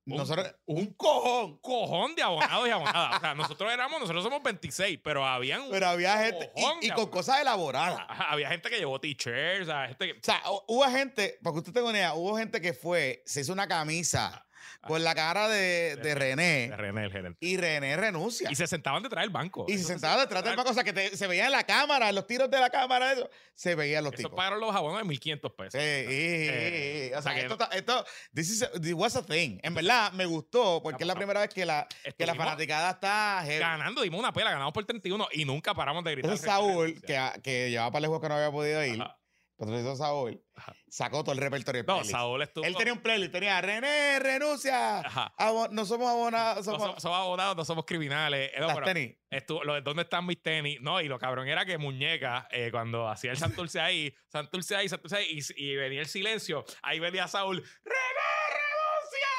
Un- 0.07 0.17
Nosotros, 0.17 0.55
un 0.67 0.87
cojón. 0.95 1.59
cojón 1.59 2.15
de 2.15 2.23
abonados 2.23 2.67
y 2.67 2.71
abonadas. 2.71 3.17
O 3.17 3.21
sea, 3.21 3.35
nosotros 3.35 3.73
éramos, 3.73 4.01
nosotros 4.01 4.25
somos 4.25 4.43
26, 4.43 4.99
pero 5.05 5.25
habían... 5.25 5.63
Pero 5.71 5.87
había 5.89 6.19
gente, 6.19 6.51
cojón 6.55 6.79
y, 6.81 6.87
y 6.87 6.89
de 6.89 6.95
con 6.95 7.07
cosas 7.09 7.41
elaboradas. 7.41 8.01
Ajá, 8.09 8.31
había 8.33 8.49
gente 8.49 8.71
que 8.71 8.79
llevó 8.79 8.99
t-shirts, 9.01 9.63
o 9.63 9.65
sea, 9.67 9.87
gente 9.89 10.07
que... 10.07 10.13
O 10.19 10.23
sea, 10.23 10.43
hu- 10.45 10.65
hubo 10.69 10.85
gente, 10.91 11.39
para 11.43 11.53
que 11.55 11.59
usted 11.59 11.73
tenga 11.73 11.89
una 11.89 11.99
idea, 11.99 12.15
hubo 12.15 12.37
gente 12.37 12.61
que 12.61 12.73
fue, 12.73 13.23
se 13.27 13.43
hizo 13.43 13.53
una 13.53 13.69
camisa 13.69 14.45
con 14.87 15.03
la 15.05 15.15
cara 15.15 15.49
de, 15.49 15.97
de 15.97 16.03
de 16.03 16.15
René 16.15 16.73
René, 16.77 17.05
el 17.05 17.13
gerente. 17.13 17.39
y 17.41 17.57
René 17.57 17.97
renuncia. 17.97 18.51
Y 18.51 18.55
se 18.55 18.67
sentaban 18.67 19.03
detrás 19.03 19.23
del 19.23 19.31
banco. 19.31 19.65
Y 19.69 19.73
se 19.75 19.79
Eso 19.81 19.89
sentaba 19.89 20.21
detrás 20.21 20.43
del 20.45 20.57
banco, 20.57 20.71
o 20.71 20.75
sea, 20.75 20.85
que 20.85 20.93
te- 20.93 21.17
se 21.17 21.27
veía 21.27 21.47
en 21.47 21.53
la 21.53 21.65
cámara, 21.65 22.11
los 22.13 22.27
tiros 22.27 22.51
de 22.51 22.59
la 22.59 22.71
cámara, 22.71 23.13
eso, 23.13 23.29
se 23.55 23.75
veían 23.75 24.05
los 24.05 24.13
Eso 24.15 24.23
tipos. 24.25 24.37
pagaron 24.37 24.61
los 24.61 24.75
abonos 24.75 24.99
de 24.99 25.05
1.500 25.05 25.53
pesos. 25.55 25.75
Y- 25.75 25.79
Eh, 25.85 27.11
y- 27.13 27.15
o 27.15 27.23
sea 27.23 27.37
esto, 27.39 27.59
esto, 27.73 28.05
this 28.35 28.51
is 28.51 28.63
a, 28.63 28.71
this 28.81 28.95
was 28.95 29.17
a 29.17 29.23
thing. 29.25 29.59
En 29.63 29.75
verdad, 29.75 30.13
me 30.13 30.27
gustó, 30.27 30.81
porque 30.83 31.05
es 31.05 31.07
la 31.07 31.15
primera 31.15 31.41
vez 31.41 31.51
que 31.51 31.65
la, 31.65 31.87
que 32.17 32.27
la 32.27 32.35
fanaticada 32.35 32.91
está 32.91 33.43
heavy. 33.45 33.59
Ganando, 33.61 34.03
dimos 34.03 34.19
una 34.21 34.33
pela, 34.33 34.51
ganamos 34.51 34.73
por 34.73 34.85
31 34.85 35.29
y 35.33 35.45
nunca 35.45 35.75
paramos 35.75 36.03
de 36.05 36.13
gritar. 36.13 36.31
Entonces 36.31 36.47
Saúl, 36.47 37.01
que, 37.03 37.19
que 37.43 37.71
llevaba 37.71 37.91
para 37.93 38.05
el 38.05 38.09
juego 38.09 38.21
que 38.23 38.29
no 38.29 38.35
había 38.37 38.51
podido 38.51 38.85
ir, 38.85 39.01
Ajá. 39.01 39.17
Patrocito 39.61 39.95
Saúl, 39.95 40.43
sacó 40.89 41.23
todo 41.23 41.33
el 41.33 41.39
repertorio. 41.39 41.85
No. 41.87 42.03
Saúl 42.03 42.41
estuvo. 42.41 42.65
Él 42.65 42.75
tenía 42.77 42.95
un 42.95 43.01
playlist, 43.01 43.31
tenía 43.31 43.61
René, 43.61 44.19
renuncia. 44.19 45.01
Ajá. 45.01 45.35
abo- 45.39 45.69
no 45.71 45.85
somos 45.85 46.09
abonados, 46.09 46.57
No 46.59 46.73
somos 46.73 46.81
somos, 46.83 47.03
somos 47.03 47.19
abonados, 47.19 47.57
no 47.59 47.65
somos 47.67 47.85
criminales. 47.85 48.51
Eh, 48.55 48.61
no, 48.61 48.69
las 48.69 48.83
tenis. 48.85 49.17
estuvo- 49.29 49.63
lo 49.63 49.79
¿Dónde 49.83 50.05
están 50.05 50.25
mis 50.25 50.43
tenis? 50.43 50.79
No, 50.81 50.99
y 51.03 51.09
lo 51.09 51.19
cabrón 51.19 51.47
era 51.47 51.67
que 51.67 51.77
Muñeca, 51.77 52.49
eh, 52.51 52.71
cuando 52.71 53.07
hacía 53.07 53.33
el 53.33 53.37
Santurce 53.37 53.81
ahí, 53.81 54.15
Santurce 54.29 54.77
ahí, 54.77 54.89
Santurce 54.89 55.17
ahí, 55.17 55.39
y, 55.57 55.63
y 55.73 55.77
venía 55.77 56.01
el 56.01 56.07
silencio, 56.07 56.65
ahí 56.83 56.99
venía 56.99 57.29
Saúl, 57.29 57.63
¡René, 57.85 57.97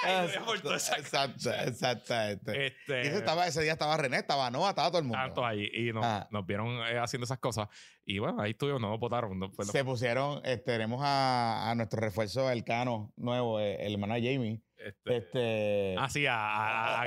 esa- 0.75 0.97
Exacto, 0.97 1.51
exactamente. 1.51 2.67
Este, 2.67 2.97
Y 3.03 3.07
ese, 3.07 3.17
estaba, 3.17 3.47
ese 3.47 3.61
día 3.61 3.73
estaba 3.73 3.97
René, 3.97 4.17
estaba 4.17 4.49
Noah, 4.51 4.69
estaba 4.69 4.89
todo 4.89 4.99
el 4.99 5.05
mundo. 5.05 5.17
tantos 5.17 5.43
ahí. 5.43 5.69
Y 5.73 5.91
nos, 5.93 6.03
Ajá. 6.05 6.27
nos 6.31 6.45
vieron 6.45 6.67
eh, 6.87 6.97
haciendo 6.99 7.25
esas 7.25 7.39
cosas. 7.39 7.67
Y 8.05 8.19
bueno, 8.19 8.41
ahí 8.41 8.51
estuvimos, 8.51 8.81
no 8.81 8.97
votaron. 8.97 9.37
no, 9.39 9.51
pues, 9.51 9.69
Se 9.69 9.83
pusieron, 9.85 10.41
eh, 10.43 10.57
tenemos 10.57 11.01
a, 11.03 11.69
a 11.69 11.75
nuestro 11.75 11.99
refuerzo 12.01 12.47
del 12.47 12.63
Cano 12.63 13.13
nuevo, 13.15 13.59
eh, 13.59 13.77
el 13.85 13.93
hermano 13.93 14.15
de 14.15 14.21
Jamie. 14.33 14.61
Este, 14.85 15.17
Este. 15.17 15.95
Ah, 15.97 16.09
sí, 16.09 16.25
a, 16.27 17.03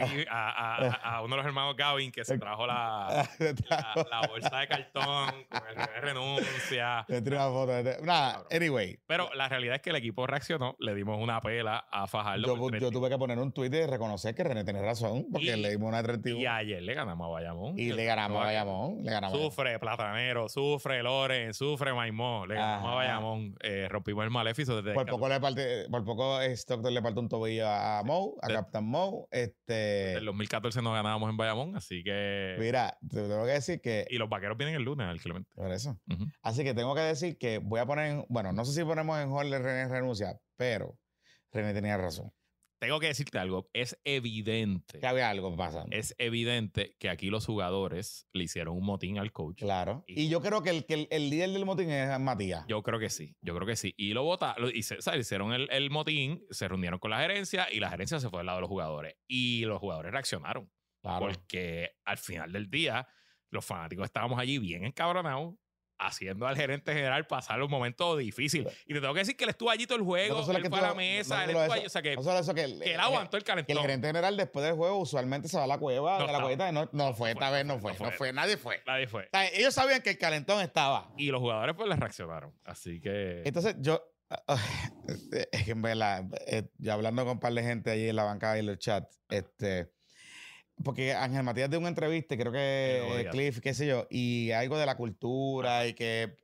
a, 1.02 1.20
uno 1.22 1.34
de 1.34 1.36
los 1.38 1.46
hermanos 1.46 1.76
Gavin 1.76 2.10
que 2.12 2.24
se 2.24 2.38
trajo 2.38 2.66
la, 2.66 3.28
la, 3.70 4.06
la 4.10 4.26
bolsa 4.28 4.58
de 4.58 4.68
cartón 4.68 5.26
con 5.50 5.62
el 5.68 5.74
René 5.76 6.00
renuncia. 6.00 7.06
Nada, 8.02 8.44
anyway. 8.50 8.98
Pero 9.06 9.28
la 9.34 9.48
realidad 9.48 9.76
es 9.76 9.82
que 9.82 9.90
el 9.90 9.96
equipo 9.96 10.26
reaccionó, 10.26 10.76
le 10.78 10.94
dimos 10.94 11.18
una 11.20 11.40
pela 11.40 11.86
a 11.90 12.06
Fajardo. 12.06 12.46
Yo, 12.46 12.56
por 12.56 12.72
yo 12.72 12.78
30. 12.78 12.90
tuve 12.90 13.08
que 13.10 13.18
poner 13.18 13.38
un 13.38 13.52
tuit 13.52 13.70
de 13.72 13.86
reconocer 13.86 14.34
que 14.34 14.44
René 14.44 14.64
tenía 14.64 14.82
razón, 14.82 15.26
porque 15.30 15.46
Y- 15.46 15.56
le 15.60 15.70
dimos 15.70 15.88
una 15.88 16.02
31 16.02 16.40
y 16.40 16.46
ayer 16.46 16.82
le 16.82 16.94
ganamos 16.94 17.26
a 17.26 17.30
Bayamón. 17.30 17.78
y 17.78 17.92
le 17.92 18.04
ganamos 18.04 18.40
a 18.42 18.46
Bayamón. 18.46 19.02
Le 19.02 19.10
ganamos 19.10 19.38
Sufre 19.38 19.78
Platanero, 19.78 20.48
sufre 20.48 21.02
Loren, 21.02 21.54
sufre 21.54 21.92
Maimón. 21.92 22.48
Le 22.48 22.54
ganamos 22.54 22.92
a. 22.92 22.94
Bayamón. 22.94 23.56
Eh, 23.62 23.86
rompimos 23.90 24.24
el 24.24 24.30
maleficio 24.30 24.76
desde 24.76 24.94
Por 24.94 25.06
poco 25.06 25.28
le 25.28 25.40
parte, 25.40 25.86
por 25.90 26.04
poco 26.04 26.40
Stockton 26.42 26.92
le 26.94 27.02
partió 27.02 27.20
un 27.20 27.28
tobillo 27.28 27.63
a 27.66 28.02
Moe, 28.04 28.34
a 28.42 28.48
De- 28.48 28.54
Captain 28.54 28.84
Moe. 28.84 29.26
Este, 29.30 30.12
En 30.12 30.18
el 30.18 30.24
2014 30.26 30.82
no 30.82 30.92
ganábamos 30.92 31.30
en 31.30 31.36
Bayamón, 31.36 31.76
así 31.76 32.02
que. 32.04 32.56
mira, 32.58 32.96
te 33.08 33.22
tengo 33.22 33.44
que 33.44 33.52
decir 33.52 33.80
que 33.80 34.06
Y 34.10 34.18
los 34.18 34.28
vaqueros 34.28 34.56
vienen 34.56 34.76
el 34.76 34.82
lunes 34.82 35.06
al 35.06 35.20
por 35.54 35.72
eso. 35.72 35.98
Así 36.42 36.64
que 36.64 36.74
tengo 36.74 36.94
que 36.94 37.00
decir 37.02 37.38
que 37.38 37.58
voy 37.58 37.80
a 37.80 37.86
poner, 37.86 38.10
en- 38.10 38.26
bueno, 38.28 38.52
no 38.52 38.64
sé 38.64 38.72
si 38.72 38.84
ponemos 38.84 39.18
en 39.20 39.30
hold 39.30 39.52
René 39.52 39.88
renuncia, 39.88 40.38
pero 40.56 40.96
René 41.52 41.72
tenía 41.74 41.96
razón. 41.96 42.30
Tengo 42.78 43.00
que 43.00 43.06
decirte 43.06 43.38
algo. 43.38 43.70
Es 43.72 43.98
evidente. 44.04 45.00
Que 45.00 45.06
había 45.06 45.30
algo 45.30 45.54
pasando. 45.56 45.96
Es 45.96 46.14
evidente 46.18 46.96
que 46.98 47.08
aquí 47.08 47.30
los 47.30 47.46
jugadores 47.46 48.26
le 48.32 48.44
hicieron 48.44 48.76
un 48.76 48.84
motín 48.84 49.18
al 49.18 49.32
coach. 49.32 49.58
Claro. 49.60 50.04
Y- 50.06 50.22
Y 50.24 50.28
yo 50.28 50.40
creo 50.42 50.62
que 50.62 50.70
el, 50.70 50.84
que 50.84 50.94
el, 50.94 51.08
el 51.10 51.30
líder 51.30 51.50
del 51.50 51.64
motín 51.64 51.90
es 51.90 52.18
Matías. 52.20 52.64
Yo 52.68 52.82
creo 52.82 52.98
que 52.98 53.08
sí, 53.10 53.36
yo 53.40 53.54
creo 53.54 53.66
que 53.66 53.76
sí. 53.76 53.94
Y 53.96 54.12
lo 54.12 54.22
votaron, 54.24 54.70
hicieron 54.74 55.52
el, 55.52 55.68
el 55.70 55.90
motín, 55.90 56.44
se 56.50 56.68
reunieron 56.68 56.98
con 56.98 57.10
la 57.10 57.20
gerencia 57.20 57.68
y 57.72 57.80
la 57.80 57.90
gerencia 57.90 58.20
se 58.20 58.28
fue 58.28 58.40
del 58.40 58.46
lado 58.46 58.58
de 58.58 58.62
los 58.62 58.68
jugadores. 58.70 59.14
Y 59.26 59.64
los 59.64 59.78
jugadores 59.80 60.12
reaccionaron. 60.12 60.70
Claro. 61.02 61.26
Porque 61.26 61.90
al 62.04 62.18
final 62.18 62.52
del 62.52 62.68
día, 62.70 63.06
los 63.50 63.64
fanáticos 63.64 64.04
estábamos 64.06 64.38
allí 64.38 64.58
bien 64.58 64.84
encabronados, 64.84 65.54
haciendo 65.99 66.47
al 66.47 66.57
gerente 66.57 66.92
general 66.92 67.26
pasar 67.26 67.62
un 67.62 67.70
momento 67.70 68.16
difícil. 68.16 68.68
Y 68.86 68.95
te 68.95 69.01
tengo 69.01 69.14
que 69.14 69.20
decir 69.20 69.36
que 69.36 69.45
él 69.45 69.51
estuvo 69.51 69.70
allí 69.70 69.86
todo 69.86 69.99
el 69.99 70.05
juego, 70.05 70.45
No 70.47 70.53
él 70.57 70.62
que 70.62 70.68
fue 70.68 70.78
a 70.78 70.82
la 70.82 70.95
mesa, 70.95 71.36
no 71.36 71.42
él 71.42 71.49
estuvo 71.51 71.64
eso, 71.64 71.72
allí, 71.74 71.86
o 71.86 71.88
sea 71.88 72.03
que, 72.03 72.16
No 72.16 72.22
solo 72.22 72.38
eso, 72.38 72.55
que 72.55 72.64
el, 72.64 72.78
que 72.78 72.84
él 72.86 72.92
el- 72.95 73.01
aguantó 73.01 73.36
el 73.36 73.45
que 73.45 73.53
el 73.53 73.57
calentón. 73.64 73.82
gerente 73.82 74.07
general 74.09 74.36
después 74.36 74.64
del 74.64 74.74
juego 74.74 74.99
usualmente 74.99 75.49
se 75.49 75.57
va 75.57 75.64
a 75.64 75.66
la 75.66 75.78
cueva 75.78 76.18
No 76.18 76.26
de 76.26 76.32
la 76.32 76.40
cuevita 76.40 76.72
no, 76.72 76.88
no 76.92 77.14
fue, 77.14 77.30
esta 77.32 77.51
vez 77.51 77.64
no 77.64 77.78
fue, 77.78 77.95
fue. 77.95 78.07
no 78.07 78.12
fue, 78.12 78.32
nadie 78.32 78.57
fue. 78.57 78.82
Nadie 78.86 79.07
fue. 79.07 79.24
O 79.24 79.28
sea, 79.32 79.47
ellos 79.49 79.74
sabían 79.74 80.03
que 80.03 80.11
el 80.11 80.18
calentón 80.18 80.61
estaba. 80.61 81.12
Y 81.16 81.28
los 81.30 81.40
jugadores 81.40 81.74
pues 81.76 81.88
les 81.88 81.99
reaccionaron. 81.99 82.53
Así 82.64 83.01
que... 83.01 83.42
Entonces 83.45 83.76
yo, 83.80 84.03
es 85.53 85.64
que 85.64 85.70
en 85.70 85.82
verdad, 85.82 86.24
eh, 86.47 86.64
yo 86.78 86.92
hablando 86.92 87.23
con 87.24 87.32
un 87.32 87.40
par 87.40 87.52
de 87.52 87.62
gente 87.62 87.90
allí 87.90 88.09
en 88.09 88.16
la 88.16 88.24
bancada 88.24 88.56
y 88.56 88.60
en 88.60 88.66
los 88.66 88.78
chats, 88.78 89.20
este, 89.28 89.90
porque 90.82 91.14
Ángel 91.14 91.42
Matías 91.42 91.70
dio 91.70 91.78
una 91.78 91.88
entrevista, 91.88 92.36
creo 92.36 92.52
que. 92.52 93.28
Cliff, 93.30 93.60
qué 93.60 93.74
sé 93.74 93.86
yo, 93.86 94.06
y 94.10 94.51
algo 94.51 94.78
de 94.78 94.86
la 94.86 94.96
cultura 94.96 95.86
y 95.86 95.94
que, 95.94 96.36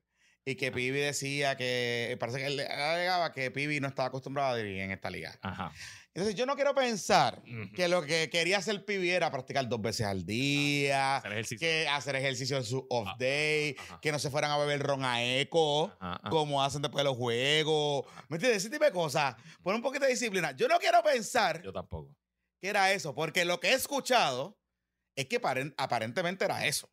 y 0.44 0.54
que 0.54 0.70
Pibi 0.72 0.98
decía 1.00 1.56
que, 1.56 2.16
parece 2.20 2.38
que 2.38 2.46
él 2.46 2.60
alegaba 2.60 3.32
que 3.32 3.50
Pibi 3.50 3.80
no 3.80 3.88
estaba 3.88 4.08
acostumbrado 4.08 4.50
a 4.52 4.56
dirigir 4.56 4.82
en 4.82 4.90
esta 4.92 5.10
liga. 5.10 5.38
Ajá. 5.42 5.72
Entonces 6.12 6.34
yo 6.34 6.44
no 6.44 6.56
quiero 6.56 6.74
pensar 6.74 7.40
que 7.72 7.86
lo 7.86 8.02
que 8.02 8.28
quería 8.30 8.58
hacer 8.58 8.84
Pibi 8.84 9.10
era 9.10 9.30
practicar 9.30 9.68
dos 9.68 9.80
veces 9.80 10.06
al 10.06 10.26
día, 10.26 11.16
Hacer 11.18 11.32
ejercicio. 11.32 11.58
que 11.68 11.86
hacer 11.88 12.16
ejercicio 12.16 12.56
en 12.56 12.64
su 12.64 12.84
off 12.90 13.06
Ah, 13.12 13.16
day, 13.16 13.76
que 14.02 14.10
no 14.10 14.18
se 14.18 14.28
fueran 14.28 14.50
a 14.50 14.58
beber 14.58 14.80
ron 14.82 15.04
a 15.04 15.22
eco 15.22 15.96
como 16.28 16.64
hacen 16.64 16.82
después 16.82 17.04
de 17.04 17.10
los 17.10 17.16
juegos. 17.16 18.06
¿Me 18.28 18.36
entiendes? 18.38 18.62
Ese 18.64 18.70
tipo 18.70 18.84
de 18.84 18.90
cosas. 18.90 19.36
Poner 19.62 19.76
un 19.76 19.82
poquito 19.82 20.04
de 20.04 20.10
disciplina. 20.10 20.50
Yo 20.56 20.66
no 20.66 20.78
quiero 20.80 21.00
pensar 21.00 21.62
Yo 21.62 21.72
tampoco. 21.72 22.12
Que 22.60 22.68
era 22.68 22.92
eso, 22.92 23.14
porque 23.14 23.44
lo 23.44 23.58
que 23.60 23.68
he 23.70 23.74
escuchado 23.74 24.58
es 25.16 25.26
que 25.26 25.40
paren- 25.40 25.74
aparentemente 25.76 26.44
era 26.44 26.66
eso. 26.66 26.90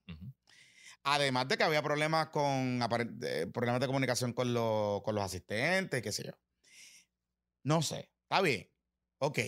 Además 1.03 1.47
de 1.47 1.57
que 1.57 1.63
había 1.63 1.81
problemas 1.81 2.29
con 2.29 2.79
eh, 3.23 3.47
problemas 3.53 3.79
de 3.79 3.87
comunicación 3.87 4.33
con, 4.33 4.53
los- 4.53 5.01
con 5.03 5.15
los 5.15 5.23
asistentes, 5.23 6.01
qué 6.01 6.11
sé 6.11 6.23
yo. 6.25 6.31
No 7.63 7.81
sé. 7.81 8.11
Está 8.23 8.41
bien. 8.41 8.69
Ok. 9.19 9.39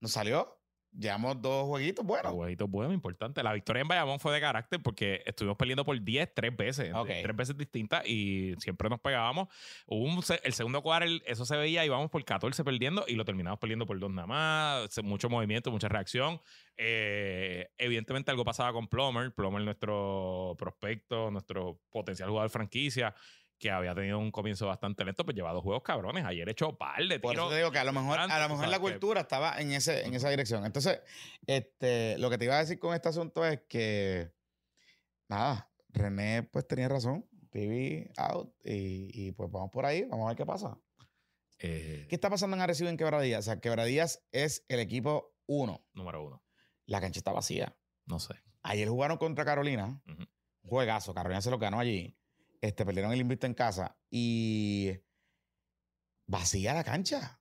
Nos 0.00 0.12
salió 0.12 0.61
llevamos 0.98 1.40
dos 1.40 1.66
jueguios 1.66 1.96
buenos. 2.04 2.32
Jueguitos 2.32 2.70
buenos, 2.70 2.94
importante. 2.94 3.42
La 3.42 3.52
victoria 3.52 3.82
en 3.82 3.88
Bayamón 3.88 4.20
fue 4.20 4.32
de 4.34 4.40
carácter 4.40 4.80
porque 4.82 5.22
estuvimos 5.26 5.56
peleando 5.56 5.84
por 5.84 6.00
10 6.00 6.34
tres 6.34 6.56
veces, 6.56 6.92
Ok. 6.94 7.08
tres 7.22 7.36
veces 7.36 7.56
distintas 7.56 8.06
y 8.06 8.54
siempre 8.58 8.88
nos 8.88 9.00
pegábamos. 9.00 9.48
Hubo 9.86 10.04
un 10.04 10.22
el 10.44 10.52
segundo 10.52 10.82
cuadro, 10.82 11.06
eso 11.26 11.44
se 11.44 11.56
veía, 11.56 11.84
íbamos 11.84 12.10
por 12.10 12.24
14 12.24 12.64
perdiendo 12.64 13.04
y 13.08 13.14
lo 13.14 13.24
terminamos 13.24 13.58
perdiendo 13.58 13.86
por 13.86 13.98
dos 13.98 14.10
nada 14.10 14.26
más. 14.26 15.02
Mucho 15.02 15.28
movimiento, 15.28 15.70
mucha 15.70 15.88
reacción. 15.88 16.40
Eh, 16.76 17.70
evidentemente 17.78 18.30
algo 18.30 18.44
pasaba 18.44 18.72
con 18.72 18.88
Plomer. 18.88 19.32
Plomer, 19.32 19.62
nuestro 19.62 20.54
prospecto, 20.58 21.30
nuestro 21.30 21.80
potencial 21.90 22.28
jugador 22.28 22.50
franquicia, 22.50 23.14
que 23.62 23.70
había 23.70 23.94
tenido 23.94 24.18
un 24.18 24.32
comienzo 24.32 24.66
bastante 24.66 25.04
lento, 25.04 25.24
pues 25.24 25.36
lleva 25.36 25.52
dos 25.52 25.62
juegos 25.62 25.84
cabrones. 25.84 26.24
Ayer 26.24 26.48
echó 26.48 26.76
par 26.76 27.00
de 27.06 27.20
Por 27.20 27.32
eso 27.34 27.42
tiros. 27.42 27.50
te 27.50 27.56
digo 27.58 27.70
que 27.70 27.78
a 27.78 27.84
lo 27.84 27.92
mejor, 27.92 28.18
a 28.18 28.38
lo 28.40 28.48
mejor 28.48 28.66
la 28.68 28.76
que- 28.78 28.82
cultura 28.82 29.20
estaba 29.20 29.60
en, 29.60 29.70
ese, 29.72 30.04
en 30.04 30.12
esa 30.14 30.28
dirección. 30.30 30.66
Entonces, 30.66 31.00
este, 31.46 32.18
lo 32.18 32.28
que 32.28 32.38
te 32.38 32.46
iba 32.46 32.56
a 32.56 32.58
decir 32.58 32.80
con 32.80 32.92
este 32.92 33.08
asunto 33.08 33.46
es 33.46 33.60
que, 33.68 34.32
nada, 35.28 35.70
René 35.90 36.42
pues 36.42 36.66
tenía 36.66 36.88
razón. 36.88 37.24
TV 37.50 38.10
out 38.16 38.52
y, 38.64 39.10
y, 39.28 39.32
pues 39.32 39.50
vamos 39.50 39.70
por 39.70 39.84
ahí, 39.86 40.02
vamos 40.04 40.24
a 40.24 40.28
ver 40.28 40.36
qué 40.36 40.46
pasa. 40.46 40.76
Eh, 41.58 42.06
¿Qué 42.08 42.14
está 42.16 42.28
pasando 42.30 42.56
en 42.56 42.62
Arecibo 42.62 42.88
en 42.88 42.96
Quebradillas? 42.96 43.40
O 43.40 43.42
sea, 43.42 43.60
Quebradillas 43.60 44.24
es 44.32 44.64
el 44.68 44.80
equipo 44.80 45.36
uno. 45.46 45.86
número 45.92 46.24
uno. 46.24 46.42
La 46.86 47.00
cancha 47.00 47.20
está 47.20 47.30
vacía. 47.30 47.76
No 48.06 48.18
sé. 48.18 48.34
Ayer 48.62 48.88
jugaron 48.88 49.18
contra 49.18 49.44
Carolina. 49.44 50.02
Un 50.06 50.28
juegazo. 50.64 51.14
Carolina 51.14 51.40
se 51.40 51.50
lo 51.50 51.58
ganó 51.58 51.78
allí. 51.78 52.16
Este, 52.62 52.86
perdieron 52.86 53.12
el 53.12 53.20
invicto 53.20 53.46
en 53.46 53.52
casa. 53.54 53.98
Y 54.08 54.92
vacía 56.26 56.72
la 56.72 56.84
cancha. 56.84 57.40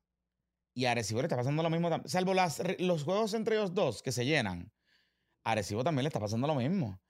Y 0.73 0.85
a 0.85 0.91
Arecibo 0.91 1.22
le 1.22 1.27
está 1.27 1.38
pasando 1.38 1.61
lo 1.64 1.69
mismo. 1.69 1.89
tam- 1.89 2.06
Salvo 2.07 2.34
las, 2.34 2.61
los 2.80 3.03
juegos 3.03 3.34
entre 3.34 3.56
ellos 3.56 3.73
dos 3.73 4.02
que 4.02 4.11
se 4.11 4.26
llenan. 4.26 4.73
A 5.43 5.52
Arecibo 5.52 5.84
también 5.84 6.03
le 6.03 6.07
está 6.10 6.19
pasando 6.19 6.48
lo 6.48 6.56
mismo. 6.56 7.02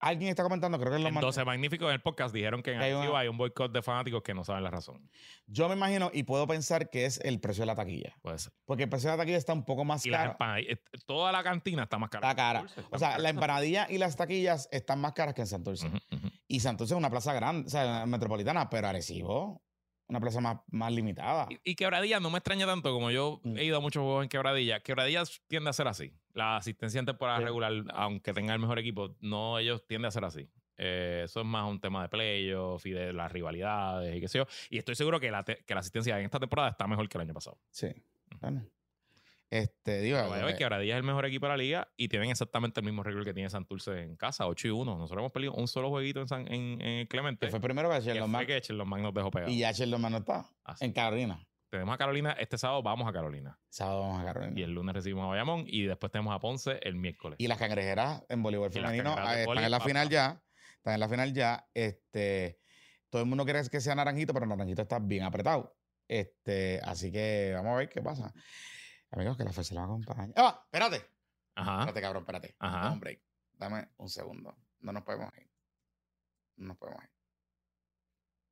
Alguien 0.00 0.28
está 0.28 0.42
comentando, 0.42 0.78
creo 0.78 0.90
que 0.90 0.96
es 0.96 1.02
lo 1.02 1.08
En 1.08 1.14
más. 1.14 1.22
12 1.22 1.46
Magníficos 1.46 1.88
en 1.88 1.94
el 1.94 2.02
podcast 2.02 2.34
dijeron 2.34 2.62
que 2.62 2.72
en 2.72 2.78
Que 2.78 2.84
hay 2.84 2.90
Arecibo 2.92 3.12
una- 3.12 3.20
hay 3.20 3.28
un 3.28 3.38
boicot 3.38 3.72
de 3.72 3.80
fanáticos 3.80 4.22
que 4.22 4.34
no 4.34 4.44
saben 4.44 4.62
la 4.62 4.70
razón. 4.70 5.08
Yo 5.46 5.66
me 5.68 5.76
imagino 5.76 6.10
y 6.12 6.24
puedo 6.24 6.46
pensar 6.46 6.90
que 6.90 7.06
es 7.06 7.20
el 7.20 7.40
precio 7.40 7.62
de 7.62 7.66
la 7.66 7.74
taquilla. 7.74 8.14
Puede 8.20 8.38
ser. 8.38 8.52
Porque 8.66 8.82
el 8.82 8.90
precio 8.90 9.08
de 9.10 9.16
la 9.16 9.22
taquilla 9.22 9.38
está 9.38 9.54
un 9.54 9.64
poco 9.64 9.82
más 9.86 10.04
Y 10.04 10.10
caro. 10.10 10.36
eh, 10.58 10.76
toda 11.06 11.32
la 11.32 11.42
cantina 11.42 11.84
está 11.84 11.96
más 11.98 12.10
cara. 12.10 12.28
Está 12.30 12.36
cara. 12.36 12.58
Santurce, 12.60 12.80
está 12.82 12.96
O 12.96 12.98
sea, 12.98 13.18
la 13.18 13.30
empanadilla 13.30 13.86
y 13.88 13.96
las 13.96 14.14
taquillas 14.16 14.68
están 14.72 15.00
más 15.00 15.12
caras 15.14 15.32
que 15.32 15.40
en 15.40 15.46
Santurce. 15.46 15.86
Ujú, 15.86 15.96
ujú. 16.12 16.28
Y 16.48 16.60
Santurce 16.60 16.94
es 16.94 16.98
una 16.98 17.10
plaza 17.10 17.32
grande, 17.32 17.66
o 17.66 17.70
sea, 17.70 18.04
metropolitana, 18.06 18.68
pero 18.68 18.88
Arecibo, 18.88 19.62
una 20.08 20.20
plaza 20.20 20.40
más, 20.40 20.58
más 20.70 20.92
limitada. 20.92 21.46
Y, 21.50 21.70
y 21.72 21.74
Quebradilla 21.74 22.20
no 22.20 22.30
me 22.30 22.38
extraña 22.38 22.66
tanto 22.66 22.92
como 22.92 23.10
yo 23.10 23.40
Mm. 23.44 23.56
he 23.56 23.64
ido 23.64 23.78
a 23.78 23.80
muchos 23.80 24.02
juegos 24.02 24.22
en 24.24 24.28
Quebradilla. 24.28 24.80
Quebradilla 24.80 25.22
tiende 25.48 25.70
a 25.70 25.72
ser 25.72 25.88
así. 25.88 26.12
La 26.34 26.56
asistencia 26.56 26.98
en 26.98 27.06
temporada 27.06 27.38
Sí. 27.38 27.44
regular, 27.44 27.72
aunque 27.94 28.32
tenga 28.34 28.52
el 28.52 28.60
mejor 28.60 28.78
equipo, 28.78 29.16
no, 29.20 29.58
ellos 29.58 29.86
tienden 29.86 30.08
a 30.08 30.10
ser 30.10 30.24
así. 30.24 30.48
Eh, 30.76 31.22
eso 31.24 31.40
es 31.40 31.46
más 31.46 31.70
un 31.70 31.80
tema 31.80 32.02
de 32.02 32.08
playoff 32.08 32.84
y 32.84 32.90
de 32.90 33.12
las 33.12 33.30
rivalidades 33.32 34.16
y 34.16 34.20
qué 34.20 34.28
sé 34.28 34.38
yo. 34.38 34.46
Y 34.70 34.78
estoy 34.78 34.96
seguro 34.96 35.20
que 35.20 35.30
la, 35.30 35.44
que 35.44 35.72
la 35.74 35.80
asistencia 35.80 36.18
en 36.18 36.24
esta 36.26 36.40
temporada 36.40 36.68
está 36.70 36.86
mejor 36.86 37.08
que 37.08 37.16
el 37.16 37.22
año 37.22 37.32
pasado. 37.34 37.58
Sí. 37.70 37.88
Bueno. 38.40 38.66
Este, 39.54 40.00
digo, 40.00 40.18
the 40.20 40.28
way, 40.44 40.52
eh, 40.52 40.56
Quebradilla 40.56 40.94
es 40.94 40.98
el 40.98 41.04
mejor 41.04 41.24
equipo 41.26 41.46
de 41.46 41.50
la 41.50 41.56
liga 41.56 41.88
y 41.96 42.08
tienen 42.08 42.30
exactamente 42.30 42.80
el 42.80 42.86
mismo 42.86 43.02
récord 43.04 43.24
que 43.24 43.32
tiene 43.34 43.48
Santurce 43.50 44.02
en 44.02 44.16
casa, 44.16 44.46
8 44.48 44.68
y 44.68 44.70
1. 44.72 44.96
Nosotros 44.98 45.20
hemos 45.20 45.32
peleado 45.32 45.54
un 45.56 45.68
solo 45.68 45.90
jueguito 45.90 46.20
en, 46.20 46.26
San- 46.28 46.52
en, 46.52 46.80
en 46.80 47.06
Clemente. 47.06 47.46
que 47.46 47.50
fue 47.50 47.60
primero 47.60 47.88
que 47.88 47.96
que 47.98 48.02
Sheldon 48.02 48.30
fue 48.30 48.40
Mac 48.40 48.46
que 48.46 48.60
Sheldon 48.60 48.88
Mac 48.88 49.00
nos 49.00 49.14
dejó 49.14 49.30
pegados. 49.30 49.54
y 49.54 49.58
ya 49.58 49.70
Sheldon 49.72 50.00
Mac 50.00 50.10
no 50.10 50.18
está 50.18 50.44
Así. 50.64 50.84
en 50.84 50.92
Carolina. 50.92 51.46
Tenemos 51.70 51.94
a 51.94 51.98
Carolina, 51.98 52.32
este 52.38 52.56
sábado 52.58 52.82
vamos 52.82 53.08
a 53.08 53.12
Carolina. 53.12 53.58
Sábado 53.68 54.00
vamos 54.02 54.20
a 54.22 54.24
Carolina. 54.24 54.52
Y 54.58 54.62
el 54.62 54.72
lunes 54.72 54.94
recibimos 54.94 55.24
a 55.24 55.28
Bayamón 55.28 55.64
y 55.66 55.82
después 55.84 56.10
tenemos 56.12 56.34
a 56.34 56.38
Ponce 56.40 56.78
el 56.82 56.94
miércoles. 56.96 57.36
Y 57.40 57.48
las 57.48 57.58
cangrejeras 57.58 58.24
en 58.28 58.42
voleibol 58.42 58.70
femenino 58.72 59.10
eh, 59.10 59.40
están 59.42 59.58
en 59.64 59.70
la 59.70 59.78
papá. 59.78 59.88
final 59.88 60.08
ya. 60.08 60.42
Están 60.76 60.94
en 60.94 61.00
la 61.00 61.08
final 61.08 61.32
ya. 61.32 61.66
Este, 61.74 62.58
todo 63.08 63.22
el 63.22 63.28
mundo 63.28 63.44
quiere 63.44 63.60
que 63.68 63.80
sea 63.80 63.94
naranjito, 63.94 64.32
pero 64.34 64.46
naranjito 64.46 64.82
está 64.82 64.98
bien 65.00 65.22
apretado. 65.24 65.76
Este, 66.06 66.80
así 66.84 67.10
que 67.10 67.52
vamos 67.54 67.72
a 67.72 67.76
ver 67.76 67.88
qué 67.88 68.02
pasa. 68.02 68.32
Amigos, 69.14 69.36
que 69.36 69.44
la 69.44 69.52
fuerza 69.52 69.74
nos 69.74 69.84
acompaña. 69.84 70.32
¡Ah! 70.36 70.60
Espérate. 70.64 71.06
Ajá. 71.54 71.72
Espérate, 71.80 72.00
cabrón, 72.00 72.22
espérate. 72.22 72.56
Ajá. 72.58 72.78
Dame 72.82 72.94
un 72.94 73.00
break. 73.00 73.20
Dame 73.52 73.88
un 73.98 74.08
segundo. 74.08 74.56
No 74.80 74.92
nos 74.92 75.02
podemos 75.04 75.32
ir. 75.38 75.48
No 76.56 76.68
nos 76.68 76.76
podemos 76.76 77.02
ir. 77.04 77.10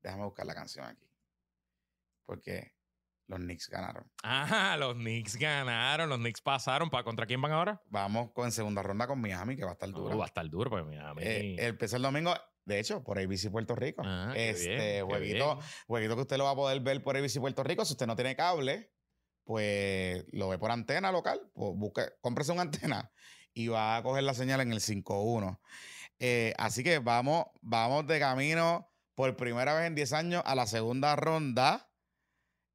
Déjame 0.03 0.25
buscar 0.25 0.47
la 0.47 0.55
canción 0.55 0.87
aquí. 0.87 1.09
Porque 2.25 2.75
los 3.27 3.41
Knicks 3.41 3.69
ganaron. 3.69 4.11
Ajá, 4.23 4.77
los 4.77 4.95
Knicks 4.95 5.37
ganaron, 5.37 6.09
los 6.09 6.19
Knicks 6.19 6.41
pasaron. 6.41 6.91
¿Para 6.91 7.03
contra 7.05 7.27
quién 7.27 7.41
van 7.43 7.53
ahora? 7.53 7.83
Vamos 7.87 8.31
con 8.33 8.53
segunda 8.53 8.83
ronda 8.83 9.07
con 9.09 9.21
Miami, 9.21 9.57
que 9.57 9.65
va 9.65 9.71
a 9.71 9.75
estar 9.75 9.91
dura. 9.91 10.15
Uh, 10.15 10.19
va 10.19 10.25
a 10.25 10.29
estar 10.29 10.49
duro, 10.49 10.71
pues 10.71 10.83
a 10.83 11.15
mí- 11.15 11.23
Eh, 11.25 11.57
empieza 11.67 11.97
el 11.97 12.03
domingo, 12.03 12.35
de 12.65 12.79
hecho, 12.79 13.03
por 13.03 13.19
ABC 13.19 13.51
Puerto 13.51 13.75
Rico. 13.75 14.03
Ah, 14.05 14.33
este 14.37 14.77
bien, 14.77 15.07
jueguito, 15.07 15.59
jueguito 15.89 16.15
que 16.15 16.23
usted 16.23 16.37
lo 16.37 16.45
va 16.45 16.51
a 16.51 16.57
poder 16.57 16.81
ver 16.81 17.03
por 17.03 17.17
ABC 17.17 17.41
Puerto 17.41 17.63
Rico. 17.65 17.85
Si 17.85 17.93
usted 17.95 18.07
no 18.07 18.15
tiene 18.17 18.37
cable, 18.37 18.93
pues 19.53 20.25
lo 20.33 20.49
ve 20.49 20.57
por 20.57 20.71
antena 20.71 21.13
local. 21.13 21.39
Pues 21.53 21.73
busque, 21.75 22.05
cómprese 22.23 22.53
una 22.53 22.63
antena 22.63 23.13
y 23.55 23.69
va 23.69 23.99
a 23.99 24.03
coger 24.03 24.23
la 24.23 24.33
señal 24.33 24.63
en 24.63 24.73
el 24.73 24.81
5.1. 24.81 25.61
Eh, 26.21 26.55
así 26.57 26.83
que 26.83 27.01
vamos, 27.01 27.45
vamos 27.61 28.07
de 28.07 28.19
camino 28.19 28.91
por 29.15 29.37
primera 29.37 29.75
vez 29.75 29.89
en 29.89 29.95
10 29.95 30.13
años 30.15 30.43
a 30.47 30.55
la 30.55 30.67
segunda 30.67 31.17
ronda. 31.17 31.91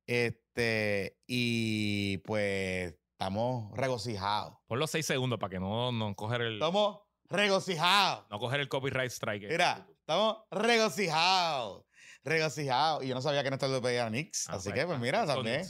Este, 0.06 1.18
y 1.26 2.20
pues 2.20 2.94
estamos 3.14 3.76
regocijados. 3.76 4.60
Pon 4.68 4.78
los 4.78 4.92
seis 4.92 5.08
segundos 5.08 5.40
para 5.40 5.50
que 5.50 5.60
no, 5.60 5.92
no 5.92 6.14
coger 6.14 6.42
el 6.42 6.54
Estamos 6.54 7.00
regocijados. 7.28 8.28
no 8.30 8.38
coger 8.38 8.60
el 8.60 8.70
copyright 8.70 9.10
strike. 9.10 9.50
Mira, 9.50 9.88
estamos 10.00 10.44
regocijados. 10.52 11.86
Regocijados. 12.24 13.04
Y 13.04 13.08
yo 13.08 13.16
no 13.16 13.22
sabía 13.24 13.42
que 13.42 13.50
nuestro 13.50 13.82
pedía 13.82 14.02
era 14.02 14.10
Knicks. 14.10 14.48
Ah, 14.48 14.58
así 14.58 14.70
pues, 14.70 14.80
que, 14.80 14.86
pues 14.86 14.98
ah, 14.98 15.02
mira, 15.02 15.26
son 15.26 15.36
también. 15.38 15.66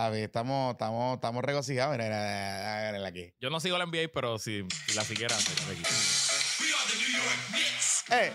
A 0.00 0.10
ver, 0.10 0.22
estamos, 0.22 0.74
estamos, 0.74 1.16
estamos 1.16 1.42
regocijados. 1.42 1.96
Mira, 1.96 2.04
mira, 2.04 2.20
mira, 2.20 2.76
mira, 2.78 2.92
mira 2.92 3.08
aquí. 3.08 3.34
Yo 3.40 3.50
no 3.50 3.58
sigo 3.58 3.76
la 3.78 3.84
NBA, 3.84 4.12
pero 4.14 4.38
si, 4.38 4.64
si 4.86 4.94
la 4.94 5.02
siguiera, 5.02 5.34
de 5.36 5.72
aquí. 5.72 5.82
¡Eh! 8.12 8.32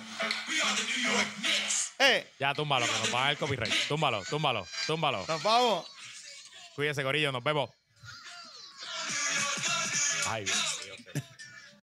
¡Eh! 2.00 2.28
Ya, 2.38 2.54
túmbalo, 2.54 2.86
que 2.86 2.92
nos 2.92 3.16
va 3.16 3.32
el 3.32 3.38
copyright. 3.38 3.74
Túmbalo, 3.88 4.26
túmbalo, 4.30 4.68
túmbalo. 4.86 5.24
¡Nos 5.26 5.42
vamos! 5.42 5.88
Cuídese, 6.76 7.02
Corillo, 7.02 7.32
nos 7.32 7.42
vemos. 7.42 7.70
Ay, 10.28 10.44
Dios. 10.44 10.83